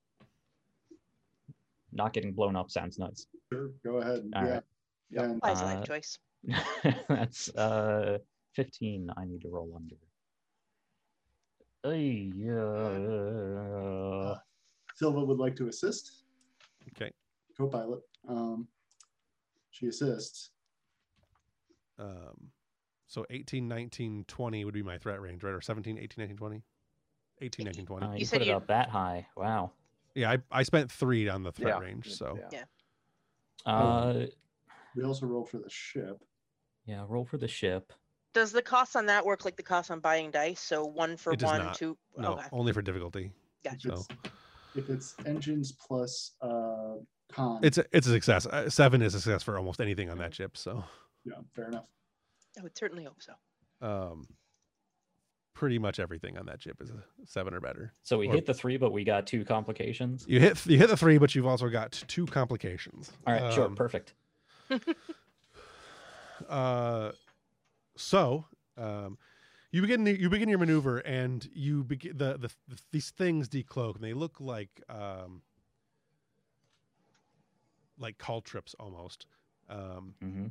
Not 1.91 2.13
getting 2.13 2.33
blown 2.33 2.55
up 2.55 2.71
sounds 2.71 2.97
nice. 2.97 3.27
Sure, 3.51 3.69
go 3.85 3.97
ahead. 3.97 4.21
All 4.35 4.43
yeah. 4.43 4.53
right. 4.55 4.63
Yeah. 5.11 5.23
and 5.23 5.39
Wise 5.43 5.61
Uh, 5.61 5.65
life 5.65 5.85
choice. 5.85 6.17
That's 7.07 7.49
uh 7.55 8.17
15 8.55 9.11
I 9.15 9.25
need 9.25 9.41
to 9.41 9.49
roll 9.49 9.71
under. 9.75 9.95
Ay, 11.85 12.31
yeah. 12.35 14.35
Silva 15.03 15.19
would 15.25 15.37
like 15.37 15.53
to 15.57 15.67
assist. 15.67 16.23
okay. 16.95 17.11
Co-pilot. 17.57 17.99
Um, 18.29 18.67
she 19.69 19.87
assists. 19.87 20.51
Um, 21.99 22.51
so 23.05 23.25
18, 23.29 23.67
19, 23.67 24.23
20 24.29 24.63
would 24.65 24.73
be 24.73 24.81
my 24.81 24.97
threat 24.97 25.19
range, 25.19 25.43
right? 25.43 25.53
Or 25.53 25.59
17, 25.59 25.97
18, 25.97 26.07
19, 26.21 26.37
20? 26.37 26.61
18, 27.41 27.65
19, 27.65 27.85
20. 27.85 28.05
Uh, 28.05 28.11
You 28.13 28.19
you 28.19 28.25
said 28.25 28.37
put 28.37 28.41
it 28.43 28.47
you- 28.51 28.55
up 28.55 28.67
that 28.67 28.87
high. 28.89 29.27
Wow. 29.35 29.71
yeah, 30.15 30.31
I, 30.31 30.37
I 30.49 30.63
spent 30.63 30.89
three 30.89 31.27
on 31.27 31.43
the 31.43 31.51
threat 31.51 31.75
Yeah. 31.75 31.83
range. 31.85 32.13
So 32.13 32.39
Yeah. 32.51 32.63
Uh 33.65 34.27
We 34.95 35.03
also 35.03 35.25
roll 35.25 35.43
for 35.43 35.57
the 35.57 35.69
ship. 35.69 36.23
yeah, 36.85 37.03
roll 37.09 37.25
for 37.25 37.37
the 37.37 37.47
ship. 37.49 37.91
Does 38.33 38.53
the 38.53 38.61
cost 38.61 38.95
on 38.95 39.07
that 39.07 39.25
work 39.25 39.43
like 39.43 39.57
the 39.57 39.63
cost 39.63 39.91
on 39.91 39.99
buying 39.99 40.31
dice? 40.31 40.61
So 40.61 40.85
one 40.85 41.17
for 41.17 41.33
It 41.33 41.39
does 41.39 41.49
one, 41.51 41.59
not. 41.59 41.75
two. 41.75 41.97
no, 42.17 42.33
Okay, 42.35 42.47
only 42.53 42.71
for 42.71 42.81
difficulty. 42.81 43.31
gotcha. 43.65 43.89
So 43.89 43.93
It's, 43.93 44.07
if 44.75 44.89
it's 44.89 45.15
engines 45.25 45.71
plus 45.71 46.31
uh, 46.41 46.95
con, 47.31 47.59
it's 47.63 47.77
a, 47.77 47.85
it's 47.91 48.07
a 48.07 48.11
success. 48.11 48.45
Uh, 48.45 48.69
seven 48.69 49.01
is 49.01 49.13
a 49.15 49.21
success 49.21 49.43
for 49.43 49.57
almost 49.57 49.79
anything 49.81 50.09
on 50.09 50.17
that 50.19 50.31
chip. 50.31 50.57
So 50.57 50.83
yeah, 51.25 51.33
fair 51.55 51.67
enough. 51.67 51.85
I 52.59 52.63
would 52.63 52.77
certainly 52.77 53.03
hope 53.05 53.21
so. 53.21 53.33
um, 53.87 54.27
pretty 55.55 55.77
much 55.77 55.99
everything 55.99 56.37
on 56.37 56.45
that 56.47 56.59
chip 56.59 56.81
is 56.81 56.89
a 56.89 57.03
seven 57.25 57.53
or 57.53 57.61
better. 57.61 57.93
So 58.03 58.17
we 58.17 58.27
Or- 58.27 58.33
hit 58.33 58.45
the 58.47 58.53
three, 58.53 58.77
but 58.77 58.91
we 58.91 59.03
got 59.03 59.27
two 59.27 59.45
complications. 59.45 60.25
You 60.27 60.39
hit 60.39 60.65
you 60.65 60.77
hit 60.77 60.89
the 60.89 60.97
three, 60.97 61.17
but 61.19 61.33
you've 61.35 61.45
also 61.47 61.69
got 61.69 61.91
two 62.07 62.25
complications. 62.25 63.11
All 63.27 63.33
right, 63.33 63.53
sure, 63.53 63.65
Um, 63.65 63.75
perfect. 63.75 64.13
Uh, 66.49 67.11
so 67.95 68.45
um, 68.77 69.17
you 69.73 69.81
begin 69.81 70.05
you 70.05 70.29
begin 70.29 70.47
your 70.47 70.59
maneuver 70.59 70.99
and 70.99 71.49
you 71.53 71.83
begin 71.83 72.15
the, 72.15 72.37
the, 72.37 72.49
the 72.69 72.79
these 72.91 73.09
things 73.09 73.49
decloak 73.49 73.95
and 73.95 74.03
they 74.03 74.13
look 74.13 74.39
like 74.39 74.81
um 74.87 75.41
like 77.99 78.17
caltrops 78.17 78.75
almost. 78.79 79.25
Um 79.69 80.13
hmm 80.21 80.45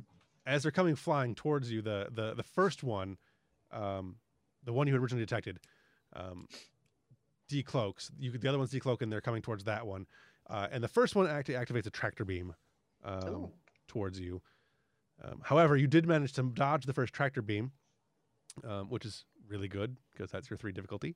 as 0.45 0.63
they're 0.63 0.73
coming 0.73 0.93
flying 0.93 1.33
towards 1.33 1.71
you 1.71 1.81
the 1.81 2.09
the 2.11 2.33
the 2.33 2.43
first 2.43 2.83
one 2.83 3.17
um 3.71 4.17
the 4.65 4.73
one 4.73 4.87
you 4.87 4.93
had 4.93 5.01
originally 5.01 5.23
detected 5.25 5.57
um 6.13 6.47
decloaks. 7.49 8.11
You 8.19 8.29
the 8.31 8.49
other 8.49 8.57
one's 8.57 8.73
decloak 8.73 9.01
and 9.01 9.09
they're 9.11 9.21
coming 9.21 9.41
towards 9.41 9.63
that 9.63 9.87
one. 9.87 10.05
Uh, 10.49 10.67
and 10.69 10.83
the 10.83 10.89
first 10.89 11.15
one 11.15 11.27
actually 11.27 11.53
activates 11.53 11.85
a 11.85 11.89
tractor 11.89 12.25
beam 12.25 12.53
um, 13.05 13.51
towards 13.87 14.19
you. 14.19 14.41
Um, 15.23 15.39
however 15.41 15.77
you 15.77 15.87
did 15.87 16.05
manage 16.05 16.33
to 16.33 16.43
dodge 16.43 16.85
the 16.85 16.93
first 16.93 17.13
tractor 17.13 17.41
beam 17.41 17.71
um, 18.67 18.89
which 18.89 19.05
is 19.05 19.25
really 19.47 19.67
good 19.67 19.95
because 20.11 20.31
that's 20.31 20.49
your 20.49 20.57
three 20.57 20.71
difficulty 20.71 21.15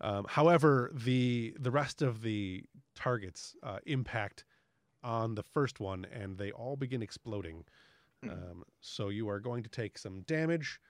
um, 0.00 0.26
however 0.28 0.90
the 0.94 1.54
the 1.60 1.70
rest 1.70 2.02
of 2.02 2.22
the 2.22 2.64
targets 2.94 3.54
uh, 3.62 3.78
impact 3.86 4.44
on 5.04 5.34
the 5.34 5.42
first 5.42 5.80
one 5.80 6.06
and 6.12 6.38
they 6.38 6.50
all 6.52 6.76
begin 6.76 7.02
exploding 7.02 7.64
Hmm. 8.22 8.30
um, 8.30 8.62
so 8.80 9.08
you 9.08 9.28
are 9.28 9.40
going 9.40 9.62
to 9.62 9.68
take 9.68 9.98
some 9.98 10.22
damage. 10.22 10.80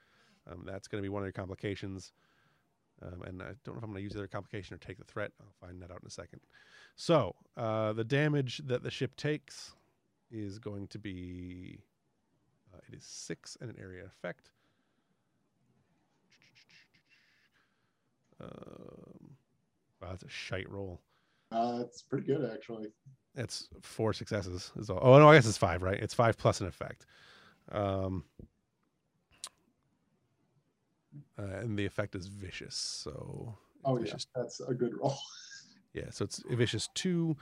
Um, 0.50 0.64
that's 0.66 0.88
going 0.88 1.00
to 1.00 1.02
be 1.02 1.08
one 1.08 1.22
of 1.22 1.26
your 1.26 1.32
complications. 1.32 2.12
Um, 3.00 3.22
and 3.22 3.42
I 3.42 3.52
don't 3.64 3.74
know 3.74 3.78
if 3.78 3.84
I'm 3.84 3.90
going 3.90 3.96
to 3.96 4.02
use 4.02 4.12
the 4.12 4.20
other 4.20 4.28
complication 4.28 4.74
or 4.74 4.78
take 4.78 4.98
the 4.98 5.04
threat. 5.04 5.32
I'll 5.40 5.66
find 5.66 5.80
that 5.82 5.90
out 5.90 6.00
in 6.02 6.06
a 6.06 6.10
second. 6.10 6.40
So 6.94 7.34
uh, 7.56 7.92
the 7.94 8.04
damage 8.04 8.60
that 8.66 8.82
the 8.82 8.90
ship 8.90 9.16
takes 9.16 9.72
is 10.30 10.58
going 10.58 10.88
to 10.88 10.98
be 10.98 11.80
uh, 12.72 12.78
it 12.88 12.94
is 12.96 13.04
six 13.04 13.56
and 13.60 13.70
an 13.70 13.76
area 13.80 14.04
effect. 14.04 14.50
Um, 18.42 19.30
wow, 20.00 20.08
that's 20.10 20.22
a 20.24 20.28
shite 20.28 20.68
roll. 20.70 21.00
Uh, 21.50 21.78
it's 21.82 22.02
pretty 22.02 22.26
good 22.26 22.50
actually. 22.52 22.88
It's 23.34 23.68
four 23.82 24.12
successes. 24.12 24.72
Is 24.76 24.90
all. 24.90 24.98
Oh 25.00 25.18
no, 25.18 25.28
I 25.30 25.34
guess 25.36 25.46
it's 25.46 25.56
five, 25.58 25.82
right? 25.82 25.98
It's 25.98 26.14
five 26.14 26.36
plus 26.36 26.60
an 26.60 26.66
effect. 26.66 27.06
Um, 27.70 28.24
uh, 31.38 31.42
and 31.42 31.78
the 31.78 31.84
effect 31.84 32.14
is 32.14 32.26
vicious. 32.26 32.74
So 32.74 33.54
Oh 33.84 33.98
yeah, 33.98 34.14
that's 34.34 34.60
a 34.60 34.74
good 34.74 34.92
roll. 34.98 35.16
yeah. 35.94 36.10
So 36.10 36.24
it's 36.24 36.42
vicious 36.50 36.88
two. 36.94 37.36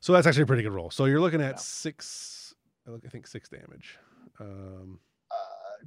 So 0.00 0.12
that's 0.12 0.26
actually 0.26 0.44
a 0.44 0.46
pretty 0.46 0.62
good 0.62 0.72
roll. 0.72 0.90
So 0.90 1.04
you're 1.06 1.20
looking 1.20 1.40
at 1.42 1.54
Yeah. 1.54 1.58
six. 1.60 2.54
I 2.86 2.92
I 2.94 3.08
think 3.08 3.26
six 3.26 3.48
damage. 3.48 3.98
Um, 4.40 5.00
Uh, 5.30 5.36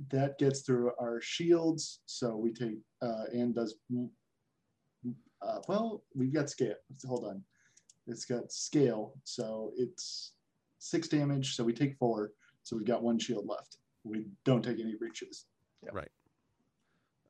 that 0.09 0.37
gets 0.37 0.61
through 0.61 0.91
our 0.99 1.21
shields, 1.21 2.01
so 2.05 2.35
we 2.35 2.51
take 2.53 2.77
uh, 3.01 3.25
and 3.33 3.55
does. 3.55 3.75
Uh, 5.41 5.59
well, 5.67 6.03
we've 6.15 6.33
got 6.33 6.49
scale. 6.49 6.75
Hold 7.05 7.25
on, 7.25 7.43
it's 8.07 8.25
got 8.25 8.51
scale, 8.51 9.13
so 9.23 9.71
it's 9.77 10.33
six 10.79 11.07
damage. 11.07 11.55
So 11.55 11.63
we 11.63 11.73
take 11.73 11.95
four. 11.97 12.31
So 12.63 12.75
we've 12.75 12.85
got 12.85 13.03
one 13.03 13.19
shield 13.19 13.47
left. 13.47 13.77
We 14.03 14.25
don't 14.43 14.63
take 14.63 14.79
any 14.79 14.95
breaches. 14.95 15.45
Yeah. 15.83 15.91
Right. 15.93 16.11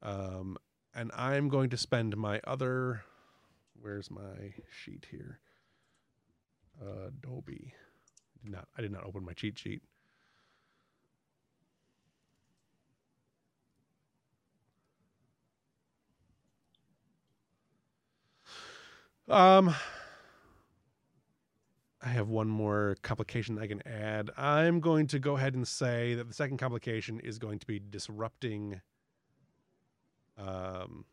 Um, 0.02 0.58
and 0.96 1.12
I'm 1.16 1.50
going 1.50 1.70
to 1.72 1.78
spend 1.78 2.16
my 2.18 2.42
other. 2.46 3.04
Where's 3.80 4.10
my 4.10 4.54
sheet 4.72 5.06
here? 5.12 5.40
Uh, 6.82 7.08
Adobe. 7.08 7.74
Did 8.44 8.52
not. 8.52 8.68
I 8.78 8.82
did 8.82 8.92
not 8.92 9.04
open 9.04 9.26
my 9.26 9.34
cheat 9.34 9.60
sheet. 9.60 9.82
Um, 19.28 19.76
I 22.02 22.10
have 22.10 22.30
one 22.30 22.48
more 22.48 22.96
complication 23.02 23.60
I 23.60 23.68
can 23.68 23.86
add. 23.86 24.32
I'm 24.38 24.80
going 24.80 25.08
to 25.08 25.20
go 25.20 25.36
ahead 25.36 25.56
and 25.56 25.68
say 25.68 26.16
that 26.16 26.28
the 26.28 26.34
second 26.34 26.58
complication 26.58 27.20
is 27.20 27.38
going 27.38 27.60
to 27.60 27.68
be 27.68 27.80
disrupting 27.80 28.82
um, 30.38 31.06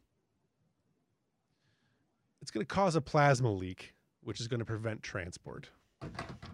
it's 2.43 2.51
going 2.51 2.65
to 2.65 2.75
cause 2.75 2.95
a 2.95 3.01
plasma 3.01 3.51
leak, 3.51 3.95
which 4.23 4.41
is 4.41 4.49
going 4.49 4.59
to 4.59 4.67
prevent 4.67 5.03
transport. 5.03 5.71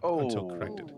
Oh, 0.03 0.21
Until 0.21 0.49
corrected. 0.49 0.93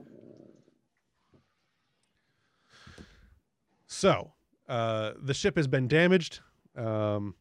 So, 3.86 4.32
uh, 4.68 5.12
the 5.22 5.32
ship 5.32 5.56
has 5.56 5.66
been 5.66 5.88
damaged. 5.88 6.40
Um, 6.76 7.34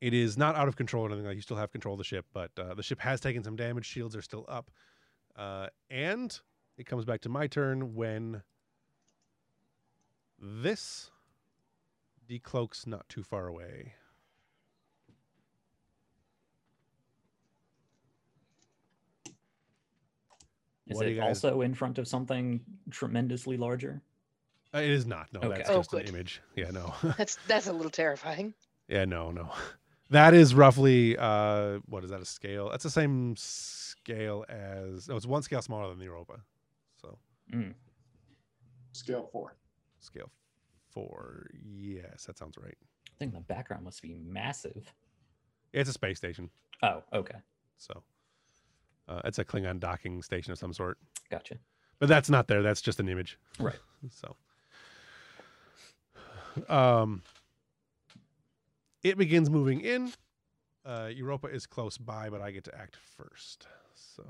it 0.00 0.12
is 0.14 0.36
not 0.36 0.56
out 0.56 0.68
of 0.68 0.76
control 0.76 1.04
or 1.04 1.08
anything 1.08 1.26
like 1.26 1.36
you 1.36 1.42
still 1.42 1.56
have 1.56 1.70
control 1.72 1.94
of 1.94 1.98
the 1.98 2.04
ship, 2.04 2.26
but 2.32 2.50
uh, 2.58 2.74
the 2.74 2.82
ship 2.82 3.00
has 3.00 3.20
taken 3.20 3.42
some 3.42 3.56
damage. 3.56 3.86
Shields 3.86 4.14
are 4.14 4.22
still 4.22 4.44
up. 4.48 4.70
Uh, 5.34 5.68
and 5.90 6.38
it 6.76 6.86
comes 6.86 7.04
back 7.04 7.20
to 7.22 7.28
my 7.28 7.46
turn 7.46 7.94
when 7.94 8.42
this 10.38 11.10
decloaks 12.28 12.86
not 12.86 13.08
too 13.08 13.22
far 13.22 13.46
away. 13.46 13.94
Is 20.86 20.96
What 20.96 21.06
it 21.06 21.18
also 21.18 21.62
in 21.62 21.74
front 21.74 21.98
of 21.98 22.06
something 22.06 22.60
tremendously 22.90 23.56
larger? 23.56 24.02
Uh, 24.72 24.78
it 24.78 24.90
is 24.90 25.04
not. 25.04 25.32
No, 25.32 25.40
Okay. 25.40 25.58
that's 25.58 25.70
Oh, 25.70 25.78
just 25.78 25.92
an 25.94 26.02
image. 26.02 26.40
Yeah, 26.54 26.70
no. 26.70 26.94
That's 27.18 27.38
that's 27.48 27.66
a 27.66 27.72
little 27.72 27.90
terrifying. 27.90 28.54
yeah, 28.88 29.04
no, 29.04 29.32
no. 29.32 29.50
That 30.10 30.34
is 30.34 30.54
roughly 30.54 31.16
uh 31.18 31.78
what 31.86 32.04
is 32.04 32.10
that 32.10 32.20
a 32.20 32.24
scale? 32.24 32.70
That's 32.70 32.84
the 32.84 32.90
same 32.90 33.34
scale 33.36 34.44
as 34.48 35.08
no, 35.08 35.16
it's 35.16 35.26
one 35.26 35.42
scale 35.42 35.62
smaller 35.62 35.88
than 35.88 35.98
the 35.98 36.04
Europa. 36.04 36.40
So 37.00 37.18
Mm. 37.52 37.74
Scale 38.92 39.28
four. 39.32 39.56
scale 40.00 40.30
four. 40.90 41.48
Yes, 41.62 42.24
that 42.26 42.38
sounds 42.38 42.56
right. 42.56 42.76
I 43.08 43.14
think 43.18 43.32
the 43.34 43.40
background 43.40 43.84
must 43.84 44.00
be 44.02 44.14
massive. 44.14 44.92
It's 45.72 45.90
a 45.90 45.92
space 45.92 46.18
station. 46.18 46.50
Oh, 46.82 47.02
okay. 47.12 47.36
So 47.78 48.02
uh, 49.08 49.20
it's 49.24 49.38
a 49.38 49.44
Klingon 49.44 49.78
docking 49.80 50.22
station 50.22 50.52
of 50.52 50.58
some 50.58 50.72
sort. 50.72 50.98
Gotcha. 51.30 51.56
But 51.98 52.08
that's 52.08 52.28
not 52.30 52.46
there. 52.48 52.62
That's 52.62 52.80
just 52.80 53.00
an 53.00 53.08
image. 53.08 53.38
Right. 53.58 53.74
So 54.10 54.36
um 56.68 57.22
it 59.10 59.18
begins 59.18 59.50
moving 59.50 59.80
in. 59.80 60.12
Uh 60.84 61.10
Europa 61.14 61.48
is 61.48 61.66
close 61.66 61.98
by, 61.98 62.30
but 62.30 62.40
I 62.40 62.50
get 62.50 62.64
to 62.64 62.78
act 62.78 62.96
first. 63.16 63.66
So 63.94 64.24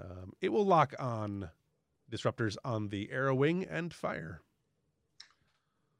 um, 0.00 0.32
it 0.40 0.50
will 0.50 0.66
lock 0.66 0.94
on 0.98 1.50
disruptors 2.10 2.56
on 2.64 2.88
the 2.88 3.08
Aerowing 3.12 3.66
and 3.70 3.92
fire. 3.92 4.40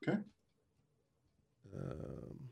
Okay. 0.03 0.19
Um, 1.77 2.51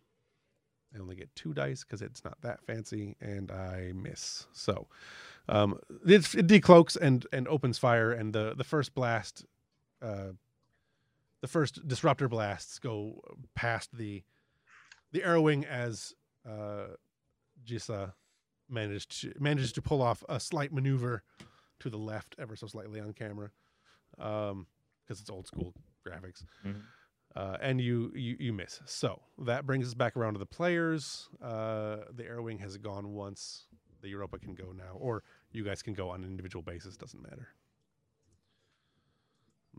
I 0.94 0.98
only 1.00 1.16
get 1.16 1.34
two 1.34 1.54
dice 1.54 1.84
because 1.84 2.02
it's 2.02 2.24
not 2.24 2.40
that 2.42 2.62
fancy, 2.64 3.16
and 3.20 3.50
I 3.50 3.92
miss. 3.94 4.46
So 4.52 4.88
um, 5.48 5.78
it, 6.06 6.34
it 6.34 6.46
decloaks 6.46 6.96
and 6.96 7.26
and 7.32 7.46
opens 7.48 7.78
fire, 7.78 8.12
and 8.12 8.32
the 8.32 8.54
the 8.56 8.64
first 8.64 8.94
blast, 8.94 9.44
uh, 10.02 10.32
the 11.40 11.46
first 11.48 11.86
disruptor 11.86 12.28
blasts 12.28 12.78
go 12.78 13.20
past 13.54 13.96
the 13.96 14.22
the 15.12 15.20
Aerowing 15.20 15.64
as 15.64 16.14
uh, 16.48 16.88
Jisa 17.64 18.12
managed 18.68 19.20
to, 19.20 19.32
manages 19.38 19.72
to 19.72 19.82
pull 19.82 20.02
off 20.02 20.24
a 20.28 20.40
slight 20.40 20.72
maneuver 20.72 21.22
to 21.80 21.90
the 21.90 21.96
left, 21.98 22.34
ever 22.38 22.56
so 22.56 22.66
slightly 22.66 23.00
on 23.00 23.12
camera, 23.12 23.50
um, 24.18 24.66
because 25.04 25.20
it's 25.20 25.30
old 25.30 25.46
school 25.46 25.72
graphics. 26.06 26.44
Mhm. 26.64 26.82
Uh, 27.34 27.58
and 27.60 27.80
you, 27.82 28.10
you 28.14 28.34
you 28.40 28.52
miss. 28.52 28.80
So 28.86 29.20
that 29.44 29.66
brings 29.66 29.86
us 29.86 29.92
back 29.94 30.16
around 30.16 30.32
to 30.34 30.38
the 30.38 30.46
players. 30.46 31.28
Uh, 31.42 31.98
the 32.14 32.24
air 32.24 32.40
wing 32.40 32.58
has 32.58 32.78
gone 32.78 33.12
once. 33.12 33.66
The 34.00 34.08
Europa 34.08 34.38
can 34.38 34.54
go 34.54 34.72
now, 34.72 34.94
or 34.98 35.22
you 35.52 35.62
guys 35.64 35.82
can 35.82 35.92
go 35.92 36.10
on 36.10 36.24
an 36.24 36.30
individual 36.30 36.62
basis. 36.62 36.96
Doesn't 36.96 37.22
matter. 37.22 37.48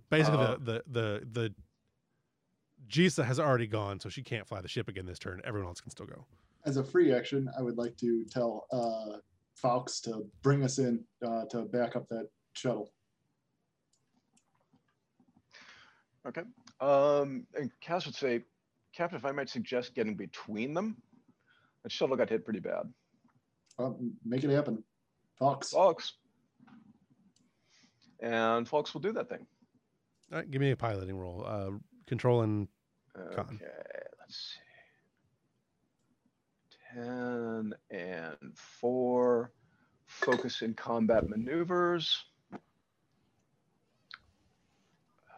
Basically, 0.10 0.40
Uh, 0.40 0.58
the 0.58 0.58
the 0.58 0.84
the 0.88 1.28
the 1.32 1.56
Jisa 2.88 3.26
has 3.26 3.40
already 3.40 3.68
gone, 3.68 4.00
so 4.00 4.10
she 4.10 4.24
can't 4.24 4.48
fly 4.48 4.62
the 4.62 4.68
ship 4.68 4.88
again 4.88 5.06
this 5.06 5.20
turn. 5.20 5.42
Everyone 5.44 5.68
else 5.68 5.82
can 5.82 5.92
still 5.92 6.06
go. 6.06 6.26
As 6.66 6.78
a 6.78 6.84
free 6.84 7.14
action, 7.14 7.50
I 7.58 7.62
would 7.62 7.78
like 7.78 7.98
to 7.98 8.24
tell 8.26 8.66
uh, 8.72 9.20
Fawkes 9.56 10.00
to 10.02 10.26
bring 10.42 10.64
us 10.64 10.80
in 10.80 11.04
uh, 11.26 11.46
to 11.46 11.64
back 11.64 11.96
up 11.96 12.08
that 12.10 12.30
shuttle. 12.54 12.92
Okay. 16.28 16.44
Um, 16.80 17.48
and 17.56 17.72
Cass 17.82 18.06
would 18.06 18.16
say, 18.16 18.44
Captain, 18.94 19.18
if 19.18 19.26
I 19.26 19.32
might 19.32 19.50
suggest 19.50 19.96
getting 19.96 20.16
between 20.16 20.74
them. 20.74 20.98
That 21.84 21.92
shuttle 21.92 22.18
got 22.18 22.30
hit 22.30 22.44
pretty 22.44 22.60
bad. 22.60 22.92
Well, 23.78 23.98
make 24.26 24.44
it 24.44 24.50
happen. 24.50 24.84
Fox. 25.40 25.70
Fox. 25.70 26.14
And 28.20 28.68
Fox 28.68 28.94
will 28.94 29.02
do 29.02 29.14
that 29.14 29.30
thing. 29.30 29.46
All 30.32 30.40
right, 30.40 30.50
give 30.52 30.60
me 30.62 30.72
a 30.72 30.76
piloting 30.76 31.18
roll. 31.18 31.44
Uh, 31.46 31.72
control 32.06 32.42
and 32.42 32.68
Con. 33.34 33.60
Okay, 33.62 33.66
let's 34.20 34.56
see. 36.94 37.00
10 37.00 37.74
and 37.92 38.36
4. 38.56 39.52
Focus 40.06 40.62
in 40.62 40.74
combat 40.74 41.30
maneuvers. 41.30 42.26
Uh, 42.54 42.58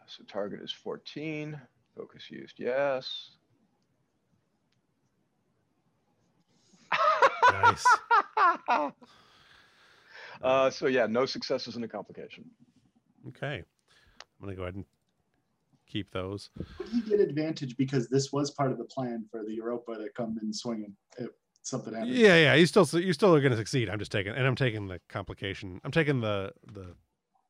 So 0.06 0.24
target 0.24 0.60
is 0.62 0.72
14. 0.72 1.60
Focus 1.96 2.30
used, 2.30 2.58
yes. 2.58 3.30
Nice. 7.52 7.86
Uh, 10.42 10.70
so 10.70 10.86
yeah, 10.86 11.04
no 11.06 11.26
successes 11.26 11.76
and 11.76 11.84
a 11.84 11.88
complication. 11.88 12.44
Okay. 13.28 13.62
I'm 14.40 14.46
gonna 14.46 14.56
go 14.56 14.62
ahead 14.62 14.74
and 14.74 14.84
keep 15.86 16.10
those. 16.10 16.50
Would 16.78 16.88
he 16.88 17.00
get 17.02 17.20
advantage 17.20 17.76
because 17.76 18.08
this 18.08 18.32
was 18.32 18.50
part 18.52 18.70
of 18.70 18.78
the 18.78 18.84
plan 18.84 19.26
for 19.30 19.42
the 19.44 19.52
Europa 19.52 19.94
to 19.96 20.08
come 20.16 20.38
and 20.40 20.54
swing 20.54 20.84
in 20.84 20.84
swinging 20.84 20.96
if 21.18 21.30
something 21.62 21.92
happened? 21.92 22.14
Yeah, 22.14 22.36
yeah. 22.36 22.54
You 22.54 22.66
still 22.66 22.88
you 22.98 23.12
still 23.12 23.34
are 23.34 23.40
gonna 23.40 23.56
succeed. 23.56 23.90
I'm 23.90 23.98
just 23.98 24.12
taking 24.12 24.32
and 24.32 24.46
I'm 24.46 24.56
taking 24.56 24.86
the 24.86 25.00
complication. 25.08 25.80
I'm 25.84 25.90
taking 25.90 26.20
the 26.20 26.52
the 26.72 26.94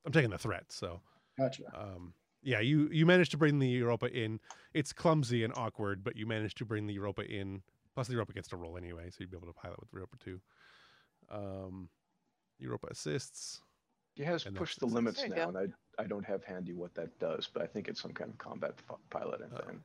I'm 0.05 0.12
taking 0.12 0.31
the 0.31 0.39
threat. 0.39 0.65
So 0.71 1.01
Gotcha. 1.39 1.65
um 1.75 2.15
yeah, 2.43 2.61
you 2.61 2.89
you 2.91 3.07
managed 3.07 3.31
to 3.33 3.37
bring 3.37 3.59
the 3.59 3.69
Europa 3.69 4.07
in. 4.12 4.41
It's 4.75 4.93
clumsy 4.93 5.45
and 5.45 5.53
awkward, 5.57 6.03
but 6.03 6.17
you 6.17 6.27
managed 6.27 6.57
to 6.59 6.65
bring 6.65 6.87
the 6.87 6.95
Europa 6.95 7.23
in. 7.23 7.62
Plus 7.95 8.07
the 8.07 8.15
Europa 8.15 8.33
gets 8.33 8.49
to 8.49 8.57
roll 8.57 8.77
anyway, 8.77 9.11
so 9.11 9.17
you'd 9.21 9.31
be 9.31 9.37
able 9.37 9.49
to 9.49 9.53
pilot 9.53 9.79
with 9.79 9.91
the 9.91 9.97
Europa 9.97 10.17
too. 10.17 10.41
Um 11.31 11.89
Europa 12.59 12.89
assists. 12.91 13.61
He 14.15 14.25
has 14.25 14.45
pushed 14.45 14.81
that's 14.81 14.91
the 14.91 14.95
limits 14.95 15.23
now, 15.29 15.35
go. 15.35 15.49
and 15.49 15.59
I, 15.59 15.67
I 16.01 16.05
don't 16.05 16.24
have 16.24 16.43
handy 16.44 16.72
what 16.72 16.94
that 16.94 17.16
does, 17.18 17.48
but 17.52 17.62
I 17.62 17.66
think 17.66 17.86
it's 17.89 18.01
some 18.01 18.12
kind 18.12 18.31
of 18.31 18.39
combat 18.39 18.74
fi- 18.89 18.94
piloting 19.10 19.51
Uh, 19.55 19.62
thing. 19.66 19.81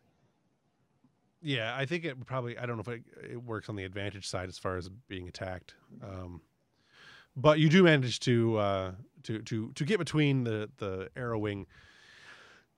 Yeah, 1.42 1.76
I 1.76 1.86
think 1.86 2.06
it 2.06 2.26
probably. 2.26 2.58
I 2.58 2.66
don't 2.66 2.78
know 2.78 2.82
if 2.82 2.88
it, 2.88 3.04
it 3.34 3.44
works 3.44 3.70
on 3.70 3.76
the 3.76 3.84
advantage 3.84 4.26
side 4.28 4.48
as 4.50 4.58
far 4.58 4.78
as 4.78 4.90
being 5.08 5.28
attacked. 5.28 5.76
Um, 6.02 6.42
but 7.36 7.60
you 7.60 7.70
do 7.70 7.84
manage 7.84 8.20
to 8.22 8.58
uh, 8.58 8.92
to 9.24 9.42
to 9.42 9.72
to 9.74 9.86
get 9.86 10.00
between 10.00 10.44
the 10.46 10.70
the 10.78 11.10
Aerowing 11.16 11.66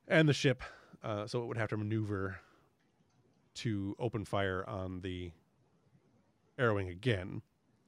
and 0.07 0.27
the 0.27 0.33
ship, 0.33 0.63
uh, 1.03 1.27
so 1.27 1.43
it 1.43 1.45
would 1.45 1.57
have 1.57 1.69
to 1.69 1.77
maneuver 1.77 2.39
to 3.55 3.95
open 3.99 4.25
fire 4.25 4.65
on 4.67 5.01
the 5.01 5.31
Aerowing 6.59 6.89
again, 6.89 7.41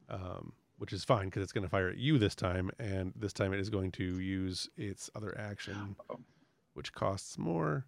um, 0.09 0.53
which 0.80 0.91
is 0.91 1.03
fine 1.03 1.26
because 1.26 1.43
it's 1.43 1.51
going 1.51 1.64
to 1.64 1.69
fire 1.69 1.89
at 1.89 1.97
you 1.97 2.18
this 2.18 2.34
time, 2.34 2.72
and 2.80 3.14
this 3.15 3.34
time 3.34 3.53
it 3.53 3.60
is 3.60 3.69
going 3.69 3.91
to 3.91 4.19
use 4.19 4.68
its 4.77 5.10
other 5.15 5.38
action, 5.38 5.95
which 6.73 6.91
costs 6.93 7.38
more 7.38 7.85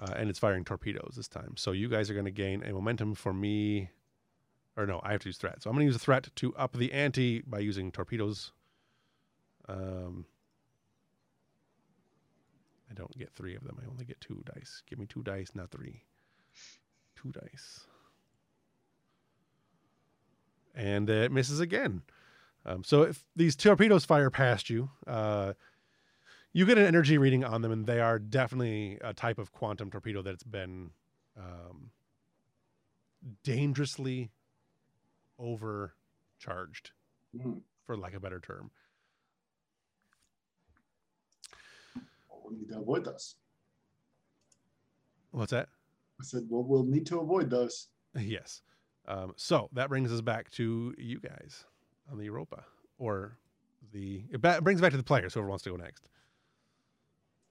uh, 0.00 0.12
and 0.16 0.28
it's 0.28 0.38
firing 0.38 0.64
torpedoes 0.64 1.14
this 1.16 1.28
time. 1.28 1.54
So 1.56 1.72
you 1.72 1.88
guys 1.88 2.10
are 2.10 2.14
going 2.14 2.26
to 2.26 2.30
gain 2.30 2.62
a 2.62 2.72
momentum 2.72 3.14
for 3.14 3.32
me, 3.32 3.90
or 4.76 4.86
no, 4.86 5.00
I 5.02 5.12
have 5.12 5.22
to 5.22 5.28
use 5.28 5.38
threat. 5.38 5.62
So 5.62 5.70
I'm 5.70 5.76
going 5.76 5.86
to 5.86 5.92
use 5.92 5.96
a 5.96 6.00
threat 6.00 6.28
to 6.36 6.54
up 6.56 6.76
the 6.76 6.92
ante 6.92 7.42
by 7.46 7.60
using 7.60 7.90
torpedoes. 7.90 8.52
Um, 9.68 10.26
I 12.90 12.94
don't 12.94 13.16
get 13.18 13.32
three 13.34 13.56
of 13.56 13.64
them. 13.64 13.78
I 13.82 13.90
only 13.90 14.04
get 14.04 14.20
two 14.20 14.42
dice. 14.54 14.82
Give 14.88 14.98
me 14.98 15.06
two 15.06 15.22
dice, 15.22 15.52
not 15.54 15.70
three. 15.70 16.02
Two 17.16 17.32
dice. 17.32 17.86
And 20.76 21.08
it 21.08 21.32
misses 21.32 21.58
again. 21.58 22.02
Um, 22.66 22.84
so 22.84 23.02
if 23.02 23.24
these 23.34 23.56
torpedoes 23.56 24.04
fire 24.04 24.28
past 24.30 24.68
you, 24.68 24.90
uh, 25.06 25.54
you 26.52 26.66
get 26.66 26.78
an 26.78 26.84
energy 26.86 27.16
reading 27.16 27.44
on 27.44 27.62
them, 27.62 27.72
and 27.72 27.86
they 27.86 28.00
are 28.00 28.18
definitely 28.18 28.98
a 29.02 29.14
type 29.14 29.38
of 29.38 29.52
quantum 29.52 29.90
torpedo 29.90 30.20
that's 30.22 30.42
been 30.42 30.90
um, 31.36 31.90
dangerously 33.42 34.30
overcharged, 35.38 36.90
Hmm. 37.40 37.58
for 37.86 37.96
lack 37.96 38.12
of 38.12 38.18
a 38.18 38.20
better 38.20 38.40
term. 38.40 38.70
We'll 42.30 42.52
need 42.54 42.68
to 42.68 42.78
avoid 42.78 43.04
those. 43.04 43.34
What's 45.30 45.50
that? 45.52 45.68
I 46.20 46.24
said, 46.24 46.44
well, 46.48 46.62
we'll 46.62 46.84
need 46.84 47.06
to 47.06 47.20
avoid 47.20 47.48
those. 47.50 47.88
Yes. 48.18 48.62
Um, 49.08 49.34
so 49.36 49.68
that 49.72 49.88
brings 49.88 50.12
us 50.12 50.20
back 50.20 50.50
to 50.52 50.94
you 50.98 51.20
guys 51.20 51.64
on 52.10 52.18
the 52.18 52.24
Europa, 52.24 52.64
or 52.98 53.38
the 53.92 54.24
it 54.30 54.40
ba- 54.40 54.60
brings 54.60 54.80
back 54.80 54.90
to 54.92 54.96
the 54.96 55.02
players. 55.02 55.34
Whoever 55.34 55.48
wants 55.48 55.64
to 55.64 55.70
go 55.70 55.76
next. 55.76 56.08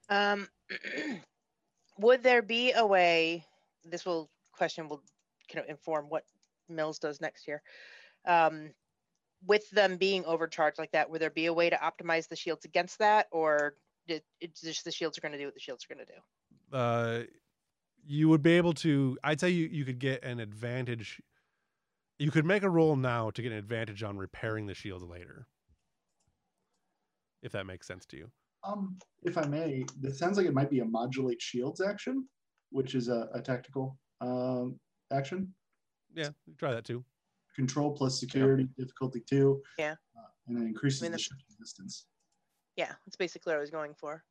Um, 0.09 0.47
would 1.99 2.23
there 2.23 2.41
be 2.41 2.73
a 2.73 2.85
way? 2.85 3.45
This 3.83 4.05
will 4.05 4.29
question 4.51 4.87
will 4.87 5.01
kind 5.51 5.63
of 5.63 5.69
inform 5.69 6.09
what 6.09 6.23
Mills 6.69 6.99
does 6.99 7.21
next 7.21 7.47
year. 7.47 7.61
Um, 8.25 8.71
with 9.45 9.69
them 9.69 9.97
being 9.97 10.25
overcharged 10.25 10.79
like 10.79 10.91
that, 10.91 11.09
would 11.09 11.21
there 11.21 11.29
be 11.29 11.45
a 11.45 11.53
way 11.53 11.69
to 11.69 11.75
optimize 11.75 12.27
the 12.27 12.35
shields 12.35 12.65
against 12.65 12.99
that, 12.99 13.27
or 13.31 13.75
it, 14.07 14.23
it's 14.41 14.61
just 14.61 14.83
the 14.83 14.91
shields 14.91 15.17
are 15.17 15.21
going 15.21 15.33
to 15.33 15.37
do 15.37 15.45
what 15.45 15.53
the 15.53 15.59
shields 15.59 15.85
are 15.85 15.93
going 15.93 16.05
to 16.05 16.11
do? 16.11 16.19
uh, 16.73 17.23
you 18.05 18.29
would 18.29 18.43
be 18.43 18.53
able 18.53 18.73
to. 18.73 19.17
I'd 19.23 19.39
say 19.39 19.49
you, 19.49 19.67
you 19.67 19.85
could 19.85 19.99
get 19.99 20.23
an 20.23 20.39
advantage. 20.39 21.21
You 22.17 22.31
could 22.31 22.45
make 22.45 22.63
a 22.63 22.69
roll 22.69 22.95
now 22.95 23.29
to 23.31 23.41
get 23.41 23.51
an 23.51 23.57
advantage 23.57 24.03
on 24.03 24.17
repairing 24.17 24.67
the 24.67 24.73
shields 24.73 25.03
later, 25.03 25.47
if 27.41 27.51
that 27.51 27.65
makes 27.65 27.87
sense 27.87 28.05
to 28.07 28.17
you. 28.17 28.31
Um, 28.63 28.97
if 29.23 29.37
I 29.37 29.45
may, 29.45 29.85
it 30.01 30.15
sounds 30.15 30.37
like 30.37 30.47
it 30.47 30.53
might 30.53 30.69
be 30.69 30.79
a 30.79 30.85
modulate 30.85 31.41
shields 31.41 31.81
action, 31.81 32.27
which 32.71 32.95
is 32.95 33.09
a, 33.09 33.27
a 33.33 33.41
tactical 33.41 33.97
um, 34.21 34.79
action. 35.11 35.53
Yeah, 36.13 36.29
try 36.57 36.73
that 36.73 36.85
too. 36.85 37.03
Control 37.55 37.91
plus 37.91 38.19
security, 38.19 38.69
difficulty 38.77 39.21
two. 39.29 39.61
Yeah. 39.77 39.95
Uh, 40.17 40.27
and 40.47 40.57
it 40.57 40.65
increases 40.65 41.01
I 41.01 41.05
mean, 41.05 41.11
the 41.11 41.19
shifting 41.19 41.55
distance. 41.59 42.05
Yeah, 42.77 42.93
that's 43.05 43.15
basically 43.17 43.51
what 43.51 43.57
I 43.57 43.61
was 43.61 43.71
going 43.71 43.93
for. 43.93 44.23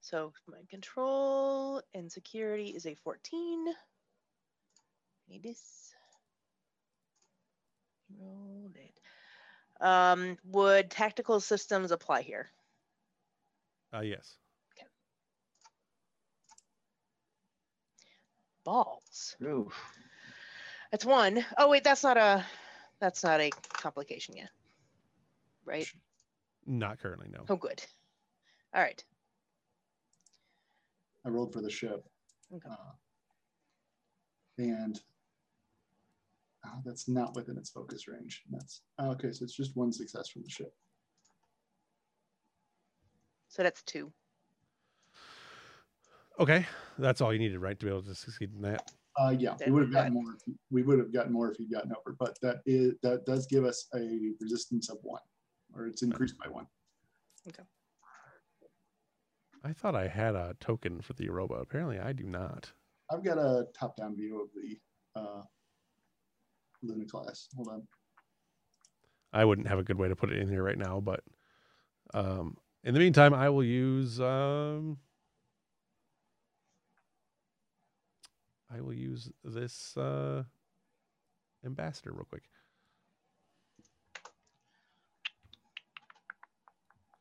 So 0.00 0.32
my 0.48 0.58
control 0.68 1.80
and 1.94 2.10
security 2.10 2.68
is 2.68 2.86
a 2.86 2.94
14. 2.94 3.66
Need 5.28 5.42
this. 5.42 5.93
Rolled 8.18 8.76
it. 8.76 9.00
Um, 9.80 10.38
would 10.44 10.90
tactical 10.90 11.40
systems 11.40 11.90
apply 11.90 12.22
here? 12.22 12.50
Uh, 13.92 14.00
yes. 14.00 14.36
Balls. 18.64 19.36
Oof. 19.42 19.74
That's 20.90 21.04
one. 21.04 21.44
Oh 21.58 21.68
wait, 21.68 21.84
that's 21.84 22.02
not 22.02 22.16
a 22.16 22.44
that's 22.98 23.22
not 23.22 23.40
a 23.40 23.50
complication 23.50 24.36
yet. 24.36 24.48
Right? 25.66 25.86
Not 26.66 26.98
currently, 26.98 27.28
no. 27.30 27.44
Oh 27.48 27.56
good. 27.56 27.84
All 28.74 28.80
right. 28.80 29.04
I 31.26 31.28
rolled 31.28 31.52
for 31.52 31.60
the 31.60 31.70
ship. 31.70 32.04
Okay. 32.54 32.68
Uh, 32.70 32.92
and 34.58 35.00
oh, 36.66 36.80
that's 36.84 37.08
not 37.08 37.34
within 37.34 37.56
its 37.56 37.70
focus 37.70 38.08
range. 38.08 38.42
That's 38.50 38.82
oh, 38.98 39.10
okay. 39.12 39.32
So 39.32 39.44
it's 39.44 39.56
just 39.56 39.76
one 39.76 39.92
success 39.92 40.28
from 40.28 40.42
the 40.42 40.50
ship. 40.50 40.72
So 43.48 43.62
that's 43.62 43.82
two. 43.82 44.12
Okay, 46.40 46.66
that's 46.98 47.20
all 47.20 47.32
you 47.32 47.38
needed, 47.38 47.60
right, 47.60 47.78
to 47.78 47.86
be 47.86 47.90
able 47.90 48.02
to 48.02 48.14
succeed 48.14 48.50
in 48.54 48.62
that. 48.62 48.90
Uh, 49.16 49.32
yeah, 49.38 49.54
we 49.64 49.70
would 49.70 49.82
have 49.84 49.92
gotten 49.92 50.14
more. 50.14 50.34
If, 50.34 50.54
we 50.70 50.82
would 50.82 50.98
have 50.98 51.12
gotten 51.12 51.32
more 51.32 51.50
if 51.52 51.56
he'd 51.56 51.70
gotten 51.70 51.92
over, 51.92 52.16
but 52.18 52.36
that 52.42 52.56
is 52.66 52.94
that 53.02 53.24
does 53.24 53.46
give 53.46 53.64
us 53.64 53.86
a 53.94 54.32
resistance 54.40 54.90
of 54.90 54.98
one, 55.02 55.22
or 55.72 55.86
it's 55.86 56.02
increased 56.02 56.36
by 56.38 56.50
one. 56.50 56.66
Okay. 57.48 57.62
I 59.62 59.72
thought 59.72 59.94
I 59.94 60.08
had 60.08 60.34
a 60.34 60.56
token 60.60 61.00
for 61.00 61.12
the 61.12 61.24
Europa. 61.24 61.54
Apparently, 61.54 61.98
I 62.00 62.12
do 62.12 62.24
not. 62.24 62.72
I've 63.12 63.24
got 63.24 63.38
a 63.38 63.66
top-down 63.78 64.16
view 64.16 64.42
of 64.42 64.48
the 64.54 64.78
uh, 65.18 65.42
Luna 66.86 67.04
class. 67.06 67.48
Hold 67.56 67.68
on. 67.68 67.82
I 69.32 69.44
wouldn't 69.44 69.66
have 69.68 69.78
a 69.78 69.84
good 69.84 69.98
way 69.98 70.08
to 70.08 70.16
put 70.16 70.30
it 70.30 70.38
in 70.38 70.48
here 70.48 70.62
right 70.62 70.78
now, 70.78 71.00
but 71.00 71.20
um, 72.14 72.56
in 72.84 72.94
the 72.94 73.00
meantime, 73.00 73.34
I 73.34 73.48
will 73.50 73.64
use 73.64 74.20
um, 74.20 74.98
I 78.72 78.80
will 78.80 78.92
use 78.94 79.30
this 79.42 79.96
uh, 79.96 80.44
ambassador 81.64 82.12
real 82.12 82.26
quick. 82.28 82.42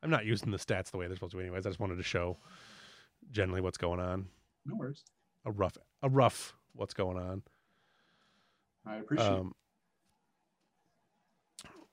I'm 0.04 0.10
not 0.10 0.26
using 0.26 0.52
the 0.52 0.58
stats 0.58 0.92
the 0.92 0.98
way 0.98 1.08
they're 1.08 1.16
supposed 1.16 1.32
to, 1.34 1.40
anyways. 1.40 1.66
I 1.66 1.70
just 1.70 1.80
wanted 1.80 1.96
to 1.96 2.04
show 2.04 2.38
generally 3.32 3.62
what's 3.62 3.78
going 3.78 4.00
on, 4.02 4.26
No 4.66 4.76
worries. 4.76 5.04
a 5.46 5.52
rough, 5.52 5.78
a 6.02 6.10
rough 6.10 6.54
what's 6.74 6.94
going 6.94 7.18
on. 7.18 7.42
I 8.86 8.98
appreciate. 8.98 9.28
it. 9.28 9.32
Um, 9.32 9.54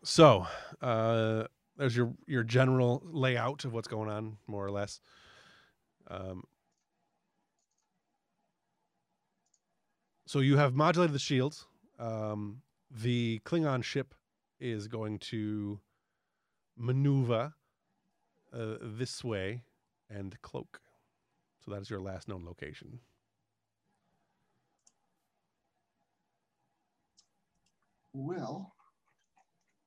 so, 0.03 0.47
uh, 0.81 1.45
there's 1.77 1.97
your 1.97 2.15
your 2.27 2.43
general 2.43 3.03
layout 3.05 3.65
of 3.65 3.73
what's 3.73 3.89
going 3.89 4.11
on, 4.11 4.37
more 4.47 4.65
or 4.65 4.71
less. 4.71 5.01
Um, 6.09 6.45
so 10.27 10.41
you 10.41 10.57
have 10.57 10.75
modulated 10.75 11.15
the 11.15 11.19
shields. 11.21 11.67
Um, 11.99 12.63
the 12.91 13.41
Klingon 13.45 13.83
ship 13.85 14.15
is 14.59 14.89
going 14.89 15.19
to 15.19 15.81
maneuver 16.77 17.55
uh, 18.53 18.75
this 18.83 19.23
way 19.23 19.63
and 20.09 20.41
cloak. 20.43 20.81
So 21.65 21.71
that 21.71 21.83
is 21.83 21.91
your 21.91 22.01
last 22.01 22.29
known 22.29 22.45
location. 22.45 23.01
Well, 28.13 28.73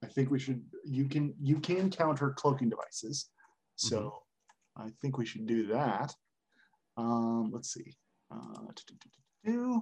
I 0.03 0.07
think 0.07 0.31
we 0.31 0.39
should. 0.39 0.61
You 0.85 1.05
can 1.05 1.33
you 1.41 1.59
can 1.59 1.89
counter 1.89 2.31
cloaking 2.31 2.69
devices, 2.69 3.29
so 3.75 4.23
I 4.77 4.89
think 5.01 5.17
we 5.17 5.25
should 5.25 5.45
do 5.45 5.67
that. 5.67 6.13
Um, 6.97 7.51
let's 7.53 7.73
see. 7.73 7.93
Uh. 8.31 9.79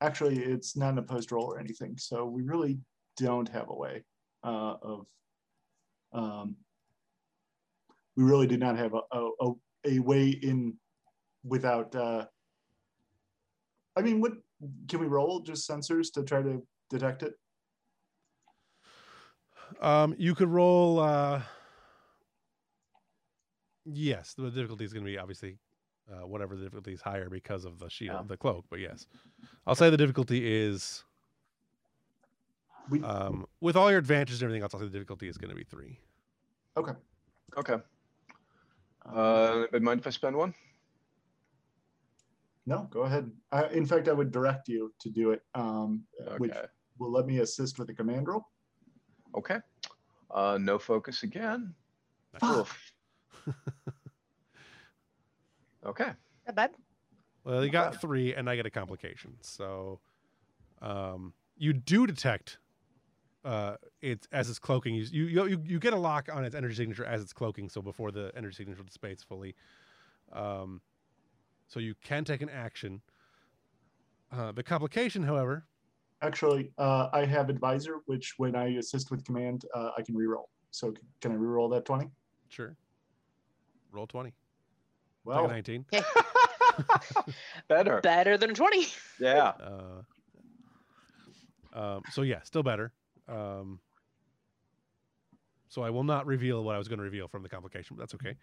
Actually, 0.00 0.38
it's 0.40 0.76
not 0.76 0.92
an 0.92 0.98
opposed 0.98 1.30
roll 1.30 1.44
or 1.44 1.60
anything, 1.60 1.96
so 1.96 2.24
we 2.24 2.42
really 2.42 2.78
don't 3.16 3.48
have 3.48 3.68
a 3.68 3.74
way 3.74 4.02
uh, 4.42 4.74
of. 4.82 5.06
Um, 6.12 6.56
we 8.16 8.24
really 8.24 8.46
did 8.46 8.60
not 8.60 8.76
have 8.76 8.92
a, 8.94 9.00
a, 9.16 9.30
a, 9.40 9.52
a 9.86 9.98
way 10.00 10.28
in 10.28 10.74
without 11.44 11.94
uh 11.94 12.24
i 13.96 14.00
mean 14.02 14.20
what 14.20 14.32
can 14.88 15.00
we 15.00 15.06
roll 15.06 15.40
just 15.40 15.68
sensors 15.68 16.12
to 16.12 16.22
try 16.22 16.40
to 16.42 16.62
detect 16.90 17.22
it 17.22 17.34
Um, 19.80 20.14
you 20.18 20.34
could 20.34 20.48
roll. 20.48 21.00
Uh, 21.00 21.42
yes, 23.84 24.34
the 24.34 24.50
difficulty 24.50 24.84
is 24.84 24.92
going 24.92 25.04
to 25.04 25.10
be 25.10 25.18
obviously 25.18 25.58
uh, 26.12 26.26
whatever 26.26 26.54
the 26.56 26.62
difficulty 26.62 26.92
is 26.92 27.00
higher 27.00 27.28
because 27.30 27.64
of 27.64 27.78
the 27.78 27.88
shield, 27.88 28.18
Yeah. 28.20 28.26
the 28.28 28.36
cloak. 28.36 28.64
But 28.70 28.80
yes, 28.80 29.06
I'll 29.66 29.74
say 29.74 29.90
the 29.90 29.96
difficulty 29.96 30.40
is 30.46 31.04
we 32.90 33.02
um, 33.02 33.46
with 33.60 33.74
all 33.74 33.90
your 33.90 33.98
advantages 33.98 34.40
and 34.42 34.46
everything 34.46 34.62
else. 34.62 34.74
I'll 34.74 34.80
say 34.80 34.86
the 34.86 34.92
difficulty 34.92 35.26
is 35.28 35.38
going 35.38 35.50
to 35.50 35.56
be 35.56 35.64
three. 35.64 35.98
okay 36.76 36.92
Okay. 37.56 37.76
uh, 39.06 39.66
Uh, 39.72 39.80
mind 39.80 40.00
if 40.00 40.06
I 40.06 40.10
spend 40.10 40.36
one? 40.36 40.54
No 42.66 42.88
go 42.90 43.02
ahead 43.02 43.30
I, 43.50 43.66
in 43.68 43.86
fact 43.86 44.08
i 44.08 44.12
would 44.12 44.30
direct 44.30 44.68
you 44.68 44.92
to 45.00 45.10
do 45.10 45.30
it 45.32 45.42
um 45.54 46.04
which 46.38 46.52
will 46.98 47.10
let 47.10 47.26
me 47.26 47.38
assist 47.38 47.78
with 47.78 47.88
the 47.88 47.94
command 47.94 48.28
roll 48.28 48.46
Okay. 49.34 49.58
Uh, 50.30 50.58
no 50.60 50.78
focus 50.78 51.22
again. 51.22 51.74
Fuck. 52.38 52.68
Okay. 55.84 56.12
Not 56.46 56.54
bad. 56.54 56.70
Well, 57.42 57.64
you 57.64 57.70
got 57.72 58.00
three, 58.00 58.36
and 58.36 58.48
I 58.48 58.54
get 58.54 58.66
a 58.66 58.70
complication. 58.70 59.34
So, 59.40 59.98
um, 60.80 61.34
you 61.56 61.72
do 61.72 62.06
detect 62.06 62.58
uh, 63.44 63.78
it 64.00 64.28
as 64.30 64.48
it's 64.48 64.60
cloaking. 64.60 64.94
You, 64.94 65.02
you 65.10 65.46
you 65.46 65.62
you 65.66 65.78
get 65.80 65.92
a 65.92 65.96
lock 65.96 66.28
on 66.32 66.44
its 66.44 66.54
energy 66.54 66.76
signature 66.76 67.04
as 67.04 67.20
it's 67.20 67.32
cloaking. 67.32 67.68
So 67.68 67.82
before 67.82 68.12
the 68.12 68.30
energy 68.36 68.54
signature 68.54 68.84
dissipates 68.84 69.24
fully, 69.24 69.56
um, 70.32 70.80
so 71.72 71.80
you 71.80 71.94
can 72.04 72.24
take 72.24 72.42
an 72.42 72.50
action. 72.50 73.00
Uh, 74.30 74.52
the 74.52 74.62
complication, 74.62 75.22
however, 75.22 75.66
actually 76.22 76.70
uh 76.78 77.08
i 77.12 77.24
have 77.24 77.50
advisor 77.50 77.96
which 78.06 78.34
when 78.36 78.54
i 78.54 78.66
assist 78.76 79.10
with 79.10 79.24
command 79.24 79.64
uh, 79.74 79.90
i 79.98 80.02
can 80.02 80.14
reroll 80.14 80.44
so 80.70 80.94
can 81.20 81.32
i 81.32 81.34
reroll 81.34 81.68
that 81.68 81.84
20 81.84 82.06
sure, 82.48 82.76
roll 83.90 84.06
twenty, 84.06 84.30
take 84.30 84.36
a 84.36 85.40
well 85.40 85.48
nineteen. 85.48 85.84
Better. 87.68 88.00
Better 88.02 88.38
than 88.38 88.54
20. 88.54 88.86
Yeah. 89.18 89.52
Uh, 91.74 91.78
um, 91.78 92.02
so 92.10 92.22
yeah, 92.22 92.40
still 92.42 92.62
better. 92.62 92.92
Um, 93.28 93.80
so 95.68 95.82
I 95.82 95.90
will 95.90 96.04
not 96.04 96.26
reveal 96.26 96.62
what 96.64 96.74
I 96.74 96.78
was 96.78 96.86
going 96.86 96.98
to 96.98 97.02
reveal 97.02 97.28
from 97.28 97.42
the 97.42 97.48
complication, 97.48 97.96
but 97.96 98.02
that's 98.02 98.14
okay. 98.14 98.36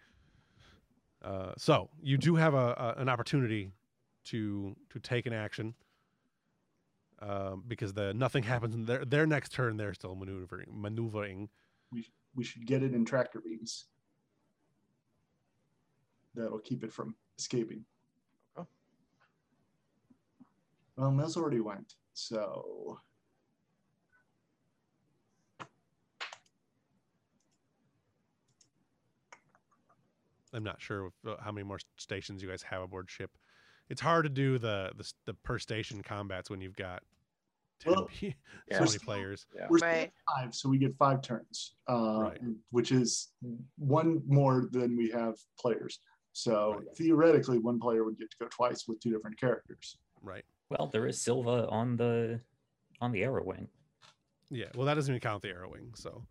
Uh, 1.22 1.52
so 1.58 1.90
you 2.02 2.16
do 2.16 2.34
have 2.36 2.54
a, 2.54 2.94
a 2.96 3.00
an 3.00 3.08
opportunity 3.08 3.72
to 4.24 4.74
to 4.90 4.98
take 5.00 5.26
an 5.26 5.32
action 5.32 5.74
um, 7.20 7.62
because 7.68 7.92
the 7.92 8.14
nothing 8.14 8.42
happens 8.42 8.74
in 8.74 8.84
their 8.86 9.04
their 9.04 9.26
next 9.26 9.52
turn. 9.52 9.76
They're 9.76 9.94
still 9.94 10.14
maneuvering 10.14 10.68
maneuvering. 10.72 11.48
we, 11.92 12.06
we 12.34 12.44
should 12.44 12.66
get 12.66 12.82
it 12.82 12.94
in 12.94 13.04
tractor 13.04 13.40
beams 13.40 13.86
that'll 16.34 16.58
keep 16.60 16.84
it 16.84 16.92
from 16.92 17.14
escaping 17.38 17.84
Okay. 18.56 18.68
well 20.96 21.10
mills 21.10 21.36
already 21.36 21.60
went 21.60 21.94
so 22.14 22.98
I'm 30.52 30.64
not 30.64 30.80
sure 30.80 31.06
if, 31.06 31.12
uh, 31.26 31.36
how 31.42 31.52
many 31.52 31.64
more 31.64 31.78
stations 31.96 32.42
you 32.42 32.48
guys 32.48 32.62
have 32.62 32.82
aboard 32.82 33.10
ship. 33.10 33.30
It's 33.88 34.00
hard 34.00 34.24
to 34.24 34.28
do 34.30 34.58
the 34.58 34.92
the, 34.96 35.12
the 35.26 35.34
per 35.34 35.58
station 35.58 36.02
combats 36.02 36.50
when 36.50 36.60
you've 36.60 36.76
got 36.76 37.02
10 37.80 37.92
Well, 37.94 38.06
pe- 38.06 38.34
yeah. 38.68 38.74
so 38.74 38.74
We're 38.74 38.78
many 38.80 38.88
still- 38.90 39.00
players. 39.04 39.46
Yeah. 39.54 39.66
we're 39.70 39.78
Right. 39.78 39.96
at 40.08 40.12
five 40.44 40.54
so 40.54 40.68
we 40.68 40.78
get 40.78 40.96
five 40.96 41.22
turns 41.22 41.74
uh, 41.88 42.18
Right. 42.20 42.40
which 42.70 42.92
is 42.92 43.32
one 43.78 44.22
more 44.26 44.68
than 44.70 44.96
we 44.96 45.10
have 45.10 45.34
players 45.58 46.00
so 46.32 46.74
Right. 46.74 46.96
theoretically 46.96 47.58
one 47.58 47.80
player 47.80 48.04
would 48.04 48.18
get 48.18 48.30
to 48.30 48.36
go 48.38 48.46
twice 48.50 48.86
with 48.86 49.00
two 49.00 49.10
different 49.10 49.38
characters 49.40 49.96
Right. 50.22 50.44
Well, 50.68 50.86
there 50.92 51.06
is 51.06 51.20
Silva 51.20 51.66
on 51.68 51.96
the 51.96 52.40
on 53.00 53.10
the 53.12 53.22
Aerowing. 53.22 53.66
Yeah, 54.50 54.66
well, 54.74 54.84
that 54.86 54.94
doesn't 54.94 55.10
even 55.12 55.20
count 55.20 55.40
the 55.42 55.48
Aerowing. 55.48 55.96
So, 55.96 56.26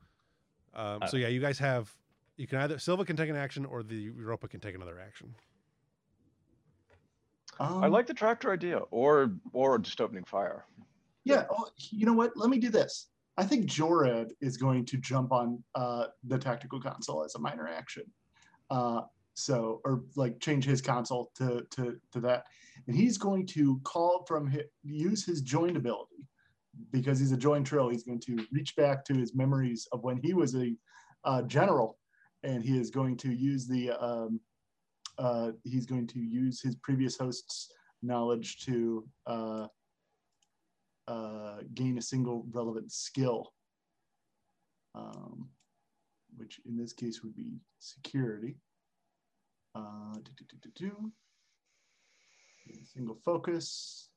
um, 0.75 1.01
Uh, 1.01 1.07
so 1.07 1.17
yeah, 1.17 1.27
you 1.29 1.39
guys 1.41 1.57
have. 1.57 1.91
You 2.39 2.47
can 2.47 2.59
either 2.59 2.79
Silva 2.79 3.03
can 3.03 3.17
take 3.17 3.29
an 3.29 3.35
action, 3.35 3.65
or 3.65 3.83
the 3.83 3.97
Europa 3.97 4.47
can 4.47 4.61
take 4.61 4.73
another 4.73 4.97
action. 4.97 5.35
um, 7.59 7.83
I 7.83 7.87
like 7.87 8.07
the 8.07 8.13
tractor 8.13 8.49
idea, 8.53 8.77
or 8.91 9.33
or 9.51 9.77
just 9.77 9.99
opening 9.99 10.23
fire. 10.23 10.63
Yeah, 11.25 11.43
oh, 11.51 11.67
you 11.91 12.05
know 12.05 12.13
what? 12.13 12.37
Let 12.37 12.49
me 12.49 12.57
do 12.57 12.69
this. 12.69 13.09
I 13.35 13.43
think 13.43 13.65
Jorad 13.65 14.29
is 14.39 14.55
going 14.55 14.85
to 14.85 14.97
jump 14.97 15.33
on 15.33 15.61
uh, 15.75 16.05
the 16.23 16.37
tactical 16.37 16.79
console 16.79 17.25
as 17.25 17.35
a 17.35 17.39
minor 17.39 17.67
action. 17.67 18.03
Uh, 18.69 19.01
so, 19.33 19.81
or 19.83 20.03
like 20.15 20.39
change 20.39 20.63
his 20.63 20.81
console 20.81 21.31
to, 21.35 21.65
to, 21.71 21.97
to 22.13 22.21
that. 22.21 22.45
And 22.87 22.95
he's 22.95 23.17
going 23.17 23.47
to 23.47 23.79
call 23.83 24.25
from 24.25 24.47
his, 24.47 24.63
use 24.83 25.25
his 25.25 25.41
joined 25.41 25.77
ability 25.77 26.25
because 26.91 27.19
he's 27.19 27.31
a 27.31 27.37
joined 27.37 27.65
trill. 27.65 27.89
He's 27.89 28.03
going 28.03 28.19
to 28.21 28.45
reach 28.51 28.75
back 28.75 29.05
to 29.05 29.13
his 29.13 29.35
memories 29.35 29.87
of 29.91 30.03
when 30.03 30.17
he 30.17 30.33
was 30.33 30.55
a 30.55 30.73
uh, 31.23 31.41
general 31.43 31.98
and 32.43 32.63
he 32.63 32.77
is 32.77 32.89
going 32.89 33.17
to 33.17 33.31
use 33.31 33.67
the, 33.67 33.91
um, 33.91 34.39
uh, 35.17 35.51
he's 35.63 35.85
going 35.85 36.07
to 36.07 36.19
use 36.19 36.61
his 36.61 36.75
previous 36.75 37.17
host's 37.17 37.71
knowledge 38.01 38.59
to 38.65 39.05
uh, 39.27 39.67
uh, 41.07 41.57
gain 41.73 41.97
a 41.97 42.01
single 42.01 42.45
relevant 42.51 42.91
skill, 42.91 43.51
um, 44.95 45.49
which 46.37 46.59
in 46.65 46.77
this 46.77 46.93
case 46.93 47.23
would 47.23 47.35
be 47.35 47.57
security. 47.79 48.55
Uh, 49.75 50.15
Single 52.83 53.17
focus. 53.25 54.09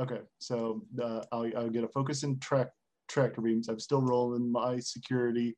Okay, 0.00 0.20
so 0.38 0.82
uh, 1.02 1.22
I'll, 1.32 1.50
I'll 1.56 1.68
get 1.68 1.84
a 1.84 1.88
focus 1.88 2.22
in 2.22 2.38
track 2.38 2.68
tractor 3.08 3.40
beams. 3.40 3.68
I'm 3.68 3.78
still 3.78 4.00
rolling 4.00 4.50
my 4.50 4.78
security 4.78 5.56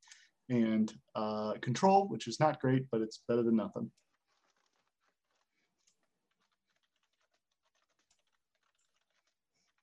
and 0.48 0.92
uh, 1.14 1.54
control, 1.60 2.08
which 2.08 2.26
is 2.26 2.38
not 2.38 2.60
great, 2.60 2.86
but 2.90 3.00
it's 3.00 3.20
better 3.28 3.42
than 3.42 3.56
nothing. 3.56 3.90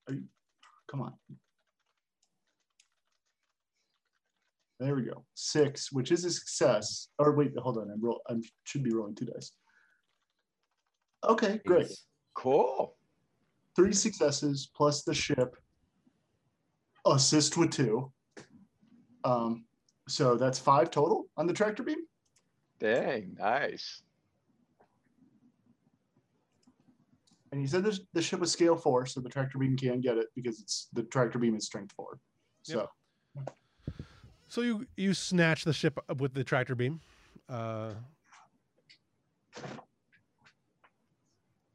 Are 0.08 0.14
you, 0.14 0.24
come 0.90 1.02
on. 1.02 1.14
There 4.80 4.96
we 4.96 5.04
go. 5.04 5.26
Six, 5.36 5.92
which 5.92 6.12
is 6.12 6.26
a 6.26 6.32
success. 6.32 7.10
Or 7.20 7.36
wait, 7.36 7.52
hold 7.58 7.78
on. 7.78 7.92
I'm 7.92 8.02
roll. 8.02 8.22
I 8.28 8.36
should 8.64 8.84
be 8.84 8.92
rolling 8.92 9.14
two 9.14 9.26
dice. 9.26 9.52
Okay, 11.24 11.62
great. 11.68 11.92
Cool. 12.34 12.96
Three 13.76 13.94
successes 13.94 14.72
plus 14.76 15.04
the 15.04 15.14
ship. 15.14 15.56
Assist 17.06 17.58
with 17.58 17.70
two. 17.70 18.12
Um, 19.24 19.66
so 20.08 20.36
that's 20.36 20.60
five 20.60 20.92
total 20.92 21.28
on 21.38 21.48
the 21.48 21.54
tractor 21.54 21.84
beam. 21.84 22.00
Dang, 22.80 23.36
nice. 23.40 24.02
And 27.52 27.62
you 27.62 27.68
said 27.68 27.84
this, 27.84 28.00
the 28.14 28.22
ship 28.22 28.40
was 28.40 28.52
scale 28.52 28.78
four, 28.78 29.06
so 29.06 29.20
the 29.20 29.30
tractor 29.30 29.58
beam 29.58 29.76
can 29.76 30.00
get 30.00 30.18
it 30.18 30.28
because 30.36 30.62
it's 30.62 30.88
the 30.94 31.04
tractor 31.04 31.38
beam 31.38 31.56
is 31.56 31.66
strength 31.66 31.94
four. 31.96 32.18
So 32.64 32.88
So 34.48 34.62
you 34.62 34.86
you 34.96 35.14
snatch 35.14 35.66
the 35.66 35.74
ship 35.74 36.00
up 36.10 36.22
with 36.22 36.34
the 36.34 36.44
tractor 36.44 36.76
beam, 36.76 37.02
uh, 37.50 37.94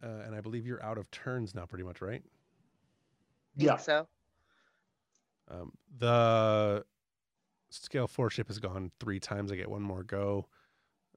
uh, 0.03 0.25
and 0.25 0.35
I 0.35 0.41
believe 0.41 0.67
you're 0.67 0.83
out 0.83 0.99
of 0.99 1.11
turns 1.11 1.55
now, 1.55 1.67
pretty 1.67 1.85
much, 1.85 2.01
right? 2.01 2.23
Yeah. 3.57 3.77
So 3.77 4.09
Um, 5.49 5.73
the 5.99 6.85
scale 7.85 8.07
four 8.07 8.31
ship 8.31 8.49
has 8.49 8.59
gone 8.59 8.91
three 9.01 9.21
times. 9.21 9.53
I 9.53 9.57
get 9.57 9.71
one 9.71 9.83
more 9.83 10.03
go. 10.03 10.47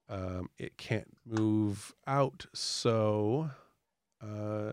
Um, 0.10 0.50
it 0.58 0.78
can't 0.78 1.08
move 1.26 1.94
out, 2.08 2.48
so 2.54 3.52
uh, 4.22 4.72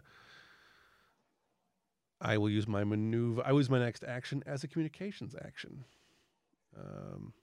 I 2.21 2.39
will 2.39 2.49
use 2.49 2.67
my 2.67 2.85
maneuver. 2.85 3.43
I 3.45 3.53
use 3.53 3.69
my 3.69 3.79
next 3.79 4.03
action 4.05 4.43
as 4.47 4.65
a 4.65 4.69
communications 4.69 5.35
action. 5.45 5.85
Um, 6.79 7.35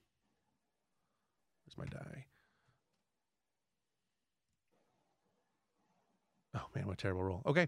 where's 1.63 1.77
my 1.77 1.85
die? 1.85 2.25
Oh 6.55 6.65
man, 6.75 6.87
what 6.87 6.93
a 6.93 6.97
terrible 6.97 7.23
roll. 7.23 7.41
Okay, 7.45 7.67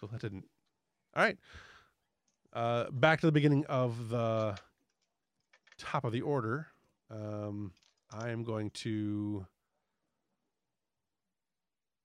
so 0.00 0.06
that 0.06 0.20
didn't. 0.20 0.44
All 1.16 1.24
right. 1.24 1.38
Uh, 2.52 2.90
back 2.90 3.20
to 3.20 3.26
the 3.26 3.32
beginning 3.32 3.64
of 3.66 4.08
the 4.08 4.58
top 5.78 6.04
of 6.04 6.12
the 6.12 6.20
order. 6.20 6.66
Um, 7.10 7.72
I 8.12 8.30
am 8.30 8.42
going 8.44 8.70
to. 8.70 9.46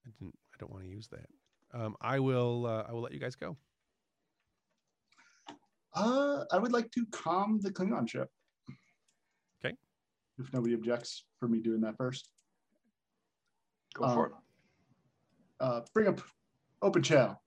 I 0.06 0.10
didn't. 0.18 0.34
I 0.54 0.56
don't 0.58 0.70
want 0.70 0.84
to 0.84 0.90
use 0.90 1.08
that. 1.08 1.26
Um, 1.78 1.96
I 2.00 2.18
will. 2.20 2.66
Uh, 2.66 2.84
I 2.88 2.92
will 2.92 3.00
let 3.02 3.12
you 3.12 3.20
guys 3.20 3.34
go. 3.34 3.56
Uh, 5.94 6.44
I 6.50 6.58
would 6.58 6.72
like 6.72 6.90
to 6.92 7.06
calm 7.12 7.60
the 7.62 7.70
Klingon 7.70 8.08
ship. 8.08 8.28
Okay. 9.64 9.74
If 10.38 10.52
nobody 10.52 10.74
objects 10.74 11.24
for 11.38 11.48
me 11.48 11.60
doing 11.60 11.80
that 11.82 11.96
first. 11.96 12.28
Go 13.94 14.04
Um, 14.04 14.14
for 14.14 14.26
it. 14.26 14.32
uh, 15.60 15.80
bring 15.94 16.08
up 16.08 16.20
open 16.82 17.02
channel. 17.02 17.40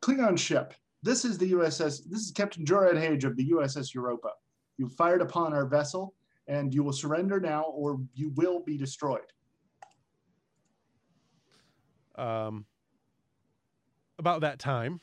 Klingon 0.00 0.38
ship. 0.38 0.74
This 1.02 1.24
is 1.24 1.38
the 1.38 1.50
USS. 1.52 2.04
This 2.08 2.20
is 2.20 2.30
Captain 2.32 2.64
Jorad 2.64 2.98
Hage 3.00 3.24
of 3.24 3.36
the 3.36 3.50
USS 3.50 3.92
Europa. 3.94 4.30
You 4.78 4.88
fired 4.88 5.20
upon 5.20 5.52
our 5.52 5.66
vessel, 5.66 6.14
and 6.46 6.72
you 6.72 6.82
will 6.84 6.92
surrender 6.92 7.40
now, 7.40 7.64
or 7.64 8.00
you 8.14 8.30
will 8.36 8.60
be 8.60 8.78
destroyed. 8.78 9.20
Um, 12.14 12.64
about 14.18 14.40
that 14.42 14.58
time. 14.58 15.00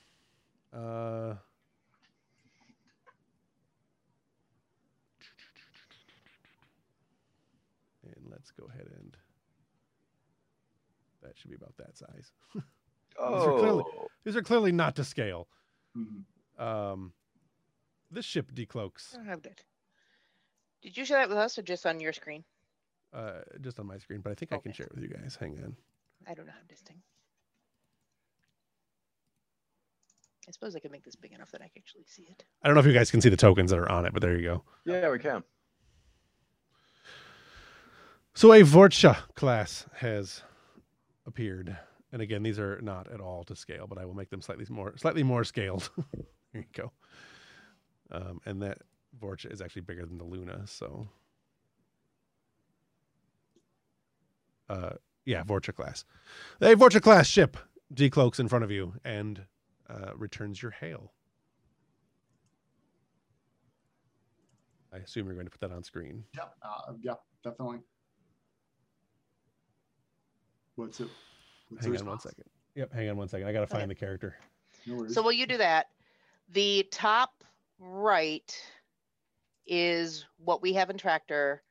Uh, 0.74 1.36
and 8.04 8.26
let's 8.32 8.52
go 8.52 8.66
ahead 8.68 8.88
and. 8.98 9.16
That 11.22 11.38
should 11.38 11.50
be 11.50 11.56
about 11.56 11.76
that 11.78 11.98
size. 11.98 12.32
are 13.20 13.58
clearly- 13.58 13.84
Oh, 13.98 14.08
These 14.24 14.36
are 14.36 14.44
clearly 14.44 14.72
not 14.72 14.96
to 14.98 15.04
scale. 15.04 15.48
Mhm. 15.98 16.24
Um, 16.64 17.14
this 18.12 18.26
ship 18.26 18.52
decloaks 18.54 19.14
I 19.14 19.18
don't 19.18 19.28
have 19.28 19.42
that. 19.44 19.64
Did 20.82 20.98
you 20.98 21.06
share 21.06 21.20
that 21.20 21.30
with 21.30 21.38
us 21.38 21.58
or 21.58 21.62
just 21.64 21.86
on 21.86 22.00
your 22.00 22.14
screen? 22.14 22.44
uh, 23.16 23.42
just 23.62 23.80
on 23.80 23.88
my 23.88 23.98
screen, 23.98 24.22
but 24.22 24.32
I 24.32 24.36
think 24.36 24.52
I 24.52 24.58
can 24.58 24.74
share 24.74 24.88
it 24.88 24.94
with 24.94 25.04
you 25.04 25.10
guys. 25.10 25.38
Hang 25.40 25.58
on. 25.64 25.76
I 26.28 26.34
don't 26.34 26.48
have 26.48 26.68
this 26.68 26.80
thing. 26.82 26.98
I 30.48 30.52
suppose 30.52 30.76
I 30.76 30.80
could 30.80 30.92
make 30.92 31.04
this 31.04 31.16
big 31.16 31.32
enough 31.34 31.50
that 31.52 31.62
I 31.62 31.70
can 31.70 31.80
actually 31.82 32.04
see 32.08 32.28
it. 32.30 32.44
I 32.62 32.68
don't 32.68 32.76
know 32.76 32.82
if 32.82 32.86
you 32.86 32.94
guys 32.94 33.10
can 33.10 33.22
see 33.22 33.30
the 33.30 33.38
tokens 33.38 33.72
that 33.72 33.80
are 33.80 33.92
on 33.92 34.06
it, 34.06 34.14
but 34.14 34.22
there 34.22 34.38
you 34.38 34.44
go. 34.44 34.64
yeah, 34.86 35.10
we 35.10 35.18
can. 35.18 35.44
So 38.36 38.52
a 38.52 38.62
Vorcha 38.62 39.18
class 39.36 39.86
has 39.96 40.44
appeared, 41.26 41.78
and 42.12 42.22
again, 42.22 42.44
these 42.44 42.60
are 42.60 42.80
not 42.82 43.10
at 43.12 43.22
all 43.22 43.44
to 43.46 43.56
scale, 43.56 43.88
but 43.88 43.98
I 43.98 44.06
will 44.06 44.14
make 44.14 44.30
them 44.30 44.42
slightly 44.42 44.66
more 44.70 44.96
slightly 44.98 45.24
more 45.24 45.46
scaled. 45.46 45.90
there 46.14 46.62
you 46.62 46.64
go. 46.74 46.92
Um, 48.12 48.40
and 48.46 48.62
that 48.62 48.80
Vorcha 49.20 49.52
is 49.52 49.62
actually 49.62 49.82
bigger 49.84 50.06
than 50.06 50.18
the 50.18 50.24
Luna, 50.24 50.62
so 50.68 51.08
uh, 54.70 54.92
yeah, 55.26 55.44
Vorcha 55.44 55.74
class. 55.74 56.06
A 56.62 56.76
Vorcha 56.76 57.02
class 57.02 57.28
ship 57.28 57.58
decloaks 57.94 58.40
in 58.40 58.48
front 58.48 58.64
of 58.64 58.72
you 58.72 58.94
and 59.04 59.42
uh, 59.90 60.12
returns 60.16 60.62
your 60.62 60.72
hail. 60.72 61.12
I 64.94 64.98
assume 64.98 65.26
you're 65.26 65.36
going 65.36 65.46
to 65.48 65.52
put 65.52 65.62
that 65.62 65.72
on 65.76 65.84
screen. 65.84 66.24
Yeah, 66.36 66.44
uh, 66.62 66.94
yeah, 67.02 67.14
definitely. 67.44 67.80
What's 70.76 71.00
it? 71.00 71.08
What's 71.70 71.86
Hang 71.86 71.98
on 71.98 72.06
one 72.06 72.14
response? 72.16 72.24
second. 72.24 72.46
Yep, 72.76 72.94
hang 72.94 73.10
on 73.10 73.18
one 73.18 73.28
second. 73.28 73.48
I 73.48 73.54
gotta 73.54 73.68
find 73.68 73.84
Okay. 73.84 73.90
the 73.90 73.96
character. 73.96 74.36
No. 74.86 75.08
So 75.08 75.22
while 75.22 75.32
you 75.32 75.48
do 75.48 75.58
that, 75.58 75.88
the 76.50 76.88
top 76.92 77.44
right 77.80 78.56
is 79.68 80.26
what 80.38 80.62
we 80.62 80.74
have 80.74 80.90
in 80.90 80.98
tractor. 80.98 81.62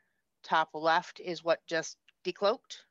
Top 0.43 0.70
left 0.74 1.20
is 1.20 1.43
what 1.43 1.64
just 1.66 1.97
decloaked, 2.24 2.82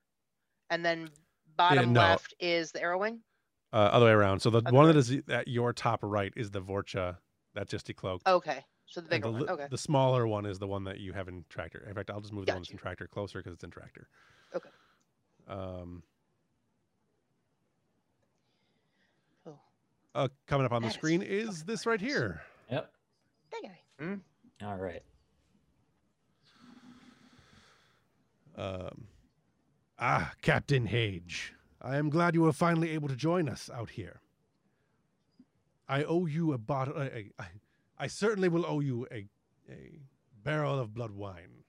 and 0.69 0.83
then 0.83 1.09
bottom 1.55 1.93
no. 1.93 1.99
left 1.99 2.33
is 2.39 2.71
the 2.71 2.79
Aerowing. 2.79 3.19
Uh, 3.71 3.89
other 3.91 4.05
way 4.05 4.11
around. 4.11 4.39
So 4.39 4.49
the 4.49 4.59
Other 4.59 4.71
one 4.71 4.85
way. 4.85 4.91
that 4.93 4.97
is 4.99 5.17
at 5.29 5.47
your 5.47 5.73
top 5.73 5.99
right 6.03 6.31
is 6.35 6.51
the 6.51 6.61
Vorcha 6.61 7.17
that 7.55 7.67
just 7.67 7.87
decloaked. 7.87 8.21
Okay, 8.27 8.63
so 8.85 9.01
the 9.01 9.07
bigger 9.09 9.29
the, 9.29 9.31
one. 9.31 9.49
Okay, 9.49 9.67
the 9.69 9.77
smaller 9.77 10.27
one 10.27 10.45
is 10.45 10.59
the 10.59 10.67
one 10.67 10.83
that 10.83 10.99
you 10.99 11.11
have 11.13 11.27
in 11.27 11.43
tractor. 11.49 11.83
In 11.87 11.95
fact, 11.95 12.09
I'll 12.11 12.21
just 12.21 12.33
move 12.33 12.45
the 12.45 12.53
one 12.53 12.63
in 12.69 12.77
tractor 12.77 13.07
closer 13.07 13.39
because 13.39 13.53
it's 13.53 13.63
in 13.63 13.71
tractor. 13.71 14.07
Okay. 14.55 14.69
Um, 15.47 16.03
Oh. 19.45 19.59
uh, 20.15 20.27
coming 20.47 20.65
up 20.65 20.71
on 20.71 20.81
the 20.83 20.89
screen 20.89 21.21
is 21.21 21.47
fucking 21.47 21.63
this 21.65 21.85
right 21.85 21.99
here. 22.01 22.41
Yep. 23.99 24.19
All 24.63 24.77
right. 24.77 25.03
Um, 28.55 29.07
ah, 29.99 30.33
Captain 30.41 30.85
Hage. 30.85 31.53
I 31.81 31.97
am 31.97 32.09
glad 32.09 32.35
you 32.35 32.41
were 32.43 32.53
finally 32.53 32.91
able 32.91 33.07
to 33.09 33.15
join 33.15 33.49
us 33.49 33.69
out 33.73 33.91
here. 33.91 34.21
I 35.87 36.03
owe 36.03 36.25
you 36.25 36.53
a 36.53 36.57
bottle. 36.57 36.97
I, 36.97 37.29
I, 37.39 37.45
I 37.97 38.07
certainly 38.07 38.49
will 38.49 38.65
owe 38.65 38.79
you 38.79 39.07
a, 39.11 39.27
a 39.69 39.99
barrel 40.43 40.79
of 40.79 40.93
blood 40.93 41.11
wine. 41.11 41.63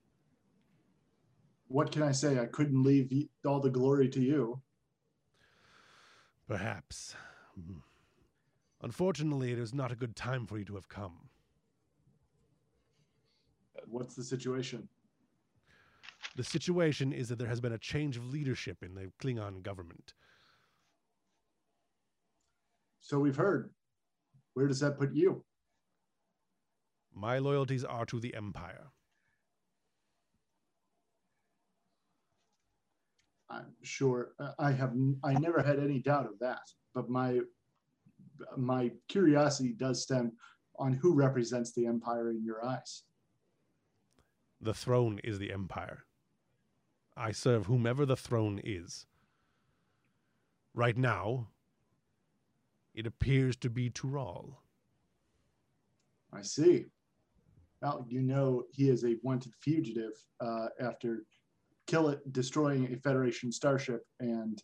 what 1.69 1.91
can 1.93 2.03
I 2.03 2.13
say? 2.13 2.39
I 2.39 2.47
couldn't 2.47 2.83
leave 2.85 3.11
all 3.45 3.61
the 3.61 3.71
glory 3.71 4.09
to 4.11 4.21
you. 4.21 4.61
Perhaps. 6.47 7.17
Hmm. 7.55 7.79
Unfortunately, 8.83 9.53
it 9.53 9.59
is 9.59 9.75
not 9.75 9.91
a 9.93 9.97
good 9.97 10.15
time 10.15 10.47
for 10.47 10.59
you 10.59 10.65
to 10.67 10.75
have 10.75 10.89
come. 10.89 11.31
What's 13.89 14.15
the 14.15 14.25
situation? 14.25 14.89
The 16.37 16.45
situation 16.45 17.13
is 17.13 17.29
that 17.29 17.39
there 17.39 17.49
has 17.49 17.61
been 17.61 17.73
a 17.73 17.79
change 17.79 18.17
of 18.17 18.27
leadership 18.27 18.79
in 18.83 18.95
the 18.95 19.13
Klingon 19.23 19.63
government. 19.63 20.15
So 23.01 23.19
we've 23.19 23.37
heard. 23.37 23.71
Where 24.55 24.67
does 24.67 24.81
that 24.81 24.99
put 24.99 25.13
you? 25.13 25.45
My 27.15 27.39
loyalties 27.39 27.85
are 27.85 28.07
to 28.07 28.19
the 28.19 28.35
Empire. 28.35 28.91
I'm 33.51 33.67
sure 33.83 34.33
uh, 34.41 34.53
I 34.59 34.73
have. 34.73 34.93
I 35.23 35.35
never 35.35 35.63
had 35.63 35.79
any 35.79 36.01
doubt 36.01 36.27
of 36.27 36.39
that. 36.41 36.63
But 36.95 37.09
my 37.09 37.41
my 38.57 38.91
curiosity 39.09 39.73
does 39.73 40.03
stem 40.03 40.33
on 40.79 40.93
who 40.93 41.15
represents 41.15 41.73
the 41.73 41.87
empire 41.87 42.31
in 42.31 42.43
your 42.43 42.65
eyes. 42.65 43.05
The 44.61 44.75
throne 44.75 45.21
is 45.23 45.39
the 45.39 45.53
Empire. 45.53 46.05
I 47.17 47.33
serve 47.33 47.67
whomever 47.67 48.07
the 48.07 48.17
throne 48.17 48.61
is. 48.65 49.07
Right 50.75 50.97
now, 50.97 51.49
it 52.95 53.07
appears 53.07 53.57
to 53.57 53.71
be 53.71 53.91
Toral. 53.91 54.61
I 56.33 56.43
see. 56.43 56.87
Well, 57.81 58.07
you 58.09 58.23
know 58.23 58.65
he 58.73 58.89
is 58.89 59.05
a 59.05 59.17
wanted 59.23 59.53
fugitive 59.61 60.13
uh, 60.41 60.69
after 60.81 61.25
kill 61.87 62.09
it, 62.09 62.33
destroying 62.33 62.93
a 62.93 62.97
Federation 62.97 63.53
starship 63.53 64.07
and 64.21 64.63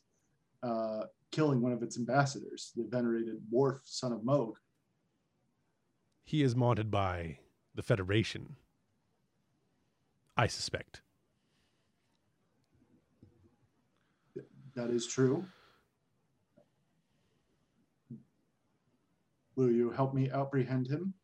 uh, 0.63 1.03
killing 1.31 1.61
one 1.61 1.73
of 1.73 1.83
its 1.83 1.99
ambassadors, 1.99 2.73
the 2.75 2.87
venerated 2.89 3.37
Worf, 3.51 3.81
son 3.85 4.13
of 4.13 4.25
Mogh. 4.25 4.57
He 6.25 6.43
is 6.43 6.55
wanted 6.55 6.91
by 6.91 7.39
the 7.75 7.83
Federation. 7.83 8.57
I 10.37 10.47
suspect. 10.47 11.03
That 14.75 14.91
is 14.91 15.07
true. 15.07 15.45
Will 19.57 19.71
you 19.71 19.91
help 19.91 20.15
me 20.15 20.31
apprehend 20.31 20.89
him? 20.89 21.15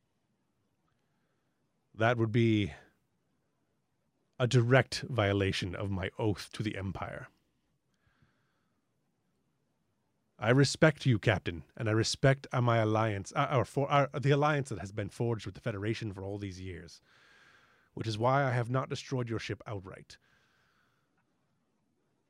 That 1.95 2.19
would 2.19 2.33
be 2.33 2.73
a 4.39 4.47
direct 4.47 5.05
violation 5.09 5.75
of 5.75 5.91
my 5.91 6.11
oath 6.19 6.51
to 6.53 6.63
the 6.63 6.77
Empire. 6.77 7.29
I 10.39 10.51
respect 10.51 11.07
you, 11.07 11.19
Captain, 11.19 11.63
and 11.77 11.89
I 11.89 11.93
respect 11.93 12.47
my 12.53 12.77
alliance, 12.77 13.33
uh, 13.35 13.49
or 13.53 13.65
for 13.65 13.91
uh, 13.91 14.09
the 14.21 14.33
alliance 14.33 14.69
that 14.69 14.81
has 14.81 14.93
been 14.93 15.09
forged 15.09 15.47
with 15.47 15.55
the 15.55 15.63
Federation 15.63 16.13
for 16.13 16.23
all 16.23 16.37
these 16.37 16.61
years, 16.61 17.01
which 17.97 18.07
is 18.07 18.19
why 18.19 18.45
I 18.45 18.51
have 18.51 18.69
not 18.69 18.91
destroyed 18.91 19.31
your 19.31 19.39
ship 19.39 19.63
outright. 19.67 20.19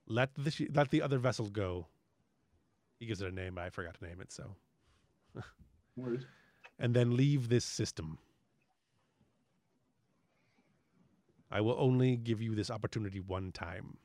Let 0.07 0.33
the 0.37 0.53
sh- 0.53 0.71
let 0.73 0.91
the 0.91 1.03
other 1.03 1.19
vessel 1.19 1.49
go. 1.49 1.89
He 3.01 3.07
gives 3.07 3.21
it 3.21 3.27
a 3.29 3.35
name, 3.35 3.57
but 3.57 3.65
I 3.65 3.71
forgot 3.71 3.99
to 3.99 4.05
name 4.07 4.21
it. 4.21 4.31
So, 4.31 4.55
and 6.79 6.95
then 6.95 7.17
leave 7.17 7.49
this 7.49 7.65
system. 7.65 8.19
I 11.51 11.61
will 11.61 11.75
only 11.81 12.17
give 12.17 12.41
you 12.41 12.55
this 12.55 12.71
opportunity 12.71 13.19
one 13.19 13.51
time. 13.51 13.97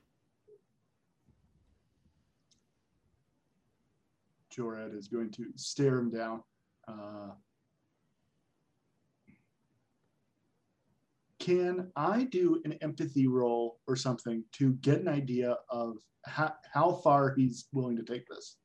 Jorad 4.52 4.98
is 4.98 5.06
going 5.06 5.30
to 5.30 5.46
stare 5.54 5.98
him 5.98 6.10
down. 6.10 6.42
Uh, 6.88 7.30
can 11.42 11.90
I 11.96 12.22
do 12.24 12.62
an 12.64 12.74
empathy 12.82 13.26
roll 13.26 13.80
or 13.88 13.96
something 13.96 14.44
to 14.52 14.74
get 14.74 15.00
an 15.00 15.08
idea 15.08 15.56
of 15.68 15.96
how, 16.24 16.54
how 16.72 16.92
far 16.92 17.34
he's 17.36 17.66
willing 17.72 17.96
to 17.96 18.04
take 18.04 18.28
this? 18.28 18.58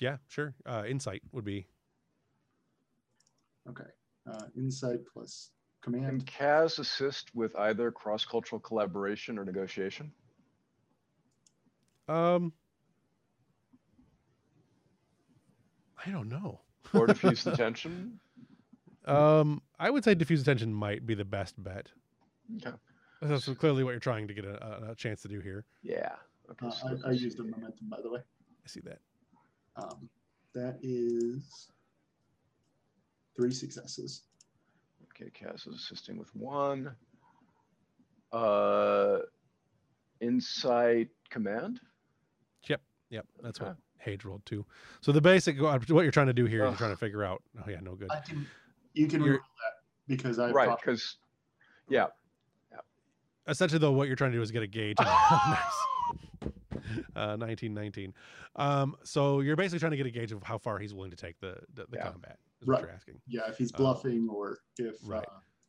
Yeah, 0.00 0.16
sure. 0.26 0.54
Uh, 0.66 0.82
insight 0.88 1.22
would 1.30 1.44
be 1.44 1.66
Okay. 3.68 3.84
Uh, 4.28 4.46
insight 4.56 4.98
plus 5.12 5.50
command. 5.80 6.26
Can 6.26 6.26
command. 6.26 6.66
Kaz 6.66 6.78
assist 6.80 7.30
with 7.34 7.54
either 7.54 7.92
cross-cultural 7.92 8.60
collaboration 8.60 9.38
or 9.38 9.44
negotiation? 9.44 10.10
um. 12.08 12.52
I 16.04 16.10
don't 16.10 16.28
know. 16.28 16.60
Or 16.94 17.06
diffuse 17.06 17.44
the 17.44 17.54
tension? 17.56 18.18
Um, 19.10 19.62
I 19.78 19.90
would 19.90 20.04
say 20.04 20.14
diffuse 20.14 20.40
attention 20.40 20.72
might 20.72 21.06
be 21.06 21.14
the 21.14 21.24
best 21.24 21.62
bet. 21.62 21.88
Okay. 22.56 22.76
That's 23.22 23.48
clearly 23.54 23.84
what 23.84 23.90
you're 23.90 24.00
trying 24.00 24.28
to 24.28 24.34
get 24.34 24.44
a, 24.44 24.64
a, 24.64 24.92
a 24.92 24.94
chance 24.94 25.22
to 25.22 25.28
do 25.28 25.40
here. 25.40 25.64
Yeah. 25.82 26.12
Okay. 26.50 26.66
Uh, 26.66 26.70
so 26.70 26.86
I, 26.86 26.90
I 26.90 27.10
let's 27.10 27.22
used 27.22 27.38
a 27.38 27.42
momentum, 27.42 27.88
by 27.88 28.00
the 28.02 28.10
way. 28.10 28.20
I 28.20 28.68
see 28.68 28.80
that. 28.80 28.98
Um, 29.76 30.08
that 30.54 30.78
is 30.82 31.68
three 33.36 33.52
successes. 33.52 34.22
Okay, 35.10 35.30
Cass 35.30 35.66
is 35.66 35.74
assisting 35.74 36.16
with 36.16 36.34
one. 36.34 36.90
Uh, 38.32 39.18
insight 40.20 41.08
command. 41.30 41.80
Yep, 42.68 42.80
yep. 43.10 43.26
That's 43.42 43.60
what 43.60 43.70
Okay. 43.70 43.78
Hage 43.98 44.24
rolled 44.24 44.46
too. 44.46 44.64
So 45.02 45.12
the 45.12 45.20
basic 45.20 45.60
what 45.60 45.88
you're 45.88 46.10
trying 46.10 46.28
to 46.28 46.32
do 46.32 46.46
here, 46.46 46.64
you're 46.64 46.74
trying 46.74 46.92
to 46.92 46.96
figure 46.96 47.22
out. 47.22 47.42
Oh 47.58 47.68
yeah, 47.68 47.80
no 47.82 47.94
good. 47.94 48.10
I 48.10 48.20
can, 48.20 48.46
you 48.94 49.06
can 49.06 49.20
You're- 49.20 49.32
roll 49.32 49.38
that 49.38 49.82
because 50.06 50.38
I've 50.38 50.54
Right, 50.54 50.66
talked- 50.66 50.82
because 50.84 51.16
yeah, 51.88 52.06
yeah. 52.70 52.78
Essentially, 53.48 53.78
though, 53.78 53.92
what 53.92 54.06
you're 54.06 54.16
trying 54.16 54.32
to 54.32 54.36
do 54.38 54.42
is 54.42 54.50
get 54.50 54.62
a 54.62 54.66
gauge. 54.66 54.96
nice. 55.00 55.60
Uh, 57.14 57.36
1919. 57.36 58.12
Um, 58.56 58.96
so 59.04 59.40
you're 59.40 59.56
basically 59.56 59.78
trying 59.78 59.90
to 59.92 59.96
get 59.96 60.06
a 60.06 60.10
gauge 60.10 60.32
of 60.32 60.42
how 60.42 60.58
far 60.58 60.78
he's 60.78 60.94
willing 60.94 61.10
to 61.10 61.16
take 61.16 61.38
the 61.40 61.56
the, 61.74 61.86
the 61.90 61.96
Yeah. 61.98 62.10
combat. 62.10 62.38
Is 62.60 62.68
what 62.68 62.80
you're 62.80 62.90
asking. 62.90 63.20
yeah, 63.26 63.48
if 63.48 63.56
he's 63.58 63.72
Uh, 63.72 63.76
bluffing 63.78 64.28
or 64.28 64.58
if 64.78 64.96
right. 65.04 65.24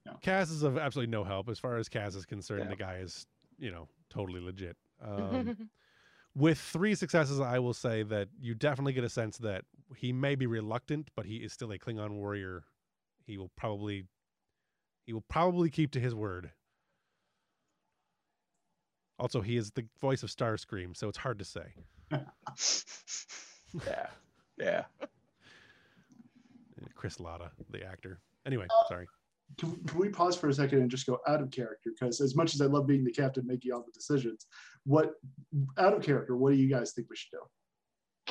uh, 0.08 0.14
Kaz 0.24 0.52
is 0.52 0.64
of 0.64 0.78
absolutely 0.78 1.12
no 1.12 1.24
help 1.24 1.48
as 1.50 1.60
far 1.60 1.78
as 1.78 1.88
Kaz 1.90 2.16
is 2.16 2.26
concerned. 2.26 2.64
Yeah. 2.66 2.70
The 2.70 2.76
guy 2.76 2.96
is, 2.98 3.28
you 3.58 3.72
know, 3.72 3.88
totally 4.10 4.42
legit. 4.42 4.76
Um, 5.02 5.70
with 6.36 6.58
three 6.60 6.96
successes, 6.96 7.40
I 7.40 7.60
will 7.60 7.74
say 7.74 8.04
that 8.04 8.30
you 8.40 8.56
definitely 8.56 8.94
get 8.94 9.04
a 9.04 9.10
sense 9.10 9.38
that 9.40 9.64
he 9.96 10.12
may 10.12 10.36
be 10.36 10.48
reluctant, 10.48 11.10
but 11.16 11.26
he 11.26 11.38
is 11.38 11.54
still 11.54 11.72
a 11.72 11.78
Klingon 11.78 12.12
warrior. 12.12 12.64
He 13.32 13.38
will 13.38 13.52
probably, 13.56 14.04
he 15.06 15.14
will 15.14 15.24
probably 15.30 15.70
keep 15.70 15.92
to 15.92 16.02
his 16.02 16.14
word. 16.14 16.52
Also, 19.18 19.40
he 19.40 19.56
is 19.56 19.72
the 19.72 19.86
voice 20.02 20.22
of 20.22 20.30
Starscream, 20.30 20.98
so 20.98 21.08
it's 21.08 21.18
hard 21.18 21.40
to 21.40 21.46
say. 21.46 21.74
yeah, 22.12 24.08
yeah. 24.60 24.84
Uh, 25.02 25.06
Chris 26.96 27.22
Latta, 27.22 27.52
the 27.70 27.86
actor. 27.86 28.20
Anyway, 28.46 28.68
sorry. 28.90 29.08
can, 29.58 29.78
can 29.86 29.98
we 29.98 30.10
pause 30.10 30.36
for 30.36 30.50
a 30.50 30.54
second 30.54 30.80
and 30.80 30.92
just 30.92 31.06
go 31.06 31.20
out 31.26 31.42
of 31.42 31.52
character? 31.52 31.92
Because 31.98 32.20
as 32.20 32.36
much 32.36 32.54
as 32.54 32.60
I 32.60 32.66
love 32.66 32.86
being 32.86 33.06
the 33.06 33.14
captain 33.14 33.48
making 33.48 33.72
all 33.72 33.86
the 33.86 33.94
decisions, 33.94 34.46
what 34.84 35.14
out 35.78 35.94
of 35.94 36.04
character, 36.04 36.36
what 36.36 36.52
do 36.52 36.58
you 36.58 36.70
guys 36.70 36.92
think 36.92 37.10
we 37.10 37.16
should 37.16 37.32
do? 37.32 37.40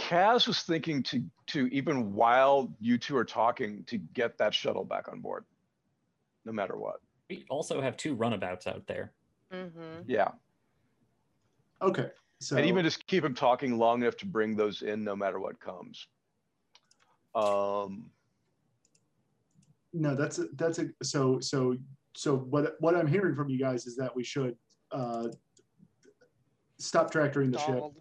Kaz 0.01 0.47
was 0.47 0.63
thinking 0.63 1.03
to 1.05 1.23
to 1.49 1.67
even 1.69 2.15
while 2.15 2.73
you 2.81 2.99
two 2.99 3.17
are 3.17 3.25
talking 3.25 3.85
to 3.85 3.99
get 3.99 4.39
that 4.39 4.55
shuttle 4.55 4.85
back 4.85 5.09
on 5.09 5.21
board, 5.21 5.45
no 6.45 6.53
matter 6.53 6.77
what. 6.77 6.97
We 7.29 7.45
also 7.49 7.81
have 7.81 7.97
two 7.97 8.15
runabouts 8.15 8.67
out 8.67 8.87
there. 8.87 9.13
Mm-hmm. 9.53 10.03
Yeah, 10.07 10.31
Okay. 11.83 12.09
So 12.41 12.57
and 12.57 12.67
even 12.67 12.85
just 12.85 13.07
keep 13.07 13.25
him 13.25 13.35
talking 13.35 13.79
long 13.79 14.03
enough 14.03 14.17
to 14.19 14.27
bring 14.27 14.57
those 14.57 14.83
in, 14.83 15.05
no 15.05 15.15
matter 15.15 15.39
what 15.39 15.61
comes. 15.61 16.07
Um, 17.35 18.11
no, 19.93 20.15
that's 20.15 20.39
a, 20.39 20.47
that's 20.57 20.79
a 20.79 20.87
so 21.03 21.39
so 21.41 21.77
so 22.17 22.37
what 22.37 22.77
what 22.81 22.97
I'm 22.97 23.07
hearing 23.07 23.35
from 23.35 23.51
you 23.51 23.59
guys 23.59 23.87
is 23.87 23.97
that 23.97 24.15
we 24.15 24.25
should 24.25 24.57
uh, 24.91 25.29
stop 26.79 27.11
tractoring 27.11 27.51
the 27.51 27.59
ship, 27.59 27.69
Donald. 27.69 27.95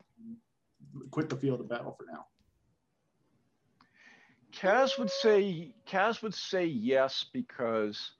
Quit 1.11 1.29
the 1.29 1.35
field 1.35 1.59
of 1.59 1.69
battle 1.69 1.95
for 1.97 2.05
now. 2.11 2.25
Kaz 4.51 4.97
would 4.97 5.09
say 5.09 5.73
Kaz 5.87 6.21
would 6.21 6.33
say 6.33 6.65
yes 6.65 7.25
because 7.31 8.11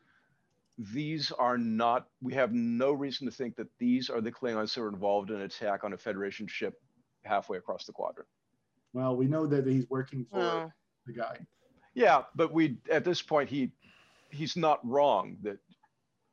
these 0.78 1.32
are 1.32 1.58
not. 1.58 2.08
We 2.22 2.34
have 2.34 2.54
no 2.54 2.94
reason 2.94 3.26
to 3.28 3.32
think 3.32 3.56
that 3.58 3.68
these 3.80 4.10
are 4.10 4.22
the 4.22 4.32
Klingons 4.32 4.74
who 4.74 4.84
are 4.84 4.90
involved 4.90 5.30
in 5.30 5.38
an 5.38 5.42
attack 5.42 5.84
on 5.84 5.94
a 5.94 5.98
Federation 5.98 6.48
ship 6.48 6.82
halfway 7.24 7.58
across 7.58 7.86
the 7.86 7.92
quadrant. 7.92 8.30
Well, 8.94 9.16
we 9.16 9.28
know 9.28 9.46
that 9.48 9.68
he's 9.68 9.90
working 9.90 10.26
for 10.32 10.74
the 11.06 11.14
guy. 11.14 11.40
Yeah, 11.94 12.24
but 12.36 12.54
we 12.54 12.78
at 12.92 13.04
this 13.04 13.22
point 13.22 13.50
he 13.50 13.72
he's 14.30 14.56
not 14.56 14.80
wrong 14.88 15.38
that 15.42 15.58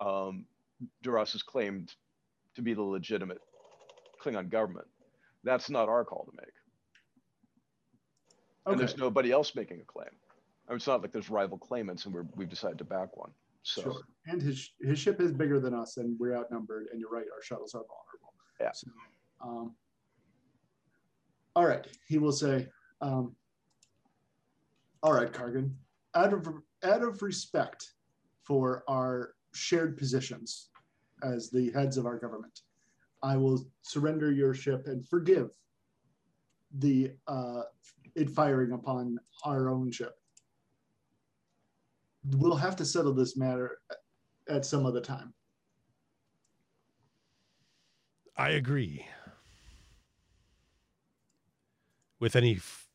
um, 0.01 0.45
Duras 1.03 1.35
is 1.35 1.43
claimed 1.43 1.95
to 2.55 2.63
be 2.63 2.75
the 2.75 2.83
legitimate 2.83 3.41
Klingon 4.23 4.51
government. 4.51 4.87
That's 5.47 5.71
not 5.71 5.89
our 5.89 6.05
call 6.05 6.25
to 6.25 6.33
make, 6.37 6.53
and 8.67 8.79
there's 8.79 8.97
nobody 8.97 9.31
else 9.31 9.55
making 9.55 9.81
a 9.81 9.85
claim. 9.85 10.11
I 10.69 10.73
mean, 10.73 10.77
it's 10.77 10.89
not 10.89 11.01
like 11.03 11.13
there's 11.13 11.31
rival 11.31 11.57
claimants, 11.57 12.05
and 12.05 12.13
we're, 12.13 12.27
we've 12.35 12.49
decided 12.49 12.79
to 12.79 12.85
back 12.85 13.17
one. 13.17 13.31
So 13.63 13.83
Sure. 13.83 14.01
And 14.27 14.43
his 14.43 14.73
his 14.81 14.99
ship 14.99 15.21
is 15.21 15.33
bigger 15.33 15.61
than 15.61 15.73
us, 15.73 15.99
and 15.99 16.19
we're 16.19 16.37
outnumbered. 16.37 16.89
And 16.91 17.01
you're 17.01 17.11
right, 17.11 17.27
our 17.33 17.43
shuttles 17.43 17.75
are 17.75 17.85
vulnerable. 17.85 18.35
Yeah. 18.61 18.73
So, 18.73 18.89
um, 19.41 19.75
all 21.55 21.67
right, 21.67 21.87
he 22.09 22.19
will 22.19 22.33
say, 22.33 22.69
um, 23.01 23.37
"All 25.03 25.13
right, 25.13 25.33
Kargan, 25.33 25.71
out 26.15 26.33
of 26.33 26.49
out 26.83 27.03
of 27.03 27.23
respect 27.23 27.93
for 28.43 28.83
our 28.89 29.35
shared 29.53 29.97
positions 29.97 30.71
as 31.23 31.51
the 31.51 31.71
heads 31.71 31.97
of 31.97 32.07
our 32.07 32.19
government, 32.19 32.61
I 33.23 33.37
will 33.37 33.67
surrender 33.83 34.31
your 34.33 34.55
ship 34.55 34.87
and 34.87 35.07
forgive 35.07 35.51
the 36.79 37.13
uh, 37.27 37.63
it 38.15 38.31
firing 38.31 38.73
upon 38.73 39.19
our 39.45 39.69
own 39.69 39.91
ship." 39.91 40.15
we'll 42.33 42.57
have 42.57 42.77
to 42.77 42.85
settle 42.85 43.15
this 43.15 43.37
matter 43.37 43.79
at 44.49 44.65
some 44.65 44.87
other 44.87 45.01
time. 45.01 45.35
I 48.37 48.51
agree. 48.51 49.07
With 52.19 52.37
any, 52.37 52.57
f- 52.57 52.89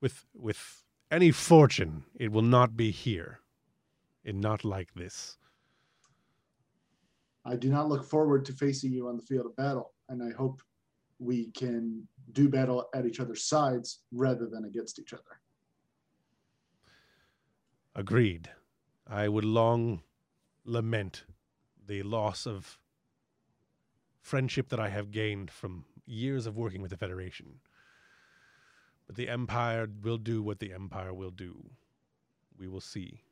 with 0.00 0.24
with 0.34 0.82
any 1.10 1.30
fortune, 1.30 2.04
it 2.14 2.32
will 2.32 2.42
not 2.42 2.76
be 2.76 2.90
here, 2.90 3.40
and 4.24 4.40
not 4.40 4.64
like 4.64 4.94
this. 4.94 5.36
I 7.44 7.56
do 7.56 7.68
not 7.68 7.88
look 7.88 8.04
forward 8.04 8.44
to 8.46 8.52
facing 8.52 8.92
you 8.92 9.08
on 9.08 9.16
the 9.16 9.22
field 9.22 9.46
of 9.46 9.56
battle, 9.56 9.92
and 10.08 10.22
I 10.22 10.30
hope 10.36 10.62
we 11.18 11.50
can 11.52 12.06
do 12.32 12.48
battle 12.48 12.88
at 12.94 13.06
each 13.06 13.20
other's 13.20 13.44
sides 13.44 14.02
rather 14.12 14.46
than 14.46 14.64
against 14.64 14.98
each 14.98 15.12
other. 15.12 15.40
Agreed. 17.94 18.50
I 19.06 19.28
would 19.28 19.44
long 19.44 20.02
lament 20.64 21.24
the 21.86 22.02
loss 22.02 22.46
of 22.46 22.78
friendship 24.20 24.68
that 24.68 24.80
I 24.80 24.88
have 24.88 25.10
gained 25.10 25.50
from 25.50 25.84
years 26.06 26.46
of 26.46 26.56
working 26.56 26.80
with 26.80 26.90
the 26.90 26.96
Federation. 26.96 27.58
But 29.06 29.16
the 29.16 29.28
Empire 29.28 29.88
will 30.02 30.16
do 30.16 30.42
what 30.42 30.60
the 30.60 30.72
Empire 30.72 31.12
will 31.12 31.30
do. 31.30 31.70
We 32.56 32.68
will 32.68 32.80
see 32.80 33.22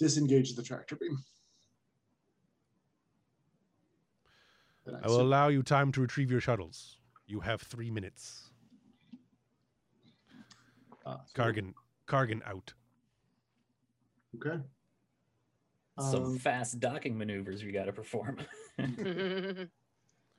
disengage 0.00 0.54
the 0.56 0.62
tractor 0.62 0.96
beam. 0.96 1.18
I, 4.88 5.04
I 5.04 5.08
will 5.08 5.20
allow 5.20 5.48
you 5.48 5.62
time 5.62 5.92
to 5.92 6.00
retrieve 6.00 6.30
your 6.30 6.40
shuttles. 6.40 6.96
You 7.26 7.40
have 7.40 7.60
three 7.60 7.90
minutes. 7.90 8.50
Ah, 11.06 11.12
uh, 11.12 11.18
Kargan, 11.34 11.74
Kargan 12.08 12.40
out. 12.46 12.72
Okay. 14.34 14.60
Some 15.98 16.24
um, 16.24 16.38
fast 16.38 16.80
docking 16.80 17.16
maneuvers 17.16 17.62
we 17.62 17.72
got 17.72 17.84
to 17.84 17.92
perform. 17.92 18.38
and 18.78 19.68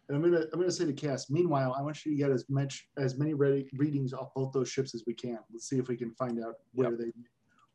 I'm 0.10 0.22
gonna 0.22 0.46
I'm 0.52 0.60
gonna 0.60 0.72
say 0.72 0.86
to 0.86 0.94
Cass. 0.94 1.30
Meanwhile, 1.30 1.76
I 1.78 1.82
want 1.82 2.04
you 2.06 2.12
to 2.12 2.18
get 2.18 2.32
as 2.32 2.50
much 2.50 2.90
as 2.98 3.18
many 3.18 3.34
readings 3.34 4.14
off 4.14 4.34
both 4.36 4.52
those 4.54 4.70
ships 4.70 4.96
as 4.96 5.04
we 5.06 5.14
can. 5.14 5.40
Let's 5.52 5.70
see 5.70 5.78
if 5.78 5.88
we 5.88 5.96
can 5.96 6.12
find 6.12 6.44
out 6.44 6.56
where 6.74 6.92
yep. 6.92 7.00
they 7.00 7.12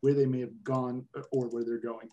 where 0.06 0.14
they 0.14 0.24
may 0.24 0.38
have 0.38 0.62
gone 0.62 1.04
uh, 1.16 1.22
or 1.32 1.46
where 1.48 1.64
they're 1.64 1.78
going. 1.78 2.08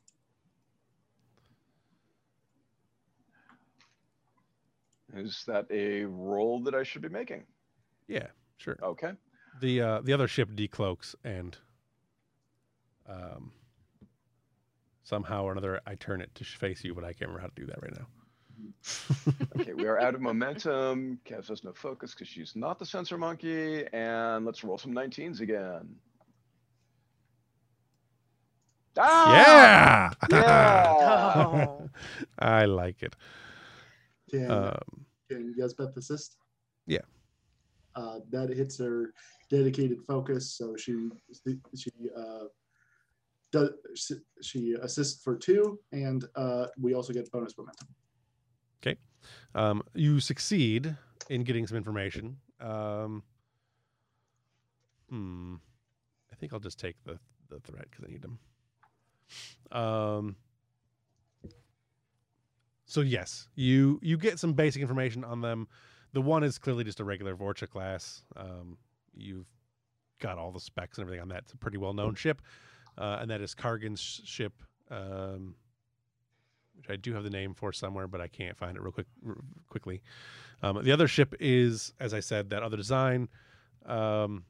Is 5.15 5.43
that 5.45 5.67
a 5.69 6.05
roll 6.05 6.59
that 6.63 6.73
I 6.73 6.81
should 6.81 7.03
be 7.03 7.09
making? 7.09 7.43
Yeah, 8.07 8.25
sure. 8.57 8.79
Okay. 8.81 9.11
The 9.61 9.81
uh, 9.81 10.01
the 10.01 10.11
other 10.11 10.27
ship 10.27 10.49
decloaks 10.55 11.13
and 11.23 11.55
um, 13.07 13.51
somehow 15.03 15.43
or 15.43 15.51
another 15.51 15.79
I 15.85 15.93
turn 15.93 16.19
it 16.19 16.33
to 16.33 16.43
face 16.43 16.83
you, 16.83 16.95
but 16.95 17.03
I 17.03 17.13
can't 17.13 17.29
remember 17.29 17.41
how 17.41 17.47
to 17.49 17.55
do 17.55 17.67
that 17.67 17.79
right 17.79 17.93
now. 17.95 18.07
Okay, 19.59 19.73
we 19.75 19.85
are 19.85 19.99
out 19.99 20.15
of 20.15 20.21
momentum. 20.21 21.19
Kev 21.25 21.47
has 21.47 21.63
no 21.63 21.73
focus 21.73 22.15
because 22.15 22.27
she's 22.27 22.55
not 22.55 22.79
the 22.79 22.85
sensor 22.87 23.19
monkey. 23.19 23.85
And 23.93 24.45
let's 24.45 24.63
roll 24.63 24.79
some 24.79 24.93
19s 24.93 25.41
again. 25.41 25.95
Ah! 28.97 30.13
yeah. 30.29 30.37
Yeah! 30.37 30.93
Oh. 31.35 31.89
I 32.39 32.65
like 32.65 33.03
it. 33.03 33.15
Can 34.29 34.51
Um, 34.51 35.05
can 35.29 35.53
Yasbeth 35.57 35.95
assist? 35.97 36.37
yeah. 36.87 37.05
Uh, 37.95 38.19
that 38.31 38.49
hits 38.49 38.79
her 38.79 39.13
dedicated 39.49 40.01
focus, 40.01 40.51
so 40.57 40.75
she 40.75 41.09
she 41.75 41.91
uh, 42.17 42.45
does 43.51 43.69
she 44.41 44.73
assists 44.81 45.23
for 45.23 45.35
two, 45.37 45.79
and 45.91 46.25
uh, 46.35 46.67
we 46.79 46.95
also 46.95 47.13
get 47.13 47.31
bonus 47.31 47.55
momentum. 47.55 47.87
Okay, 48.81 48.97
um, 49.53 49.83
you 49.93 50.19
succeed 50.19 50.95
in 51.29 51.43
getting 51.43 51.67
some 51.67 51.77
information. 51.77 52.37
Um, 52.59 53.21
hmm. 55.09 55.55
I 56.31 56.35
think 56.35 56.51
I'll 56.51 56.59
just 56.59 56.79
take 56.79 56.95
the 57.05 57.19
the 57.49 57.59
threat 57.59 57.85
because 57.91 58.05
I 58.07 58.11
need 58.11 58.23
them. 58.23 58.39
Um. 59.71 60.35
So 62.85 63.01
yes, 63.01 63.47
you 63.55 63.99
you 64.03 64.17
get 64.17 64.39
some 64.39 64.53
basic 64.53 64.81
information 64.81 65.23
on 65.23 65.41
them. 65.41 65.67
The 66.13 66.21
one 66.21 66.43
is 66.43 66.59
clearly 66.59 66.83
just 66.83 66.99
a 66.99 67.03
regular 67.03 67.35
Vorcha 67.35 67.67
class. 67.67 68.21
Um, 68.35 68.77
you've 69.15 69.47
got 70.19 70.37
all 70.37 70.51
the 70.51 70.59
specs 70.59 70.97
and 70.97 71.05
everything 71.05 71.21
on 71.21 71.29
that. 71.29 71.39
It's 71.39 71.53
a 71.53 71.57
pretty 71.57 71.77
well 71.77 71.93
known 71.93 72.13
ship, 72.13 72.41
uh, 72.97 73.17
and 73.19 73.31
that 73.31 73.41
is 73.41 73.55
Kargan's 73.55 73.99
sh- 73.99 74.21
ship. 74.25 74.53
Um, 74.91 75.55
which 76.75 76.89
I 76.89 76.95
do 76.95 77.13
have 77.13 77.23
the 77.23 77.29
name 77.29 77.53
for 77.53 77.71
somewhere, 77.71 78.07
but 78.07 78.19
I 78.19 78.27
can't 78.27 78.57
find 78.57 78.75
it 78.75 78.81
real 78.81 78.91
quick 78.91 79.07
r- 79.25 79.37
quickly. 79.69 80.01
Um, 80.61 80.83
the 80.83 80.91
other 80.91 81.07
ship 81.07 81.35
is, 81.39 81.93
as 81.99 82.13
I 82.13 82.19
said, 82.19 82.49
that 82.49 82.63
other 82.63 82.77
design. 82.77 83.29
Um, 83.85 84.45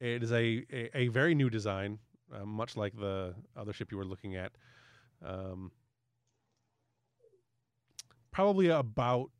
it 0.00 0.22
is 0.22 0.32
a, 0.32 0.64
a, 0.72 0.98
a 0.98 1.08
very 1.08 1.34
new 1.34 1.50
design, 1.50 1.98
uh, 2.34 2.44
much 2.44 2.76
like 2.76 2.96
the 2.96 3.34
other 3.56 3.72
ship 3.72 3.90
you 3.90 3.98
were 3.98 4.04
looking 4.04 4.36
at. 4.36 4.52
Um, 5.24 5.72
probably 8.30 8.68
about. 8.68 9.30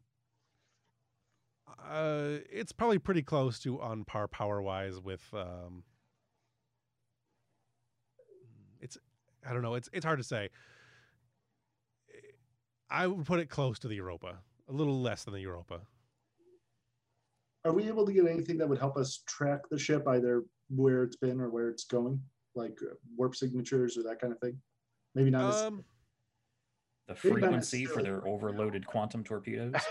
Uh, 1.88 2.38
it's 2.50 2.72
probably 2.72 2.98
pretty 2.98 3.22
close 3.22 3.58
to 3.60 3.80
on 3.80 4.04
par 4.04 4.28
power 4.28 4.60
wise 4.60 5.00
with. 5.00 5.22
Um, 5.32 5.84
it's, 8.80 8.98
I 9.46 9.52
don't 9.52 9.62
know. 9.62 9.74
It's 9.74 9.88
it's 9.92 10.04
hard 10.04 10.18
to 10.18 10.24
say. 10.24 10.50
I 12.90 13.06
would 13.06 13.24
put 13.24 13.38
it 13.38 13.48
close 13.48 13.78
to 13.80 13.88
the 13.88 13.94
Europa, 13.94 14.38
a 14.68 14.72
little 14.72 15.00
less 15.00 15.24
than 15.24 15.34
the 15.34 15.40
Europa. 15.40 15.80
Are 17.64 17.72
we 17.72 17.86
able 17.86 18.04
to 18.06 18.12
get 18.12 18.26
anything 18.26 18.58
that 18.58 18.68
would 18.68 18.78
help 18.78 18.96
us 18.96 19.22
track 19.26 19.60
the 19.70 19.78
ship, 19.78 20.08
either 20.08 20.42
where 20.74 21.04
it's 21.04 21.16
been 21.16 21.40
or 21.40 21.50
where 21.50 21.68
it's 21.68 21.84
going, 21.84 22.20
like 22.60 22.78
uh, 22.82 22.94
warp 23.16 23.34
signatures 23.34 23.96
or 23.96 24.02
that 24.04 24.20
kind 24.20 24.32
of 24.32 24.38
thing? 24.38 24.56
Maybe 25.14 25.30
not. 25.30 25.48
as- 25.50 25.62
Um, 25.62 25.84
the 27.08 27.14
frequency 27.16 27.86
for 27.86 28.02
their 28.04 28.24
overloaded 28.26 28.86
quantum 28.86 29.24
torpedoes. 29.24 29.74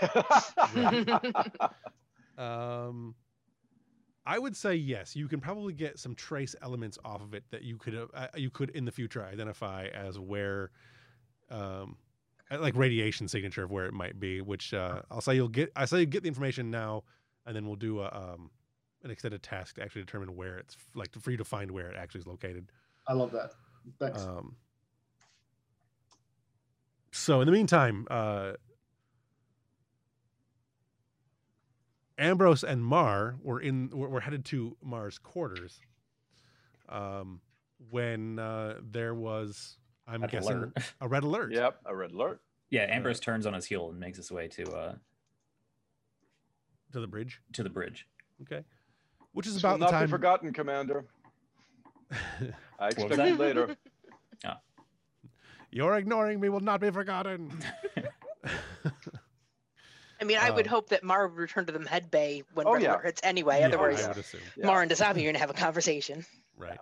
um, 2.38 3.14
I 4.24 4.38
would 4.38 4.56
say 4.56 4.74
yes. 4.74 5.14
You 5.14 5.28
can 5.28 5.40
probably 5.40 5.72
get 5.74 5.98
some 5.98 6.14
trace 6.14 6.54
elements 6.62 6.98
off 7.04 7.20
of 7.20 7.34
it 7.34 7.44
that 7.50 7.62
you 7.62 7.76
could 7.76 8.08
uh, 8.14 8.28
you 8.36 8.48
could 8.50 8.70
in 8.70 8.84
the 8.84 8.92
future 8.92 9.22
identify 9.24 9.88
as 9.88 10.18
where, 10.18 10.70
um, 11.50 11.96
uh, 12.50 12.58
like 12.58 12.74
radiation 12.76 13.28
signature 13.28 13.64
of 13.64 13.70
where 13.70 13.86
it 13.86 13.92
might 13.92 14.18
be. 14.18 14.40
Which 14.40 14.72
uh, 14.72 15.02
I'll 15.10 15.20
say 15.20 15.34
you'll 15.34 15.48
get. 15.48 15.72
I 15.76 15.84
say 15.84 16.00
you 16.00 16.06
get 16.06 16.22
the 16.22 16.28
information 16.28 16.70
now, 16.70 17.04
and 17.44 17.54
then 17.54 17.66
we'll 17.66 17.76
do 17.76 18.00
a 18.00 18.06
um, 18.06 18.50
an 19.02 19.10
extended 19.10 19.42
task 19.42 19.76
to 19.76 19.82
actually 19.82 20.02
determine 20.02 20.36
where 20.36 20.58
it's 20.58 20.76
like 20.94 21.10
for 21.20 21.30
you 21.30 21.36
to 21.36 21.44
find 21.44 21.70
where 21.70 21.88
it 21.90 21.96
actually 21.96 22.20
is 22.20 22.26
located. 22.26 22.70
I 23.06 23.14
love 23.14 23.32
that. 23.32 23.52
Thanks. 23.98 24.22
Um, 24.22 24.56
so 27.12 27.40
in 27.40 27.46
the 27.46 27.52
meantime, 27.52 28.06
uh, 28.10 28.52
Ambrose 32.18 32.62
and 32.64 32.84
Mar 32.84 33.36
were 33.42 33.60
in 33.60 33.88
were, 33.90 34.08
were 34.08 34.20
headed 34.20 34.44
to 34.46 34.76
Mar's 34.82 35.18
quarters. 35.18 35.80
Um, 36.88 37.40
when 37.90 38.38
uh, 38.38 38.74
there 38.82 39.14
was, 39.14 39.78
I'm 40.06 40.20
Red 40.22 40.30
guessing, 40.30 40.52
alert. 40.56 40.72
a 41.00 41.08
red 41.08 41.22
alert. 41.22 41.52
yep, 41.52 41.78
a 41.86 41.96
red 41.96 42.12
alert. 42.12 42.40
Yeah, 42.68 42.82
Ambrose 42.82 43.20
turns 43.20 43.46
on 43.46 43.54
his 43.54 43.64
heel 43.64 43.88
and 43.90 43.98
makes 43.98 44.18
his 44.18 44.30
way 44.30 44.48
to 44.48 44.70
uh 44.70 44.94
to 46.92 47.00
the 47.00 47.06
bridge. 47.06 47.40
to 47.54 47.62
the 47.62 47.70
bridge. 47.70 48.06
Okay, 48.42 48.64
which 49.32 49.46
is 49.46 49.54
This 49.54 49.62
will 49.62 49.70
about 49.70 49.78
the 49.80 49.84
not 49.86 49.90
time. 49.92 50.06
be 50.06 50.10
forgotten, 50.10 50.52
Commander. 50.52 51.04
I 52.78 52.88
expect 52.88 53.16
that? 53.16 53.28
it 53.28 53.38
later. 53.38 53.76
Your 55.72 55.96
ignoring 55.96 56.40
me 56.40 56.48
will 56.48 56.58
not 56.60 56.80
be 56.80 56.90
forgotten. 56.90 57.48
I 60.20 60.24
mean, 60.24 60.36
I 60.38 60.50
would 60.50 60.66
Um, 60.66 60.70
hope 60.70 60.88
that 60.88 61.04
Mar 61.04 61.28
would 61.28 61.38
return 61.38 61.64
to 61.66 61.72
the 61.72 61.78
med 61.78 62.10
bay 62.10 62.42
when 62.54 62.66
Oh, 62.66 62.72
Red 62.74 62.82
yeah. 62.82 62.92
Alert 62.94 63.04
hits 63.04 63.20
anyway. 63.22 63.60
Yeah, 63.60 63.66
Otherwise, 63.68 64.04
I 64.04 64.08
would 64.08 64.16
assume. 64.18 64.40
Yeah. 64.56 64.66
Mar 64.66 64.82
and 64.82 64.90
Dasabi 64.90 65.18
are 65.18 65.22
going 65.22 65.34
to 65.34 65.38
have 65.40 65.48
a 65.50 65.54
conversation. 65.54 66.26
Right. 66.58 66.78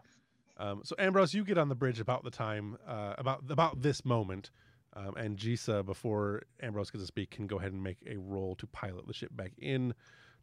Um, 0.56 0.80
so 0.84 0.96
Ambrose, 0.98 1.34
you 1.34 1.44
get 1.44 1.58
on 1.58 1.68
the 1.68 1.74
bridge 1.76 2.00
about 2.00 2.24
the 2.24 2.30
time, 2.30 2.78
uh, 2.86 3.14
about 3.18 3.44
about 3.50 3.80
this 3.82 4.04
moment, 4.06 4.50
um, 4.96 5.14
and 5.16 5.36
Jisa, 5.36 5.84
before 5.84 6.42
Ambrose 6.62 6.90
gets 6.90 7.02
to 7.04 7.06
speak, 7.06 7.30
can 7.30 7.46
go 7.46 7.58
ahead 7.58 7.72
and 7.72 7.82
make 7.82 7.98
a 8.10 8.16
roll 8.16 8.56
to 8.56 8.66
pilot 8.68 9.06
the 9.06 9.12
ship 9.14 9.30
back 9.36 9.52
in 9.58 9.94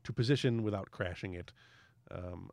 to 0.05 0.13
position 0.13 0.61
without 0.63 0.89
crashing 0.91 1.33
it. 1.33 1.51
Um, 2.11 2.49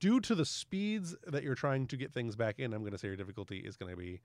due 0.00 0.20
to 0.20 0.34
the 0.34 0.44
speeds 0.44 1.14
that 1.26 1.42
you're 1.42 1.54
trying 1.54 1.86
to 1.88 1.96
get 1.96 2.12
things 2.12 2.36
back 2.36 2.58
in, 2.58 2.72
I'm 2.72 2.80
going 2.80 2.92
to 2.92 2.98
say 2.98 3.08
your 3.08 3.16
difficulty 3.16 3.58
is 3.58 3.76
going 3.76 3.90
to 3.90 3.96
be 3.96 4.20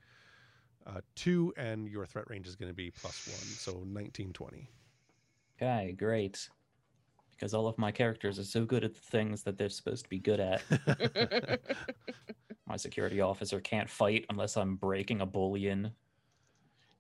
uh, 0.88 1.02
two, 1.16 1.54
and 1.58 1.88
your 1.88 2.06
threat 2.06 2.30
range 2.30 2.48
is 2.48 2.56
going 2.56 2.70
to 2.70 2.76
be 2.76 2.92
plus 2.92 3.28
one, 3.28 3.38
so 3.76 3.84
19, 3.86 4.34
20. 4.34 4.70
Okay, 5.62 5.92
great. 5.98 6.50
Because 7.32 7.54
all 7.54 7.68
of 7.68 7.78
my 7.78 7.92
characters 7.92 8.38
are 8.40 8.44
so 8.44 8.66
good 8.66 8.84
at 8.84 8.94
the 8.94 9.00
things 9.00 9.44
that 9.44 9.58
they're 9.58 9.70
supposed 9.70 10.04
to 10.04 10.10
be 10.10 10.20
good 10.20 10.40
at. 10.40 10.62
My 12.68 12.78
security 12.78 13.20
officer 13.20 13.60
can't 13.60 13.90
fight 13.90 14.26
unless 14.30 14.56
I'm 14.58 14.76
breaking 14.76 15.22
a 15.22 15.28
boolean. 15.28 15.92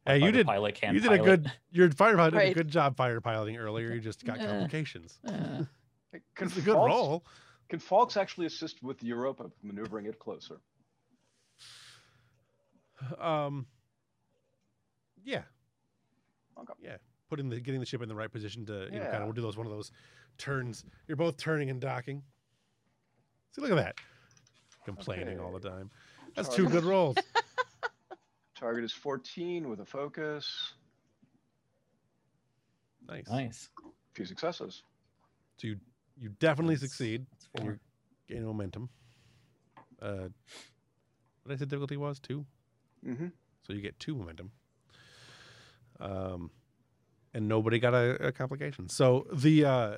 My 0.05 0.13
Hey, 0.13 0.17
you 0.25 0.31
did- 0.31 0.47
Pilot 0.47 0.75
can't 0.75 0.95
you 0.95 0.99
did 0.99 1.11
a 1.11 1.17
pilot. 1.17 1.25
good. 1.43 1.51
Your 1.71 1.91
fire 1.91 2.17
pilot 2.17 2.31
did 2.33 2.41
a 2.49 2.53
good 2.55 2.67
job 2.67 2.97
fire 2.97 3.21
piloting 3.21 3.57
earlier. 3.57 3.93
You 3.93 3.99
just 4.01 4.25
got 4.25 4.39
complications. 4.39 5.19
Hey, 5.23 6.19
It's 6.39 6.57
a 6.57 6.61
good 6.61 6.75
Falks- 6.75 6.87
roll. 6.87 7.23
Can 7.71 7.79
Falks 7.79 8.17
actually 8.17 8.47
assist 8.47 8.83
with 8.83 9.01
Europa 9.01 9.49
maneuvering 9.63 10.05
it 10.05 10.19
closer? 10.19 10.57
Um. 13.17 13.65
Yeah. 15.23 15.43
Okay. 16.59 16.73
Yeah. 16.83 16.97
Putting 17.29 17.47
the 17.47 17.61
getting 17.61 17.79
the 17.79 17.85
ship 17.85 18.01
in 18.01 18.09
the 18.09 18.13
right 18.15 18.29
position 18.29 18.65
to 18.65 18.73
you 18.91 18.99
know 18.99 19.05
kind 19.05 19.23
Yeah. 19.23 19.29
of 19.29 19.33
do 19.35 19.41
those 19.41 19.55
one 19.55 19.65
of 19.65 19.71
those 19.71 19.89
turns. 20.37 20.83
You're 21.07 21.15
both 21.15 21.37
turning 21.37 21.69
and 21.69 21.79
docking. 21.79 22.23
See, 23.55 23.61
look 23.61 23.71
at 23.71 23.75
that. 23.77 23.95
Complaining 24.83 25.39
all 25.39 25.53
the 25.53 25.61
time. 25.61 25.89
That's 26.35 26.53
two 26.53 26.67
good 26.67 26.83
rolls. 26.83 27.15
Target 28.55 28.83
is 28.83 28.91
14 28.91 29.69
with 29.69 29.79
a 29.79 29.85
focus. 29.85 30.73
Nice. 33.07 33.29
nice. 33.29 33.69
Few 34.13 34.25
successes. 34.25 34.83
So 35.55 35.67
you 35.67 35.77
you 36.19 36.29
definitely 36.39 36.75
That's- 36.75 36.91
succeed 36.91 37.25
that's 37.31 37.40
and 37.55 37.63
four. 37.63 37.71
you're 37.71 37.79
gaining 38.27 38.45
momentum. 38.45 38.89
Uh, 40.01 40.29
what 41.43 41.49
did 41.49 41.53
I 41.53 41.55
say 41.57 41.65
difficulty 41.65 41.97
was 41.97 42.19
two? 42.19 42.45
Mm-hmm. 43.05 43.27
So 43.65 43.73
you 43.73 43.81
get 43.81 43.99
two 43.99 44.15
momentum. 44.15 44.51
Um, 45.99 46.51
and 47.33 47.47
nobody 47.47 47.79
got 47.79 47.93
a, 47.93 48.27
a 48.27 48.31
complication. 48.31 48.89
So 48.89 49.27
the 49.31 49.65
uh, 49.65 49.95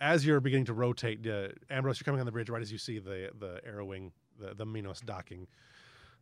as 0.00 0.24
you're 0.24 0.40
beginning 0.40 0.66
to 0.66 0.74
rotate, 0.74 1.26
uh, 1.26 1.48
Ambrose, 1.70 2.00
you're 2.00 2.04
coming 2.04 2.20
on 2.20 2.26
the 2.26 2.32
bridge 2.32 2.48
right 2.48 2.62
as 2.62 2.72
you 2.72 2.78
see 2.78 2.98
the 2.98 3.30
the 3.38 3.60
Aerowing, 3.68 4.12
the 4.38 4.54
the 4.54 4.64
Minos 4.64 5.00
docking 5.00 5.46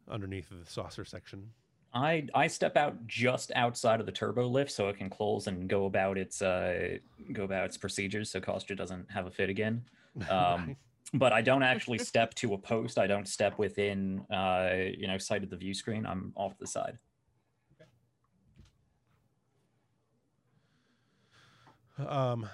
underneath 0.09 0.49
the 0.49 0.69
saucer 0.71 1.05
section. 1.05 1.51
I 1.95 2.27
I 2.35 2.47
step 2.49 2.77
out 2.77 3.07
just 3.07 3.53
outside 3.55 4.01
of 4.01 4.07
the 4.07 4.13
turbo 4.13 4.47
lift 4.47 4.71
so 4.71 4.89
it 4.89 4.97
can 4.97 5.09
close 5.09 5.47
and 5.47 5.69
go 5.69 5.87
about 5.87 6.19
its 6.19 6.43
uh 6.43 6.99
go 7.33 7.45
about 7.45 7.67
its 7.67 7.77
procedures 7.77 8.31
so 8.31 8.41
Kostya 8.41 8.77
doesn't 8.77 9.11
have 9.11 9.27
a 9.27 9.31
fit 9.31 9.49
again. 9.49 9.85
Um, 10.31 10.77
but 11.13 11.33
I 11.33 11.41
don't 11.41 11.63
actually 11.63 11.99
step 11.99 12.35
to 12.35 12.55
a 12.55 12.59
post. 12.59 12.99
I 12.99 13.07
don't 13.07 13.29
step 13.29 13.59
within 13.59 14.21
uh 14.31 14.71
you 14.97 15.07
know 15.07 15.19
sight 15.19 15.43
of 15.43 15.51
the 15.51 15.57
view 15.57 15.75
screen. 15.75 16.07
I'm 16.07 16.33
off 16.37 16.53
to 16.53 16.59
the 16.61 16.67
side. 16.67 16.99
Um, 21.99 22.49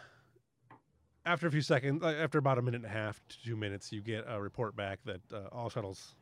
after 1.25 1.47
a 1.47 1.51
few 1.51 1.63
seconds, 1.63 2.03
uh, 2.03 2.09
after 2.09 2.39
about 2.39 2.59
a 2.59 2.63
minute 2.63 2.83
and 2.83 2.87
a 2.87 2.95
half 2.95 3.21
to 3.29 3.43
two 3.43 3.57
minutes, 3.57 3.93
you 3.93 4.01
get 4.01 4.25
a 4.29 4.41
report 4.41 4.77
back 4.77 5.01
that 5.05 5.21
uh, 5.33 5.49
all 5.51 5.69
shuttles, 5.69 6.15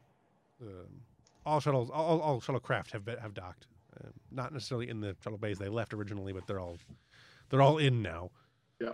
um, 0.63 1.03
all 1.45 1.61
shuttles, 1.61 1.91
all, 1.91 2.21
all 2.21 2.41
shuttlecraft 2.41 2.93
have 2.93 3.05
been, 3.05 3.19
have 3.19 3.35
docked. 3.35 3.67
Uh, 3.97 4.09
not 4.31 4.53
necessarily 4.53 4.89
in 4.89 5.01
the 5.01 5.17
shuttle 5.23 5.39
bays 5.39 5.59
they 5.59 5.69
left 5.69 5.93
originally, 5.93 6.33
but 6.33 6.47
they're 6.47 6.61
all 6.61 6.77
they're 7.49 7.63
all 7.63 7.79
in 7.79 8.03
now. 8.03 8.31
Yeah. 8.81 8.93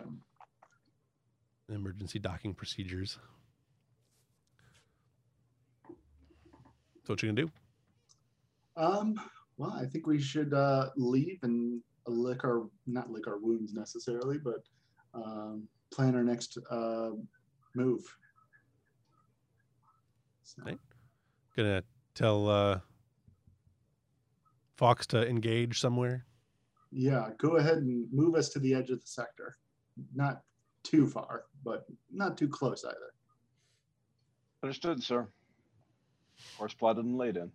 Emergency 1.77 2.19
docking 2.21 2.55
procedures. 2.55 3.19
So 7.05 7.13
what 7.13 7.23
you 7.23 7.29
gonna 7.29 7.43
do? 7.43 7.51
Um, 8.77 9.21
well, 9.57 9.73
I 9.73 9.87
think 9.87 10.07
we 10.07 10.21
should 10.21 10.55
uh, 10.55 10.91
leave 10.97 11.39
and 11.43 11.81
lick 12.07 12.45
our 12.45 12.69
not 12.87 13.11
lick 13.11 13.27
our 13.27 13.39
wounds 13.39 13.73
necessarily, 13.75 14.39
but 14.39 14.63
um, 15.15 15.67
plan 15.93 16.15
our 16.15 16.23
next 16.23 16.59
uh, 16.71 17.11
move. 17.75 18.03
So, 20.45 20.63
Right. 20.65 20.79
Gonna 21.57 21.83
tell 22.15 22.49
uh, 22.49 22.81
Fox 24.77 25.07
to 25.09 25.29
engage 25.29 25.81
somewhere. 25.81 26.27
yeah, 26.93 27.31
go 27.39 27.57
ahead 27.57 27.79
and 27.79 28.07
move 28.13 28.37
us 28.37 28.51
to 28.51 28.61
the 28.61 28.73
edge 28.75 28.91
of 28.91 29.01
the 29.01 29.07
sector. 29.07 29.57
Not 30.15 30.43
too 30.85 31.07
far, 31.07 31.45
but 31.67 31.85
not 32.13 32.39
too 32.39 32.49
close 32.49 32.85
either. 32.85 33.13
Understood, 34.63 35.03
sir. 35.03 35.27
Horse 36.57 36.73
plotted 36.73 37.05
and 37.05 37.19
laid 37.19 37.37
in. 37.37 37.51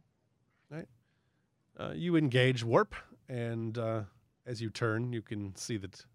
Uh, 1.80 1.94
you 1.96 2.18
engage 2.18 2.64
warp, 2.64 2.94
and 3.30 3.78
uh, 3.78 4.02
as 4.46 4.62
you 4.62 4.70
turn, 4.70 5.14
you 5.14 5.22
can 5.22 5.56
see 5.56 5.78
that 5.78 6.06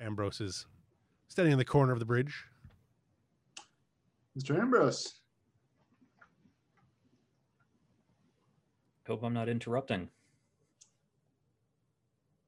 Ambrose 0.00 0.40
is 0.40 0.64
standing 1.26 1.52
in 1.52 1.58
the 1.58 1.64
corner 1.64 1.92
of 1.92 1.98
the 1.98 2.04
bridge. 2.04 2.44
Mr. 4.38 4.58
Ambrose, 4.58 5.18
Hope 9.06 9.24
I'm 9.24 9.34
not 9.34 9.48
interrupting. 9.48 10.08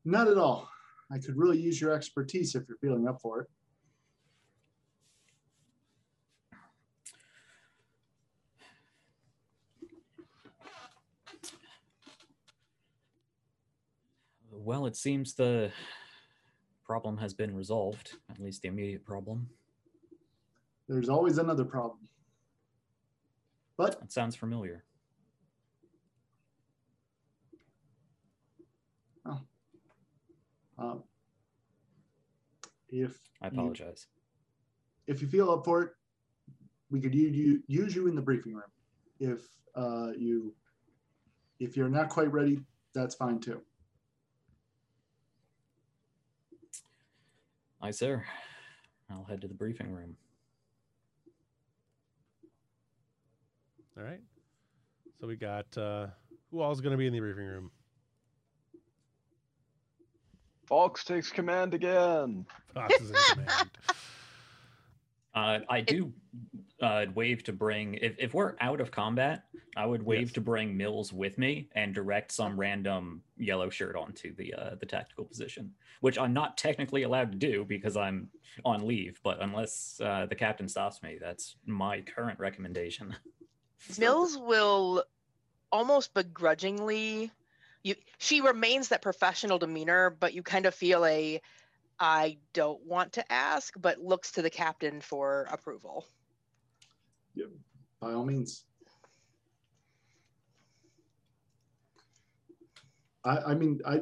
not 0.04 0.28
at 0.28 0.38
all. 0.38 0.68
I 1.10 1.18
could 1.18 1.36
really 1.36 1.58
use 1.58 1.80
your 1.80 1.92
expertise 1.92 2.54
if 2.54 2.62
you're 2.68 2.78
feeling 2.78 3.08
up 3.08 3.20
for 3.20 3.40
it. 3.42 3.48
Well, 14.64 14.86
it 14.86 14.96
seems 14.96 15.34
the 15.34 15.70
problem 16.86 17.18
has 17.18 17.34
been 17.34 17.54
resolved, 17.54 18.16
at 18.30 18.40
least 18.40 18.62
the 18.62 18.68
immediate 18.68 19.04
problem. 19.04 19.46
There's 20.88 21.10
always 21.10 21.36
another 21.36 21.66
problem. 21.66 21.98
But 23.76 23.98
it 24.02 24.10
sounds 24.10 24.36
familiar. 24.36 24.84
um, 30.78 31.02
if 32.88 33.18
I 33.42 33.46
you- 33.46 33.52
apologize. 33.52 34.06
if 35.06 35.20
you 35.22 35.28
feel 35.28 35.50
up 35.50 35.64
for 35.64 35.82
it, 35.82 35.92
we 36.90 37.00
could 37.00 37.14
use 37.14 37.36
you 37.36 37.62
use 37.66 37.94
you 37.94 38.06
in 38.08 38.14
the 38.14 38.22
briefing 38.22 38.54
room. 38.54 38.70
If 39.20 39.40
uh, 39.74 40.12
you 40.16 40.54
if 41.60 41.76
you're 41.76 41.88
not 41.88 42.08
quite 42.08 42.32
ready, 42.32 42.60
that's 42.94 43.14
fine 43.14 43.38
too. 43.40 43.62
Aye, 47.84 47.90
sir. 47.90 48.24
I'll 49.10 49.24
head 49.24 49.42
to 49.42 49.46
the 49.46 49.52
briefing 49.52 49.92
room. 49.92 50.16
All 53.98 54.02
right. 54.02 54.22
So 55.20 55.26
we 55.26 55.36
got 55.36 55.66
uh, 55.76 56.06
who 56.50 56.62
all's 56.62 56.80
going 56.80 56.92
to 56.92 56.96
be 56.96 57.06
in 57.06 57.12
the 57.12 57.20
briefing 57.20 57.44
room? 57.44 57.70
Fox 60.66 61.04
takes 61.04 61.30
command 61.30 61.74
again. 61.74 62.46
Fox 62.72 62.98
is 63.02 63.10
in 63.10 63.16
command. 63.32 63.70
Uh, 65.34 65.58
I 65.68 65.80
do 65.80 66.12
uh, 66.82 67.06
wave 67.14 67.42
to 67.44 67.52
bring 67.52 67.94
if, 67.94 68.14
if 68.18 68.34
we're 68.34 68.54
out 68.60 68.80
of 68.80 68.90
combat, 68.90 69.44
I 69.76 69.86
would 69.86 70.02
wave 70.02 70.28
Yes. 70.28 70.32
to 70.32 70.40
bring 70.40 70.76
Mills 70.76 71.12
with 71.12 71.38
me 71.38 71.68
and 71.74 71.94
direct 71.94 72.32
some 72.32 72.58
random 72.58 73.22
yellow 73.36 73.70
shirt 73.70 73.96
onto 73.96 74.34
the 74.34 74.54
uh, 74.54 74.74
the 74.76 74.86
tactical 74.86 75.24
position, 75.24 75.72
which 76.00 76.18
I'm 76.18 76.32
not 76.32 76.56
technically 76.56 77.02
allowed 77.04 77.32
to 77.32 77.38
do 77.38 77.64
because 77.64 77.96
I'm 77.96 78.28
on 78.64 78.86
leave. 78.86 79.20
But 79.22 79.40
unless 79.40 80.00
uh, 80.02 80.26
the 80.26 80.34
captain 80.34 80.68
stops 80.68 81.02
me, 81.02 81.18
that's 81.20 81.56
my 81.66 82.00
current 82.00 82.38
recommendation. 82.38 83.14
Mills 83.98 84.36
will 84.36 85.04
almost 85.72 86.14
begrudgingly 86.14 87.30
you 87.82 87.94
she 88.18 88.40
remains 88.40 88.88
that 88.88 89.02
professional 89.02 89.58
demeanor, 89.58 90.10
but 90.10 90.34
you 90.34 90.42
kind 90.42 90.66
of 90.66 90.74
feel 90.74 91.04
a 91.04 91.40
I 92.00 92.38
don't 92.52 92.84
want 92.84 93.12
to 93.14 93.32
ask, 93.32 93.72
but 93.80 93.98
looks 94.00 94.32
to 94.32 94.42
the 94.42 94.50
captain 94.50 95.00
for 95.00 95.46
approval. 95.50 96.06
By 98.00 98.12
all 98.12 98.24
means. 98.24 98.64
I, 103.24 103.38
I 103.38 103.54
mean, 103.54 103.80
I 103.86 104.00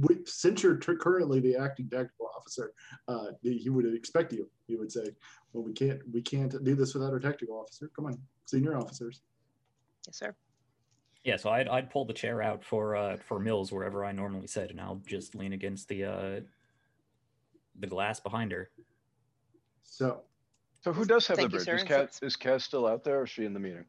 we- 0.00 0.24
since 0.24 0.62
you're 0.62 0.76
tr- 0.76 0.94
currently 0.94 1.40
the 1.40 1.56
acting 1.56 1.90
tactical 1.90 2.30
officer, 2.34 2.72
uh, 3.08 3.32
he 3.42 3.68
would 3.68 3.92
expect 3.94 4.32
you. 4.32 4.48
He 4.66 4.76
would 4.76 4.90
say, 4.90 5.14
"Well, 5.52 5.64
we 5.64 5.72
can't, 5.72 6.00
we 6.12 6.22
can't 6.22 6.64
do 6.64 6.74
this 6.74 6.94
without 6.94 7.12
our 7.12 7.20
tactical 7.20 7.58
officer. 7.58 7.90
Come 7.94 8.06
on, 8.06 8.18
senior 8.46 8.76
officers." 8.78 9.20
Yes, 10.06 10.16
sir. 10.18 10.34
Yeah, 11.24 11.36
so 11.36 11.50
I'd, 11.50 11.68
I'd 11.68 11.90
pull 11.90 12.04
the 12.04 12.14
chair 12.14 12.40
out 12.40 12.64
for 12.64 12.96
uh, 12.96 13.16
for 13.16 13.38
Mills 13.38 13.72
wherever 13.72 14.04
I 14.04 14.12
normally 14.12 14.46
sit, 14.46 14.70
and 14.70 14.80
I'll 14.80 15.02
just 15.06 15.34
lean 15.34 15.52
against 15.52 15.88
the 15.88 16.04
uh, 16.04 16.40
the 17.78 17.86
glass 17.86 18.20
behind 18.20 18.52
her. 18.52 18.70
So, 19.82 20.22
So 20.86 20.92
who 20.92 21.04
does 21.04 21.26
have 21.26 21.36
Thank 21.38 21.50
the 21.50 21.56
bridge? 21.56 21.64
sir, 21.66 21.74
Is 21.74 21.80
and 21.80 21.88
Kat, 21.90 22.18
is 22.22 22.36
Kat 22.36 22.62
still 22.62 22.86
out 22.86 23.02
there 23.02 23.18
or 23.18 23.24
is 23.24 23.30
she 23.30 23.44
in 23.44 23.52
the 23.52 23.58
meeting? 23.58 23.84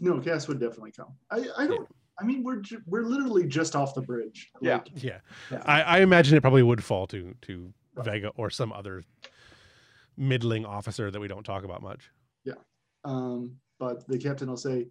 no, 0.00 0.18
Cass 0.18 0.48
would 0.48 0.58
definitely 0.58 0.90
come. 0.90 1.12
I, 1.30 1.44
I 1.56 1.68
don't. 1.68 1.88
I 2.20 2.24
mean, 2.24 2.42
we're 2.42 2.56
ju- 2.56 2.82
we're 2.86 3.04
literally 3.04 3.46
just 3.46 3.76
off 3.76 3.94
the 3.94 4.02
bridge. 4.02 4.50
Yeah. 4.60 4.78
Like, 4.78 4.88
yeah, 5.04 5.18
Yeah. 5.52 5.62
I, 5.66 5.82
I 5.82 5.98
imagine 6.00 6.36
it 6.36 6.40
probably 6.40 6.64
would 6.64 6.82
fall 6.82 7.06
to 7.08 7.32
to 7.42 7.72
Right. 7.94 8.04
Vega 8.06 8.32
or 8.36 8.50
some 8.50 8.72
other 8.72 9.04
middling 10.16 10.66
officer 10.66 11.12
that 11.12 11.20
we 11.20 11.28
don't 11.28 11.44
talk 11.44 11.62
about 11.62 11.80
much. 11.80 12.10
Yeah, 12.44 12.54
um, 13.04 13.54
but 13.78 14.04
the 14.08 14.18
captain 14.18 14.48
will 14.48 14.56
say, 14.56 14.88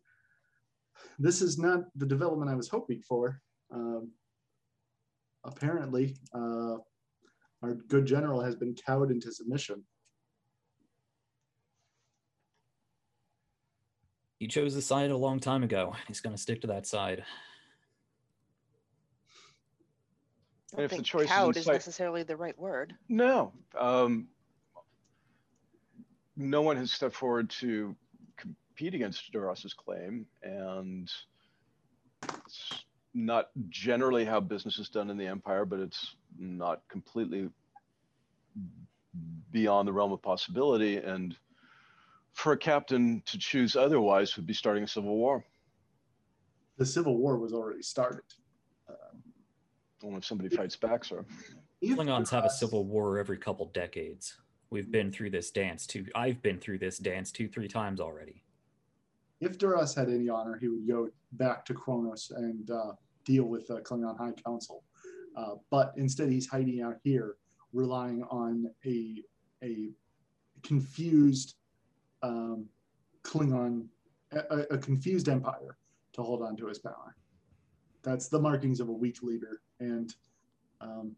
"This 1.19 1.41
is 1.41 1.57
not 1.57 1.81
the 1.97 2.05
development 2.05 2.49
I 2.49 2.55
was 2.55 2.69
hoping 2.69 3.01
for." 3.01 3.41
Um, 3.71 4.11
apparently, 5.43 6.15
uh, 6.33 6.75
our 7.61 7.73
good 7.89 8.05
general 8.05 8.39
has 8.41 8.55
been 8.55 8.73
cowed 8.73 9.11
into 9.11 9.33
submission. 9.33 9.83
He 14.39 14.47
chose 14.47 14.75
the 14.75 14.81
side 14.81 15.09
a 15.09 15.17
long 15.17 15.39
time 15.39 15.63
ago. 15.63 15.95
He's 16.07 16.21
going 16.21 16.35
to 16.35 16.41
stick 16.41 16.61
to 16.61 16.67
that 16.67 16.85
side. 16.85 17.23
I 20.73 20.77
don't 20.77 20.85
if 20.85 20.91
the 20.91 20.95
think 20.97 21.05
choice 21.07 21.25
is 21.25 21.29
cowed 21.29 21.57
is 21.57 21.65
necessarily 21.65 22.23
the 22.23 22.35
right 22.35 22.57
word. 22.59 22.93
No. 23.09 23.53
Um, 23.77 24.27
no 26.35 26.61
one 26.61 26.77
has 26.77 26.91
stepped 26.91 27.15
forward 27.15 27.49
to 27.61 27.95
compete 28.35 28.93
against 28.93 29.31
Duras's 29.31 29.73
claim, 29.73 30.27
and 30.43 31.11
it's 32.21 32.83
not 33.15 33.49
generally 33.69 34.23
how 34.23 34.39
business 34.39 34.77
is 34.77 34.89
done 34.89 35.09
in 35.09 35.17
the 35.17 35.25
Empire, 35.25 35.65
but 35.65 35.79
it's 35.79 36.15
not 36.37 36.81
completely 36.89 37.49
beyond 39.51 39.87
the 39.87 39.93
realm 39.93 40.11
of 40.11 40.21
possibility. 40.21 40.97
And 40.97 41.35
for 42.37 42.51
a 42.51 42.57
captain 42.57 43.21
to 43.25 43.37
choose 43.39 43.75
otherwise 43.75 44.35
would 44.37 44.45
be 44.45 44.53
starting 44.53 44.83
a 44.83 44.87
civil 44.87 45.17
war. 45.17 45.43
The 46.77 46.85
Civil 46.85 47.17
War 47.17 47.39
was 47.39 47.51
already 47.51 47.81
started. 47.81 48.21
Um, 48.87 49.23
Only 50.03 50.17
if 50.19 50.25
somebody 50.25 50.55
fights 50.55 50.75
back, 50.75 51.03
sir. 51.03 51.25
Klingons 51.83 52.29
have 52.29 52.45
a 52.45 52.49
civil 52.49 52.85
war 52.85 53.17
every 53.17 53.37
couple 53.37 53.65
decades. 53.73 54.37
We've 54.69 54.91
been 54.91 55.11
through 55.11 55.31
this 55.31 55.49
dance 55.49 55.87
two. 55.87 56.05
I've 56.13 56.39
been 56.43 56.59
through 56.59 56.77
this 56.77 56.99
dance 56.99 57.31
two, 57.31 57.47
three 57.47 57.67
times 57.67 57.99
already. 57.99 58.43
If 59.41 59.57
Duras 59.57 59.95
had 59.95 60.09
any 60.09 60.29
honor, 60.29 60.59
he 60.61 60.67
would 60.67 60.87
go 60.87 61.09
back 61.31 61.65
to 61.65 61.73
Kronos 61.73 62.31
and 62.35 62.69
uh, 62.69 62.91
deal 63.25 63.45
with 63.45 63.65
the 63.67 63.81
Klingon 63.81 64.17
High 64.17 64.33
Council. 64.45 64.83
Uh, 65.35 65.55
but 65.71 65.93
instead, 65.97 66.29
he's 66.29 66.47
hiding 66.47 66.81
out 66.81 66.97
here, 67.03 67.37
relying 67.73 68.21
on 68.29 68.69
a 68.85 69.23
a 69.63 69.89
confused 70.61 71.55
um, 72.23 72.65
Klingon, 73.23 73.85
a, 74.31 74.65
a- 74.71 74.77
confused 74.77 75.29
empire 75.29 75.77
to 76.13 76.21
hold 76.23 76.41
on 76.41 76.55
to 76.57 76.67
his 76.67 76.79
power. 76.79 77.15
That's 78.03 78.27
the 78.27 78.39
markings 78.39 78.79
of 78.79 78.89
a 78.89 78.93
weak 78.93 79.21
leader, 79.21 79.61
and 79.79 80.13
um, 80.81 81.15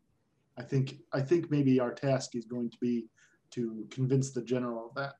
I 0.57 0.63
think 0.63 0.95
I 1.13 1.21
think 1.21 1.51
maybe 1.51 1.79
our 1.79 1.93
task 1.93 2.35
is 2.35 2.45
going 2.45 2.69
to 2.71 2.77
be 2.81 3.07
to 3.51 3.85
convince 3.89 4.31
the 4.31 4.41
general 4.41 4.87
of 4.87 4.95
that. 4.95 5.13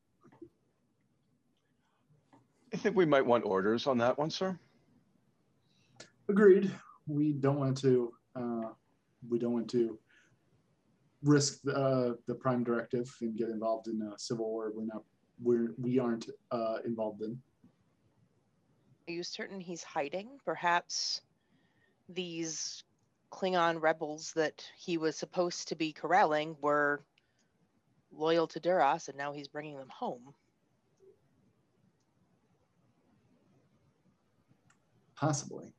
I 2.74 2.78
think 2.78 2.96
we 2.96 3.06
might 3.06 3.26
want 3.26 3.46
orders 3.46 3.88
on 3.88 3.98
that 4.00 4.18
one, 4.18 4.30
sir. 4.30 4.58
Agreed. 6.28 6.72
We 7.08 7.34
don't 7.34 7.60
want 7.60 7.78
to. 7.82 8.14
Uh, 8.36 8.70
we 9.28 9.40
don't 9.40 9.54
want 9.54 9.70
to 9.72 10.00
risk 11.24 11.62
the, 11.64 11.76
uh, 11.76 12.14
the 12.28 12.36
prime 12.36 12.64
directive 12.64 13.14
and 13.22 13.36
get 13.36 13.50
involved 13.50 13.88
in 13.88 14.02
a 14.02 14.18
civil 14.18 14.50
war 14.50 14.72
we're 14.74 14.86
not 14.86 15.04
we're 15.42 15.74
we 15.78 16.00
aren't 16.00 16.30
uh, 16.52 16.78
involved 16.86 17.22
in. 17.22 17.40
Are 19.08 19.12
you 19.12 19.24
certain 19.24 19.60
he's 19.60 19.84
hiding? 19.84 20.38
Perhaps 20.46 21.22
these 22.08 22.84
Klingon 23.32 23.82
rebels 23.82 24.34
that 24.34 24.64
he 24.78 24.98
was 24.98 25.16
supposed 25.16 25.68
to 25.70 25.76
be 25.76 25.94
corralling 25.94 26.56
were 26.62 27.02
loyal 28.12 28.48
to 28.48 28.60
Duras, 28.60 29.08
and 29.08 29.18
now 29.18 29.32
he's 29.32 29.48
bringing 29.48 29.78
them 29.78 29.90
home. 29.90 30.34
Possibly. 35.16 35.74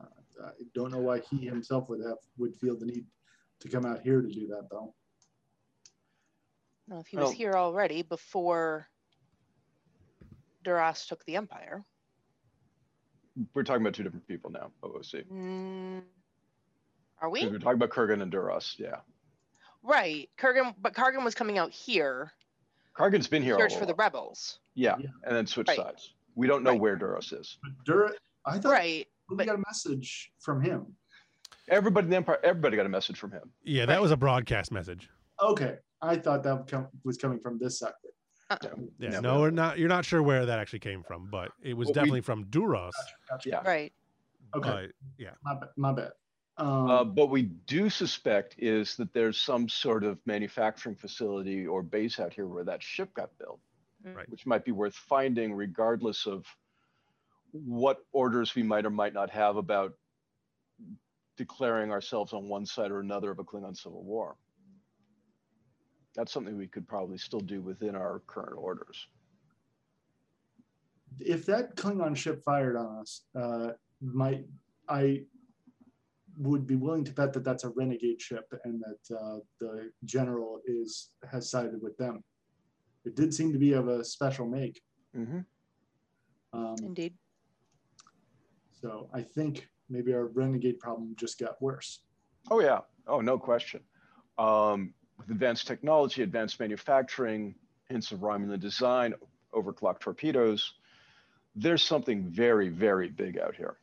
Uh, 0.00 0.06
I 0.44 0.50
don't 0.74 0.92
know 0.92 0.98
why 0.98 1.20
he 1.20 1.46
himself 1.46 1.88
would 1.88 2.00
have 2.00 2.18
would 2.38 2.54
feel 2.54 2.78
the 2.78 2.86
need 2.86 3.06
to 3.60 3.68
come 3.68 3.84
out 3.84 4.02
here 4.02 4.20
to 4.20 4.28
do 4.28 4.46
that 4.48 4.68
though. 4.70 4.94
Now, 6.88 7.00
if 7.00 7.06
he 7.06 7.16
was 7.16 7.24
Well- 7.24 7.32
here 7.32 7.52
already 7.54 8.02
before 8.02 8.88
Duras 10.62 11.06
took 11.06 11.24
the 11.24 11.36
Empire, 11.36 11.84
We're 13.52 13.64
talking 13.64 13.82
about 13.82 13.94
two 13.94 14.04
different 14.04 14.28
people 14.28 14.50
now, 14.50 14.70
OOC. 14.84 15.24
mm, 15.24 15.98
are 17.18 17.28
'Cause 17.28 17.32
we? 17.32 17.46
We're 17.48 17.58
talking 17.58 17.82
about 17.82 17.90
Kargan 17.90 18.22
and 18.22 18.30
Duras. 18.30 18.76
Yeah. 18.78 19.00
Right, 19.82 20.30
Kargan, 20.38 20.74
but 20.78 20.94
Kargan 20.94 21.24
was 21.24 21.34
coming 21.34 21.58
out 21.58 21.72
here, 21.72 22.32
Kargan's 22.94 23.26
been 23.26 23.42
here 23.42 23.58
search 23.58 23.76
for 23.76 23.86
the 23.86 23.94
rebels. 23.96 24.60
Yeah, 24.74 24.96
Yeah. 24.98 25.08
and 25.24 25.34
then 25.34 25.46
switch 25.48 25.66
Right. 25.66 25.76
sides. 25.76 26.14
We 26.36 26.46
don't 26.46 26.62
know 26.62 26.70
Right. 26.72 26.80
where 26.80 26.96
Duras 26.96 27.32
is. 27.32 27.58
But 27.60 27.72
Dur, 27.84 28.16
I 28.44 28.58
thought 28.60 28.70
Right, 28.70 29.08
we 29.28 29.36
but- 29.36 29.46
got 29.46 29.56
a 29.56 29.62
message 29.66 30.32
from 30.38 30.62
him. 30.62 30.96
Everybody 31.68 32.04
in 32.04 32.10
the 32.10 32.16
Empire, 32.18 32.38
everybody 32.44 32.76
got 32.76 32.86
a 32.86 32.90
message 32.90 33.18
from 33.18 33.32
him. 33.32 33.52
Yeah, 33.62 33.86
that 33.86 33.94
Right. 33.94 34.00
was 34.00 34.12
a 34.12 34.16
broadcast 34.16 34.70
message. 34.70 35.10
Okay, 35.40 35.80
I 36.04 36.16
thought 36.16 36.42
that 36.42 36.66
come, 36.66 36.88
was 37.02 37.16
coming 37.16 37.38
from 37.38 37.58
this 37.58 37.78
sector. 37.78 38.08
Yeah, 38.98 39.08
No. 39.08 39.20
no, 39.20 39.40
we're 39.40 39.50
not. 39.50 39.78
You're 39.78 39.88
not 39.88 40.04
sure 40.04 40.22
where 40.22 40.44
that 40.46 40.58
actually 40.58 40.78
came 40.80 41.02
from, 41.02 41.28
but 41.30 41.50
it 41.62 41.74
was 41.74 41.86
Well, 41.86 41.92
we- 41.92 41.94
definitely 41.94 42.20
from 42.20 42.44
Duras. 42.50 42.94
Gotcha. 43.28 43.48
Yeah. 43.48 43.62
right. 43.66 43.92
Okay, 44.54 44.88
But 45.18 45.34
my, 45.42 45.54
ba- 45.54 45.70
my 45.76 45.92
bad. 45.92 46.12
Um, 46.58 46.88
Uh, 46.90 47.02
but 47.04 47.26
we 47.26 47.42
do 47.42 47.90
suspect 47.90 48.54
is 48.58 48.94
that 48.96 49.12
there's 49.12 49.40
some 49.40 49.68
sort 49.68 50.04
of 50.04 50.24
manufacturing 50.26 50.94
facility 50.94 51.66
or 51.66 51.82
base 51.82 52.20
out 52.20 52.32
here 52.32 52.46
where 52.46 52.62
that 52.62 52.80
ship 52.80 53.12
got 53.14 53.36
built, 53.38 53.58
Right. 54.04 54.28
which 54.28 54.46
might 54.46 54.64
be 54.64 54.70
worth 54.70 54.94
finding 54.94 55.54
regardless 55.54 56.26
of 56.26 56.46
what 57.50 58.04
orders 58.12 58.54
we 58.54 58.62
might 58.62 58.84
or 58.86 58.90
might 58.90 59.14
not 59.14 59.30
have 59.30 59.56
about 59.56 59.94
declaring 61.36 61.90
ourselves 61.90 62.32
on 62.32 62.48
one 62.48 62.64
side 62.66 62.92
or 62.92 63.00
another 63.00 63.32
of 63.32 63.40
a 63.40 63.44
Klingon 63.44 63.76
civil 63.76 64.04
war. 64.04 64.36
That's 66.14 66.32
something 66.32 66.56
we 66.56 66.68
could 66.68 66.86
probably 66.86 67.18
still 67.18 67.40
do 67.40 67.60
within 67.60 67.94
our 67.94 68.22
current 68.26 68.56
orders. 68.56 69.08
if 71.20 71.46
that 71.46 71.76
Klingon 71.76 72.16
ship 72.16 72.42
fired 72.44 72.76
on 72.76 72.98
us, 72.98 73.22
uh, 73.40 73.68
might 74.00 74.44
I 74.88 75.22
would 76.38 76.66
be 76.66 76.74
willing 76.74 77.04
to 77.04 77.12
bet 77.12 77.32
that 77.32 77.44
that's 77.44 77.62
a 77.62 77.68
renegade 77.70 78.20
ship 78.20 78.52
and 78.64 78.82
that 78.82 79.16
uh, 79.16 79.38
the 79.60 79.90
general 80.04 80.60
is 80.66 81.10
has 81.30 81.48
sided 81.50 81.80
with 81.80 81.96
them. 81.98 82.22
It 83.04 83.14
did 83.14 83.32
seem 83.32 83.52
to 83.52 83.58
be 83.58 83.72
of 83.74 83.86
a 83.88 84.04
special 84.04 84.46
make. 84.46 84.80
hmm 85.14 85.40
Um, 86.52 86.76
Indeed. 86.82 87.14
so 88.72 89.08
I 89.14 89.22
think 89.22 89.68
maybe 89.88 90.12
our 90.12 90.26
renegade 90.26 90.78
problem 90.80 91.14
just 91.16 91.38
got 91.38 91.60
worse. 91.62 92.00
Oh 92.50 92.60
yeah. 92.60 92.80
Oh 93.06 93.20
no 93.20 93.38
question. 93.38 93.80
Um, 94.38 94.94
with 95.18 95.30
advanced 95.30 95.66
technology, 95.66 96.22
advanced 96.22 96.60
manufacturing, 96.60 97.54
hints 97.88 98.12
of 98.12 98.20
Romulan 98.20 98.60
design, 98.60 99.14
overclocked 99.52 100.00
torpedoes, 100.00 100.74
there's 101.54 101.82
something 101.82 102.24
very, 102.24 102.68
very 102.68 103.08
big 103.08 103.38
out 103.38 103.54
here. 103.54 103.76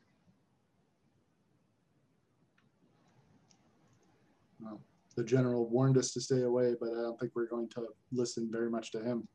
Well, 4.59 4.81
the 5.15 5.23
general 5.23 5.69
warned 5.69 5.97
us 5.97 6.11
to 6.13 6.21
stay 6.21 6.41
away, 6.41 6.75
but 6.79 6.89
I 6.89 7.01
don't 7.01 7.19
think 7.19 7.31
we're 7.35 7.47
going 7.47 7.69
to 7.69 7.87
listen 8.11 8.49
very 8.51 8.69
much 8.69 8.91
to 8.91 9.01
him. 9.01 9.27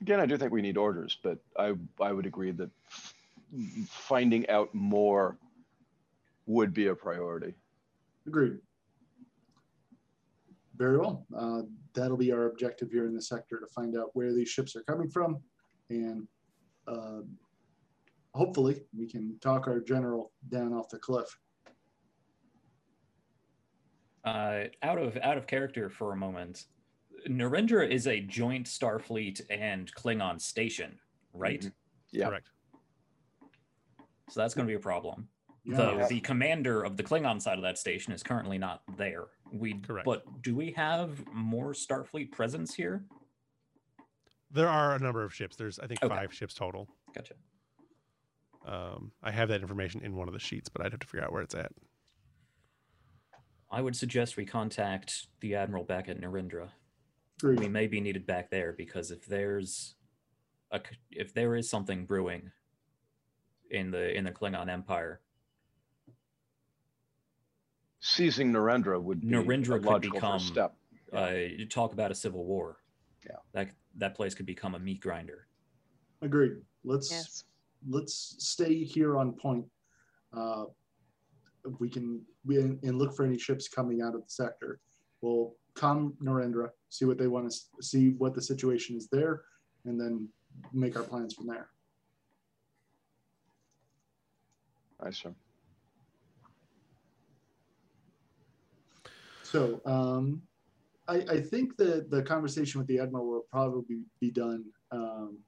Again, 0.00 0.20
I 0.20 0.26
do 0.26 0.36
think 0.36 0.52
we 0.52 0.62
need 0.62 0.76
orders, 0.76 1.16
but 1.22 1.38
I 1.56 1.74
I 2.00 2.12
would 2.12 2.26
agree 2.26 2.50
that 2.50 2.70
finding 3.86 4.48
out 4.48 4.74
more 4.74 5.38
would 6.46 6.74
be 6.74 6.88
a 6.88 6.94
priority. 6.94 7.54
Agreed. 8.26 8.58
Very 10.82 10.98
well. 10.98 11.24
Uh, 11.38 11.62
that'll 11.94 12.16
be 12.16 12.32
our 12.32 12.46
objective 12.46 12.90
here 12.90 13.06
in 13.06 13.14
the 13.14 13.22
sector 13.22 13.60
to 13.60 13.66
find 13.68 13.96
out 13.96 14.10
where 14.14 14.34
these 14.34 14.48
ships 14.48 14.74
are 14.74 14.82
coming 14.82 15.08
from, 15.08 15.40
and 15.90 16.26
uh, 16.88 17.20
hopefully 18.34 18.82
we 18.98 19.08
can 19.08 19.38
talk 19.38 19.68
our 19.68 19.78
general 19.78 20.32
down 20.48 20.72
off 20.72 20.88
the 20.88 20.98
cliff. 20.98 21.38
Uh, 24.24 24.64
out 24.82 24.98
of 24.98 25.16
out 25.18 25.38
of 25.38 25.46
character 25.46 25.88
for 25.88 26.14
a 26.14 26.16
moment, 26.16 26.64
Narendra 27.28 27.88
is 27.88 28.08
a 28.08 28.18
joint 28.18 28.66
Starfleet 28.66 29.40
and 29.50 29.94
Klingon 29.94 30.40
station, 30.40 30.98
right? 31.32 31.60
Mhm. 31.60 31.72
Yeah. 32.10 32.26
correct. 32.26 32.50
So 34.30 34.40
that's 34.40 34.52
going 34.52 34.66
to 34.66 34.70
be 34.70 34.76
a 34.76 34.80
problem. 34.80 35.28
Yeah. 35.64 35.76
Though 35.76 36.06
the 36.08 36.20
commander 36.20 36.82
of 36.82 36.96
the 36.96 37.04
Klingon 37.04 37.40
side 37.40 37.56
of 37.56 37.62
that 37.62 37.78
station 37.78 38.12
is 38.12 38.22
currently 38.22 38.58
not 38.58 38.82
there. 38.96 39.26
We 39.52 39.74
Correct. 39.74 40.04
but 40.04 40.24
do 40.42 40.56
we 40.56 40.72
have 40.72 41.24
more 41.32 41.72
Starfleet 41.72 42.32
presence 42.32 42.74
here? 42.74 43.04
There 44.50 44.68
are 44.68 44.94
a 44.94 44.98
number 44.98 45.22
of 45.22 45.32
ships. 45.32 45.54
There's 45.56 45.78
I 45.78 45.86
think 45.86 46.02
Okay. 46.02 46.14
five 46.14 46.32
ships 46.34 46.54
total. 46.54 46.88
Gotcha. 47.14 47.34
Um, 48.66 49.12
I 49.22 49.30
have 49.30 49.48
that 49.50 49.60
information 49.60 50.02
in 50.02 50.14
one 50.16 50.28
of 50.28 50.34
the 50.34 50.40
sheets, 50.40 50.68
but 50.68 50.84
I'd 50.84 50.92
have 50.92 51.00
to 51.00 51.06
figure 51.06 51.24
out 51.24 51.32
where 51.32 51.42
it's 51.42 51.54
at. 51.54 51.72
I 53.70 53.80
would 53.80 53.96
suggest 53.96 54.36
we 54.36 54.44
contact 54.44 55.28
the 55.40 55.54
admiral 55.54 55.84
back 55.84 56.08
at 56.08 56.20
Narendra. 56.20 56.70
Agreed. 57.40 57.60
We 57.60 57.68
may 57.68 57.86
be 57.86 58.00
needed 58.00 58.26
back 58.26 58.50
there 58.50 58.72
because 58.72 59.10
if 59.10 59.24
there's 59.26 59.94
a 60.70 60.78
c- 60.80 60.96
if 61.10 61.32
there 61.34 61.56
is 61.56 61.68
something 61.70 62.04
brewing 62.04 62.50
in 63.70 63.90
the 63.90 64.14
in 64.16 64.24
the 64.24 64.30
Klingon 64.32 64.68
Empire, 64.68 65.20
Seizing 68.06 68.52
Narendra 68.52 69.00
would 69.00 69.20
be 69.20 69.28
Narendra 69.28 69.76
a 69.76 69.78
could 69.78 69.84
logical 69.84 70.16
become- 70.16 70.32
first 70.40 70.48
step. 70.48 70.76
uh, 71.16 71.28
you 71.30 71.66
talk 71.66 71.92
about 71.92 72.10
a 72.10 72.14
civil 72.14 72.44
war. 72.44 72.78
Yeah. 73.24 73.36
that 73.52 73.70
that 73.98 74.16
place 74.16 74.34
could 74.34 74.46
become 74.46 74.74
a 74.74 74.78
meat 74.80 75.00
grinder. 75.00 75.46
Agreed. 76.20 76.54
Let's 76.82 77.10
Yes. 77.12 77.44
let's 77.88 78.34
stay 78.44 78.82
here 78.82 79.16
on 79.16 79.34
point. 79.34 79.64
Uh, 80.32 80.64
we 81.78 81.88
can 81.88 82.26
we, 82.44 82.56
and 82.58 82.98
look 82.98 83.14
for 83.14 83.24
any 83.24 83.38
ships 83.38 83.68
coming 83.68 84.02
out 84.02 84.16
of 84.16 84.24
the 84.24 84.30
sector. 84.30 84.80
We'll 85.20 85.54
come 85.74 86.14
Narendra, 86.20 86.70
see 86.88 87.04
what 87.04 87.16
they 87.18 87.28
want 87.28 87.48
to 87.52 87.56
see, 87.80 88.10
what 88.14 88.34
the 88.34 88.42
situation 88.42 88.96
is 88.96 89.06
there, 89.08 89.44
and 89.84 90.00
then 90.00 90.28
make 90.72 90.96
our 90.96 91.04
plans 91.04 91.34
from 91.34 91.46
there. 91.46 91.68
I 94.98 95.10
sir. 95.10 95.32
So 99.52 99.82
um, 99.84 100.40
I, 101.08 101.16
I 101.28 101.40
think 101.40 101.76
that 101.76 102.10
the 102.10 102.22
conversation 102.22 102.80
with 102.80 102.88
the 102.88 102.98
admiral 102.98 103.26
will 103.28 103.44
probably 103.50 104.00
be 104.18 104.30
done 104.30 104.64
um, 104.90 105.38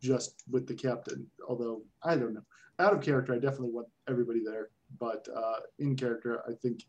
just 0.00 0.42
with 0.50 0.66
the 0.66 0.74
captain. 0.74 1.26
Although 1.46 1.82
I 2.02 2.16
don't 2.16 2.32
know, 2.32 2.44
out 2.78 2.94
of 2.94 3.02
character, 3.02 3.34
I 3.34 3.38
definitely 3.38 3.72
want 3.72 3.88
everybody 4.08 4.40
there, 4.42 4.70
but 4.98 5.28
uh, 5.36 5.60
in 5.78 5.94
character, 5.94 6.42
I 6.48 6.52
think 6.62 6.84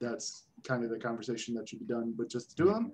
that's 0.00 0.46
kind 0.66 0.82
of 0.82 0.90
the 0.90 0.98
conversation 0.98 1.54
that 1.54 1.68
should 1.68 1.78
be 1.78 1.86
done 1.86 2.14
with 2.18 2.28
just 2.28 2.56
the 2.56 2.64
two 2.64 2.68
of 2.70 2.74
them. 2.74 2.92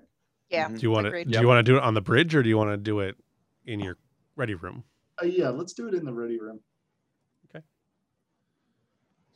Yeah. 0.50 0.68
Mhm. 0.68 0.78
Do 0.78 0.82
you 0.82 0.90
want 0.90 1.04
to 1.04 1.08
Agreed. 1.08 1.30
do 1.30 1.40
you 1.40 1.48
want 1.48 1.64
to 1.64 1.72
do 1.72 1.78
it 1.78 1.82
on 1.82 1.94
the 1.94 2.02
bridge 2.02 2.34
or 2.34 2.42
do 2.42 2.50
you 2.50 2.58
want 2.58 2.70
to 2.70 2.76
do 2.76 3.00
it 3.00 3.16
in 3.64 3.80
your 3.80 3.96
ready 4.36 4.54
room? 4.54 4.84
Uh, 5.22 5.26
yeah, 5.26 5.48
let's 5.48 5.72
do 5.72 5.88
it 5.88 5.94
in 5.94 6.04
the 6.04 6.12
ready 6.12 6.38
room. 6.38 6.60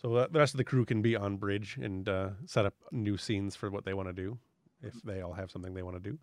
So 0.00 0.14
uh, 0.14 0.28
the 0.30 0.38
rest 0.38 0.54
of 0.54 0.58
the 0.58 0.64
crew 0.64 0.84
can 0.84 1.02
be 1.02 1.16
on 1.16 1.36
bridge 1.36 1.76
and 1.80 2.08
uh, 2.08 2.30
set 2.46 2.66
up 2.66 2.74
new 2.92 3.16
scenes 3.16 3.56
for 3.56 3.70
what 3.70 3.84
they 3.84 3.94
want 3.94 4.08
to 4.08 4.12
do, 4.12 4.38
if 4.82 4.94
they 5.02 5.22
all 5.22 5.32
have 5.32 5.50
something 5.50 5.74
they 5.74 5.82
want 5.82 6.02
to 6.02 6.10
do. 6.10 6.18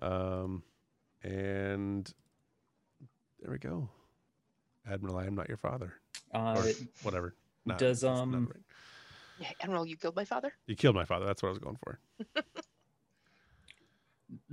Um, 0.00 0.62
and 1.22 2.12
there 3.40 3.50
we 3.50 3.58
go. 3.58 3.88
Admiral, 4.90 5.18
I 5.18 5.26
am 5.26 5.34
not 5.34 5.48
your 5.48 5.58
father, 5.58 5.94
Uh, 6.32 6.54
or 6.56 6.70
whatever. 7.02 7.34
Nah, 7.66 7.76
does, 7.76 8.04
um, 8.04 8.46
right. 8.46 8.56
Yeah, 9.38 9.50
Admiral, 9.60 9.86
you 9.86 9.96
killed 9.96 10.16
my 10.16 10.24
father. 10.24 10.52
you 10.66 10.74
killed 10.74 10.94
my 10.94 11.04
father? 11.04 11.26
That's 11.26 11.42
what 11.42 11.50
I 11.50 11.52
was 11.52 11.58
going 11.58 11.76
for. 11.84 12.00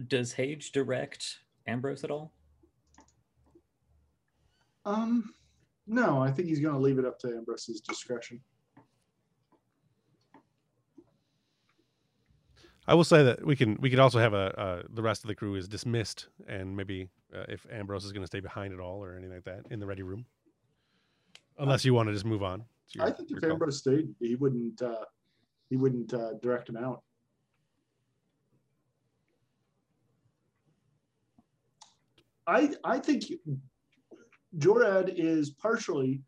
does 0.07 0.33
Hage 0.33 0.73
direct 0.73 1.39
Ambrose 1.67 2.03
at 2.03 2.11
all? 2.11 2.33
Um, 4.85 5.33
no, 5.87 6.21
I 6.21 6.31
think 6.31 6.47
he's 6.47 6.59
going 6.59 6.73
to 6.73 6.79
leave 6.79 6.99
it 6.99 7.05
up 7.05 7.19
to 7.19 7.27
Ambrose's 7.27 7.81
discretion. 7.81 8.41
I 12.87 12.93
will 12.93 13.03
say 13.03 13.23
that 13.23 13.43
we 13.43 13.55
can 13.55 13.77
we 13.81 13.89
could 13.89 13.99
also 13.99 14.19
have 14.19 14.33
a 14.33 14.59
uh, 14.59 14.83
the 14.93 15.01
rest 15.01 15.23
of 15.23 15.27
the 15.27 15.35
crew 15.35 15.55
is 15.55 15.67
dismissed, 15.67 16.27
and 16.47 16.75
maybe 16.77 17.09
uh, 17.35 17.45
if 17.49 17.65
Ambrose 17.71 18.05
is 18.05 18.11
going 18.11 18.21
to 18.21 18.27
stay 18.27 18.41
behind 18.41 18.73
at 18.73 18.79
all 18.79 19.03
or 19.03 19.15
anything 19.15 19.33
like 19.33 19.43
that 19.45 19.65
in 19.71 19.79
the 19.79 19.87
ready 19.87 20.03
room, 20.03 20.25
unless 21.57 21.83
you 21.83 21.95
want 21.95 22.09
to 22.09 22.13
just 22.13 22.25
move 22.25 22.43
on. 22.43 22.63
Your- 22.93 23.05
I 23.05 23.11
think 23.11 23.31
if 23.31 23.41
call. 23.41 23.53
Ambrose 23.53 23.79
stayed, 23.79 24.13
he 24.19 24.35
wouldn't. 24.35 24.81
Uh, 24.81 25.05
he 25.71 25.77
wouldn't 25.77 26.13
uh, 26.13 26.33
direct 26.43 26.69
him 26.69 26.77
out. 26.77 27.01
I 32.45 32.69
I 32.83 32.99
think 32.99 33.23
Jorad 34.57 35.13
is 35.15 35.49
partially 35.51 36.21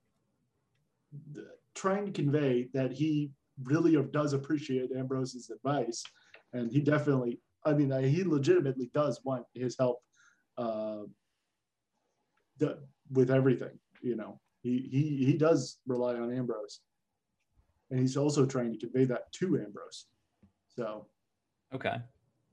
trying 1.75 2.05
to 2.05 2.11
convey 2.11 2.67
that 2.73 2.91
he 2.91 3.31
really 3.63 3.95
does 4.11 4.33
appreciate 4.33 4.91
Ambrose's 4.95 5.49
advice, 5.49 6.03
and 6.53 6.71
he 6.71 6.81
definitely. 6.81 7.39
I 7.65 7.73
mean, 7.73 7.91
he 8.03 8.23
legitimately 8.23 8.89
does 8.93 9.19
want 9.25 9.45
his 9.53 9.75
help 9.77 9.99
uh, 10.57 10.99
the, 12.59 12.79
with 13.11 13.29
everything. 13.31 13.77
You 14.01 14.15
know, 14.15 14.39
he 14.61 14.87
he 14.91 15.25
he 15.25 15.33
does 15.33 15.79
rely 15.85 16.15
on 16.15 16.31
Ambrose, 16.33 16.81
and 17.89 17.99
he's 17.99 18.15
also 18.17 18.45
trying 18.45 18.71
to 18.73 18.79
convey 18.79 19.05
that 19.05 19.31
to 19.33 19.59
Ambrose. 19.59 20.05
So 20.69 21.07
Okay. 21.73 21.97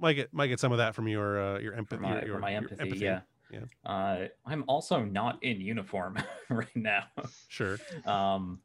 might 0.00 0.14
get 0.14 0.32
might 0.32 0.48
get 0.48 0.58
some 0.58 0.72
of 0.72 0.78
that 0.78 0.94
from 0.94 1.06
your 1.06 1.40
uh, 1.40 1.58
your 1.60 1.72
For 1.72 1.78
empathy. 1.78 2.02
my, 2.02 2.10
your, 2.14 2.20
for 2.20 2.26
your- 2.26 2.38
my 2.40 2.50
your 2.50 2.58
empathy, 2.58 2.98
yeah. 2.98 3.20
Yeah. 3.54 3.90
Uh, 3.90 4.28
I'm 4.44 4.64
also 4.66 5.04
not 5.04 5.42
in 5.42 5.60
uniform 5.60 6.18
right 6.50 6.74
now. 6.74 7.04
Sure. 7.48 7.78
Um, 8.04 8.60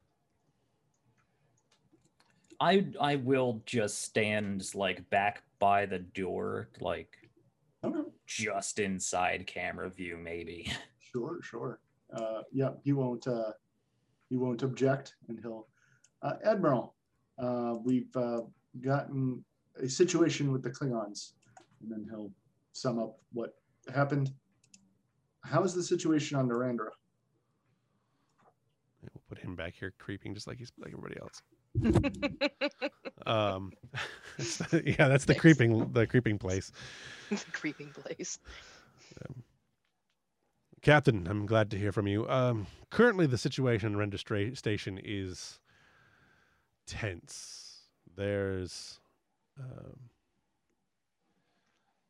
I 2.60 2.88
I 3.00 3.16
will 3.18 3.62
just 3.66 4.02
stand 4.02 4.74
like 4.76 5.10
back 5.10 5.44
by 5.60 5.86
the 5.86 6.00
door, 6.00 6.70
like 6.80 7.16
okay, 7.84 8.10
just 8.26 8.80
inside 8.80 9.48
camera 9.48 9.90
view, 9.90 10.18
maybe. 10.18 10.72
sure, 11.00 11.40
sure. 11.42 11.80
Uh, 12.14 12.42
yeah, 12.52 12.72
he 12.84 12.94
won't. 12.94 13.28
Uh, 13.28 13.52
he 14.30 14.38
won't 14.38 14.64
object, 14.64 15.16
and 15.28 15.40
he'll. 15.40 15.68
Uh, 16.22 16.34
Admiral, 16.44 16.96
uh, 17.42 17.76
we've 17.82 18.14
uh, 18.18 18.42
gotten 18.82 19.44
a 19.82 19.88
situation 19.88 20.52
with 20.52 20.62
the 20.62 20.70
Klingons, 20.70 21.32
and 21.82 21.90
then 21.90 22.06
he'll 22.10 22.32
sum 22.74 23.00
up 23.00 23.20
what 23.32 23.54
happened. 23.94 24.34
How's 25.44 25.74
the 25.74 25.84
situation 25.84 26.38
on 26.38 26.48
Narendra? 26.48 26.90
We'll 29.02 29.22
put 29.30 29.40
him 29.40 29.56
back 29.56 29.74
here 29.74 29.94
creeping 29.98 30.34
just 30.34 30.48
like 30.48 30.58
he's 30.58 30.72
like 30.80 30.94
everybody 30.94 31.20
else. 31.20 31.42
Um, 33.26 33.74
yeah, 34.40 35.08
that's 35.10 35.26
the 35.26 35.34
Nice. 35.34 35.42
creeping 35.42 35.92
the 35.92 36.08
creeping 36.08 36.38
place. 36.40 36.72
the 37.30 37.36
Creeping 37.52 37.90
place. 37.90 38.40
Captain, 40.82 41.28
I'm 41.28 41.46
glad 41.46 41.70
to 41.72 41.78
hear 41.78 41.92
from 41.92 42.08
you. 42.08 42.28
Um, 42.30 42.66
currently, 42.90 43.26
the 43.28 43.38
situation 43.38 43.92
in 43.92 43.98
Render 43.98 44.18
Stra- 44.18 44.56
Station 44.56 45.00
is 45.04 45.60
tense. 46.88 47.82
There's 48.16 49.00
um, 49.60 50.00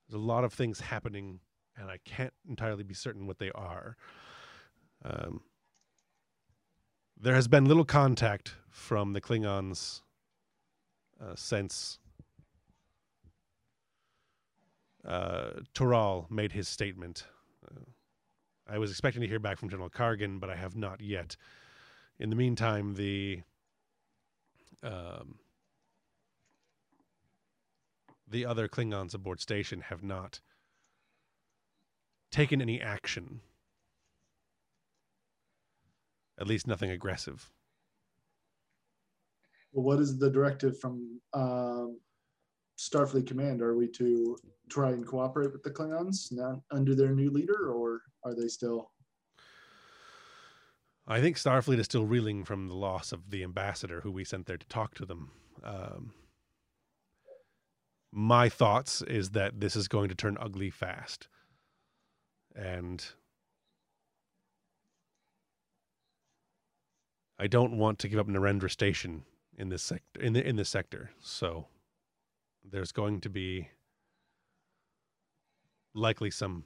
there's 0.08 0.22
a 0.22 0.26
lot 0.26 0.44
of 0.44 0.54
things 0.54 0.80
happening, 0.80 1.40
and 1.80 1.90
I 1.90 1.98
can't 2.04 2.34
entirely 2.48 2.84
be 2.84 2.94
certain 2.94 3.26
what 3.26 3.40
they 3.40 3.52
are. 3.52 3.96
Um, 5.04 5.42
there 7.20 7.36
has 7.36 7.48
been 7.48 7.66
little 7.66 7.86
contact 7.86 8.56
from 8.70 9.14
the 9.14 9.22
Klingons 9.22 10.02
uh, 11.22 11.36
since 11.36 12.00
uh, 15.06 15.52
Toral 15.74 16.28
made 16.30 16.52
his 16.52 16.68
statement. 16.68 17.26
Uh, 17.66 17.82
I 18.70 18.78
was 18.78 18.92
expecting 18.92 19.22
to 19.22 19.28
hear 19.28 19.40
back 19.40 19.58
from 19.58 19.70
General 19.70 19.90
Kargan, 19.90 20.40
but 20.40 20.50
I 20.50 20.56
have 20.56 20.76
not 20.76 21.02
yet. 21.02 21.36
In 22.20 22.30
the 22.30 22.36
meantime, 22.36 22.96
the 22.96 23.42
um, 24.84 25.40
the 28.28 28.46
other 28.46 28.68
Klingons 28.68 29.14
aboard 29.14 29.42
station 29.42 29.82
have 29.82 30.04
not 30.04 30.40
taken 32.32 32.62
any 32.62 32.82
action. 32.82 33.42
At 36.40 36.48
least 36.48 36.68
nothing 36.68 36.92
aggressive. 36.92 37.52
Well, 39.72 39.84
what 39.84 40.00
is 40.00 40.18
the 40.18 40.30
directive 40.30 40.80
from 40.80 41.20
um, 41.34 42.00
Starfleet 42.78 43.28
Command? 43.28 43.62
Are 43.62 43.76
we 43.76 43.88
to 43.90 44.38
try 44.70 44.90
and 44.90 45.06
cooperate 45.06 45.52
with 45.52 45.64
the 45.64 45.72
Klingons 45.72 46.32
not 46.32 46.60
under 46.72 46.96
their 46.96 47.12
new 47.12 47.30
leader, 47.30 47.72
or 47.72 48.02
are 48.24 48.34
they 48.34 48.48
still? 48.48 48.92
I 51.08 51.22
think 51.22 51.38
Starfleet 51.38 51.80
is 51.80 51.86
still 51.86 52.06
reeling 52.06 52.46
from 52.46 52.68
the 52.68 52.76
loss 52.76 53.12
of 53.12 53.32
the 53.32 53.44
ambassador 53.44 54.02
who 54.02 54.12
we 54.12 54.24
sent 54.24 54.46
there 54.46 54.58
to 54.58 54.68
talk 54.68 54.94
to 54.96 55.06
them. 55.06 55.32
Um, 55.64 56.14
my 58.12 58.50
thoughts 58.50 59.02
is 59.02 59.32
that 59.32 59.60
this 59.60 59.76
is 59.76 59.88
going 59.88 60.10
to 60.10 60.16
turn 60.16 60.38
ugly 60.40 60.70
fast, 60.70 61.28
and 62.60 63.06
I 67.38 67.48
don't 67.48 67.78
want 67.78 68.00
to 68.00 68.10
give 68.10 68.20
up 68.20 68.28
Narendra 68.28 68.70
Station 68.70 69.24
in 69.58 69.70
this 69.70 69.82
sector. 69.82 70.22
In 70.22 70.34
the 70.34 70.46
in 70.46 70.58
this 70.58 70.70
sector, 70.70 71.12
so 71.22 71.68
there's 72.70 72.92
going 72.92 73.22
to 73.22 73.30
be 73.30 73.70
likely 75.94 76.30
some 76.30 76.66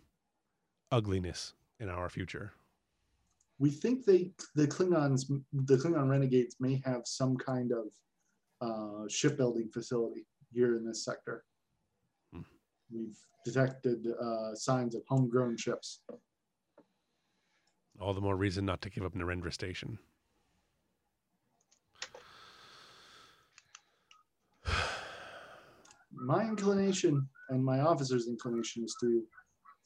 ugliness 0.92 1.54
in 1.80 1.90
our 1.90 2.10
future. 2.10 2.54
We 3.60 3.70
think 3.70 4.04
they, 4.04 4.32
the 4.56 4.68
Klingons, 4.68 5.28
the 5.54 5.78
Klingon 5.78 6.10
renegades, 6.10 6.56
may 6.60 6.82
have 6.86 7.04
some 7.06 7.38
kind 7.38 7.72
of 7.72 7.86
uh, 8.62 9.08
shipbuilding 9.08 9.70
facility 9.70 10.26
here 10.52 10.76
in 10.76 10.86
this 10.86 11.06
sector. 11.06 11.44
We've 12.94 13.18
detected 13.46 14.08
uh, 14.22 14.54
signs 14.56 14.96
of 14.96 15.04
homegrown 15.08 15.58
ships. 15.58 16.02
All 18.00 18.14
the 18.14 18.22
more 18.22 18.36
reason 18.36 18.66
not 18.66 18.82
to 18.82 18.90
give 18.90 19.04
up 19.06 19.14
Narendra 19.14 19.54
Station. 19.54 19.98
my 26.14 26.44
inclination 26.44 27.28
and 27.50 27.64
my 27.64 27.82
officer's 27.82 28.28
inclination 28.28 28.84
is 28.84 28.96
to 29.02 29.24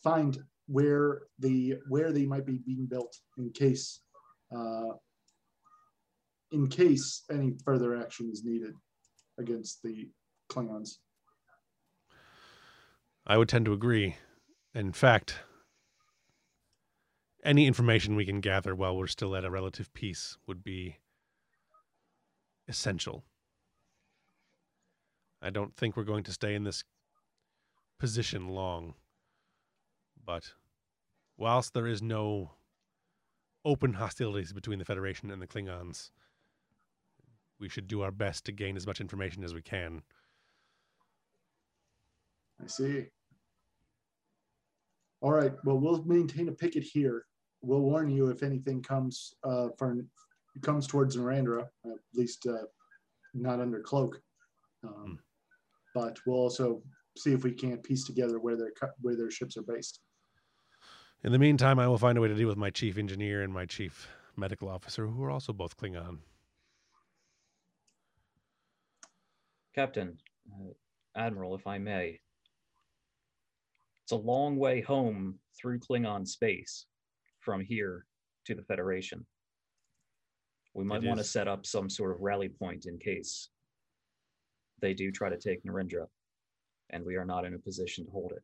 find 0.03 0.39
where 0.67 1.23
the 1.39 1.75
where 1.89 2.11
they 2.11 2.25
might 2.25 2.45
be 2.45 2.59
being 2.65 2.85
built 2.85 3.15
in 3.37 3.49
case 3.51 4.01
uh, 4.55 4.91
in 6.51 6.67
case 6.67 7.23
any 7.31 7.53
further 7.63 7.95
action 7.97 8.29
is 8.31 8.43
needed 8.43 8.73
against 9.37 9.81
the 9.83 10.09
Klingons. 10.49 10.97
I 13.29 13.37
would 13.37 13.49
tend 13.49 13.65
to 13.65 13.73
agree. 13.73 14.15
In 14.73 14.93
fact, 14.93 15.39
any 17.43 17.67
information 17.67 18.15
we 18.15 18.25
can 18.25 18.39
gather 18.39 18.73
while 18.73 18.95
we're 18.95 19.07
still 19.07 19.35
at 19.35 19.43
a 19.43 19.51
relative 19.51 19.93
peace 19.93 20.37
would 20.47 20.63
be 20.63 20.99
essential. 22.69 23.25
I 25.41 25.49
don't 25.49 25.75
think 25.75 25.97
we're 25.97 26.03
going 26.03 26.23
to 26.23 26.31
stay 26.31 26.55
in 26.55 26.63
this 26.63 26.85
position 27.99 28.47
long, 28.47 28.93
but 30.25 30.53
whilst 31.35 31.73
there 31.73 31.87
is 31.87 32.01
no 32.01 32.51
open 33.65 33.93
hostilities 33.93 34.53
between 34.53 34.79
the 34.79 34.85
Federation 34.85 35.31
and 35.31 35.41
the 35.41 35.47
Klingons, 35.47 36.11
we 37.59 37.67
should 37.67 37.87
do 37.87 38.03
our 38.03 38.11
best 38.11 38.45
to 38.45 38.53
gain 38.53 38.77
as 38.77 38.87
much 38.87 39.01
information 39.01 39.43
as 39.43 39.53
we 39.53 39.61
can. 39.61 40.03
I 42.63 42.67
see. 42.67 43.07
All 45.21 45.31
right. 45.31 45.53
Well, 45.63 45.79
we'll 45.79 46.03
maintain 46.03 46.47
a 46.49 46.51
picket 46.51 46.83
here. 46.83 47.25
We'll 47.61 47.81
warn 47.81 48.09
you 48.09 48.29
if 48.29 48.43
anything 48.43 48.83
comes 48.83 49.33
uh, 49.43 49.69
for 49.77 49.97
comes 50.61 50.87
towards 50.87 51.15
Narendra, 51.15 51.63
at 51.85 51.99
least 52.13 52.47
uh, 52.47 52.65
not 53.33 53.59
under 53.59 53.79
cloak. 53.79 54.21
Um, 54.83 55.19
But 55.93 56.19
we'll 56.25 56.37
also 56.37 56.83
see 57.17 57.33
if 57.33 57.43
we 57.43 57.51
can't 57.51 57.81
piece 57.81 58.05
together 58.05 58.39
where 58.39 58.55
their 58.55 58.71
where 59.01 59.15
their 59.15 59.31
ships 59.31 59.57
are 59.57 59.63
based. 59.63 60.01
In 61.23 61.31
the 61.31 61.39
meantime, 61.39 61.79
I 61.79 61.87
will 61.87 61.97
find 61.97 62.17
a 62.17 62.21
way 62.21 62.27
to 62.27 62.35
deal 62.35 62.47
with 62.47 62.57
my 62.57 62.69
chief 62.69 62.97
engineer 62.97 63.41
and 63.41 63.51
my 63.51 63.65
chief 63.65 64.07
medical 64.35 64.69
officer, 64.69 65.07
who 65.07 65.23
are 65.23 65.31
also 65.31 65.51
both 65.51 65.75
Klingon. 65.75 66.19
Captain, 69.73 70.17
uh, 70.51 70.73
Admiral, 71.15 71.55
if 71.55 71.65
I 71.65 71.79
may. 71.79 72.19
It's 74.07 74.13
a 74.13 74.15
long 74.15 74.55
way 74.55 74.79
home 74.79 75.37
through 75.59 75.79
Klingon 75.79 76.25
space 76.25 76.85
from 77.41 77.59
here 77.59 78.05
to 78.45 78.55
the 78.55 78.61
Federation. 78.61 79.25
We 80.73 80.85
might 80.85 81.03
want 81.03 81.17
to 81.17 81.25
set 81.25 81.49
up 81.49 81.65
some 81.65 81.89
sort 81.89 82.11
of 82.11 82.21
rally 82.21 82.47
point 82.47 82.85
in 82.85 82.99
case 82.99 83.49
they 84.81 84.93
do 84.93 85.11
try 85.11 85.27
to 85.27 85.35
take 85.35 85.61
Narendra, 85.65 86.05
and 86.89 87.03
we 87.03 87.17
are 87.17 87.25
not 87.25 87.43
in 87.43 87.53
a 87.53 87.59
position 87.59 88.05
to 88.05 88.11
hold 88.11 88.31
it. 88.31 88.41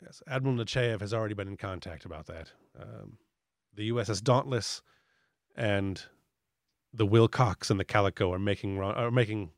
Yes, 0.00 0.22
Admiral 0.26 0.56
Nechayev 0.56 1.02
has 1.02 1.12
already 1.12 1.34
been 1.34 1.48
in 1.48 1.58
contact 1.58 2.06
about 2.06 2.24
that. 2.28 2.52
Um, 2.80 3.18
the 3.74 3.90
USS 3.90 4.24
Dauntless 4.24 4.80
and 5.54 6.02
the 6.94 7.04
Wilcox 7.04 7.68
and 7.68 7.78
the 7.78 7.84
Calico 7.84 8.32
are 8.32 8.38
making 8.38 8.78
are 8.78 9.10
making 9.10 9.50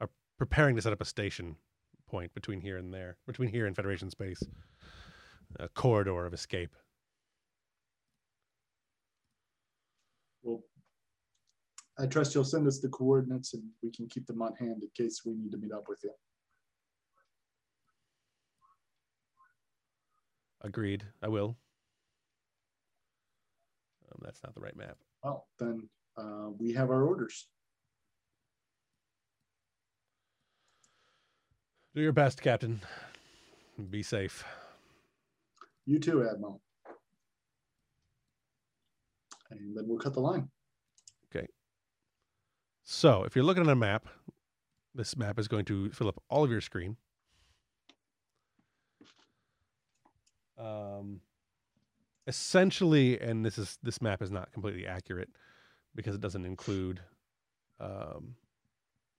are 0.00 0.10
preparing 0.38 0.76
to 0.76 0.82
set 0.82 0.92
up 0.92 1.00
a 1.00 1.04
station 1.04 1.56
point 2.12 2.32
between 2.34 2.60
here 2.60 2.76
and 2.76 2.92
there, 2.92 3.16
between 3.26 3.48
here 3.48 3.66
and 3.66 3.74
Federation 3.74 4.10
space, 4.10 4.40
a 5.58 5.68
corridor 5.70 6.26
of 6.26 6.34
escape. 6.34 6.76
Well, 10.42 10.62
I 11.98 12.06
trust 12.06 12.34
you'll 12.34 12.44
send 12.44 12.68
us 12.68 12.80
the 12.80 12.88
coordinates 12.90 13.54
and 13.54 13.62
we 13.82 13.90
can 13.90 14.06
keep 14.08 14.26
them 14.26 14.42
on 14.42 14.54
hand 14.56 14.82
in 14.82 14.90
case 14.94 15.22
we 15.24 15.32
need 15.34 15.50
to 15.52 15.58
meet 15.58 15.72
up 15.72 15.84
with 15.88 16.00
you. 16.04 16.12
Agreed. 20.60 21.02
I 21.22 21.28
will. 21.28 21.56
Um, 24.12 24.20
that's 24.22 24.42
not 24.44 24.54
the 24.54 24.60
right 24.60 24.76
map. 24.76 24.96
Well, 25.24 25.48
then 25.58 25.88
uh, 26.16 26.50
we 26.58 26.72
have 26.72 26.90
our 26.90 27.04
orders. 27.04 27.48
Do 31.94 32.00
your 32.00 32.12
best, 32.12 32.40
Captain. 32.40 32.80
Be 33.90 34.02
safe. 34.02 34.44
You 35.84 35.98
too, 35.98 36.26
Admiral. 36.26 36.62
And 39.50 39.76
then 39.76 39.84
we'll 39.86 39.98
cut 39.98 40.14
the 40.14 40.20
line. 40.20 40.48
Okay. 41.34 41.46
So, 42.82 43.24
if 43.24 43.36
you're 43.36 43.44
looking 43.44 43.64
at 43.64 43.68
a 43.68 43.76
map, 43.76 44.06
this 44.94 45.18
map 45.18 45.38
is 45.38 45.48
going 45.48 45.66
to 45.66 45.90
fill 45.90 46.08
up 46.08 46.22
all 46.30 46.42
of 46.42 46.50
your 46.50 46.62
screen. 46.62 46.96
Um, 50.58 51.20
essentially, 52.26 53.20
and 53.20 53.44
this 53.44 53.58
is 53.58 53.78
this 53.82 54.00
map 54.00 54.22
is 54.22 54.30
not 54.30 54.52
completely 54.52 54.86
accurate 54.86 55.28
because 55.94 56.14
it 56.14 56.20
doesn't 56.22 56.46
include. 56.46 57.00
Um, 57.80 58.36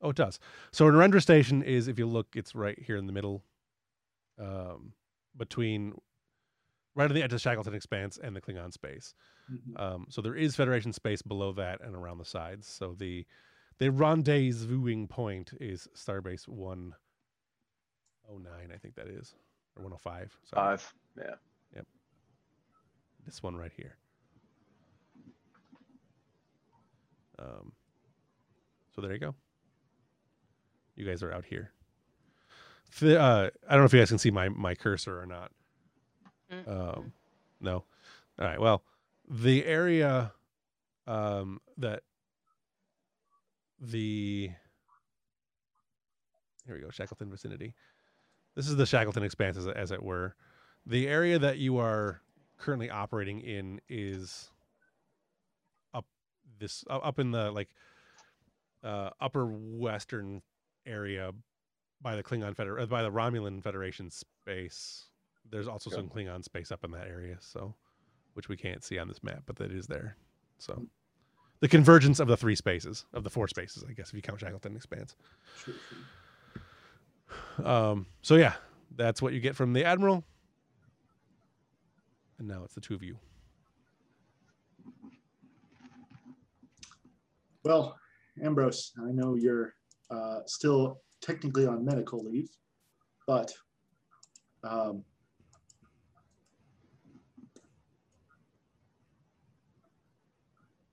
oh, 0.03 0.09
it 0.11 0.15
does. 0.15 0.39
So, 0.71 0.85
Narendra 0.85 1.21
Station 1.21 1.63
is, 1.63 1.87
if 1.87 1.97
you 1.97 2.05
look, 2.05 2.27
it's 2.35 2.53
right 2.53 2.77
here 2.77 2.97
in 2.97 3.07
the 3.07 3.13
middle, 3.13 3.43
um, 4.39 4.93
between 5.35 5.93
right 6.95 7.09
on 7.09 7.15
the 7.15 7.21
edge 7.23 7.25
of 7.33 7.37
the 7.37 7.39
Shackleton 7.39 7.73
Expanse 7.73 8.19
and 8.21 8.35
the 8.35 8.41
Klingon 8.41 8.71
space. 8.71 9.15
Mhm. 9.51 9.79
Um, 9.79 10.05
so 10.09 10.21
there 10.21 10.35
is 10.35 10.55
Federation 10.55 10.93
space 10.93 11.21
below 11.21 11.51
that 11.53 11.81
and 11.81 11.95
around 11.95 12.19
the 12.19 12.25
sides. 12.25 12.67
So 12.67 12.93
the 12.93 13.25
the 13.79 13.89
rendezvousing 13.89 15.09
point 15.09 15.53
is 15.59 15.87
Starbase 15.95 16.47
one 16.47 16.93
oh 18.29 18.37
nine, 18.37 18.71
I 18.73 18.77
think 18.77 18.95
that 18.95 19.07
is, 19.07 19.35
or 19.75 19.83
one 19.83 19.93
oh 19.93 19.97
five. 19.97 20.37
Five. 20.53 20.93
Yeah. 21.17 21.35
Yep. 21.75 21.87
This 23.25 23.41
one 23.41 23.55
right 23.55 23.73
here. 23.75 23.97
Um, 27.39 27.73
so 28.95 29.01
there 29.01 29.11
you 29.13 29.19
go. 29.19 29.35
You 30.95 31.05
guys 31.05 31.23
are 31.23 31.31
out 31.31 31.45
here. 31.45 31.71
The, 32.99 33.19
uh, 33.19 33.49
I 33.67 33.71
don't 33.71 33.81
know 33.81 33.85
if 33.85 33.93
you 33.93 33.99
guys 33.99 34.09
can 34.09 34.19
see 34.19 34.31
my 34.31 34.49
my 34.49 34.75
cursor 34.75 35.19
or 35.19 35.25
not. 35.25 35.51
Um, 36.67 37.13
no. 37.59 37.83
All 38.37 38.45
right. 38.45 38.59
Well, 38.59 38.83
the 39.27 39.65
area 39.65 40.31
um, 41.07 41.59
that 41.77 42.03
the 43.79 44.51
here 46.65 46.75
we 46.75 46.81
go, 46.81 46.89
Shackleton 46.91 47.29
vicinity. 47.29 47.73
This 48.55 48.67
is 48.69 48.75
the 48.75 48.85
Shackleton 48.85 49.23
expanse, 49.23 49.57
as, 49.57 49.67
as 49.67 49.91
it 49.91 50.01
were. 50.01 50.35
The 50.85 51.07
area 51.07 51.39
that 51.39 51.57
you 51.57 51.77
are 51.77 52.21
currently 52.57 52.89
operating 52.89 53.41
in 53.41 53.81
is 53.89 54.51
up 55.93 56.05
this 56.59 56.83
up 56.89 57.19
in 57.19 57.31
the 57.31 57.51
like 57.51 57.69
uh, 58.83 59.09
upper 59.19 59.45
western 59.45 60.41
area 60.85 61.31
by 62.01 62.15
the 62.15 62.23
Klingon 62.23 62.55
Feder- 62.55 62.79
uh, 62.79 62.85
by 62.85 63.01
the 63.03 63.11
Romulan 63.11 63.61
Federation 63.63 64.09
space. 64.09 65.05
There's 65.49 65.67
also 65.67 65.89
Okay. 65.89 65.97
some 65.97 66.09
Klingon 66.09 66.43
space 66.43 66.71
up 66.71 66.83
in 66.83 66.91
that 66.91 67.07
area, 67.07 67.37
so 67.39 67.75
which 68.33 68.49
we 68.49 68.57
can't 68.57 68.83
see 68.83 68.97
on 68.97 69.07
this 69.07 69.21
map, 69.23 69.43
but 69.45 69.55
that 69.57 69.71
is 69.71 69.87
there. 69.87 70.17
So 70.57 70.87
the 71.59 71.67
convergence 71.67 72.19
of 72.19 72.27
the 72.27 72.35
three 72.37 72.55
spaces, 72.55 73.05
of 73.13 73.23
the 73.23 73.29
four 73.29 73.47
spaces, 73.47 73.83
I 73.87 73.93
guess, 73.93 74.09
if 74.09 74.15
you 74.15 74.21
count 74.21 74.39
Shackleton 74.39 74.75
expanse. 74.75 75.15
Sure, 75.55 75.75
sure. 77.59 77.67
Um, 77.67 78.07
so 78.21 78.35
yeah, 78.35 78.55
that's 78.95 79.21
what 79.21 79.33
you 79.33 79.39
get 79.39 79.55
from 79.55 79.73
the 79.73 79.85
admiral. 79.85 80.23
And 82.39 82.47
now 82.47 82.63
it's 82.63 82.73
the 82.75 82.81
two 82.81 82.95
of 82.95 83.03
you. 83.03 83.17
Well, 87.63 87.97
Ambrose, 88.43 88.91
I 88.99 89.11
know 89.11 89.35
you're 89.35 89.73
uh, 90.13 90.39
still 90.45 91.01
technically 91.21 91.65
on 91.65 91.85
medical 91.85 92.23
leave, 92.23 92.49
but 93.27 93.51
um, 94.63 95.03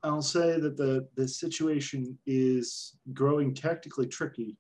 I'll 0.03 0.23
say 0.23 0.59
that 0.59 0.77
the, 0.77 1.07
the 1.15 1.29
situation 1.29 2.19
is 2.27 2.97
growing 3.13 3.55
tactically 3.55 4.07
tricky, 4.07 4.57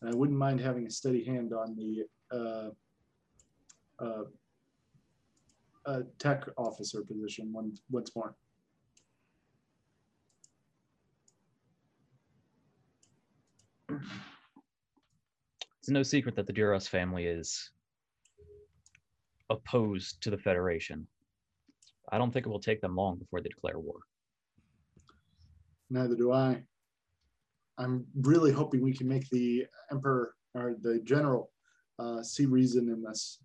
and 0.00 0.10
I 0.10 0.16
wouldn't 0.16 0.38
mind 0.38 0.60
having 0.60 0.86
a 0.86 0.90
steady 0.90 1.24
hand 1.24 1.52
on 1.52 1.76
the 1.76 2.06
uh, 2.34 2.70
uh, 5.86 6.00
tech 6.18 6.46
officer 6.56 7.02
position 7.02 7.52
one, 7.52 7.72
once 7.90 8.14
more. 8.16 8.34
It's 15.78 15.88
no 15.88 16.02
secret 16.02 16.36
that 16.36 16.46
the 16.46 16.52
Duras 16.52 16.86
family 16.86 17.24
is 17.26 17.70
opposed 19.48 20.22
to 20.22 20.30
the 20.30 20.38
Federation. 20.38 21.06
I 22.12 22.18
don't 22.18 22.32
think 22.32 22.46
it 22.46 22.50
will 22.50 22.60
take 22.60 22.80
them 22.80 22.96
long 22.96 23.16
before 23.18 23.40
they 23.40 23.48
declare 23.48 23.78
war. 23.78 24.00
Neither 25.90 26.16
do 26.16 26.32
I. 26.32 26.62
I'm 27.78 28.06
really 28.14 28.52
hoping 28.52 28.82
we 28.82 28.92
can 28.92 29.08
make 29.08 29.28
the 29.30 29.66
emperor 29.90 30.34
or 30.54 30.74
the 30.80 31.00
general 31.00 31.50
uh, 31.98 32.22
see 32.22 32.46
reason 32.46 32.88
in 32.88 33.02
this. 33.02 33.38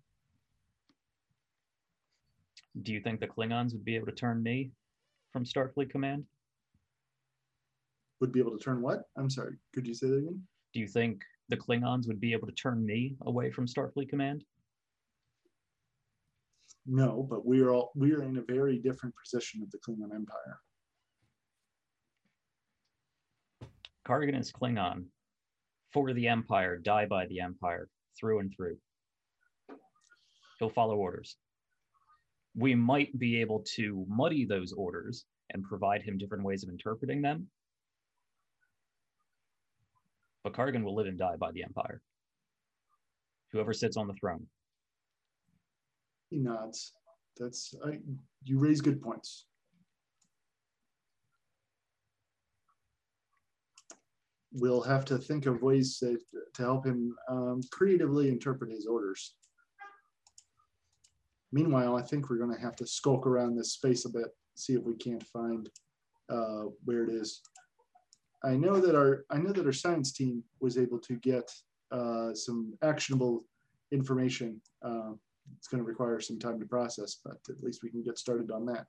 Do 2.82 2.92
you 2.92 3.00
think 3.00 3.20
the 3.20 3.26
Klingons 3.26 3.72
would 3.72 3.84
be 3.84 3.96
able 3.96 4.06
to 4.06 4.12
turn 4.12 4.42
me 4.42 4.72
from 5.32 5.44
Starfleet 5.44 5.90
Command? 5.90 6.24
Would 8.20 8.32
be 8.32 8.40
able 8.40 8.56
to 8.56 8.64
turn 8.64 8.80
what? 8.82 9.02
I'm 9.16 9.30
sorry. 9.30 9.56
Could 9.74 9.86
you 9.86 9.94
say 9.94 10.08
that 10.08 10.16
again? 10.18 10.42
Do 10.72 10.80
you 10.80 10.86
think 10.88 11.22
the 11.48 11.56
Klingons 11.56 12.06
would 12.08 12.20
be 12.20 12.32
able 12.32 12.46
to 12.48 12.54
turn 12.54 12.84
me 12.84 13.16
away 13.26 13.50
from 13.50 13.66
Starfleet 13.66 14.08
Command? 14.08 14.44
No, 16.86 17.26
but 17.28 17.44
we 17.44 17.60
are 17.62 17.70
all 17.72 17.90
we 17.94 18.12
are 18.14 18.22
in 18.22 18.36
a 18.38 18.42
very 18.42 18.78
different 18.78 19.14
position 19.22 19.62
of 19.62 19.70
the 19.70 19.78
Klingon 19.78 20.14
Empire. 20.14 20.60
Kargan 24.06 24.38
is 24.38 24.52
Klingon. 24.52 25.04
For 25.92 26.12
the 26.12 26.28
Empire, 26.28 26.76
die 26.78 27.06
by 27.06 27.26
the 27.26 27.40
Empire, 27.40 27.88
through 28.18 28.40
and 28.40 28.52
through. 28.54 28.78
He'll 30.58 30.70
follow 30.70 30.96
orders. 30.96 31.36
we 32.56 32.74
might 32.74 33.16
be 33.18 33.40
able 33.40 33.60
to 33.76 34.04
muddy 34.08 34.44
those 34.44 34.72
orders 34.72 35.26
and 35.52 35.62
provide 35.62 36.02
him 36.02 36.18
different 36.18 36.42
ways 36.44 36.62
of 36.64 36.70
interpreting 36.70 37.20
them. 37.22 37.46
But 40.46 40.52
Kargan 40.52 40.84
will 40.84 40.94
live 40.94 41.08
and 41.08 41.18
die 41.18 41.34
by 41.34 41.50
the 41.50 41.64
Empire. 41.64 42.00
Whoever 43.50 43.72
sits 43.72 43.96
on 43.96 44.06
the 44.06 44.14
throne. 44.14 44.46
He 46.30 46.38
nods. 46.38 46.92
That's 47.36 47.74
I, 47.84 47.98
you 48.44 48.60
raise 48.60 48.80
good 48.80 49.02
points. 49.02 49.46
We'll 54.52 54.82
have 54.82 55.04
to 55.06 55.18
think 55.18 55.46
of 55.46 55.62
ways 55.62 55.98
to, 55.98 56.16
to 56.54 56.62
help 56.62 56.86
him 56.86 57.16
um, 57.28 57.60
creatively 57.72 58.28
interpret 58.28 58.70
his 58.70 58.86
orders. 58.86 59.34
Meanwhile, 61.50 61.96
I 61.96 62.02
think 62.02 62.30
we're 62.30 62.38
going 62.38 62.54
to 62.54 62.62
have 62.62 62.76
to 62.76 62.86
skulk 62.86 63.26
around 63.26 63.56
this 63.56 63.72
space 63.72 64.04
a 64.04 64.10
bit, 64.10 64.28
see 64.54 64.74
if 64.74 64.84
we 64.84 64.94
can't 64.94 65.26
find 65.26 65.68
uh, 66.30 66.66
where 66.84 67.02
it 67.02 67.10
is. 67.10 67.40
I 68.46 68.54
know 68.56 68.80
that 68.80 68.94
our 68.94 69.24
I 69.28 69.38
know 69.38 69.50
that 69.52 69.66
our 69.66 69.72
science 69.72 70.12
team 70.12 70.42
was 70.60 70.78
able 70.78 71.00
to 71.00 71.14
get 71.16 71.50
uh, 71.90 72.32
some 72.32 72.74
actionable 72.82 73.44
information. 73.90 74.60
Uh, 74.82 75.12
it's 75.58 75.66
going 75.66 75.82
to 75.82 75.88
require 75.88 76.20
some 76.20 76.38
time 76.38 76.60
to 76.60 76.66
process, 76.66 77.18
but 77.24 77.38
at 77.48 77.62
least 77.62 77.82
we 77.82 77.90
can 77.90 78.02
get 78.02 78.18
started 78.18 78.50
on 78.52 78.64
that. 78.66 78.86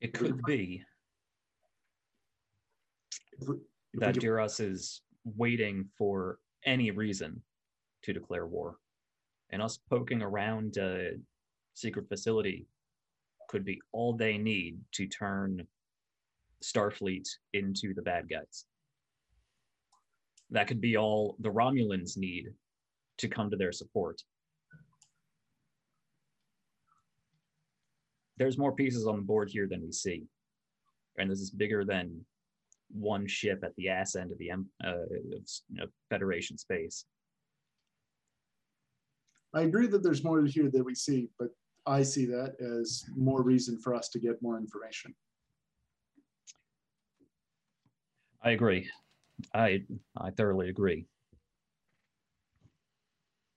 It 0.00 0.12
could 0.14 0.42
be 0.44 0.84
If 3.40 3.48
we- 3.48 3.56
if 3.94 4.00
that 4.00 4.18
Duras 4.18 4.58
is 4.58 5.02
waiting 5.24 5.84
for 5.96 6.40
any 6.64 6.90
reason 6.90 7.42
to 8.02 8.12
declare 8.12 8.46
war. 8.46 8.78
And 9.50 9.60
us 9.62 9.76
poking 9.76 10.22
around 10.22 10.76
a 10.78 11.20
secret 11.74 12.08
facility 12.08 12.66
could 13.48 13.64
be 13.64 13.80
all 13.92 14.14
they 14.16 14.38
need 14.38 14.80
to 14.92 15.06
turn 15.06 15.68
Starfleet 16.62 17.28
into 17.52 17.94
the 17.94 18.02
bad 18.02 18.28
guys. 18.28 18.64
That 20.50 20.66
could 20.66 20.80
be 20.80 20.96
all 20.96 21.36
the 21.40 21.50
Romulans 21.50 22.16
need 22.16 22.52
to 23.18 23.28
come 23.28 23.50
to 23.50 23.56
their 23.56 23.72
support. 23.72 24.22
There's 28.38 28.58
more 28.58 28.74
pieces 28.74 29.06
on 29.06 29.16
the 29.16 29.22
board 29.22 29.48
here 29.50 29.68
than 29.68 29.82
we 29.82 29.92
see. 29.92 30.24
And 31.18 31.30
this 31.30 31.40
is 31.40 31.50
bigger 31.50 31.84
than 31.84 32.24
one 32.90 33.26
ship 33.26 33.62
at 33.64 33.74
the 33.76 33.88
ass 33.88 34.16
end 34.16 34.32
of 34.32 34.38
the 34.38 34.50
uh, 34.50 34.56
of, 34.84 35.08
you 35.10 35.42
know, 35.70 35.86
Federation 36.10 36.58
space. 36.58 37.04
I 39.54 39.62
agree 39.62 39.86
that 39.88 40.02
there's 40.02 40.24
more 40.24 40.42
here 40.44 40.70
that 40.70 40.84
we 40.84 40.94
see, 40.94 41.28
but 41.38 41.48
I 41.86 42.02
see 42.02 42.26
that 42.26 42.54
as 42.60 43.04
more 43.16 43.42
reason 43.42 43.78
for 43.78 43.94
us 43.94 44.08
to 44.10 44.18
get 44.18 44.42
more 44.42 44.56
information. 44.56 45.14
I 48.44 48.50
agree. 48.50 48.90
I 49.54 49.82
I 50.16 50.30
thoroughly 50.30 50.68
agree. 50.68 51.06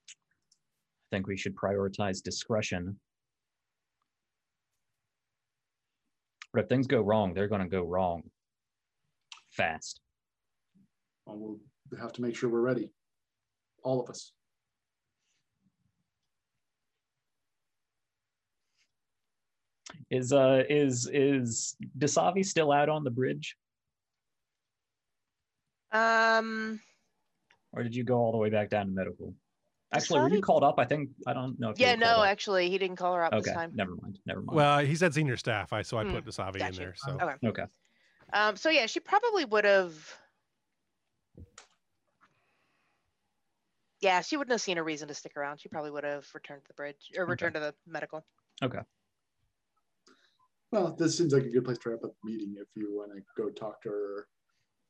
I 0.10 1.16
think 1.16 1.28
we 1.28 1.38
should 1.38 1.56
prioritize 1.56 2.22
discretion. 2.22 2.99
But 6.53 6.64
if 6.64 6.69
things 6.69 6.88
go 6.88 7.01
wrong, 7.01 7.34
they're 7.34 7.48
going 7.48 7.61
to 7.61 7.68
go 7.68 7.84
wrong 7.84 8.24
fast. 9.51 10.00
Well, 11.26 11.38
we'll 11.38 12.01
have 12.01 12.14
to 12.14 12.22
make 12.22 12.35
sure 12.35 12.50
we're 12.50 12.61
ready. 12.61 12.92
All 13.84 14.01
of 14.01 14.09
us. 14.09 14.32
Is 20.09 20.32
uh 20.32 20.64
is 20.69 21.09
is 21.11 21.76
Dasavi 21.98 22.45
still 22.45 22.72
out 22.72 22.90
on 22.90 23.03
the 23.03 23.09
bridge, 23.09 23.56
Um, 25.95 26.80
or 27.72 27.83
did 27.83 27.95
you 27.95 28.03
go 28.03 28.17
all 28.17 28.32
the 28.32 28.38
way 28.38 28.49
back 28.49 28.69
down 28.69 28.88
to 28.88 28.91
medical? 28.91 29.33
Actually, 29.93 30.22
were 30.22 30.30
you 30.30 30.40
Dasavi- 30.40 30.43
called 30.43 30.64
up? 30.64 30.75
I 30.77 30.85
think 30.85 31.09
I 31.25 31.33
don't 31.33 31.57
know. 31.59 31.69
If 31.69 31.80
yeah, 31.80 31.95
no, 31.95 32.22
up. 32.22 32.27
actually, 32.27 32.69
he 32.69 32.77
didn't 32.77 32.98
call 32.98 33.14
her 33.14 33.24
up 33.24 33.33
Okay, 33.33 33.43
this 33.43 33.53
time. 33.53 33.72
never 33.75 33.95
mind. 34.01 34.19
Never 34.25 34.41
mind. 34.41 34.56
Well, 34.56 34.80
he 34.80 34.95
said 34.95 35.14
senior 35.14 35.38
staff, 35.38 35.72
I 35.72 35.83
so 35.83 35.98
I 35.98 36.03
Hmm, 36.03 36.11
put 36.11 36.25
Dasavi 36.25 36.67
in 36.67 36.75
there. 36.75 36.95
So 36.98 37.17
Okay. 37.22 37.35
okay. 37.48 37.65
Um, 38.33 38.57
so 38.57 38.69
yeah, 38.69 38.88
she 38.88 38.99
probably 38.99 39.45
would 39.45 39.64
have. 39.65 39.93
Yeah, 44.01 44.22
she 44.22 44.35
wouldn't 44.35 44.51
have 44.51 44.61
seen 44.61 44.77
a 44.77 44.83
reason 44.83 45.07
to 45.07 45.14
stick 45.14 45.38
around. 45.38 45.59
She 45.61 45.69
probably 45.69 45.91
would 45.91 46.03
have 46.03 46.27
returned 46.33 46.64
to 46.64 46.67
the 46.67 46.74
bridge 46.74 47.11
or 47.17 47.25
returned 47.25 47.53
to 47.53 47.59
the 47.59 47.74
medical. 47.88 48.25
Okay. 48.61 48.80
Well, 50.72 50.93
this 50.98 51.17
seems 51.17 51.33
like 51.33 51.43
a 51.45 51.49
good 51.49 51.64
place 51.64 51.77
to 51.80 51.90
wrap 51.90 52.03
up 52.03 52.11
the 52.22 52.30
meeting 52.30 52.56
if 52.59 52.67
you 52.75 52.93
want 52.95 53.11
to 53.14 53.22
go 53.41 53.49
talk 53.49 53.82
to 53.83 53.90
her 53.90 54.27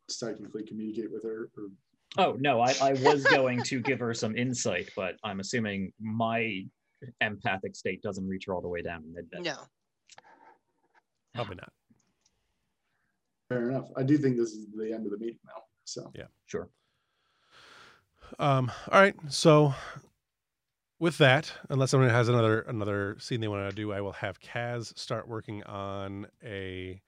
or 0.07 0.11
psychically 0.13 0.63
communicate 0.63 1.11
with 1.11 1.23
her. 1.23 1.49
Or, 1.57 1.69
Oh 2.17 2.37
no, 2.39 2.61
I, 2.61 2.73
I 2.81 2.93
was 2.93 3.23
going 3.25 3.61
to 3.63 3.81
give 3.81 3.99
her 3.99 4.13
some 4.13 4.37
insight, 4.37 4.89
but 4.95 5.15
I'm 5.23 5.39
assuming 5.39 5.91
my 5.99 6.65
empathic 7.19 7.75
state 7.75 8.01
doesn't 8.01 8.25
reach 8.27 8.45
her 8.47 8.53
all 8.53 8.61
the 8.61 8.69
way 8.69 8.81
down 8.81 9.03
in 9.03 9.13
mid 9.13 9.27
No. 9.43 9.57
probably 11.33 11.55
not. 11.55 11.73
fair 13.49 13.69
enough. 13.69 13.89
I 13.97 14.03
do 14.03 14.17
think 14.17 14.37
this 14.37 14.51
is 14.51 14.67
the 14.75 14.93
end 14.93 15.05
of 15.05 15.11
the 15.11 15.17
meeting 15.17 15.39
now. 15.45 15.63
So 15.83 16.11
yeah 16.15 16.25
Sure. 16.45 16.69
Um, 18.39 18.71
all 18.91 18.99
right. 18.99 19.15
So 19.29 19.73
with 20.99 21.17
that, 21.19 21.51
unless 21.69 21.91
someone 21.91 22.09
has 22.09 22.29
another 22.29 22.61
another 22.61 23.17
scene 23.19 23.41
they 23.41 23.47
want 23.47 23.69
to 23.69 23.75
do, 23.75 23.91
I 23.91 24.01
will 24.01 24.13
have 24.13 24.39
Kaz 24.39 24.97
start 24.97 25.27
working 25.27 25.63
on 25.63 26.27
a 26.43 27.01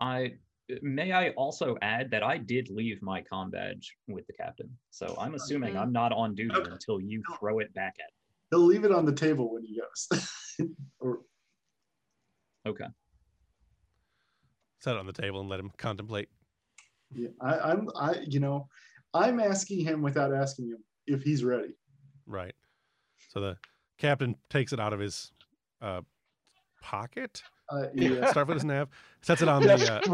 I 0.00 0.34
may 0.82 1.12
I 1.12 1.30
also 1.30 1.76
add 1.82 2.10
that 2.10 2.22
I 2.22 2.38
did 2.38 2.68
leave 2.70 3.00
my 3.02 3.22
com 3.22 3.50
badge 3.50 3.96
with 4.06 4.26
the 4.26 4.32
captain, 4.34 4.70
so 4.90 5.16
I'm 5.18 5.34
assuming 5.34 5.74
Mhm. 5.74 5.80
I'm 5.80 5.92
not 5.92 6.12
on 6.12 6.34
duty 6.34 6.56
Okay. 6.58 6.70
until 6.70 7.00
you 7.00 7.22
throw 7.38 7.58
it 7.60 7.72
back 7.74 7.96
at. 8.00 8.10
he'll 8.50 8.60
leave 8.64 8.84
it 8.84 8.92
on 8.92 9.04
the 9.04 9.12
table 9.12 9.52
when 9.52 9.62
he 9.62 9.78
goes. 9.78 10.08
or 11.00 11.20
Okay. 12.66 12.86
set 14.80 14.94
it 14.96 14.98
on 14.98 15.06
the 15.06 15.12
table 15.12 15.40
and 15.40 15.48
let 15.50 15.60
him 15.60 15.70
contemplate. 15.76 16.30
yeah, 17.14 17.28
I, 17.40 17.58
I'm 17.58 17.88
I 17.96 18.20
you 18.26 18.40
know, 18.40 18.68
I'm 19.14 19.40
asking 19.40 19.84
him 19.84 20.02
without 20.02 20.32
asking 20.32 20.68
him 20.70 20.84
if 21.06 21.22
he's 21.22 21.42
ready. 21.44 21.74
Right. 22.26 22.54
So 23.28 23.40
the 23.40 23.58
captain 23.98 24.36
takes 24.50 24.72
it 24.72 24.80
out 24.80 24.92
of 24.92 25.00
his 25.00 25.32
uh, 25.82 26.02
pocket. 26.82 27.42
Uh, 27.70 27.86
yeah. 27.94 28.32
Starfleet 28.32 28.54
doesn't 28.54 28.68
have. 28.70 28.88
Sets 29.22 29.42
it 29.42 29.48
on 29.48 29.62
Desk 29.62 29.86
the 29.86 29.94
uh, 29.94 30.00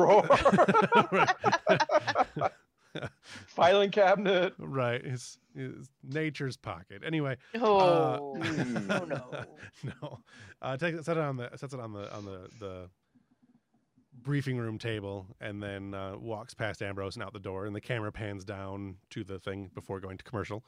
drawer. 2.41 2.51
Filing 3.47 3.91
cabinet. 3.91 4.55
right. 4.59 5.05
His, 5.05 5.39
his 5.57 5.89
nature's 6.03 6.57
pocket. 6.57 7.03
Anyway. 7.05 7.37
Oh, 7.61 8.35
Hmm. 8.37 8.91
oh 8.91 9.05
no. 9.05 9.45
no. 9.83 10.19
Uh, 10.63 10.77
take 10.77 11.01
set 11.03 11.17
it 11.17 11.23
on 11.23 11.37
the 11.37 11.51
sets 11.57 11.75
it 11.75 11.81
on 11.81 11.93
the 11.93 12.13
on 12.15 12.25
the 12.25 12.49
the 12.61 12.89
briefing 14.23 14.59
room 14.59 14.79
table, 14.79 15.27
and 15.41 15.63
then 15.63 15.95
uh, 15.95 16.17
walks 16.19 16.55
past 16.55 16.83
Ambrose 16.83 17.17
and 17.17 17.23
out 17.23 17.33
the 17.33 17.39
door, 17.41 17.67
and 17.67 17.75
the 17.75 17.81
camera 17.81 18.13
pans 18.13 18.45
down 18.45 18.97
to 19.11 19.25
the 19.25 19.39
thing 19.39 19.71
before 19.75 20.01
going 20.01 20.17
to 20.19 20.25
commercial. 20.25 20.65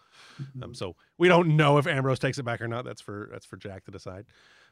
Um, 0.62 0.74
so 0.74 0.96
we 1.18 1.28
don't 1.28 1.56
know 1.56 1.78
if 1.78 1.86
Ambrose 1.86 2.18
takes 2.18 2.38
it 2.38 2.42
back 2.44 2.60
or 2.60 2.68
not. 2.68 2.84
That's 2.84 3.00
for 3.00 3.28
that's 3.30 3.46
for 3.46 3.56
Jack 3.56 3.84
to 3.84 3.90
decide. 3.90 4.26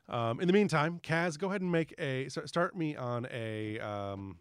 Um, 0.08 0.40
in 0.40 0.46
the 0.46 0.52
meantime, 0.52 1.00
Kaz, 1.02 1.38
go 1.38 1.48
ahead 1.48 1.62
and 1.62 1.72
make 1.72 1.94
a 1.98 2.28
start- 2.28 2.48
start 2.48 2.76
me 2.76 2.94
on 2.96 3.26
a 3.32 3.78
um, 3.80 4.38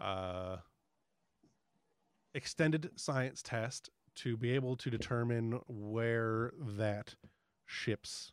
uh, 0.00 0.58
extended 2.34 2.90
science 2.96 3.42
test 3.42 3.90
to 4.16 4.36
be 4.36 4.52
able 4.52 4.76
to 4.76 4.90
determine 4.90 5.60
where 5.66 6.52
that 6.76 7.14
ship's 7.66 8.32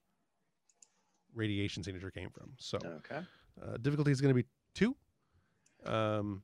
radiation 1.33 1.83
signature 1.83 2.11
came 2.11 2.29
from. 2.29 2.51
So 2.57 2.77
Okay. 2.85 3.21
Uh, 3.61 3.77
difficulty 3.77 4.11
is 4.11 4.21
going 4.21 4.33
to 4.35 4.41
be 4.41 4.47
two. 4.73 4.95
Um, 5.85 6.43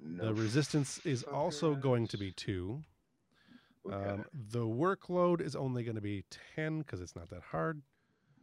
No 0.00 0.26
the 0.26 0.34
resistance 0.34 1.00
is 1.04 1.22
also 1.40 1.74
going 1.74 2.06
to 2.08 2.18
be 2.18 2.32
two. 2.32 2.82
Okay. 3.90 4.10
Um, 4.10 4.24
the 4.50 4.66
workload 4.66 5.40
is 5.40 5.54
only 5.54 5.84
going 5.84 5.94
to 5.94 6.02
be 6.02 6.24
10 6.56 6.80
because 6.80 7.00
it's 7.00 7.14
not 7.14 7.30
that 7.30 7.42
hard. 7.42 7.82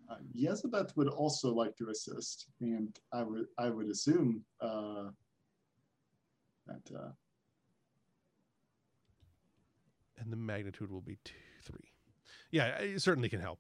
Uh, 0.09 0.16
Yezabeth 0.35 0.95
would 0.95 1.08
also 1.08 1.53
like 1.53 1.75
to 1.77 1.90
assist, 1.90 2.48
and 2.59 2.98
I 3.14 3.24
would 3.24 3.45
I 3.58 3.69
would 3.69 3.88
assume 3.88 4.43
uh, 4.61 5.09
that 6.67 6.92
uh, 6.95 7.09
And 10.17 10.32
the 10.32 10.38
magnitude 10.38 10.92
will 10.92 11.01
be 11.01 11.17
two, 11.24 11.33
three. 11.64 11.92
Yeah, 12.51 12.77
it 12.77 13.01
certainly 13.01 13.30
can 13.30 13.42
help. 13.42 13.59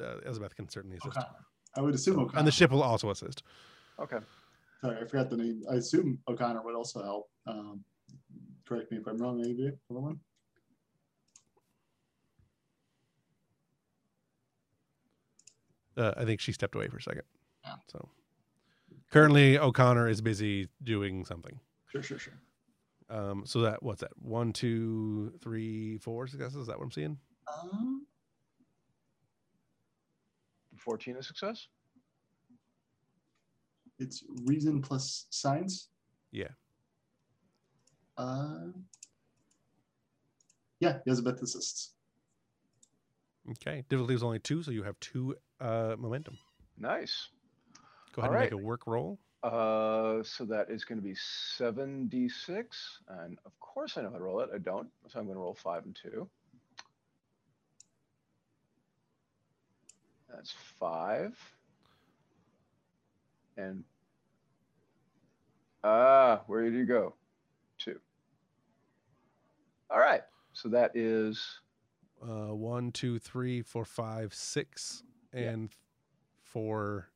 Uh, 0.00 0.18
Elizabeth 0.24 0.54
can 0.54 0.68
certainly 0.68 0.96
assist. 0.96 1.16
O'Connor. 1.16 1.44
I 1.76 1.80
would 1.80 1.94
assume 1.94 2.18
O'Connor. 2.18 2.38
And 2.38 2.46
the 2.46 2.52
ship 2.52 2.70
will 2.70 2.82
also 2.82 3.10
assist. 3.10 3.42
okay. 4.00 4.18
Sorry, 4.80 4.96
I 5.02 5.04
forgot 5.06 5.28
the 5.28 5.36
name. 5.36 5.62
I 5.70 5.74
assume 5.74 6.18
O'Connor 6.28 6.62
would 6.62 6.76
also 6.76 7.02
help. 7.02 7.30
Um, 7.48 7.82
correct 8.66 8.92
me 8.92 8.98
if 8.98 9.06
I'm 9.08 9.18
wrong, 9.18 9.40
maybe. 9.40 9.72
Other 9.90 10.00
one? 10.00 10.20
Uh, 15.96 16.14
I 16.16 16.24
think 16.24 16.40
she 16.40 16.52
stepped 16.52 16.76
away 16.76 16.86
for 16.86 16.98
a 16.98 17.02
second. 17.02 17.22
Yeah. 17.64 17.74
So 17.88 18.08
currently, 19.10 19.58
O'Connor 19.58 20.08
is 20.08 20.20
busy 20.20 20.68
doing 20.84 21.24
something. 21.24 21.58
Sure, 21.90 22.02
sure, 22.02 22.18
sure. 22.18 22.34
Um, 23.10 23.42
so 23.46 23.62
that 23.62 23.82
what's 23.82 24.02
that? 24.02 24.12
One, 24.16 24.52
two, 24.52 25.32
three, 25.40 25.98
four 25.98 26.28
successes. 26.28 26.56
Is 26.56 26.66
that 26.68 26.78
what 26.78 26.84
I'm 26.84 26.92
seeing? 26.92 27.18
Um, 27.62 28.06
14 30.78 31.16
a 31.16 31.22
success? 31.22 31.68
it's 33.98 34.24
reason 34.44 34.80
plus 34.80 35.26
science. 35.30 35.88
Yeah. 36.32 36.48
Uh, 38.16 38.68
yeah, 40.80 40.98
Elizabeth 41.06 41.42
assists. 41.42 41.92
Okay. 43.50 43.84
Difficulty 43.88 44.14
is 44.14 44.22
only 44.22 44.38
two, 44.38 44.62
so 44.62 44.70
you 44.70 44.82
have 44.82 44.98
two 45.00 45.34
uh, 45.60 45.96
momentum. 45.98 46.38
Nice. 46.76 47.28
Go 48.12 48.22
ahead 48.22 48.30
All 48.30 48.36
and 48.36 48.44
make 48.44 48.52
a 48.52 48.56
work 48.56 48.86
roll. 48.86 49.18
Uh, 49.42 50.22
so 50.22 50.44
that 50.44 50.66
is 50.68 50.84
going 50.84 50.98
to 50.98 51.02
be 51.02 51.14
7d6. 51.14 52.64
And 53.08 53.38
of 53.44 53.58
course 53.60 53.96
I 53.96 54.02
know 54.02 54.10
how 54.10 54.18
to 54.18 54.22
roll 54.22 54.40
it. 54.40 54.50
I 54.54 54.58
don't. 54.58 54.88
So 55.08 55.18
I'm 55.18 55.26
going 55.26 55.36
to 55.36 55.40
roll 55.40 55.54
5 55.54 55.84
and 55.84 55.98
2. 56.02 56.28
That's 60.38 60.52
5. 60.78 61.36
And. 63.56 63.82
Ah, 65.82 66.42
where 66.46 66.62
did 66.62 66.74
you 66.74 66.84
go? 66.86 67.14
2. 67.78 67.98
All 69.90 69.98
right. 69.98 70.20
So 70.52 70.68
that 70.68 70.92
is. 70.94 71.44
Uh, 72.22 72.54
one, 72.54 72.92
two, 72.92 73.18
three, 73.18 73.62
four, 73.62 73.84
five, 73.84 74.32
six, 74.32 75.02
Yeah. 75.34 75.50
and 75.50 75.70
four 76.40 77.08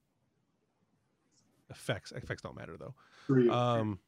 effects. 1.70 2.10
Effects 2.10 2.42
don't 2.42 2.56
matter 2.56 2.76
though. 2.76 2.94
Three. 3.28 3.48
Um, 3.48 4.00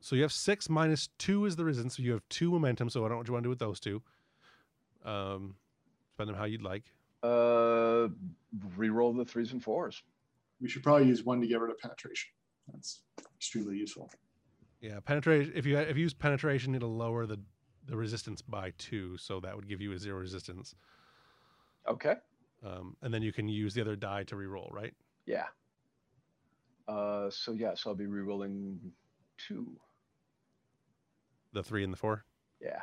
so 0.00 0.14
you 0.14 0.22
have 0.22 0.32
six 0.32 0.68
minus 0.68 1.08
two 1.18 1.44
is 1.44 1.56
the 1.56 1.64
resistance. 1.64 1.96
So 1.96 2.04
you 2.04 2.12
have 2.12 2.22
two 2.28 2.52
momentum. 2.52 2.88
So 2.88 3.00
I 3.04 3.08
don't 3.08 3.16
know 3.16 3.18
what 3.18 3.26
you 3.26 3.32
want 3.34 3.42
to 3.42 3.46
do 3.46 3.50
with 3.50 3.58
those 3.58 3.80
two. 3.80 4.00
Um, 5.04 5.56
spend 6.14 6.28
them 6.28 6.36
how 6.36 6.44
you'd 6.44 6.62
like. 6.62 6.84
Uh, 7.22 8.08
re-roll 8.76 9.12
the 9.12 9.24
threes 9.24 9.52
and 9.52 9.62
fours. 9.62 10.02
we 10.60 10.68
should 10.68 10.82
probably 10.82 11.06
use 11.06 11.24
one 11.24 11.40
to 11.40 11.46
get 11.46 11.60
rid 11.60 11.70
of 11.70 11.78
penetration. 11.78 12.30
That's 12.72 13.02
extremely 13.36 13.76
useful. 13.76 14.10
Yeah, 14.80 14.98
penetration. 15.00 15.52
If 15.54 15.64
you 15.66 15.78
if 15.78 15.96
you 15.96 16.02
use 16.02 16.14
penetration, 16.14 16.74
it'll 16.74 16.96
lower 16.96 17.26
the 17.26 17.38
the 17.86 17.96
resistance 17.96 18.42
by 18.42 18.72
two. 18.78 19.16
So 19.18 19.40
that 19.40 19.54
would 19.54 19.68
give 19.68 19.80
you 19.80 19.92
a 19.92 19.98
zero 19.98 20.18
resistance. 20.18 20.74
Okay. 21.88 22.14
Um, 22.64 22.96
and 23.02 23.12
then 23.12 23.22
you 23.22 23.32
can 23.32 23.48
use 23.48 23.74
the 23.74 23.80
other 23.80 23.96
die 23.96 24.22
to 24.24 24.36
re-roll, 24.36 24.70
right? 24.72 24.94
Yeah. 25.26 25.46
Uh, 26.86 27.28
so 27.30 27.52
yeah, 27.52 27.74
so 27.74 27.90
I'll 27.90 27.96
be 27.96 28.06
re-rolling 28.06 28.78
two. 29.36 29.66
The 31.52 31.62
three 31.62 31.82
and 31.84 31.92
the 31.92 31.96
four. 31.96 32.24
Yeah. 32.60 32.80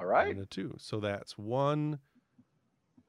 All 0.00 0.06
right. 0.06 0.30
And 0.30 0.40
a 0.40 0.46
two. 0.46 0.74
So 0.78 0.98
that's 0.98 1.36
one, 1.36 1.98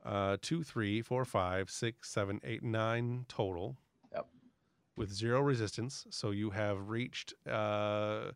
uh, 0.05 0.37
two, 0.41 0.63
three, 0.63 1.01
four, 1.01 1.23
five, 1.23 1.69
six, 1.69 2.09
seven, 2.09 2.41
eight, 2.43 2.63
nine 2.63 3.25
total. 3.29 3.77
Yep. 4.13 4.27
With 4.97 5.13
zero 5.13 5.41
resistance. 5.41 6.05
So 6.09 6.31
you 6.31 6.49
have 6.49 6.89
reached 6.89 7.33
uh, 7.49 8.31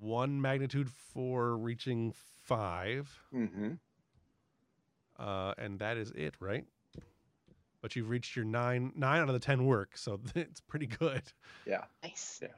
one 0.00 0.40
magnitude 0.40 0.88
for 0.88 1.56
reaching 1.56 2.14
five. 2.44 3.20
Mm-hmm. 3.34 3.72
Uh, 5.18 5.52
and 5.58 5.78
that 5.80 5.98
is 5.98 6.12
it, 6.12 6.34
right? 6.40 6.64
But 7.82 7.94
you've 7.94 8.08
reached 8.08 8.34
your 8.34 8.44
nine 8.44 8.92
nine 8.96 9.20
out 9.20 9.28
of 9.28 9.34
the 9.34 9.40
ten 9.40 9.64
work, 9.66 9.96
so 9.96 10.20
it's 10.34 10.60
pretty 10.60 10.86
good. 10.86 11.22
Yeah. 11.66 11.84
Nice. 12.02 12.40
Yeah. 12.42 12.48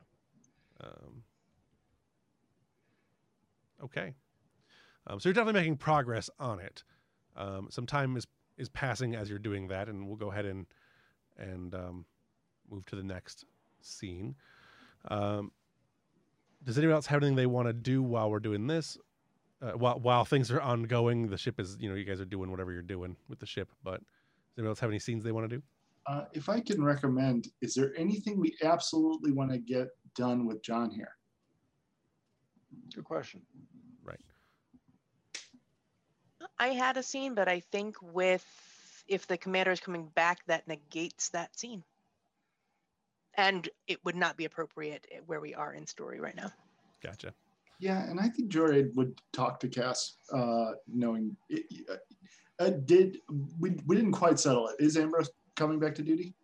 Um, 0.83 1.23
okay. 3.85 4.15
Um, 5.11 5.19
so 5.19 5.29
you're 5.29 5.35
definitely 5.35 5.61
making 5.61 5.77
progress 5.77 6.31
on 6.39 6.61
it. 6.61 6.85
Um, 7.37 7.69
some 7.71 7.87
time 7.87 8.17
is 8.17 8.27
is 8.59 8.69
passing 8.69 9.17
as 9.17 9.29
you're 9.29 9.39
doing 9.39 9.69
that, 9.69 9.89
and 9.89 10.07
we'll 10.07 10.17
go 10.17 10.31
ahead 10.31 10.45
and 10.45 10.67
and 11.37 11.75
um, 11.75 12.05
move 12.71 12.87
to 12.87 12.97
the 12.97 13.03
next 13.03 13.45
scene. 13.81 14.37
Um, 15.09 15.51
does 16.63 16.79
anyone 16.79 16.95
else 16.95 17.07
have 17.07 17.23
anything 17.23 17.37
they 17.37 17.47
want 17.47 17.67
to 17.69 17.73
do 17.73 18.03
while 18.03 18.31
we're 18.31 18.39
doing 18.39 18.67
this? 18.67 18.97
Uh, 19.61 19.73
while 19.73 19.99
while 19.99 20.25
things 20.25 20.51
are 20.51 20.61
ongoing, 20.61 21.29
the 21.29 21.39
ship 21.39 21.59
is 21.59 21.77
you 21.81 21.89
know 21.89 21.97
you 21.97 22.05
guys 22.05 22.21
are 22.21 22.27
doing 22.27 22.51
whatever 22.51 22.73
you're 22.73 22.83
doing 22.83 23.17
with 23.29 23.41
the 23.41 23.47
ship. 23.47 23.69
But 23.83 24.01
does 24.01 24.59
anyone 24.59 24.71
else 24.71 24.81
have 24.81 24.91
any 24.91 25.01
scenes 25.01 25.25
they 25.25 25.33
want 25.33 25.51
to 25.51 25.57
do? 25.57 25.63
Uh, 26.07 26.25
if 26.33 26.49
I 26.49 26.61
can 26.61 26.83
recommend, 26.85 27.49
is 27.61 27.75
there 27.75 27.93
anything 27.97 28.39
we 28.39 28.57
absolutely 28.63 29.33
want 29.33 29.51
to 29.51 29.59
get 29.59 29.89
done 30.15 30.47
with 30.47 30.63
John 30.63 30.91
here? 30.91 31.17
Good 32.95 33.05
question. 33.05 33.43
I 36.61 36.69
had 36.69 36.99
a 36.99 37.03
scene, 37.03 37.35
but 37.35 37.49
I 37.49 37.61
think 37.73 37.97
with 38.03 38.45
if 39.09 39.27
the 39.27 39.39
commander 39.39 39.73
is 39.73 39.81
coming 39.81 40.07
back, 40.15 40.41
that 40.47 40.69
negates 40.69 41.31
that 41.31 41.59
scene. 41.59 41.83
And 43.35 43.69
it 43.89 44.05
would 44.05 44.15
not 44.15 44.37
be 44.37 44.45
appropriate 44.45 45.07
eh, 45.11 45.21
where 45.27 45.41
we 45.41 45.55
are 45.55 45.73
in 45.73 45.87
story 45.87 46.21
right 46.21 46.37
now. 46.37 46.53
Gotcha. 47.03 47.33
Yeah, 47.79 48.09
and 48.09 48.21
I 48.21 48.29
think 48.29 48.53
Jorad 48.53 48.95
would 48.95 49.19
talk 49.33 49.59
to 49.61 49.69
Cass, 49.69 50.17
uh, 50.33 50.73
knowing 50.87 51.35
it, 51.49 51.65
uh, 52.59 52.71
did 52.85 53.19
we 53.59 53.71
we 53.87 53.97
didn't 53.97 54.13
quite 54.13 54.39
settle 54.39 54.69
it. 54.69 54.77
Is 54.79 54.99
Ambrose 54.99 55.31
coming 55.57 55.79
back 55.79 55.95
to 55.95 56.03
duty? 56.03 56.35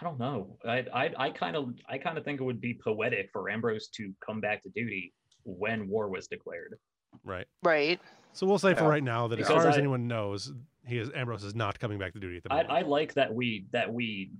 I 0.00 0.04
don't 0.04 0.18
know. 0.18 0.56
I 0.66 0.84
I 0.94 1.10
I 1.16 1.30
kind 1.30 1.56
of 1.56 1.74
I 1.88 1.98
kind 1.98 2.16
of 2.16 2.24
think 2.24 2.40
it 2.40 2.44
would 2.44 2.60
be 2.60 2.74
poetic 2.74 3.30
for 3.32 3.50
Ambrose 3.50 3.88
to 3.88 4.12
come 4.24 4.40
back 4.40 4.62
to 4.62 4.70
duty 4.70 5.12
when 5.44 5.88
war 5.88 6.08
was 6.08 6.26
declared. 6.26 6.78
Right. 7.24 7.46
Right. 7.62 8.00
So 8.32 8.46
we'll 8.46 8.58
say 8.58 8.74
for 8.74 8.84
Yeah. 8.84 8.88
right 8.88 9.02
now 9.02 9.28
that 9.28 9.38
as 9.40 9.46
Because 9.48 9.62
far 9.62 9.68
as 9.70 9.76
I- 9.76 9.78
anyone 9.78 10.06
knows, 10.06 10.52
he 10.86 10.98
is 10.98 11.10
Ambrose 11.14 11.44
is 11.44 11.54
not 11.54 11.78
coming 11.78 11.98
back 11.98 12.12
to 12.14 12.20
duty 12.20 12.38
at 12.38 12.44
the 12.44 12.52
I, 12.52 12.62
moment. 12.62 12.70
I 12.72 12.80
like 12.82 13.14
that 13.14 13.34
we 13.34 13.66
that 13.72 13.92
we 13.92 14.30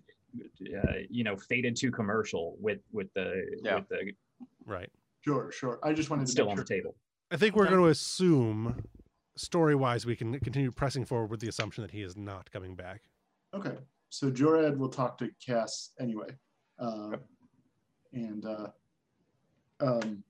uh, 0.75 0.93
you 1.11 1.25
know 1.25 1.37
faded 1.37 1.77
to 1.77 1.91
commercial 1.91 2.57
with 2.61 2.81
with 2.93 3.13
the 3.15 3.59
Yeah. 3.63 3.77
with 3.77 3.89
the 3.89 4.13
right. 4.65 4.89
Sure, 5.23 5.53
sure. 5.53 5.79
I 5.83 5.93
just 5.93 6.09
wanted 6.09 6.27
to 6.27 6.33
still 6.33 6.49
on 6.49 6.57
sure. 6.57 6.65
the 6.65 6.75
table. 6.75 6.95
I 7.31 7.37
think 7.37 7.55
we're 7.55 7.65
Okay. 7.65 7.73
going 7.75 7.85
to 7.85 7.91
assume, 7.91 8.83
story 9.37 9.75
wise, 9.75 10.07
we 10.07 10.17
can 10.17 10.41
continue 10.41 10.71
pressing 10.73 11.05
forward 11.05 11.31
with 11.31 11.41
the 11.41 11.49
assumption 11.49 11.83
that 11.83 11.91
he 11.91 12.01
is 12.03 12.17
not 12.17 12.51
coming 12.51 12.75
back. 12.75 13.03
Okay, 13.53 13.77
so 14.11 14.31
Jorad 14.31 14.77
will 14.77 14.89
talk 14.89 15.17
to 15.19 15.31
Cass 15.45 15.91
anyway, 16.01 16.29
uh, 16.79 17.13
and 18.13 18.45
uh, 18.45 18.67
um, 19.81 20.23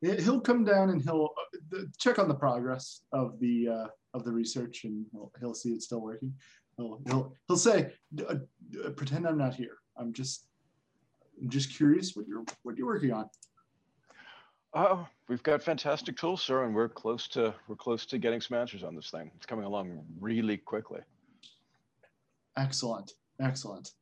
he- 0.00 0.20
he'll 0.22 0.40
come 0.40 0.64
down 0.64 0.90
and 0.90 1.00
he'll 1.00 1.30
uh, 1.72 1.82
check 1.98 2.18
on 2.18 2.28
the 2.28 2.34
progress 2.34 3.02
of 3.12 3.38
the 3.38 3.68
uh, 3.68 3.86
of 4.12 4.24
the 4.24 4.32
research, 4.32 4.84
and 4.84 5.06
he'll, 5.12 5.32
he'll 5.40 5.54
see 5.54 5.70
it's 5.70 5.84
still 5.86 6.00
working. 6.00 6.34
He'll 6.76 7.00
he'll, 7.06 7.32
he'll 7.46 7.56
say, 7.56 7.92
"D- 8.14 8.24
uh, 8.28 8.90
"Pretend 8.90 9.26
I'm 9.26 9.38
not 9.38 9.54
here. 9.54 9.78
I'm 9.96 10.12
just 10.12 10.48
I'm 11.40 11.48
just 11.48 11.74
curious 11.76 12.16
what 12.16 12.26
you're 12.26 12.44
what 12.64 12.76
you're 12.76 12.86
working 12.88 13.12
on." 13.12 13.30
Oh, 14.74 15.06
we've 15.28 15.42
got 15.42 15.62
fantastic 15.62 16.16
tools, 16.16 16.42
sir, 16.42 16.64
and 16.64 16.74
we're 16.74 16.88
close 16.88 17.28
to 17.28 17.54
we're 17.68 17.76
close 17.76 18.04
to 18.06 18.18
getting 18.18 18.40
some 18.40 18.58
answers 18.58 18.82
on 18.84 18.94
this 18.94 19.10
thing. 19.10 19.30
It's 19.36 19.46
coming 19.46 19.64
along 19.64 20.04
really 20.20 20.56
quickly. 20.58 21.00
Excellent, 22.56 23.12
excellent. 23.40 23.92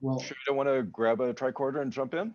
Well, 0.00 0.20
Sure, 0.20 0.36
you 0.36 0.42
don't 0.46 0.56
want 0.56 0.68
to 0.68 0.82
grab 0.82 1.20
a 1.20 1.32
tricorder 1.32 1.80
and 1.80 1.90
jump 1.90 2.14
in? 2.14 2.34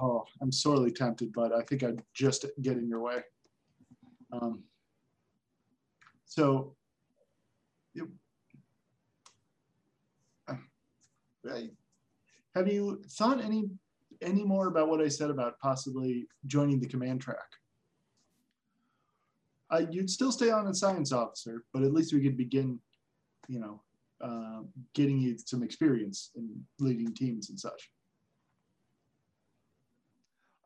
Oh, 0.00 0.24
I'm 0.40 0.52
sorely 0.52 0.92
tempted, 0.92 1.32
but 1.32 1.52
I 1.52 1.62
think 1.62 1.82
I'd 1.82 2.02
just 2.12 2.44
get 2.60 2.76
in 2.76 2.88
your 2.88 3.00
way. 3.00 3.22
Um, 4.32 4.64
so, 6.26 6.74
you, 7.94 8.10
uh, 10.48 10.56
have 12.54 12.68
you 12.68 13.02
thought 13.08 13.40
any 13.40 13.70
any 14.22 14.44
more 14.44 14.68
about 14.68 14.88
what 14.88 15.00
I 15.00 15.08
said 15.08 15.30
about 15.30 15.58
possibly 15.58 16.26
joining 16.46 16.80
the 16.80 16.86
command 16.86 17.20
track? 17.20 17.38
Uh, 19.70 19.82
you'd 19.90 20.10
still 20.10 20.32
stay 20.32 20.50
on 20.50 20.66
as 20.66 20.80
science 20.80 21.12
officer, 21.12 21.64
but 21.72 21.82
at 21.82 21.92
least 21.92 22.12
we 22.12 22.22
could 22.22 22.36
begin, 22.36 22.78
you 23.48 23.58
know, 23.58 23.80
uh, 24.20 24.60
getting 24.94 25.18
you 25.18 25.36
some 25.38 25.62
experience 25.62 26.30
in 26.36 26.48
leading 26.78 27.12
teams 27.14 27.50
and 27.50 27.58
such. 27.58 27.90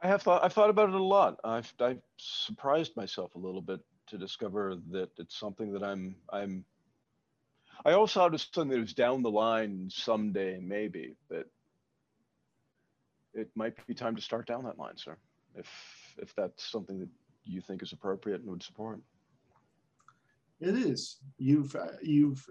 I 0.02 0.08
have 0.08 0.22
thought 0.22 0.44
I've 0.44 0.52
thought 0.52 0.70
about 0.70 0.90
it 0.90 0.94
a 0.94 1.02
lot. 1.02 1.38
I've 1.42 1.72
I've 1.80 2.02
surprised 2.18 2.96
myself 2.96 3.34
a 3.34 3.38
little 3.38 3.62
bit 3.62 3.80
to 4.08 4.18
discover 4.18 4.76
that 4.90 5.10
it's 5.18 5.38
something 5.38 5.72
that 5.72 5.82
I'm 5.82 6.16
I'm 6.30 6.64
I 7.84 7.92
also 7.92 8.24
understand 8.24 8.70
that 8.70 8.76
it 8.76 8.80
was 8.80 8.94
down 8.94 9.22
the 9.22 9.30
line 9.30 9.88
someday, 9.90 10.58
maybe, 10.60 11.14
but 11.28 11.46
it 13.36 13.50
might 13.54 13.74
be 13.86 13.94
time 13.94 14.16
to 14.16 14.22
start 14.22 14.46
down 14.46 14.64
that 14.64 14.78
line, 14.78 14.96
sir. 14.96 15.16
If 15.54 15.68
if 16.18 16.34
that's 16.34 16.64
something 16.64 16.98
that 17.00 17.08
you 17.44 17.60
think 17.60 17.82
is 17.82 17.92
appropriate 17.92 18.40
and 18.40 18.50
would 18.50 18.62
support. 18.62 19.00
It 20.60 20.74
is. 20.74 21.18
You've 21.38 21.74
uh, 21.76 21.98
you've 22.02 22.44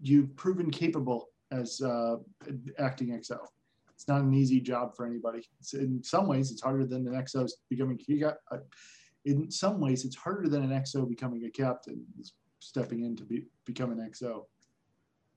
you've 0.00 0.34
proven 0.36 0.70
capable 0.70 1.28
as 1.50 1.80
uh, 1.80 2.16
acting 2.78 3.08
XO. 3.08 3.38
It's 3.94 4.08
not 4.08 4.22
an 4.22 4.34
easy 4.34 4.60
job 4.60 4.96
for 4.96 5.06
anybody. 5.06 5.42
It's, 5.60 5.74
in 5.74 6.02
some 6.02 6.26
ways, 6.26 6.50
it's 6.50 6.62
harder 6.62 6.84
than 6.84 7.06
an 7.06 7.14
XO 7.14 7.48
becoming. 7.70 7.98
Uh, 8.50 8.56
in 9.24 9.50
some 9.50 9.80
ways, 9.80 10.04
it's 10.04 10.16
harder 10.16 10.48
than 10.48 10.64
an 10.64 10.70
XO 10.70 11.08
becoming 11.08 11.44
a 11.44 11.50
captain. 11.50 12.04
Stepping 12.58 13.04
in 13.04 13.16
to 13.16 13.24
be, 13.24 13.44
become 13.64 13.92
an 13.92 13.98
XO. 13.98 14.44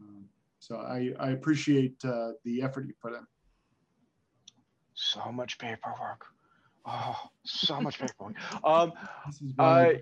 Um, 0.02 0.26
so 0.60 0.78
I, 0.78 1.12
I 1.20 1.32
appreciate 1.32 1.96
uh, 2.04 2.32
the 2.44 2.62
effort 2.62 2.88
you 2.88 2.94
put 3.02 3.14
in. 3.14 3.26
So 4.96 5.32
much 5.32 5.58
paperwork. 5.58 6.26
Oh, 6.86 7.18
so 7.44 7.80
much 7.82 8.00
paperwork. 8.00 8.36
Um, 8.64 8.94
I, 9.60 10.02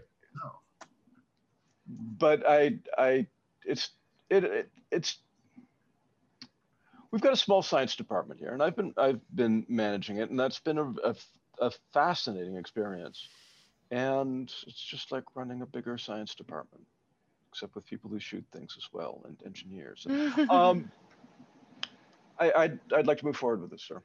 but 1.88 2.48
I, 2.48 2.78
I, 2.98 3.28
it's, 3.66 3.90
it, 4.30 4.44
it, 4.44 4.72
it's. 4.92 5.18
We've 7.12 7.22
got 7.22 7.34
a 7.34 7.38
small 7.38 7.62
science 7.62 7.96
department 7.96 8.40
here, 8.40 8.54
and 8.54 8.64
I've 8.64 8.76
been, 8.76 8.94
I've 8.98 9.20
been 9.36 9.66
managing 9.70 10.18
it, 10.18 10.32
and 10.32 10.40
that's 10.40 10.60
been 10.60 10.80
a, 10.80 10.94
a, 11.04 11.16
a 11.60 11.72
fascinating 11.94 12.56
experience. 12.56 13.28
And 13.92 14.52
it's 14.66 14.82
just 14.82 15.12
like 15.12 15.24
running 15.36 15.62
a 15.62 15.68
bigger 15.68 16.00
science 16.00 16.34
department, 16.34 16.84
except 17.52 17.76
with 17.76 17.86
people 17.86 18.10
who 18.10 18.20
shoot 18.20 18.44
things 18.52 18.74
as 18.78 18.88
well 18.92 19.22
and 19.26 19.38
engineers. 19.46 20.08
Um, 20.50 20.90
I, 22.40 22.52
I'd, 22.56 22.80
I'd 22.96 23.06
like 23.06 23.20
to 23.20 23.26
move 23.26 23.38
forward 23.38 23.62
with 23.62 23.70
this, 23.70 23.84
sir. 23.84 24.02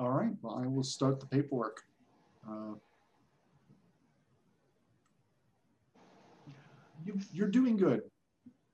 All 0.00 0.10
right. 0.10 0.32
Well, 0.42 0.60
I 0.62 0.66
will 0.66 0.82
start 0.82 1.20
the 1.20 1.26
paperwork. 1.26 1.82
Uh, 2.48 2.74
you, 7.04 7.18
you're 7.32 7.48
doing 7.48 7.76
good. 7.76 8.02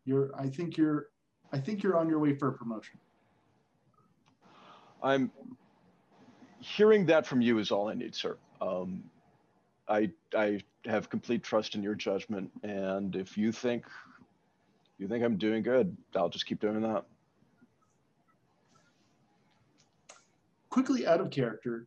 You're. 0.05 0.31
I 0.37 0.49
think 0.49 0.77
you're. 0.77 1.09
I 1.53 1.59
think 1.59 1.83
you're 1.83 1.97
on 1.97 2.09
your 2.09 2.21
way 2.21 2.35
for 2.35 2.49
a 2.49 2.53
promotion. 2.53 2.99
I'm 5.03 5.31
hearing 6.61 7.07
that 7.07 7.27
from 7.27 7.41
you 7.41 7.59
is 7.59 7.71
all 7.71 7.89
I 7.89 7.95
need, 7.95 8.15
sir. 8.15 8.37
Um, 8.61 9.03
I 9.89 10.11
I 10.35 10.61
have 10.87 11.11
complete 11.11 11.43
trust 11.43 11.75
in 11.75 11.83
your 11.83 11.95
judgment, 11.95 12.51
and 12.63 13.15
if 13.15 13.37
you 13.37 13.53
think 13.53 13.85
you 14.99 15.07
think 15.07 15.23
I'm 15.23 15.37
doing 15.37 15.63
good, 15.63 15.95
I'll 16.15 16.29
just 16.29 16.47
keep 16.47 16.61
doing 16.61 16.81
that. 16.83 17.05
Quickly 20.71 21.07
out 21.07 21.21
of 21.21 21.31
character. 21.31 21.87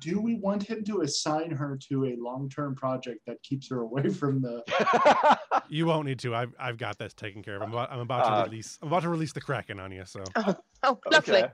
Do 0.00 0.20
we 0.20 0.36
want 0.36 0.62
him 0.62 0.84
to 0.84 1.00
assign 1.02 1.50
her 1.50 1.76
to 1.90 2.06
a 2.06 2.16
long-term 2.18 2.76
project 2.76 3.20
that 3.26 3.42
keeps 3.42 3.68
her 3.68 3.80
away 3.80 4.08
from 4.08 4.40
the? 4.40 4.62
You 5.68 5.84
won't 5.86 6.06
need 6.06 6.20
to. 6.20 6.32
I've 6.32 6.54
I've 6.60 6.78
got 6.78 6.96
this 6.96 7.12
taken 7.12 7.42
care 7.42 7.56
of. 7.56 7.62
I'm 7.62 7.72
about, 7.72 7.90
I'm 7.90 7.98
about 7.98 8.24
to 8.26 8.32
Uh, 8.32 8.44
release. 8.44 8.78
I'm 8.80 8.86
about 8.86 9.02
to 9.02 9.08
release 9.08 9.32
the 9.32 9.40
Kraken 9.40 9.80
on 9.80 9.90
you. 9.90 10.04
So 10.06 10.22
oh, 10.84 10.98
lovely. 11.10 11.38
okay. 11.42 11.52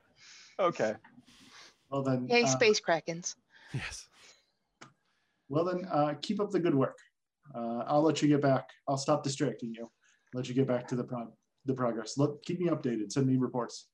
Okay. 0.61 0.95
Well 1.89 2.03
then. 2.03 2.29
Yay, 2.29 2.43
uh, 2.43 2.47
space 2.47 2.79
krakens. 2.79 3.37
yes. 3.73 4.09
Well 5.49 5.65
then, 5.65 5.87
uh, 5.91 6.13
keep 6.21 6.41
up 6.43 6.51
the 6.51 6.61
good 6.61 6.75
work. 6.75 6.99
Uh, 7.55 7.85
I'll 7.87 8.03
let 8.03 8.21
you 8.21 8.29
get 8.29 8.43
back. 8.43 8.69
I'll 8.87 8.99
stop 8.99 9.23
distracting 9.25 9.73
you. 9.73 9.91
Let 10.35 10.47
you 10.47 10.55
get 10.55 10.67
back 10.69 10.87
to 10.89 10.95
the 10.97 11.05
pro- 11.05 11.33
the 11.65 11.73
progress. 11.73 12.19
Look, 12.19 12.45
keep 12.45 12.61
me 12.61 12.69
updated. 12.69 13.11
Send 13.13 13.27
me 13.27 13.39
reports. 13.39 13.89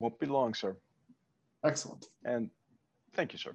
Won't 0.00 0.18
be 0.18 0.26
long, 0.26 0.52
sir. 0.52 0.76
Excellent. 1.64 2.06
And 2.24 2.50
thank 3.14 3.32
you, 3.32 3.38
sir. 3.38 3.54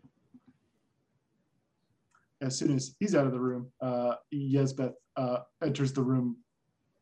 As 2.41 2.57
soon 2.57 2.75
as 2.75 2.95
he's 2.99 3.15
out 3.15 3.25
of 3.25 3.31
the 3.31 3.39
room, 3.39 3.71
uh, 3.81 4.15
Yesbeth 4.33 4.93
uh, 5.15 5.39
enters 5.63 5.93
the 5.93 6.01
room. 6.01 6.37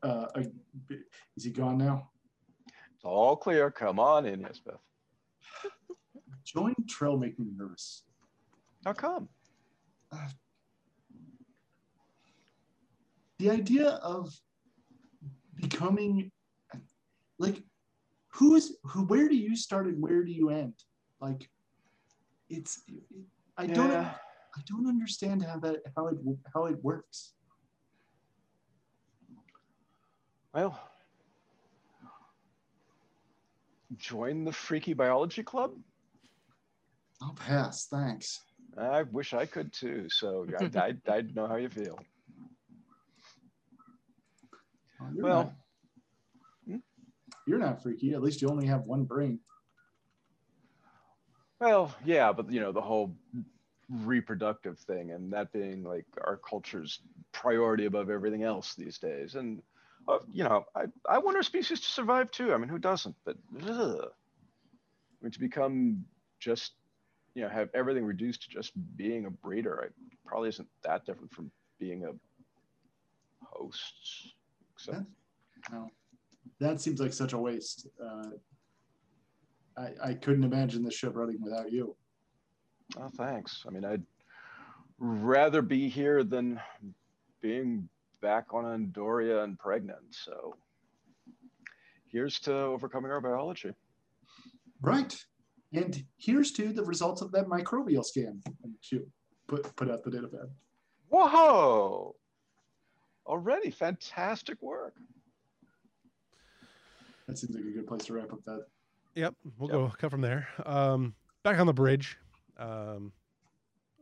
Uh, 0.03 0.27
uh, 0.35 0.43
is 1.35 1.43
he 1.43 1.51
gone 1.51 1.77
now? 1.77 2.09
It's 2.95 3.05
all 3.05 3.35
clear. 3.35 3.71
Come 3.71 3.99
on 3.99 4.25
in, 4.25 4.41
Yesbeth. 4.41 4.77
Join 6.45 6.75
Trill 6.87 7.17
make 7.17 7.39
me 7.39 7.47
nervous. 7.55 8.03
How 8.85 8.93
come? 8.93 9.29
The 13.39 13.49
idea 13.49 13.89
of 13.89 14.33
becoming 15.55 16.31
like 17.39 17.63
who's 18.33 18.77
who 18.83 19.03
where 19.05 19.27
do 19.27 19.35
you 19.35 19.55
start 19.55 19.87
and 19.87 20.01
where 20.01 20.23
do 20.23 20.31
you 20.31 20.49
end? 20.49 20.73
Like 21.21 21.49
it's 22.49 22.81
I 23.57 23.67
don't 23.67 23.91
I 23.91 24.61
don't 24.67 24.87
understand 24.87 25.43
how 25.43 25.59
that 25.59 25.77
how 25.95 26.07
it 26.07 26.17
how 26.53 26.65
it 26.65 26.83
works. 26.83 27.33
Well, 30.53 30.77
join 33.97 34.43
the 34.43 34.51
Freaky 34.51 34.93
Biology 34.93 35.43
Club. 35.43 35.71
I'll 37.21 37.33
pass, 37.35 37.85
thanks. 37.85 38.41
I 38.77 39.03
wish 39.03 39.33
I 39.33 39.45
could 39.45 39.71
too. 39.71 40.07
So 40.09 40.45
I, 40.59 40.63
I, 41.07 41.13
I'd 41.13 41.35
know 41.35 41.47
how 41.47 41.55
you 41.55 41.69
feel. 41.69 41.99
Oh, 44.99 45.07
You're 45.13 45.23
Well- 45.23 45.43
not, 45.43 45.53
Hmm? 46.67 46.77
you're 47.47 47.59
not 47.59 47.81
freaky. 47.81 48.13
At 48.13 48.21
least 48.21 48.41
you 48.41 48.49
only 48.49 48.65
have 48.67 48.87
one 48.87 49.03
brain. 49.03 49.39
Well, 51.61 51.95
yeah, 52.03 52.33
but 52.33 52.51
you 52.51 52.59
know 52.59 52.71
the 52.71 52.81
whole 52.81 53.15
reproductive 53.87 54.79
thing, 54.79 55.11
and 55.11 55.31
that 55.31 55.53
being 55.53 55.83
like 55.83 56.07
our 56.23 56.37
culture's 56.37 57.01
priority 57.33 57.85
above 57.85 58.09
everything 58.09 58.41
else 58.41 58.73
these 58.73 58.97
days. 58.97 59.35
And 59.35 59.61
uh, 60.07 60.17
you 60.33 60.43
know, 60.43 60.65
I 60.75 60.85
I 61.07 61.19
want 61.19 61.37
our 61.37 61.43
species 61.43 61.79
to 61.79 61.85
survive 61.85 62.31
too. 62.31 62.51
I 62.51 62.57
mean, 62.57 62.67
who 62.67 62.79
doesn't? 62.79 63.15
But 63.25 63.37
ugh. 63.63 64.07
I 64.09 65.23
mean, 65.23 65.31
to 65.31 65.39
become 65.39 66.03
just 66.39 66.71
you 67.35 67.43
know 67.43 67.49
have 67.49 67.69
everything 67.75 68.05
reduced 68.05 68.41
to 68.43 68.49
just 68.49 68.71
being 68.97 69.27
a 69.27 69.29
breeder, 69.29 69.81
it 69.81 69.93
probably 70.25 70.49
isn't 70.49 70.67
that 70.83 71.05
different 71.05 71.31
from 71.31 71.51
being 71.79 72.05
a 72.05 72.11
host. 73.45 74.33
Except 74.73 75.03
No, 75.71 75.91
that 76.59 76.81
seems 76.81 76.99
like 76.99 77.13
such 77.13 77.33
a 77.33 77.37
waste. 77.37 77.87
Uh, 78.03 78.31
I, 79.77 80.09
I 80.09 80.13
couldn't 80.13 80.43
imagine 80.43 80.83
the 80.83 80.91
ship 80.91 81.15
running 81.15 81.41
without 81.41 81.71
you. 81.71 81.95
Oh, 82.97 83.09
thanks. 83.15 83.63
I 83.67 83.71
mean, 83.71 83.85
I'd 83.85 84.03
rather 84.99 85.61
be 85.61 85.87
here 85.87 86.23
than 86.23 86.59
being 87.41 87.87
back 88.21 88.53
on 88.53 88.65
Andoria 88.65 89.43
and 89.43 89.57
pregnant. 89.57 89.99
So 90.11 90.55
here's 92.07 92.39
to 92.41 92.53
overcoming 92.53 93.11
our 93.11 93.21
biology. 93.21 93.73
Right. 94.81 95.15
And 95.73 96.03
here's 96.17 96.51
to 96.53 96.73
the 96.73 96.83
results 96.83 97.21
of 97.21 97.31
that 97.31 97.47
microbial 97.47 98.03
scan. 98.03 98.41
And 98.63 98.73
she 98.81 98.99
put 99.47 99.75
put 99.75 99.89
out 99.89 100.03
the 100.03 100.11
data 100.11 100.27
pad. 100.27 100.49
Whoa! 101.09 102.15
Already 103.25 103.71
fantastic 103.71 104.61
work. 104.61 104.95
That 107.27 107.37
seems 107.37 107.55
like 107.55 107.63
a 107.63 107.71
good 107.71 107.87
place 107.87 108.05
to 108.05 108.13
wrap 108.13 108.33
up 108.33 108.43
that. 108.45 108.65
Yep. 109.15 109.35
We'll 109.57 109.69
Yep. 109.69 109.77
go 109.77 109.89
cut 109.97 110.11
from 110.11 110.21
there. 110.21 110.47
Um, 110.65 111.15
back 111.43 111.59
on 111.59 111.67
the 111.67 111.73
bridge. 111.73 112.17
Um, 112.57 113.11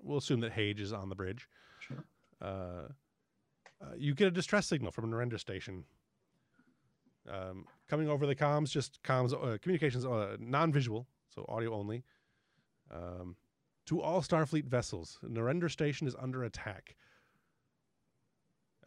we'll 0.02 0.18
assume 0.18 0.40
that 0.42 0.52
Hage 0.52 0.80
is 0.82 0.94
on 0.94 1.10
the 1.10 1.16
bridge. 1.16 1.48
Sure. 1.80 2.04
Uh, 2.42 2.88
uh, 3.82 3.94
you 3.98 4.14
get 4.14 4.28
a 4.28 4.32
distress 4.32 4.68
signal 4.68 4.92
from 4.92 5.06
a 5.06 5.16
Narendra 5.16 5.40
station. 5.40 5.86
Um, 7.28 7.66
coming 7.88 8.10
over 8.10 8.26
the 8.26 8.36
comms, 8.36 8.70
just 8.72 9.02
comms, 9.04 9.34
uh, 9.34 9.58
communications, 9.60 10.06
uh, 10.06 10.38
non-visual, 10.40 11.08
so 11.30 11.46
audio 11.48 11.74
only. 11.74 12.04
Um, 12.92 13.36
to 13.86 14.02
all 14.02 14.22
Starfleet 14.22 14.66
vessels, 14.66 15.20
Narendra 15.24 15.70
station 15.70 16.08
is 16.08 16.16
under 16.16 16.44
attack. 16.44 16.96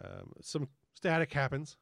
Um, 0.02 0.32
some 0.40 0.68
static 0.94 1.32
happens. 1.32 1.76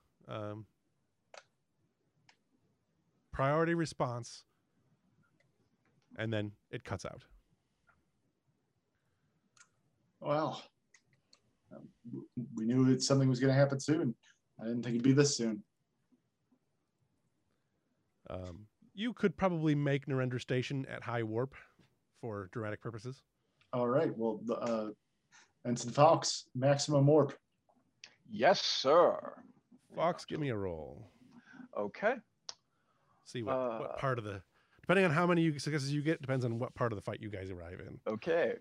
Priority 3.41 3.73
response, 3.73 4.44
and 6.19 6.31
then 6.31 6.52
it 6.70 6.85
cuts 6.85 7.07
out. 7.07 7.23
Well, 10.20 10.62
um, 11.75 11.89
we 12.55 12.67
knew 12.67 12.85
that 12.91 13.02
something 13.02 13.31
was 13.31 13.41
going 13.41 13.51
to 13.51 13.59
happen 13.59 13.81
soon. 13.81 14.15
I 14.60 14.65
didn't 14.65 14.83
think 14.83 14.97
it'd 14.97 15.05
be 15.05 15.15
this 15.15 15.39
soon. 15.39 15.62
Um, 18.28 18.67
you 18.93 19.15
could 19.15 19.35
probably 19.39 19.75
make 19.75 20.05
Narendra 20.05 20.39
Station 20.39 20.85
at 20.94 21.02
high 21.02 21.23
warp 21.23 21.55
for 22.20 22.51
dramatic 22.52 22.83
purposes. 22.83 23.23
All 23.73 23.89
right. 23.89 24.12
Well, 24.19 24.43
the, 24.44 24.57
uh, 24.57 24.89
Ensign 25.67 25.93
Fox, 25.93 26.44
maximum 26.55 27.07
warp. 27.07 27.33
Yes, 28.28 28.60
sir. 28.60 29.19
Fox, 29.97 30.27
give 30.27 30.41
me 30.41 30.51
a 30.51 30.57
roll. 30.57 31.10
Okay. 31.75 32.17
See 33.31 33.44
what, 33.44 33.52
Uh, 33.52 33.78
what 33.78 33.97
part 33.99 34.18
of 34.18 34.25
the 34.25 34.42
depending 34.81 35.05
on 35.05 35.12
how 35.12 35.25
many 35.25 35.57
successes 35.57 35.92
you 35.92 36.02
get 36.02 36.20
depends 36.20 36.44
on 36.44 36.59
what 36.59 36.75
part 36.75 36.91
of 36.91 36.97
the 36.97 37.02
fight 37.02 37.20
you 37.20 37.31
guys 37.31 37.49
arrive 37.50 37.78
in. 37.78 38.00
Okay. 38.09 38.57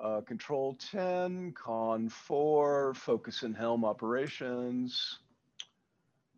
Uh, 0.00 0.20
control 0.20 0.74
10, 0.74 1.52
con 1.54 2.08
4, 2.08 2.94
focus 2.94 3.42
and 3.42 3.56
helm 3.56 3.84
operations. 3.84 5.18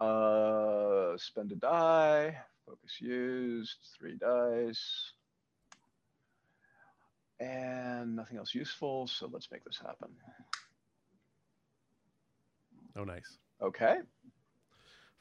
Uh, 0.00 1.18
spend 1.18 1.52
a 1.52 1.56
die, 1.56 2.34
focus 2.64 2.98
used, 2.98 3.76
three 3.98 4.16
dice. 4.16 5.12
And 7.40 8.16
nothing 8.16 8.38
else 8.38 8.54
useful, 8.54 9.06
so 9.06 9.28
let's 9.30 9.50
make 9.50 9.64
this 9.64 9.78
happen. 9.78 10.08
Oh, 12.96 13.04
nice. 13.04 13.36
Okay. 13.60 13.98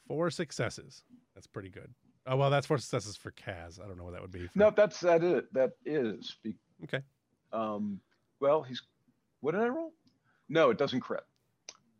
Four 0.08 0.30
successes. 0.30 1.04
That's 1.36 1.48
pretty 1.48 1.70
good. 1.70 1.94
Oh 2.32 2.36
well, 2.36 2.52
that's 2.52 2.68
four 2.68 2.78
successes 2.78 3.18
for 3.18 3.32
Kaz. 3.32 3.84
I 3.84 3.88
don't 3.88 3.98
know 3.98 4.04
what 4.04 4.14
that 4.14 4.22
would 4.22 4.32
be. 4.32 4.46
For, 4.46 4.52
No, 4.60 4.70
that's 4.70 5.00
that 5.00 5.24
it. 5.24 5.52
That 5.54 5.72
is. 5.84 6.36
Be, 6.44 6.56
Okay. 6.84 7.02
Um, 7.52 8.00
well, 8.40 8.62
he's. 8.62 8.84
What 9.42 9.54
did 9.54 9.62
I 9.62 9.68
roll? 9.68 9.94
No, 10.48 10.70
it 10.70 10.78
doesn't 10.78 11.00
crit. 11.00 11.24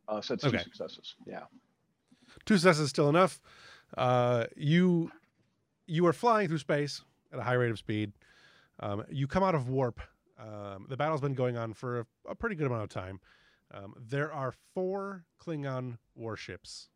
Uh, 0.08 0.22
so 0.22 0.36
it's 0.36 0.44
two 0.44 0.58
successes. 0.58 1.16
Yeah. 1.26 1.44
two 2.46 2.56
successes 2.58 2.84
is 2.84 2.90
still 2.90 3.10
enough. 3.10 3.42
Uh, 3.98 4.46
you 4.56 5.12
you 5.88 6.06
are 6.06 6.14
flying 6.14 6.48
through 6.48 6.60
space 6.60 7.02
at 7.34 7.40
a 7.40 7.44
high 7.44 7.54
rate 7.54 7.72
of 7.72 7.80
speed. 7.80 8.14
Um, 8.80 9.04
you 9.10 9.28
come 9.28 9.44
out 9.44 9.56
of 9.56 9.68
warp. 9.68 10.00
Um, 10.40 10.86
the 10.90 10.96
battle's 10.96 11.22
been 11.22 11.34
going 11.34 11.58
on 11.58 11.74
for 11.74 12.02
a, 12.02 12.06
a 12.30 12.36
pretty 12.36 12.56
good 12.56 12.68
amount 12.68 12.84
of 12.84 12.90
time. 12.90 13.20
Um, 13.74 13.94
there 14.00 14.32
are 14.32 14.54
four 14.74 15.26
Klingon 15.44 15.98
warships. 16.16 16.90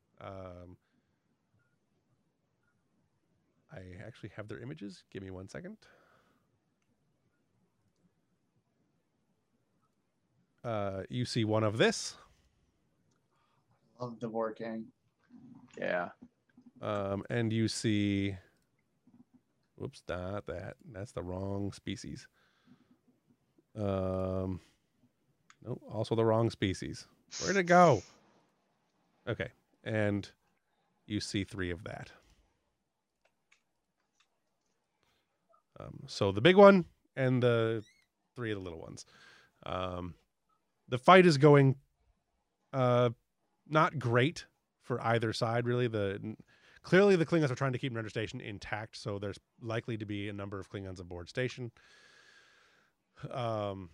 I 3.74 4.06
actually 4.06 4.32
have 4.36 4.48
their 4.48 4.60
images. 4.60 5.04
Give 5.12 5.24
me 5.24 5.32
one 5.32 5.50
second. 5.50 5.78
Uh, 10.64 11.04
you 11.10 11.26
see 11.26 11.44
one 11.44 11.64
of 11.64 11.78
this. 11.78 12.16
I 14.00 14.06
love 14.06 14.20
the 14.20 14.30
war 14.30 14.54
gang. 14.54 14.86
Yeah. 15.78 16.10
Um, 16.82 17.24
and 17.30 17.52
you 17.52 17.68
see, 17.68 18.36
whoops, 19.76 20.04
not 20.08 20.46
that. 20.48 20.76
That's 20.92 21.12
the 21.12 21.24
wrong 21.24 21.72
species. 21.72 22.28
Um, 23.76 24.62
no, 25.66 25.80
also 25.92 26.16
the 26.16 26.26
wrong 26.26 26.50
species. 26.50 27.08
Where'd 27.42 27.58
it 27.58 27.64
go? 27.64 28.04
Okay, 29.28 29.50
and 29.84 30.30
you 31.08 31.20
see 31.20 31.44
three 31.44 31.72
of 31.72 31.84
that. 31.86 32.12
Um, 35.84 36.04
so 36.08 36.32
the 36.32 36.42
big 36.42 36.56
one 36.56 36.86
and 37.16 37.42
the 37.42 37.84
three 38.36 38.52
of 38.52 38.58
the 38.58 38.64
little 38.64 38.80
ones. 38.80 39.06
Um, 39.66 40.16
the 40.90 40.98
fight 40.98 41.26
is 41.26 41.38
going, 41.38 41.76
uh, 42.74 43.10
not 43.68 44.00
great 44.00 44.46
for 44.82 45.02
either 45.02 45.34
side. 45.34 45.66
Really, 45.66 45.88
the 45.88 46.36
clearly 46.82 47.16
the 47.16 47.26
Klingons 47.26 47.52
are 47.52 47.56
trying 47.56 47.74
to 47.74 47.80
keep 47.80 47.94
Narendra 47.94 48.10
Station 48.10 48.42
intact, 48.42 48.98
so 48.98 49.20
there's 49.20 49.40
likely 49.62 49.98
to 49.98 50.06
be 50.06 50.30
a 50.30 50.34
number 50.34 50.60
of 50.60 50.70
Klingons 50.70 51.00
aboard 51.00 51.30
station. 51.30 51.72
Um, 53.32 53.90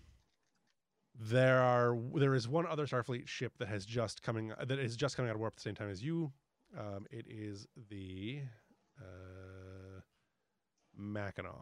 there 1.19 1.61
are 1.61 1.97
there 2.15 2.33
is 2.33 2.47
one 2.47 2.65
other 2.65 2.87
Starfleet 2.87 3.27
ship 3.27 3.53
that 3.59 3.67
has 3.67 3.85
just 3.85 4.23
coming 4.23 4.53
that 4.57 4.79
is 4.79 4.95
just 4.95 5.15
coming 5.15 5.29
out 5.29 5.35
of 5.35 5.39
warp 5.39 5.53
at 5.53 5.57
the 5.57 5.61
same 5.61 5.75
time 5.75 5.89
as 5.89 6.03
you. 6.03 6.31
Um, 6.77 7.05
it 7.11 7.25
is 7.27 7.67
the 7.89 8.41
uh, 8.99 9.48
Mackinac. 10.99 11.53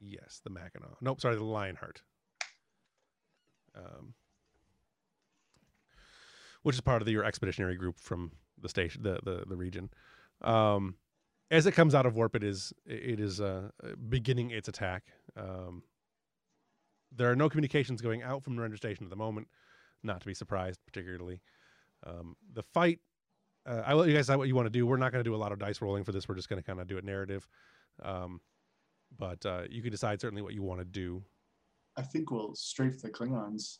Yes, 0.00 0.40
the 0.44 0.50
Mackinac. 0.50 0.96
Nope, 1.00 1.20
sorry, 1.20 1.36
the 1.36 1.44
Lionheart. 1.44 2.02
Um, 3.76 4.14
which 6.62 6.76
is 6.76 6.80
part 6.80 7.02
of 7.02 7.06
the, 7.06 7.12
your 7.12 7.24
expeditionary 7.24 7.76
group 7.76 7.98
from 7.98 8.32
the 8.60 8.68
station, 8.68 9.02
the 9.02 9.18
the, 9.22 9.44
the 9.46 9.56
region. 9.56 9.90
Um, 10.42 10.94
as 11.50 11.66
it 11.66 11.72
comes 11.72 11.94
out 11.94 12.06
of 12.06 12.14
warp, 12.14 12.36
it 12.36 12.44
is 12.44 12.72
it 12.86 13.20
is 13.20 13.40
uh, 13.40 13.70
beginning 14.08 14.50
its 14.50 14.68
attack. 14.68 15.04
Um, 15.36 15.82
there 17.10 17.30
are 17.30 17.36
no 17.36 17.48
communications 17.48 18.00
going 18.00 18.22
out 18.22 18.44
from 18.44 18.54
the 18.54 18.62
Narendra 18.62 18.76
station 18.76 19.04
at 19.04 19.10
the 19.10 19.16
moment. 19.16 19.48
Not 20.02 20.20
to 20.20 20.26
be 20.26 20.34
surprised, 20.34 20.78
particularly. 20.86 21.40
Um, 22.06 22.36
the 22.52 22.62
fight. 22.62 23.00
Uh, 23.66 23.82
I 23.84 23.94
will 23.94 24.00
let 24.00 24.08
you 24.08 24.14
guys 24.14 24.26
decide 24.26 24.36
what 24.36 24.48
you 24.48 24.54
want 24.54 24.66
to 24.66 24.70
do. 24.70 24.86
We're 24.86 24.96
not 24.96 25.12
going 25.12 25.22
to 25.22 25.28
do 25.28 25.34
a 25.34 25.36
lot 25.36 25.52
of 25.52 25.58
dice 25.58 25.80
rolling 25.82 26.04
for 26.04 26.12
this. 26.12 26.28
We're 26.28 26.34
just 26.36 26.48
going 26.48 26.62
to 26.62 26.66
kind 26.66 26.80
of 26.80 26.86
do 26.86 26.96
it 26.98 27.04
narrative. 27.04 27.46
Um, 28.02 28.40
but 29.18 29.44
uh, 29.46 29.62
you 29.70 29.82
can 29.82 29.90
decide 29.90 30.20
certainly 30.20 30.42
what 30.42 30.54
you 30.54 30.62
want 30.62 30.80
to 30.80 30.84
do. 30.84 31.22
I 31.96 32.02
think 32.02 32.30
we'll 32.30 32.54
strafe 32.54 33.00
the 33.02 33.10
Klingons. 33.10 33.78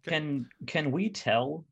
Okay. 0.00 0.16
Can 0.16 0.48
can 0.66 0.90
we 0.90 1.10
tell? 1.10 1.66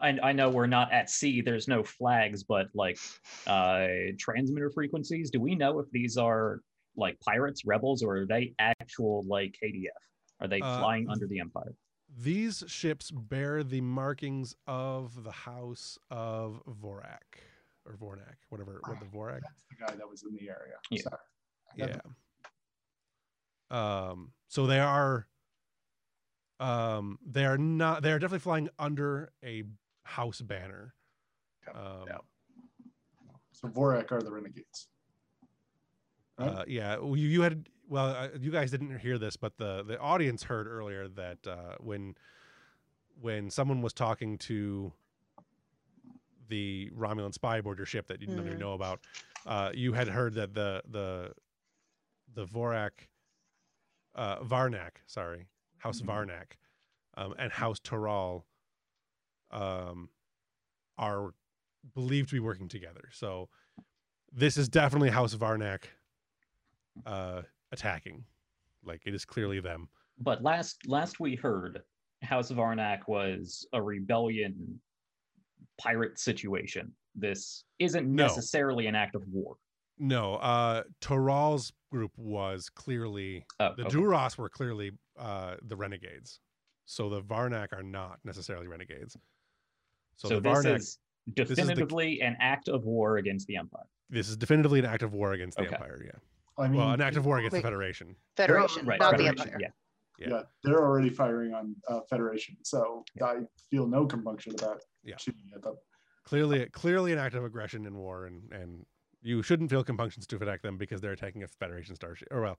I, 0.00 0.18
I 0.22 0.32
know 0.32 0.48
we're 0.50 0.66
not 0.66 0.92
at 0.92 1.10
sea. 1.10 1.40
There's 1.40 1.68
no 1.68 1.82
flags, 1.82 2.42
but 2.44 2.68
like 2.74 2.98
uh, 3.46 3.88
transmitter 4.18 4.70
frequencies. 4.70 5.30
Do 5.30 5.40
we 5.40 5.54
know 5.54 5.78
if 5.78 5.90
these 5.90 6.16
are 6.16 6.60
like 6.96 7.18
pirates, 7.20 7.64
rebels, 7.64 8.02
or 8.02 8.16
are 8.18 8.26
they 8.26 8.54
actual 8.58 9.24
like 9.26 9.54
KDF? 9.62 9.88
Are 10.40 10.48
they 10.48 10.60
Uh, 10.60 10.78
flying 10.80 11.08
under 11.08 11.26
the 11.26 11.40
Empire? 11.40 11.74
These 12.16 12.64
ships 12.66 13.10
bear 13.10 13.62
the 13.62 13.80
markings 13.80 14.54
of 14.66 15.22
the 15.24 15.30
House 15.30 15.98
of 16.10 16.62
Vorak 16.66 17.42
or 17.84 17.96
Vornak, 17.96 18.36
whatever. 18.48 18.80
What 18.84 18.98
the 18.98 19.06
Vorak? 19.06 19.40
That's 19.42 19.64
the 19.70 19.86
guy 19.86 19.94
that 19.94 20.08
was 20.08 20.22
in 20.22 20.34
the 20.34 20.48
area. 20.48 20.76
Yeah. 20.90 21.02
Sorry. 21.02 21.18
Yeah. 21.76 22.00
Um. 23.70 24.32
So 24.48 24.66
they 24.66 24.80
are. 24.80 25.26
Um. 26.60 27.18
They 27.24 27.44
are 27.44 27.58
not. 27.58 28.02
They 28.02 28.12
are 28.12 28.18
definitely 28.18 28.40
flying 28.40 28.68
under 28.78 29.30
a 29.44 29.64
house 30.04 30.40
banner. 30.40 30.94
Okay, 31.68 31.78
Um, 31.78 32.04
yeah. 32.06 32.16
So 33.52 33.68
Vorak 33.68 34.10
are 34.12 34.22
the 34.22 34.32
renegades. 34.32 34.88
Right? 36.38 36.48
Uh, 36.48 36.64
yeah, 36.66 36.96
you, 37.00 37.14
you 37.14 37.42
had 37.42 37.68
well, 37.88 38.08
uh, 38.08 38.28
you 38.38 38.50
guys 38.50 38.70
didn't 38.70 38.98
hear 38.98 39.18
this, 39.18 39.36
but 39.36 39.56
the 39.58 39.82
the 39.84 39.98
audience 39.98 40.44
heard 40.44 40.66
earlier 40.66 41.08
that 41.08 41.46
uh, 41.46 41.76
when 41.80 42.14
when 43.20 43.50
someone 43.50 43.82
was 43.82 43.92
talking 43.92 44.38
to 44.38 44.92
the 46.48 46.90
Romulan 46.96 47.34
spy 47.34 47.58
aboard 47.58 47.78
your 47.78 47.86
ship 47.86 48.06
that 48.08 48.20
you 48.20 48.26
didn't 48.26 48.46
even 48.46 48.58
Mhm. 48.58 48.60
know 48.60 48.72
about, 48.74 49.00
uh, 49.46 49.70
you 49.74 49.92
had 49.92 50.08
heard 50.08 50.34
that 50.34 50.54
the 50.54 50.82
the 50.88 51.34
the 52.34 52.46
Vorak, 52.46 53.08
uh, 54.14 54.38
Varnak, 54.40 54.98
sorry, 55.06 55.48
House 55.78 56.00
Mhm. 56.00 56.06
Varnak, 56.06 56.52
um, 57.16 57.34
and 57.38 57.52
House 57.52 57.78
Toral, 57.80 58.46
um, 59.50 60.10
are 60.98 61.34
believed 61.94 62.30
to 62.30 62.36
be 62.36 62.40
working 62.40 62.68
together. 62.68 63.08
So 63.12 63.48
this 64.32 64.56
is 64.56 64.68
definitely 64.68 65.10
House 65.10 65.34
Varnak 65.34 65.84
uh 67.06 67.42
attacking 67.72 68.24
like 68.84 69.02
it 69.06 69.14
is 69.14 69.24
clearly 69.24 69.60
them 69.60 69.88
But 70.20 70.42
last 70.42 70.86
last 70.86 71.20
we 71.20 71.34
heard, 71.36 71.82
House 72.22 72.50
of 72.50 72.56
Arnak 72.56 73.00
was 73.06 73.66
a 73.72 73.82
rebellion 73.82 74.80
pirate 75.80 76.18
situation. 76.18 76.92
This 77.14 77.64
isn't 77.78 78.06
No. 78.12 78.24
necessarily 78.24 78.86
an 78.86 78.94
act 78.94 79.14
of 79.14 79.22
war. 79.28 79.56
no 79.98 80.36
uh 80.36 80.82
Toral's 81.00 81.72
group 81.90 82.12
was 82.16 82.68
clearly 82.68 83.44
Oh, 83.60 83.74
the 83.76 83.82
okay. 83.82 83.90
duras 83.90 84.38
were 84.38 84.48
clearly 84.48 84.92
uh 85.18 85.56
the 85.62 85.76
renegades 85.76 86.40
so 86.86 87.08
the 87.10 87.20
varnak 87.22 87.72
are 87.72 87.82
not 87.82 88.18
necessarily 88.24 88.66
renegades 88.68 89.16
so, 90.16 90.28
So, 90.28 90.34
the 90.36 90.40
this 90.40 90.58
varnak 90.58 90.76
is 90.76 90.82
is 90.82 90.98
the- 91.26 91.32
definitively 91.44 92.20
an 92.22 92.36
act 92.40 92.68
of 92.68 92.84
war 92.84 93.18
against 93.18 93.46
the 93.48 93.56
Empire. 93.56 93.86
this 94.08 94.28
is 94.28 94.36
definitively 94.36 94.78
an 94.78 94.84
act 94.86 95.02
of 95.02 95.12
war 95.12 95.32
against 95.32 95.56
the 95.58 95.64
Okay. 95.64 95.74
empire 95.74 96.00
yeah 96.04 96.18
I 96.58 96.68
mean, 96.68 96.78
well 96.80 96.90
an 96.92 97.00
act 97.00 97.16
of 97.16 97.24
war 97.26 97.38
against 97.38 97.52
Wait. 97.54 97.60
the 97.60 97.66
federation 97.66 98.16
Federation, 98.36 98.86
Right, 98.86 99.00
not 99.00 99.16
the 99.18 99.26
Empire. 99.28 99.56
yeah. 99.60 99.68
Yeah. 100.18 100.28
yeah. 100.30 100.42
they're 100.64 100.82
already 100.84 101.10
firing 101.10 101.54
on 101.54 101.76
uh, 101.88 102.00
Federation, 102.10 102.56
so 102.64 103.04
I 103.22 103.36
feel 103.70 103.86
no 103.86 104.04
compunction 104.06 104.54
about 104.58 104.82
Yeah. 105.04 105.16
shooting 105.16 105.50
at 105.54 105.62
them. 105.62 105.76
clearly 106.24 106.66
clearly 106.70 107.12
an 107.12 107.18
act 107.18 107.34
of 107.34 107.44
aggression 107.44 107.86
in 107.86 107.96
war 107.96 108.26
and 108.26 108.52
and 108.52 108.84
you 109.22 109.42
shouldn't 109.42 109.70
feel 109.70 109.82
compunctions 109.84 110.26
to 110.28 110.36
attack 110.36 110.62
them 110.62 110.76
because 110.76 111.00
they're 111.00 111.12
attacking 111.12 111.42
a 111.42 111.48
federation 111.48 111.94
starship 111.96 112.28
or 112.30 112.40
well 112.42 112.58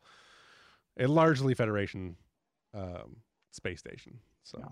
a 1.00 1.08
largely 1.08 1.54
federation 1.54 2.16
um 2.74 3.16
space 3.52 3.80
station 3.80 4.14
so 4.44 4.58
Yeah. 4.60 4.72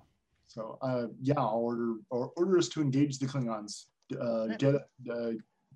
So 0.50 0.78
uh, 0.82 1.08
yeah, 1.22 1.40
I'll 1.40 1.60
order 1.70 1.96
or 2.10 2.32
order 2.38 2.58
us 2.58 2.70
to 2.70 2.82
engage 2.82 3.20
the 3.20 3.26
Klingons. 3.26 3.88
Uh, 4.18 4.48
get 4.56 4.76
uh, 5.12 5.32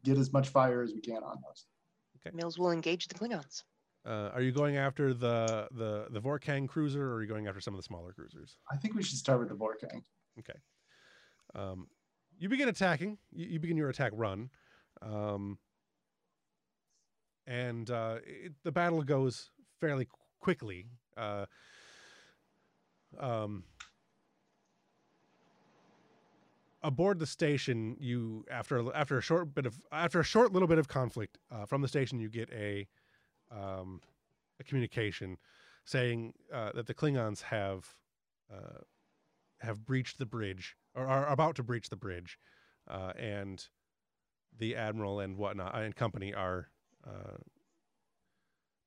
get 0.06 0.18
as 0.18 0.32
much 0.32 0.48
fire 0.48 0.82
as 0.82 0.94
we 0.94 1.02
can 1.02 1.22
on 1.32 1.36
those. 1.46 1.66
Mills 2.34 2.58
will 2.58 2.72
engage 2.72 3.08
the 3.08 3.16
Klingons. 3.16 3.64
Uh, 4.06 4.32
are 4.34 4.42
you 4.42 4.52
going 4.52 4.78
after 4.78 5.14
the 5.14 5.68
the 5.72 6.08
the 6.10 6.20
Vorkang 6.20 6.68
cruiser, 6.68 7.04
or 7.04 7.16
are 7.16 7.22
you 7.22 7.28
going 7.28 7.48
after 7.48 7.62
some 7.62 7.74
of 7.74 7.78
the 7.78 7.84
smaller 7.84 8.12
cruisers? 8.14 8.58
I 8.72 8.78
think 8.78 8.96
we 8.96 9.04
should 9.04 9.18
start 9.18 9.40
with 9.40 9.50
the 9.50 9.56
Vorkang. 9.56 10.02
Okay. 10.40 10.60
Um, 11.54 11.88
you 12.40 12.50
begin 12.50 12.68
attacking. 12.68 13.18
You, 13.32 13.46
you 13.48 13.60
begin 13.60 13.78
your 13.78 13.90
attack 13.90 14.12
run, 14.16 14.50
um, 15.02 15.60
and 17.46 17.90
uh, 17.92 18.18
it, 18.26 18.54
the 18.64 18.72
battle 18.72 19.04
goes 19.04 19.52
fairly 19.80 20.08
quickly. 20.40 20.88
Uh, 21.16 21.46
um, 23.20 23.64
aboard 26.84 27.20
the 27.20 27.26
station, 27.26 27.96
you 28.00 28.46
after 28.50 28.78
a- 28.78 28.96
after 28.96 29.18
a 29.18 29.22
short 29.22 29.54
bit 29.54 29.66
of 29.66 29.82
after 29.92 30.20
a 30.20 30.24
short 30.24 30.52
little 30.54 30.68
bit 30.68 30.78
of 30.78 30.88
conflict 30.88 31.38
uh, 31.52 31.66
from 31.66 31.82
the 31.82 31.88
station, 31.88 32.20
you 32.20 32.30
get 32.30 32.50
a 32.52 32.88
um, 33.52 34.02
a 34.60 34.64
communication 34.64 35.38
saying 35.86 36.34
uh, 36.54 36.72
that 36.74 36.88
the 36.88 36.94
Klingons 36.94 37.42
have 37.44 37.96
uh, 38.52 38.82
have 39.60 39.86
breached 39.86 40.18
the 40.18 40.26
bridge 40.26 40.76
or 40.96 41.06
are 41.06 41.28
about 41.28 41.56
to 41.56 41.64
breach 41.64 41.90
the 41.90 41.96
bridge, 41.96 42.38
uh, 42.90 43.14
and 43.18 43.68
the 44.58 44.76
admiral 44.76 45.20
and 45.20 45.38
whatnot 45.38 45.74
and 45.76 45.96
company 45.96 46.34
are 46.34 46.70
uh, 47.08 47.38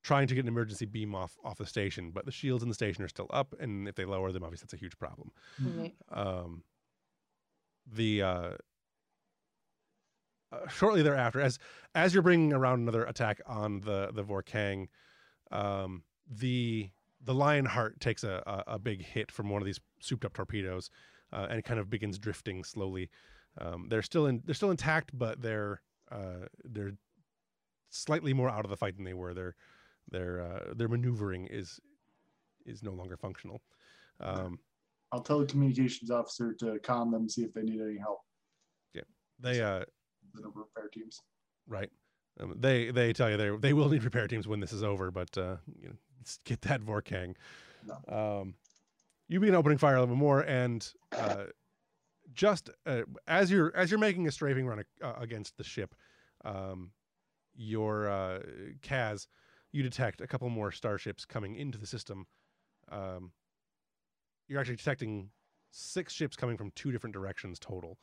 trying 0.03 0.27
to 0.29 0.35
get 0.35 0.43
an 0.43 0.49
emergency 0.49 0.85
beam 0.85 1.15
off 1.15 1.37
off 1.45 1.57
the 1.57 1.67
station, 1.67 2.11
but 2.11 2.27
the 2.27 2.33
shields 2.33 2.63
in 2.63 2.69
the 2.69 2.75
station 2.75 3.03
are 3.03 3.09
still 3.09 3.29
up, 3.31 3.55
and 3.59 3.89
if 3.89 3.95
they 3.95 4.05
lower 4.05 4.33
them, 4.33 4.45
obviously 4.45 4.65
that's 4.67 4.75
a 4.75 4.77
huge 4.85 4.99
problem. 4.99 5.31
Right. 5.61 5.95
Um, 6.13 6.63
the 7.91 8.23
uh, 8.23 8.51
uh, 10.53 10.69
shortly 10.69 11.03
thereafter, 11.03 11.41
as 11.41 11.59
as 11.95 12.15
you're 12.15 12.23
bringing 12.23 12.53
around 12.53 12.81
another 12.81 13.05
attack 13.05 13.41
on 13.47 13.81
the 13.81 14.11
the 14.13 14.25
Vorkang, 14.25 14.89
um, 15.51 16.03
the 16.29 16.91
the 17.23 17.35
Lionheart 17.35 18.01
takes 18.01 18.25
a, 18.25 18.43
a 18.47 18.75
a 18.75 18.79
big 18.79 19.03
hit 19.03 19.31
from 19.31 19.49
one 19.49 19.63
of 19.63 19.67
these 19.67 19.81
souped 20.01 20.25
up 20.25 20.35
torpedoes, 20.35 20.91
uh, 21.33 21.47
and 21.51 21.65
kind 21.65 21.81
of 21.81 21.91
begins 21.91 22.19
drifting 22.19 22.65
slowly. 22.65 23.11
Um, 23.59 23.87
they're 23.89 24.03
still 24.03 24.27
in 24.27 24.43
they're 24.45 24.55
still 24.55 24.71
intact, 24.71 25.17
but 25.17 25.41
they're 25.41 25.81
uh, 26.11 26.47
they're 26.65 26.93
slightly 27.91 28.35
more 28.35 28.51
out 28.51 28.65
of 28.65 28.71
the 28.71 28.77
fight 28.77 28.97
than 28.97 29.05
they 29.05 29.15
were. 29.15 29.35
Their 29.35 29.55
their 30.11 30.43
uh, 30.43 30.75
their 30.75 30.89
maneuvering 30.89 31.47
is 31.47 31.81
is 32.67 32.83
no 32.83 32.93
longer 32.93 33.17
functional. 33.17 33.63
Um, 34.21 34.59
I'll 35.15 35.21
tell 35.21 35.39
the 35.39 35.47
communications 35.47 36.11
officer 36.11 36.53
to 36.55 36.81
calm 36.81 37.13
them, 37.13 37.29
see 37.29 37.43
if 37.43 37.55
they 37.55 37.63
need 37.63 37.81
any 37.81 37.97
help. 37.97 38.19
Yeah, 38.95 39.03
they 39.39 39.61
uh, 39.61 39.85
The 40.35 40.43
number 40.43 40.63
of 40.63 40.67
repair 40.75 40.91
teams. 40.93 41.21
Right. 41.69 41.89
Um, 42.41 42.57
they 42.59 42.91
they 42.91 43.13
tell 43.13 43.31
you 43.31 43.37
they 43.37 43.57
they 43.57 43.73
will 43.73 43.89
need 43.89 44.03
repair 44.03 44.27
teams 44.27 44.49
when 44.49 44.59
this 44.59 44.73
is 44.73 44.83
over, 44.83 45.13
but 45.13 45.39
uh, 45.39 45.57
you 45.81 45.89
know, 45.89 45.95
let's 46.19 46.41
get 46.45 46.63
that 46.63 46.81
Vorkang. 46.81 47.37
Um, 48.09 48.55
you 49.29 49.39
begin 49.39 49.55
opening 49.55 49.79
fire 49.79 49.95
a 49.95 50.01
little 50.01 50.17
bit 50.17 50.19
more, 50.19 50.41
and 50.41 50.85
uh, 51.17 51.45
just 52.33 52.71
uh, 52.85 53.03
as 53.29 53.53
you're 53.53 53.75
as 53.77 53.93
you're 53.93 54.01
making 54.01 54.27
a 54.27 54.33
strafing 54.33 54.67
run 54.67 54.83
uh, 55.01 55.13
against 55.21 55.57
the 55.59 55.65
ship, 55.65 55.95
um, 56.45 56.91
your 57.55 58.09
uh, 58.09 58.41
Kaz, 58.83 59.29
you 59.71 59.85
detect 59.85 60.21
a 60.21 60.27
couple 60.27 60.49
more 60.51 60.73
starships 60.73 61.25
coming 61.25 61.55
into 61.55 61.79
the 61.79 61.87
system. 61.87 62.27
Um, 62.91 63.31
you're 64.49 64.61
actually 64.61 64.77
detecting 64.77 65.31
six 65.71 66.13
ships 66.13 66.37
coming 66.37 66.57
from 66.57 66.71
two 66.75 66.93
different 66.93 67.15
directions 67.15 67.59
total. 67.59 67.99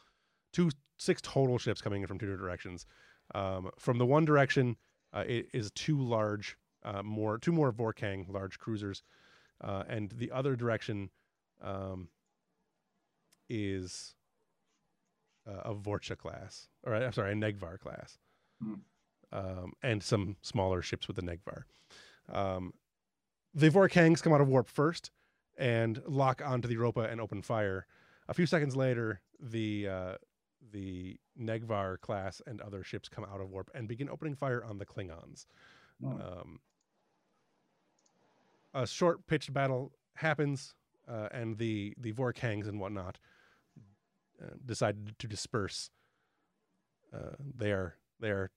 Two 0.54 0.70
six 0.98 1.22
total 1.22 1.58
ships 1.58 1.82
coming 1.82 2.02
in 2.02 2.08
from 2.08 2.20
two 2.20 2.26
different 2.26 2.42
directions. 2.42 2.86
Um, 3.34 3.70
from 3.80 3.98
the 3.98 4.06
one 4.06 4.26
direction, 4.26 4.76
uh, 5.14 5.24
it 5.28 5.48
is 5.54 5.72
two 5.72 6.00
large, 6.02 6.58
uh, 6.84 7.02
more 7.04 7.38
two 7.38 7.52
more 7.52 7.72
Vorkang 7.72 8.28
large 8.30 8.60
cruisers, 8.60 9.04
uh, 9.64 9.84
and 9.88 10.12
the 10.12 10.32
other 10.32 10.56
direction 10.56 11.10
um, 11.62 12.10
is 13.50 14.16
uh, 15.48 15.62
a 15.72 15.74
Vor'cha 15.76 16.18
class, 16.18 16.68
or 16.84 16.94
I'm 16.96 17.14
sorry, 17.14 17.32
a 17.32 17.36
Negh'Var 17.36 17.80
class, 17.80 18.18
Hmm. 18.62 18.76
um, 19.32 19.74
and 19.82 20.04
some 20.04 20.38
smaller 20.42 20.82
ships 20.82 21.08
with 21.08 21.16
the 21.16 21.22
Negh'Var. 21.24 21.64
Um, 22.30 22.74
the 23.54 23.70
Vorkangs 23.70 24.22
come 24.22 24.34
out 24.34 24.42
of 24.42 24.48
warp 24.48 24.70
first 24.70 25.12
and 25.62 26.02
lock 26.08 26.42
onto 26.44 26.68
the 26.68 26.74
Europa 26.74 27.02
and 27.02 27.22
open 27.22 27.44
fire. 27.44 27.86
A 28.28 28.34
few 28.34 28.48
seconds 28.48 28.76
later, 28.76 29.22
the 29.40 29.88
uh, 29.88 30.16
the 30.72 31.18
Negh'Var 31.40 32.02
class 32.02 32.42
and 32.48 32.60
other 32.62 32.84
ships 32.84 33.08
come 33.08 33.24
out 33.24 33.40
of 33.40 33.50
warp 33.50 33.70
and 33.76 33.88
begin 33.88 34.10
opening 34.10 34.36
fire 34.36 34.64
on 34.64 34.80
the 34.80 34.86
Klingons. 34.86 35.46
Oh. 36.04 36.10
Um, 36.10 36.60
a 38.74 38.88
short 38.88 39.28
pitched 39.28 39.54
battle 39.54 39.92
happens, 40.16 40.74
uh, 41.08 41.28
and 41.32 41.58
the 41.58 41.94
the 41.98 42.12
Vorkangs 42.12 42.68
and 42.68 42.80
whatnot 42.80 43.20
uh, 44.42 44.56
decide 44.66 45.20
to 45.20 45.28
disperse. 45.28 45.92
Uh, 47.14 47.36
they 47.56 47.72
are 47.72 47.98
they 48.20 48.32
are 48.32 48.50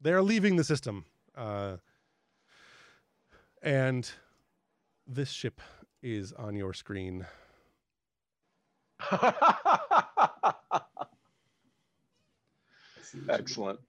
they 0.00 0.12
are 0.12 0.22
leaving 0.22 0.54
the 0.54 0.64
system, 0.64 1.04
uh, 1.36 1.78
and 3.60 4.12
this 5.06 5.30
ship 5.30 5.60
is 6.04 6.32
on 6.34 6.54
your 6.54 6.72
screen. 6.74 7.26
Excellent. 13.28 13.80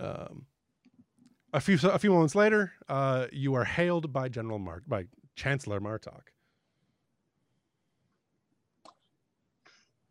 Um, 0.00 0.46
a 1.52 1.60
few 1.60 1.78
a 1.88 1.98
few 1.98 2.10
moments 2.10 2.34
later, 2.34 2.72
uh, 2.88 3.26
you 3.30 3.54
are 3.54 3.64
hailed 3.64 4.12
by 4.12 4.28
General 4.28 4.58
Mart 4.58 4.88
by 4.88 5.04
Chancellor 5.36 5.80
Martok. 5.80 6.22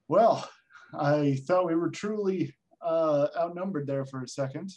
Well, 0.08 0.48
I 0.94 1.40
thought 1.48 1.68
we 1.68 1.76
were 1.76 1.90
truly 1.90 2.54
uh, 2.82 3.28
outnumbered 3.38 3.88
there 3.88 4.06
for 4.06 4.22
a 4.22 4.28
second. 4.28 4.72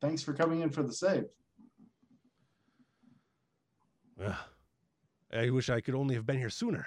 Thanks 0.00 0.22
for 0.22 0.32
coming 0.32 0.60
in 0.60 0.70
for 0.70 0.82
the 0.82 0.92
save. 0.92 1.26
Ugh. 4.24 4.34
I 5.32 5.50
wish 5.50 5.70
I 5.70 5.80
could 5.80 5.94
only 5.94 6.14
have 6.14 6.26
been 6.26 6.38
here 6.38 6.50
sooner. 6.50 6.86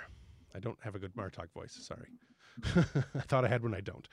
I 0.55 0.59
don't 0.59 0.77
have 0.81 0.95
a 0.95 0.99
good 0.99 1.15
Martok 1.15 1.51
voice. 1.53 1.77
Sorry. 1.81 2.07
I 3.15 3.21
thought 3.21 3.45
I 3.45 3.47
had 3.47 3.63
one. 3.63 3.73
I 3.73 3.81
don't. 3.81 4.07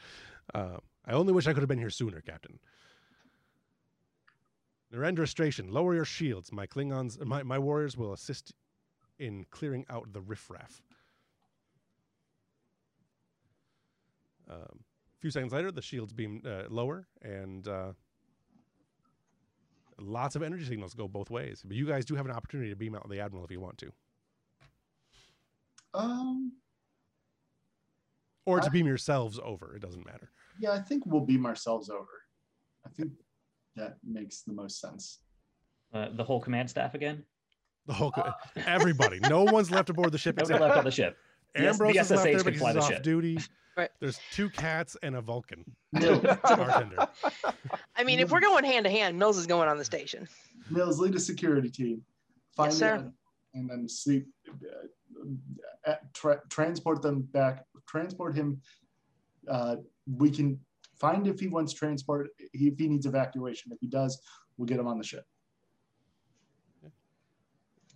Uh, 0.55 0.78
I 1.05 1.12
only 1.12 1.33
wish 1.33 1.47
I 1.47 1.52
could 1.52 1.62
have 1.62 1.68
been 1.68 1.78
here 1.78 1.91
sooner, 1.91 2.20
Captain. 2.20 2.59
Narendra 4.92 5.28
Station, 5.28 5.70
lower 5.70 5.94
your 5.94 6.05
shields. 6.05 6.50
My 6.50 6.67
Klingons, 6.67 7.25
my, 7.25 7.42
my 7.42 7.59
warriors 7.59 7.97
will 7.97 8.12
assist 8.12 8.52
in 9.18 9.44
clearing 9.50 9.84
out 9.89 10.12
the 10.12 10.20
riffraff. 10.20 10.83
Um, 14.50 14.81
a 14.81 15.20
few 15.20 15.31
seconds 15.31 15.52
later, 15.52 15.70
the 15.70 15.83
shields 15.83 16.12
beam 16.12 16.42
uh, 16.44 16.62
lower, 16.68 17.07
and 17.23 17.68
uh, 17.68 17.92
lots 20.00 20.34
of 20.34 20.42
energy 20.42 20.65
signals 20.65 20.94
go 20.94 21.07
both 21.07 21.31
ways. 21.31 21.62
But 21.65 21.76
you 21.76 21.86
guys 21.86 22.05
do 22.05 22.17
have 22.17 22.26
an 22.26 22.33
opportunity 22.33 22.70
to 22.70 22.76
beam 22.76 22.97
out 22.97 23.09
the 23.09 23.20
admiral 23.20 23.44
if 23.44 23.50
you 23.52 23.60
want 23.60 23.78
to, 23.78 23.92
Um, 25.94 26.52
or 28.47 28.60
to 28.60 28.67
I- 28.67 28.70
beam 28.70 28.86
yourselves 28.86 29.39
over. 29.43 29.75
It 29.77 29.83
doesn't 29.83 30.05
matter. 30.07 30.31
yeah, 30.60 30.73
I 30.73 30.78
think 30.81 31.05
we'll 31.07 31.20
beam 31.27 31.47
ourselves 31.47 31.91
over. 31.91 32.09
I 32.86 32.89
think 32.91 33.12
that 33.77 33.99
makes 34.05 34.43
the 34.43 34.52
most 34.52 34.81
sense. 34.81 35.19
Uh, 35.93 36.09
the 36.15 36.25
whole 36.25 36.41
command 36.41 36.70
staff 36.70 36.94
again. 36.94 37.25
The 37.86 37.93
whole 37.94 38.12
co- 38.12 38.33
everybody, 38.67 39.20
no 39.20 39.44
one's 39.44 39.70
left 39.70 39.91
aboard 39.91 40.12
the 40.12 40.19
ship 40.19 40.36
Nobody 40.36 40.55
except 40.55 40.60
left 40.62 40.78
on 40.78 40.85
the 40.85 40.91
ship. 40.91 41.17
The 41.55 41.67
S- 41.67 41.78
the 41.78 41.85
Ambrose 41.85 41.97
is 41.97 42.10
left 42.12 42.23
there 42.23 42.44
because 42.44 42.60
he's 42.60 42.75
the 42.75 42.81
off 42.81 42.86
ship. 42.89 43.02
duty. 43.02 43.39
Right. 43.77 43.91
There's 43.99 44.20
two 44.31 44.49
cats 44.51 44.97
and 45.02 45.17
a 45.17 45.20
Vulcan 45.20 45.65
Mills, 45.93 46.20
bartender. 46.44 47.09
I 47.97 48.05
mean, 48.05 48.20
if 48.20 48.31
we're 48.31 48.39
going 48.41 48.62
hand 48.62 48.85
to 48.85 48.91
hand, 48.91 49.19
Mills 49.19 49.36
is 49.36 49.49
going 49.49 49.69
on 49.69 49.77
the 49.77 49.85
station. 49.85 50.28
Mills 50.70 51.01
lead 51.01 51.17
a 51.17 51.19
security 51.19 51.69
team. 51.69 52.02
Find 52.57 52.73
sir. 52.73 53.10
and 53.55 53.69
then 53.69 53.89
sleep. 53.89 54.28
Uh, 55.21 55.91
uh, 55.91 55.95
tra- 56.15 56.41
transport 56.51 57.03
them 57.03 57.23
back. 57.23 57.65
Transport 57.87 58.35
him. 58.35 58.61
Uh, 59.49 59.77
we 60.17 60.31
can 60.31 60.59
find 60.99 61.27
if 61.27 61.41
he 61.41 61.49
wants 61.49 61.73
transport. 61.73 62.29
If 62.39 62.79
he 62.79 62.89
needs 62.89 63.07
evacuation. 63.07 63.73
If 63.73 63.79
he 63.81 63.87
does, 63.87 64.21
we'll 64.57 64.67
get 64.67 64.79
him 64.79 64.87
on 64.87 64.99
the 64.99 65.05
ship. 65.05 65.25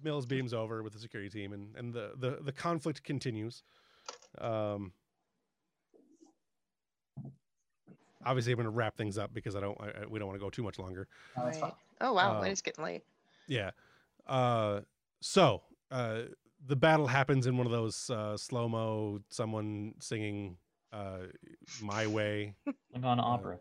Mills 0.02 0.26
beams 0.26 0.52
over 0.52 0.82
with 0.82 0.92
the 0.92 0.98
security 0.98 1.30
team, 1.30 1.52
and 1.54 1.74
and 1.76 1.92
the 1.94 2.12
the, 2.18 2.38
the 2.42 2.52
conflict 2.52 3.02
continues. 3.04 3.62
Um, 4.38 4.92
obviously, 8.24 8.52
I'm 8.52 8.56
going 8.56 8.64
to 8.64 8.70
wrap 8.70 8.96
things 8.96 9.16
up 9.18 9.32
because 9.32 9.56
I 9.56 9.60
don't. 9.60 9.78
I, 9.80 10.02
I- 10.02 10.06
we 10.08 10.18
don't 10.18 10.28
want 10.28 10.38
to 10.38 10.44
go 10.44 10.50
too 10.50 10.62
much 10.62 10.78
longer. 10.78 11.08
Uh, 11.36 11.42
Right. 11.44 11.72
Oh 12.00 12.12
wow, 12.12 12.40
Um, 12.40 12.44
it's 12.46 12.60
getting 12.60 12.84
late. 12.84 13.02
Yeah. 13.46 13.70
Uh, 14.26 14.80
so 15.20 15.62
uh, 15.90 16.22
the 16.66 16.76
battle 16.76 17.06
happens 17.06 17.46
in 17.46 17.56
one 17.56 17.66
of 17.66 17.72
those 17.72 18.10
uh, 18.10 18.36
slow 18.36 18.68
mo, 18.68 19.20
someone 19.30 19.94
singing 20.00 20.56
uh, 20.92 21.26
"My 21.82 22.06
Way" 22.06 22.54
Klingon 22.94 23.20
opera. 23.20 23.58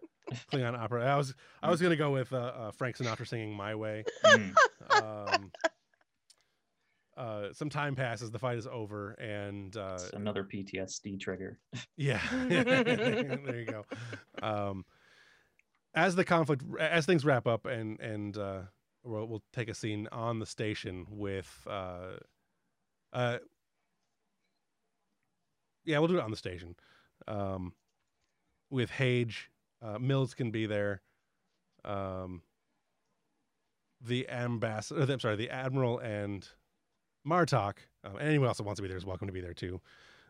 Klingon 0.52 0.78
opera. 0.78 1.06
I 1.06 1.18
was 1.18 1.34
I 1.62 1.70
was 1.70 1.82
gonna 1.82 1.96
go 1.96 2.12
with 2.12 2.32
uh, 2.34 2.38
uh, 2.38 2.72
Frank 2.72 2.98
Sinatra 2.98 3.28
singing 3.28 3.54
"My 3.54 3.76
Way." 3.76 4.06
Mm. 4.26 4.56
um, 5.02 5.52
uh, 7.18 7.48
some 7.54 7.70
time 7.70 7.96
passes. 7.96 8.32
The 8.32 8.40
fight 8.40 8.58
is 8.58 8.68
over, 8.68 9.12
and 9.12 9.76
uh, 9.76 10.00
another 10.14 10.44
PTSD 10.44 11.20
trigger. 11.20 11.60
yeah, 11.98 12.22
there 12.48 13.60
you 13.60 13.66
go. 13.66 13.86
Um, 14.42 14.86
as 15.94 16.16
the 16.16 16.26
conflict, 16.26 16.64
as 16.80 17.06
things 17.06 17.26
wrap 17.26 17.48
up, 17.48 17.66
and 17.66 18.00
and 18.00 18.38
uh, 18.38 18.62
we'll, 19.04 19.26
we'll 19.28 19.44
take 19.52 19.70
a 19.70 19.74
scene 19.74 20.08
on 20.12 20.40
the 20.40 20.46
station 20.46 21.06
with, 21.10 21.68
uh, 23.14 23.18
uh, 23.18 23.38
yeah, 25.86 26.00
we'll 26.00 26.08
do 26.08 26.18
it 26.18 26.24
on 26.24 26.32
the 26.32 26.38
station, 26.38 26.76
um, 27.28 27.74
with 28.70 28.90
Hage. 28.90 29.50
Uh, 29.82 30.00
Mills 30.00 30.34
can 30.34 30.52
be 30.52 30.66
there. 30.66 31.02
Um, 31.84 32.42
the 34.02 34.30
ambassador, 34.30 35.12
I'm 35.12 35.20
sorry, 35.20 35.36
the 35.36 35.50
admiral 35.50 36.00
and 36.00 36.48
Martok, 37.28 37.76
um, 38.04 38.18
and 38.18 38.28
anyone 38.28 38.48
else 38.48 38.58
that 38.58 38.64
wants 38.64 38.80
to 38.80 38.82
be 38.82 38.88
there 38.88 38.98
is 38.98 39.06
welcome 39.06 39.28
to 39.28 39.34
be 39.34 39.42
there 39.42 39.54
too. 39.54 39.82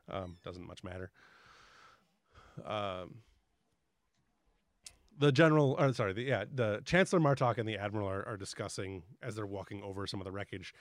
Um, 0.10 0.38
doesn't 0.44 0.66
much 0.66 0.84
matter. 0.84 1.12
Um, 2.66 3.16
the 5.18 5.32
general, 5.32 5.76
or 5.80 5.94
sorry, 5.94 6.14
the, 6.14 6.24
yeah, 6.24 6.46
the 6.52 6.82
Chancellor 6.86 7.20
Martok 7.20 7.58
and 7.58 7.68
the 7.68 7.78
Admiral 7.78 8.08
are, 8.08 8.28
are 8.28 8.38
discussing 8.38 9.04
as 9.22 9.36
they're 9.36 9.46
walking 9.46 9.82
over 9.84 10.06
some 10.08 10.20
of 10.20 10.26
the 10.26 10.32
wreckage 10.32 10.74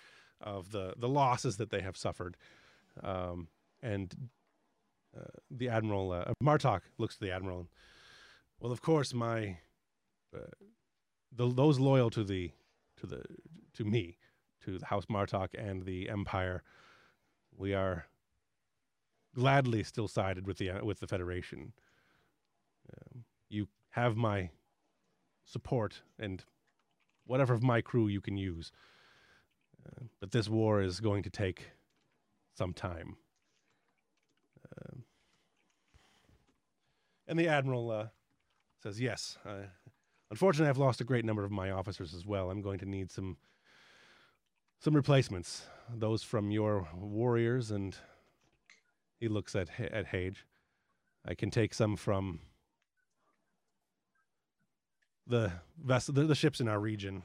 of 0.42 0.72
the 0.72 0.94
the 0.96 1.08
losses 1.08 1.56
that 1.56 1.70
they 1.70 1.80
have 1.80 1.96
suffered. 1.96 2.36
Um, 3.02 3.48
and 3.82 4.14
uh, 5.16 5.24
the 5.50 5.68
Admiral 5.68 6.12
uh, 6.12 6.32
Martok 6.42 6.82
looks 6.98 7.16
to 7.16 7.24
the 7.24 7.32
Admiral. 7.32 7.68
Well, 8.60 8.72
of 8.72 8.80
course, 8.80 9.12
my 9.12 9.58
uh, 10.34 10.50
the, 11.34 11.48
those 11.48 11.78
loyal 11.78 12.10
to 12.10 12.24
the 12.24 12.52
to 12.98 13.06
the 13.06 13.22
to 13.74 13.84
me, 13.84 14.18
to 14.64 14.78
the 14.78 14.86
House 14.86 15.06
Martok 15.06 15.48
and 15.58 15.84
the 15.84 16.08
Empire, 16.08 16.62
we 17.56 17.74
are 17.74 18.06
gladly 19.34 19.82
still 19.82 20.08
sided 20.08 20.46
with 20.46 20.58
the 20.58 20.70
uh, 20.70 20.84
with 20.84 21.00
the 21.00 21.06
Federation. 21.06 21.72
Um, 22.92 23.24
you 23.48 23.68
have 23.90 24.16
my 24.16 24.50
support 25.44 26.02
and 26.18 26.44
whatever 27.26 27.54
of 27.54 27.62
my 27.62 27.80
crew 27.80 28.08
you 28.08 28.20
can 28.20 28.36
use. 28.36 28.72
Uh, 29.86 30.04
but 30.20 30.30
this 30.30 30.48
war 30.48 30.82
is 30.82 31.00
going 31.00 31.22
to 31.22 31.30
take 31.30 31.70
some 32.54 32.72
time. 32.72 33.16
Um 34.76 35.04
and 37.26 37.38
the 37.38 37.48
admiral 37.48 37.90
uh, 37.90 38.08
says, 38.82 39.00
"Yes. 39.00 39.38
Uh, 39.44 39.62
unfortunately, 40.30 40.68
I've 40.68 40.76
lost 40.76 41.00
a 41.00 41.04
great 41.04 41.24
number 41.24 41.44
of 41.44 41.50
my 41.50 41.70
officers 41.70 42.14
as 42.14 42.26
well. 42.26 42.50
I'm 42.50 42.62
going 42.62 42.78
to 42.80 42.86
need 42.86 43.10
some 43.10 43.36
some 44.80 44.94
replacements. 44.94 45.62
Those 45.88 46.22
from 46.22 46.50
your 46.50 46.88
warriors." 46.94 47.70
And 47.70 47.96
he 49.18 49.28
looks 49.28 49.54
at 49.54 49.68
at 49.80 50.06
Hage. 50.06 50.46
I 51.24 51.34
can 51.34 51.50
take 51.50 51.72
some 51.74 51.96
from 51.96 52.40
the 55.26 55.52
vessel, 55.82 56.12
the, 56.12 56.24
the 56.24 56.34
ships 56.34 56.60
in 56.60 56.68
our 56.68 56.80
region. 56.80 57.22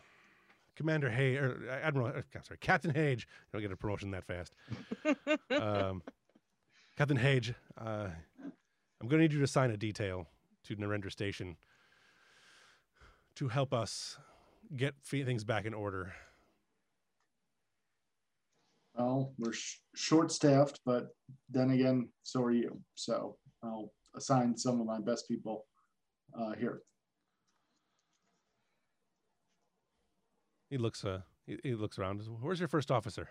Commander 0.78 1.10
Hay 1.10 1.36
or 1.36 1.58
uh, 1.70 1.74
Admiral, 1.74 2.08
uh, 2.08 2.22
I'm 2.36 2.44
sorry, 2.44 2.60
Captain 2.62 2.94
Hage. 2.94 3.28
You 3.28 3.60
don't 3.60 3.62
get 3.64 3.72
a 3.72 3.76
promotion 3.76 4.12
that 4.12 4.24
fast. 4.26 4.54
um, 5.62 6.04
Captain 6.96 7.18
Hage, 7.18 7.54
uh, 7.80 8.10
I'm 9.02 9.08
going 9.08 9.20
to 9.20 9.24
need 9.24 9.34
you 9.34 9.40
to 9.40 9.48
sign 9.48 9.72
a 9.72 9.78
detail 9.78 10.28
to 10.66 10.76
Narendra 10.76 11.12
Station 11.12 11.58
to 13.36 13.48
help 13.48 13.74
us 13.74 14.18
get 14.76 14.94
things 15.04 15.44
back 15.44 15.66
in 15.66 15.74
order. 15.74 16.14
Well, 18.96 19.34
we're 19.38 19.54
sh- 19.54 19.78
short-staffed, 19.96 20.80
but 20.86 21.08
then 21.50 21.72
again, 21.72 22.10
so 22.24 22.44
are 22.44 22.52
you. 22.52 22.80
So 22.96 23.38
I'll 23.64 23.92
assign 24.16 24.58
some 24.58 24.80
of 24.80 24.86
my 24.86 25.00
best 25.00 25.28
people 25.28 25.66
uh, 26.38 26.54
here. 26.54 26.82
He 30.70 30.78
looks, 30.78 31.06
uh, 31.06 31.22
he, 31.46 31.58
he 31.64 31.74
looks 31.76 31.98
around. 31.98 32.22
Where's 32.42 32.60
your 32.60 32.68
first 32.68 32.92
officer? 32.92 33.30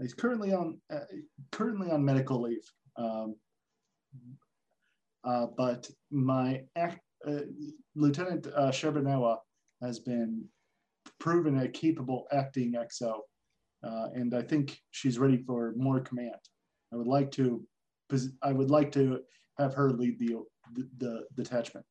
He's 0.00 0.14
currently 0.14 0.52
on 0.52 0.80
uh, 0.92 1.00
currently 1.50 1.90
on 1.90 2.04
medical 2.04 2.40
leave, 2.40 2.70
um, 2.96 3.34
uh, 5.24 5.46
but 5.56 5.90
my 6.10 6.62
uh, 6.76 7.40
Lieutenant 7.96 8.46
uh, 8.54 8.72
has 9.82 9.98
been 9.98 10.44
proven 11.18 11.58
a 11.58 11.68
capable 11.68 12.28
acting 12.32 12.74
XO, 12.74 13.18
uh, 13.82 14.08
and 14.14 14.34
I 14.34 14.42
think 14.42 14.80
she's 14.92 15.18
ready 15.18 15.38
for 15.38 15.74
more 15.76 16.00
command. 16.00 16.36
I 16.92 16.96
would 16.96 17.08
like 17.08 17.32
to, 17.32 17.66
I 18.42 18.52
would 18.52 18.70
like 18.70 18.92
to 18.92 19.20
have 19.58 19.74
her 19.74 19.90
lead 19.90 20.20
the 20.20 20.36
the, 20.74 20.88
the 20.98 21.24
detachment. 21.34 21.84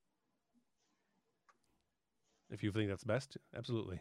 If 2.49 2.63
you 2.63 2.71
think 2.71 2.89
that's 2.89 3.03
best, 3.03 3.37
absolutely. 3.55 3.99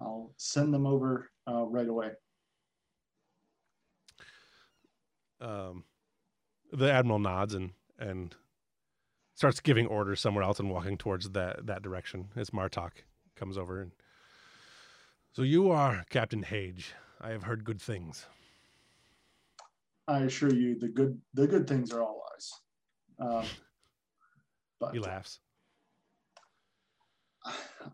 I'll 0.00 0.32
send 0.36 0.72
them 0.72 0.86
over 0.86 1.30
uh, 1.46 1.64
right 1.64 1.88
away. 1.88 2.10
um, 5.40 5.84
the 6.72 6.90
admiral 6.90 7.18
nods 7.18 7.54
and 7.54 7.70
and 7.98 8.34
starts 9.34 9.60
giving 9.60 9.86
orders 9.86 10.20
somewhere 10.20 10.44
else 10.44 10.58
and 10.58 10.70
walking 10.70 10.96
towards 10.96 11.30
that 11.30 11.66
that 11.66 11.82
direction 11.82 12.28
as 12.36 12.50
Martok 12.50 12.90
comes 13.36 13.56
over 13.56 13.80
and 13.80 13.92
so 15.32 15.42
you 15.42 15.70
are 15.70 16.04
Captain 16.10 16.42
Hage. 16.42 16.94
I 17.20 17.30
have 17.30 17.44
heard 17.44 17.64
good 17.64 17.80
things. 17.80 18.26
I 20.08 20.20
assure 20.20 20.52
you, 20.52 20.78
the 20.78 20.88
good 20.88 21.20
the 21.34 21.46
good 21.46 21.68
things 21.68 21.92
are 21.92 22.02
all 22.02 22.22
lies. 22.32 22.52
Um, 23.20 23.44
but 24.80 24.94
He 24.94 25.00
laughs. 25.00 25.40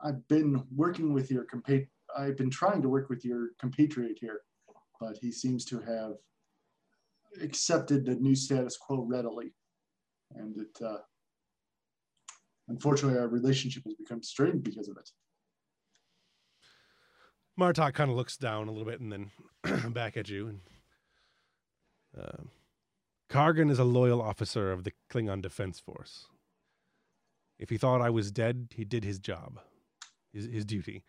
I've 0.02 0.26
been 0.28 0.64
working 0.74 1.12
with 1.12 1.30
your 1.30 1.46
compa- 1.46 1.88
I've 2.16 2.36
been 2.36 2.50
trying 2.50 2.82
to 2.82 2.88
work 2.88 3.08
with 3.08 3.24
your 3.24 3.50
compatriot 3.60 4.18
here, 4.20 4.40
but 5.00 5.16
he 5.20 5.30
seems 5.30 5.64
to 5.66 5.80
have 5.80 6.12
accepted 7.40 8.04
the 8.04 8.14
new 8.16 8.34
status 8.34 8.76
quo 8.76 9.04
readily, 9.08 9.52
and 10.34 10.56
it 10.56 10.84
uh, 10.84 10.98
unfortunately 12.68 13.18
our 13.18 13.28
relationship 13.28 13.84
has 13.84 13.94
become 13.94 14.22
strained 14.22 14.62
because 14.62 14.88
of 14.88 14.96
it. 14.96 15.10
Martok 17.58 17.94
kind 17.94 18.10
of 18.10 18.16
looks 18.16 18.36
down 18.36 18.68
a 18.68 18.72
little 18.72 18.86
bit 18.86 19.00
and 19.00 19.12
then 19.12 19.30
back 19.92 20.16
at 20.16 20.28
you. 20.28 20.48
And 20.48 20.60
uh, 22.18 22.42
Kargan 23.30 23.70
is 23.70 23.78
a 23.78 23.84
loyal 23.84 24.20
officer 24.20 24.72
of 24.72 24.84
the 24.84 24.92
Klingon 25.12 25.40
Defense 25.40 25.78
Force. 25.78 26.26
If 27.58 27.70
he 27.70 27.78
thought 27.78 28.00
I 28.00 28.10
was 28.10 28.30
dead, 28.30 28.68
he 28.74 28.84
did 28.84 29.04
his 29.04 29.18
job, 29.18 29.60
his, 30.32 30.46
his 30.46 30.64
duty. 30.64 31.04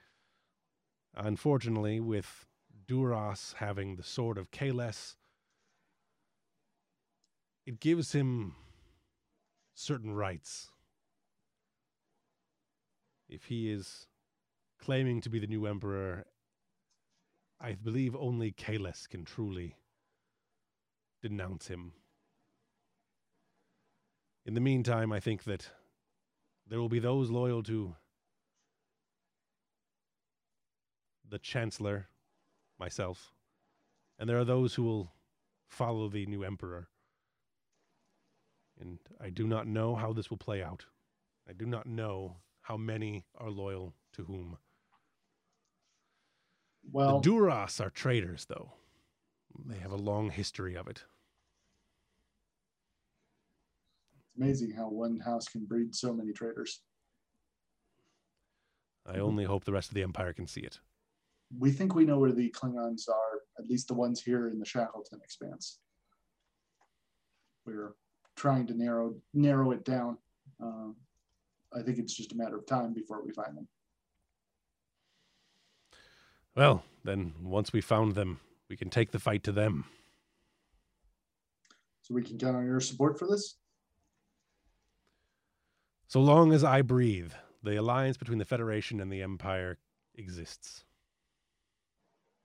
Unfortunately, 1.16 2.00
with 2.00 2.46
Duras 2.88 3.56
having 3.58 3.96
the 3.96 4.04
sword 4.04 4.38
of 4.38 4.52
Kahless, 4.52 5.16
it 7.66 7.80
gives 7.80 8.12
him 8.12 8.56
certain 9.74 10.14
rights. 10.14 10.70
If 13.28 13.46
he 13.46 13.72
is 13.72 14.06
claiming 14.80 15.22
to 15.22 15.30
be 15.30 15.40
the 15.40 15.48
new 15.48 15.66
emperor, 15.66 16.26
I 17.60 17.74
believe 17.74 18.16
only 18.16 18.52
Kahless 18.52 19.08
can 19.08 19.26
truly 19.26 19.78
denounce 21.22 21.68
him. 21.68 21.94
In 24.46 24.54
the 24.54 24.62
meantime, 24.62 25.12
I 25.12 25.20
think 25.20 25.46
that 25.46 25.72
there 26.68 26.80
will 26.80 26.90
be 26.90 27.00
those 27.00 27.30
loyal 27.30 27.64
to 27.64 27.96
the 31.28 31.40
Chancellor, 31.40 32.08
myself, 32.80 33.34
and 34.20 34.30
there 34.30 34.40
are 34.40 34.46
those 34.46 34.76
who 34.76 34.84
will 34.84 35.12
follow 35.68 36.08
the 36.08 36.26
new 36.26 36.44
emperor. 36.44 36.88
And 38.80 39.00
I 39.22 39.30
do 39.30 39.48
not 39.48 39.68
know 39.68 39.96
how 39.96 40.14
this 40.14 40.30
will 40.30 40.38
play 40.38 40.62
out. 40.62 40.86
I 41.48 41.54
do 41.54 41.66
not 41.66 41.86
know 41.86 42.38
how 42.62 42.78
many 42.78 43.26
are 43.38 43.50
loyal 43.50 43.94
to 44.14 44.24
whom. 44.24 44.58
Well, 46.92 47.20
the 47.20 47.30
Duras 47.30 47.80
are 47.80 47.90
traitors, 47.90 48.46
though. 48.46 48.74
They 49.66 49.78
have 49.78 49.92
a 49.92 49.98
long 49.98 50.30
history 50.30 50.76
of 50.76 50.88
it. 50.88 51.04
it's 54.18 54.25
amazing 54.38 54.72
how 54.72 54.90
one 54.90 55.20
house 55.20 55.48
can 55.48 55.66
breed 55.66 55.96
so 55.96 56.14
many 56.14 56.32
traitors. 56.32 56.82
I 59.06 59.20
only 59.20 59.44
hope 59.44 59.66
the 59.66 59.72
rest 59.72 59.90
of 59.90 59.96
the 59.96 60.04
Empire 60.04 60.34
can 60.34 60.48
see 60.48 60.62
it. 60.62 60.80
We 61.58 61.72
think 61.72 61.94
we 61.94 62.06
know 62.06 62.18
where 62.18 62.32
the 62.32 62.50
Klingons 62.52 63.08
are, 63.08 63.42
at 63.60 63.70
least 63.70 63.88
the 63.88 63.94
ones 63.94 64.22
here 64.22 64.50
in 64.50 64.60
the 64.60 64.66
Shackleton 64.66 65.20
Expanse. 65.24 65.80
We're 67.66 67.96
trying 68.36 68.68
to 68.68 68.74
narrow 68.74 69.16
narrow 69.34 69.72
it 69.72 69.86
down. 69.86 70.18
Um, 70.60 70.96
I 71.74 71.82
think 71.82 72.00
it's 72.00 72.16
just 72.16 72.34
a 72.34 72.38
matter 72.38 72.58
of 72.58 72.66
time 72.66 72.94
before 72.94 73.24
we 73.24 73.32
find 73.32 73.56
them. 73.56 73.68
Well, 76.56 76.84
then 77.04 77.34
once 77.42 77.74
we 77.74 77.82
found 77.82 78.16
them, 78.16 78.40
we 78.70 78.78
can 78.78 78.90
take 78.90 79.12
the 79.12 79.20
fight 79.20 79.44
to 79.44 79.52
them. 79.52 79.86
So 82.02 82.14
we 82.14 82.24
can 82.24 82.38
count 82.38 82.56
on 82.56 82.66
your 82.66 82.80
support 82.80 83.20
for 83.20 83.28
this. 83.28 83.56
So 86.08 86.22
long 86.22 86.54
as 86.54 86.64
I 86.64 86.82
breathe, 86.82 87.34
the 87.64 87.78
alliance 87.78 88.18
between 88.18 88.38
the 88.38 88.46
Federation 88.46 89.02
and 89.02 89.12
the 89.12 89.22
Empire 89.22 89.78
exists. 90.16 90.86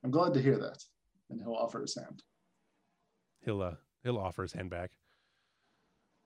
I'm 0.02 0.10
glad 0.10 0.34
to 0.34 0.42
hear 0.42 0.58
that. 0.58 0.82
And 1.28 1.40
he'll 1.40 1.54
offer 1.54 1.80
his 1.80 1.94
hand. 1.94 2.22
He'll 3.44 3.62
uh, 3.62 3.74
he'll 4.02 4.18
offer 4.18 4.42
his 4.42 4.52
hand 4.52 4.70
back, 4.70 4.90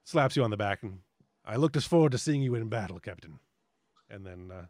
slaps 0.05 0.37
you 0.37 0.43
on 0.43 0.51
the 0.51 0.57
back, 0.57 0.83
and 0.83 1.01
I 1.45 1.57
looked 1.57 1.77
as 1.77 1.85
forward 1.85 2.13
to 2.13 2.19
seeing 2.19 2.43
you 2.43 2.55
in 2.55 2.69
battle, 2.69 2.99
Captain. 2.99 3.39
And 4.09 4.25
then 4.27 4.51
uh, 4.51 4.67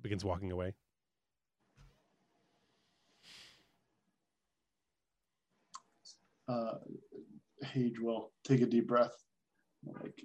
begins 0.00 0.24
walking 0.24 0.52
away. 0.52 0.74
uh, 6.48 6.74
Hage 7.62 7.98
will 8.00 8.32
take 8.44 8.60
a 8.60 8.66
deep 8.66 8.86
breath, 8.86 9.24
like, 9.84 10.24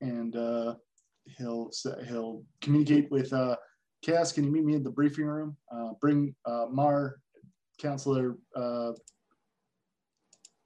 and 0.00 0.34
uh, 0.34 0.74
he'll 1.38 1.70
he'll 2.06 2.42
communicate 2.60 3.10
with 3.10 3.32
uh, 3.32 3.56
Kaz. 4.06 4.34
Can 4.34 4.44
you 4.44 4.50
meet 4.50 4.64
me 4.64 4.74
in 4.74 4.82
the 4.82 4.90
briefing 4.90 5.26
room? 5.26 5.56
Uh, 5.70 5.90
bring 6.00 6.34
uh, 6.46 6.66
Mar, 6.70 7.16
Counselor, 7.78 8.36
uh, 8.56 8.92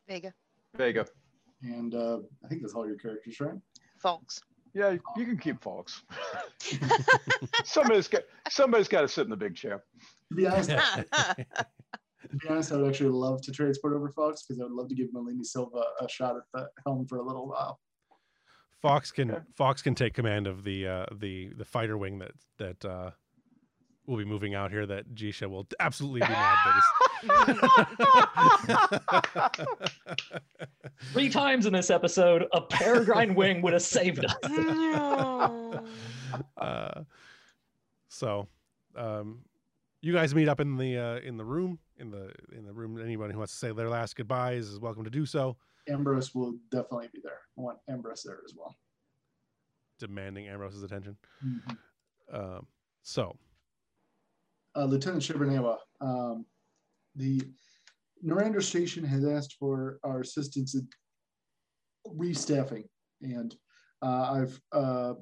Vega, 0.09 0.33
Vega. 0.77 1.07
and 1.63 1.95
uh, 1.95 2.19
I 2.45 2.49
think 2.49 2.63
that's 2.63 2.75
all 2.75 2.87
your 2.87 2.97
characters, 2.97 3.41
right? 3.41 3.59
folks. 3.99 4.41
Yeah, 4.75 4.95
you 5.17 5.25
can 5.25 5.39
keep 5.39 5.63
Fox. 5.63 6.03
somebody's 7.65 8.09
got 8.09 8.23
somebody's 8.51 8.89
got 8.89 9.01
to 9.01 9.09
sit 9.09 9.25
in 9.25 9.31
the 9.31 9.37
big 9.37 9.57
chair. 9.57 9.83
To 10.31 10.37
be 10.37 10.47
honest, 10.47 10.69
to 10.69 12.37
be 12.37 12.49
honest, 12.49 12.73
I 12.73 12.77
would 12.77 12.89
actually 12.89 13.09
love 13.09 13.41
to 13.43 13.53
transport 13.53 13.95
over 13.95 14.11
Fox 14.11 14.43
because 14.43 14.61
I 14.61 14.65
would 14.65 14.73
love 14.75 14.91
to 14.91 14.95
give 14.95 15.09
Melini 15.15 15.45
Silva 15.45 15.83
a 16.01 16.09
shot 16.09 16.37
at 16.37 16.43
the 16.53 16.69
helm 16.85 17.07
for 17.07 17.19
a 17.19 17.23
little 17.23 17.49
while. 17.49 17.81
Fox 18.83 19.11
can 19.11 19.31
Okay. 19.31 19.43
Fox 19.55 19.83
can 19.83 19.95
take 19.95 20.15
command 20.15 20.47
of 20.47 20.65
the 20.65 20.87
uh, 20.87 21.07
the 21.13 21.51
the 21.57 21.65
fighter 21.65 21.97
wing 21.97 22.19
that 22.19 22.33
that 22.59 22.85
uh, 22.85 23.11
will 24.07 24.17
be 24.19 24.25
moving 24.25 24.55
out 24.55 24.71
here. 24.71 24.87
That 24.87 25.15
Jisha 25.15 25.49
will 25.49 25.67
absolutely 25.81 26.21
be 26.21 26.29
mad 26.29 26.57
that 26.65 26.77
is. 26.79 26.85
Three 31.13 31.29
times 31.29 31.67
in 31.67 31.73
this 31.73 31.91
episode, 31.91 32.47
a 32.53 32.61
peregrine 32.61 33.35
wing 33.41 33.63
would 33.63 33.73
have 33.73 33.83
saved 33.83 34.25
us. 34.25 34.35
No. 34.49 35.85
uh, 36.59 37.03
so, 38.09 38.47
um, 38.95 39.41
you 40.03 40.13
guys 40.13 40.35
meet 40.35 40.49
up 40.49 40.61
in 40.61 40.77
the 40.77 40.99
uh, 40.99 41.17
in 41.19 41.37
the 41.37 41.45
room 41.45 41.79
in 41.99 42.11
the 42.11 42.33
in 42.57 42.67
the 42.67 42.73
room. 42.73 43.01
Anyone 43.03 43.31
who 43.31 43.39
wants 43.39 43.53
to 43.55 43.59
say 43.59 43.73
their 43.73 43.89
last 43.89 44.17
goodbyes 44.17 44.69
is 44.69 44.79
welcome 44.79 45.05
to 45.05 45.11
do 45.11 45.27
so. 45.27 45.57
Ambrose 45.89 46.35
will 46.35 46.55
definitely 46.71 47.09
be 47.13 47.21
there. 47.23 47.41
I 47.59 47.61
want 47.61 47.79
Ambrose 47.89 48.23
there 48.23 48.41
as 48.45 48.55
well. 48.57 48.75
Demanding 49.99 50.49
Ambrose's 50.49 50.83
attention. 50.83 51.17
Um, 52.33 52.67
so, 53.03 53.37
uh, 54.75 54.85
Lieutenant 54.85 55.23
Shibernawa, 55.23 55.79
um, 56.01 56.45
the 57.15 57.41
Narendra 58.25 58.63
Station 58.63 59.05
has 59.05 59.25
asked 59.25 59.57
for 59.59 59.99
our 60.03 60.21
assistance 60.21 60.75
in 60.75 60.87
restaffing, 62.07 62.85
and 63.23 63.55
uh, 64.03 64.33
I've 64.33 64.61
uh, 64.73 65.15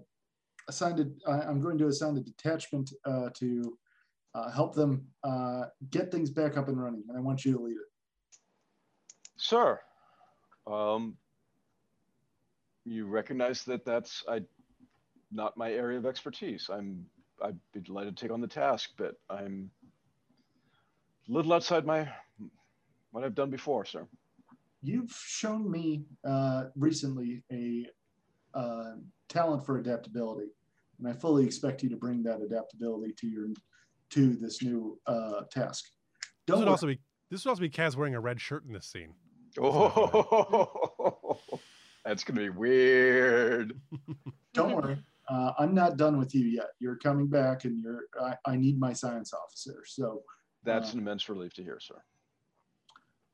assigned 0.68 1.00
it. 1.00 1.08
I, 1.26 1.40
I'm 1.42 1.60
going 1.60 1.78
to 1.78 1.86
assign 1.88 2.16
a 2.16 2.20
detachment 2.20 2.90
uh, 3.04 3.28
to 3.34 3.78
uh, 4.34 4.50
help 4.50 4.74
them 4.74 5.06
uh, 5.22 5.64
get 5.90 6.10
things 6.10 6.30
back 6.30 6.56
up 6.56 6.68
and 6.68 6.82
running, 6.82 7.04
and 7.08 7.16
I 7.16 7.20
want 7.20 7.44
you 7.44 7.52
to 7.52 7.62
lead 7.62 7.72
it. 7.72 8.38
Sir, 9.36 9.80
um, 10.66 11.16
you 12.84 13.06
recognize 13.06 13.64
that 13.64 13.84
that's 13.84 14.22
I, 14.28 14.42
not 15.32 15.56
my 15.56 15.72
area 15.72 15.98
of 15.98 16.06
expertise. 16.06 16.68
I'm 16.72 17.06
I'd 17.42 17.58
be 17.72 17.80
delighted 17.80 18.16
to 18.16 18.24
take 18.24 18.32
on 18.32 18.40
the 18.40 18.46
task, 18.46 18.90
but 18.96 19.14
I'm 19.28 19.70
a 21.28 21.32
little 21.32 21.52
outside 21.52 21.84
my 21.84 22.08
what 23.10 23.24
I've 23.24 23.34
done 23.34 23.50
before, 23.50 23.84
sir. 23.84 24.06
You've 24.82 25.12
shown 25.12 25.70
me 25.70 26.04
uh, 26.24 26.64
recently 26.76 27.42
a 27.50 27.86
uh, 28.54 28.92
talent 29.28 29.64
for 29.64 29.78
adaptability, 29.78 30.48
and 30.98 31.08
I 31.08 31.12
fully 31.12 31.44
expect 31.44 31.82
you 31.82 31.88
to 31.88 31.96
bring 31.96 32.22
that 32.24 32.40
adaptability 32.40 33.14
to 33.18 33.26
your 33.26 33.46
to 34.10 34.34
this 34.34 34.62
new 34.62 34.98
uh, 35.06 35.42
task. 35.50 35.86
this 35.86 36.28
Don't 36.46 36.58
would 36.58 36.66
worry. 36.66 36.70
also 36.70 36.86
be 36.86 37.00
this 37.30 37.44
would 37.44 37.50
also 37.50 37.62
be 37.62 37.70
Kaz 37.70 37.96
wearing 37.96 38.14
a 38.14 38.20
red 38.20 38.40
shirt 38.40 38.64
in 38.66 38.72
this 38.72 38.86
scene. 38.86 39.14
Oh, 39.60 41.38
that's 42.04 42.24
gonna 42.24 42.40
be 42.40 42.48
weird. 42.50 43.80
Don't 44.54 44.74
worry. 44.74 44.98
Uh, 45.28 45.52
I'm 45.58 45.74
not 45.74 45.96
done 45.96 46.18
with 46.18 46.34
you 46.34 46.44
yet. 46.46 46.66
You're 46.80 46.96
coming 46.96 47.28
back, 47.28 47.64
and 47.64 47.82
you're. 47.82 48.02
I, 48.20 48.36
I 48.46 48.56
need 48.56 48.78
my 48.78 48.92
science 48.92 49.32
officer. 49.32 49.82
So, 49.86 50.22
That's 50.64 50.90
Uh, 50.90 50.92
an 50.94 50.98
immense 50.98 51.28
relief 51.28 51.54
to 51.54 51.62
hear, 51.62 51.78
sir. 51.80 52.02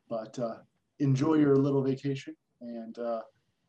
but 0.09 0.39
uh, 0.39 0.59
enjoy 0.99 1.35
your 1.35 1.57
little 1.57 1.83
vacation, 1.83 2.37
and 2.61 2.99
uh, 2.99 3.23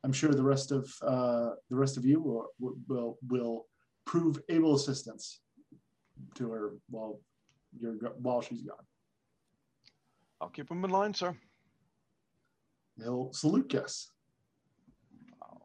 I'm 0.03 0.13
sure 0.13 0.31
the 0.31 0.43
rest 0.43 0.71
of 0.71 0.91
uh, 1.01 1.51
the 1.69 1.75
rest 1.75 1.97
of 1.97 2.05
you 2.05 2.21
will 2.21 2.47
will 2.87 3.17
will 3.27 3.67
prove 4.05 4.39
able 4.49 4.75
assistance 4.75 5.41
to 6.35 6.49
her 6.51 6.73
while 6.89 7.19
you're 7.79 7.95
while 8.19 8.41
she's 8.41 8.61
gone. 8.61 8.85
I'll 10.41 10.49
keep 10.49 10.67
them 10.69 10.83
in 10.85 10.91
line, 10.91 11.13
sir. 11.13 11.35
He'll 13.01 13.31
salute 13.33 13.67
guests. 13.69 14.11
Wow. 15.41 15.63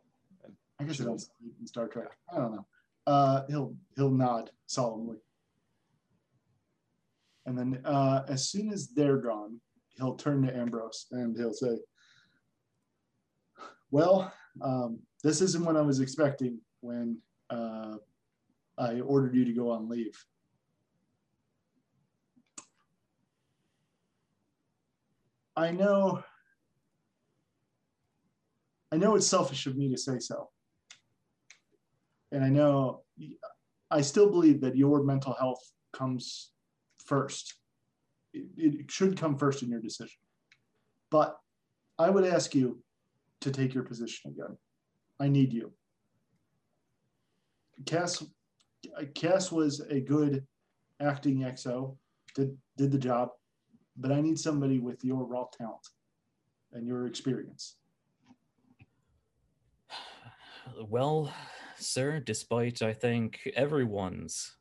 I 0.80 0.84
guess 0.84 1.00
it 1.00 1.06
will- 1.06 1.14
was 1.14 1.30
in 1.60 1.66
Star 1.66 1.88
Trek. 1.88 2.16
I 2.32 2.36
don't 2.36 2.52
know. 2.52 2.66
Uh, 3.06 3.46
he'll 3.46 3.76
he'll 3.94 4.10
nod 4.10 4.50
solemnly, 4.66 5.18
and 7.44 7.56
then 7.56 7.80
uh, 7.84 8.24
as 8.26 8.48
soon 8.48 8.72
as 8.72 8.88
they're 8.88 9.18
gone, 9.18 9.60
he'll 9.96 10.16
turn 10.16 10.42
to 10.42 10.56
Ambrose 10.56 11.06
and 11.12 11.36
he'll 11.36 11.52
say, 11.52 11.78
"Well, 13.92 14.32
um, 14.60 14.98
this 15.22 15.40
isn't 15.40 15.64
what 15.64 15.76
I 15.76 15.82
was 15.82 16.00
expecting 16.00 16.58
when 16.80 17.18
uh, 17.48 17.94
I 18.76 19.00
ordered 19.00 19.36
you 19.36 19.44
to 19.44 19.52
go 19.52 19.70
on 19.70 19.88
leave." 19.88 20.20
I 25.56 25.70
know 25.70 26.24
I 28.92 28.96
know 28.96 29.16
it's 29.16 29.26
selfish 29.26 29.66
of 29.66 29.76
me 29.76 29.88
to 29.90 29.98
say 29.98 30.18
so. 30.18 30.50
And 32.32 32.44
I 32.44 32.48
know 32.48 33.02
I 33.90 34.00
still 34.00 34.30
believe 34.30 34.60
that 34.60 34.76
your 34.76 35.02
mental 35.02 35.34
health 35.34 35.60
comes 35.92 36.52
first. 37.04 37.54
It, 38.32 38.46
it 38.56 38.90
should 38.90 39.18
come 39.18 39.36
first 39.36 39.62
in 39.62 39.70
your 39.70 39.80
decision. 39.80 40.18
But 41.10 41.36
I 41.98 42.10
would 42.10 42.24
ask 42.24 42.54
you 42.54 42.82
to 43.40 43.50
take 43.50 43.74
your 43.74 43.84
position 43.84 44.30
again. 44.30 44.56
I 45.18 45.28
need 45.28 45.52
you. 45.52 45.72
Kaz, 47.84 48.26
Kaz 49.14 49.52
was 49.52 49.80
a 49.80 50.00
good 50.00 50.44
acting 51.00 51.40
XO, 51.40 51.96
did, 52.34 52.56
did 52.76 52.90
the 52.90 52.98
job, 52.98 53.30
but 53.96 54.12
I 54.12 54.20
need 54.20 54.38
somebody 54.38 54.78
with 54.78 55.04
your 55.04 55.24
raw 55.24 55.44
talent 55.56 55.86
and 56.72 56.86
your 56.86 57.06
experience. 57.06 57.76
Well, 60.88 61.32
sir, 61.76 62.20
despite 62.20 62.82
I 62.82 62.92
think 62.92 63.50
everyone's 63.54 64.56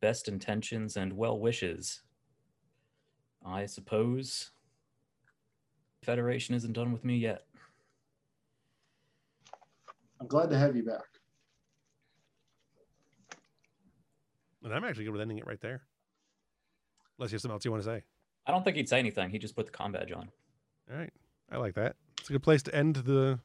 best 0.00 0.28
intentions 0.28 0.96
and 0.96 1.12
well 1.12 1.38
wishes, 1.38 2.02
I 3.44 3.66
suppose 3.66 4.50
Federation 6.02 6.54
isn't 6.54 6.72
done 6.72 6.92
with 6.92 7.04
me 7.04 7.16
yet. 7.16 7.42
I'm 10.20 10.26
glad 10.26 10.50
to 10.50 10.58
have 10.58 10.76
you 10.76 10.82
back. 10.82 11.04
And 14.62 14.74
I'm 14.74 14.84
actually 14.84 15.04
good 15.04 15.12
with 15.12 15.22
ending 15.22 15.38
it 15.38 15.46
right 15.46 15.60
there. 15.60 15.82
Unless 17.18 17.32
you 17.32 17.36
have 17.36 17.42
something 17.42 17.54
else 17.54 17.64
you 17.64 17.70
want 17.70 17.82
to 17.82 17.88
say. 17.88 18.02
I 18.46 18.52
don't 18.52 18.62
think 18.64 18.76
he'd 18.76 18.88
say 18.88 18.98
anything. 18.98 19.30
He 19.30 19.38
just 19.38 19.56
put 19.56 19.66
the 19.66 19.72
combat 19.72 20.12
on. 20.12 20.28
All 20.90 20.98
right. 20.98 21.12
I 21.50 21.56
like 21.56 21.74
that. 21.74 21.96
It's 22.18 22.28
a 22.28 22.32
good 22.32 22.42
place 22.42 22.62
to 22.64 22.74
end 22.74 22.96
the 22.96 23.38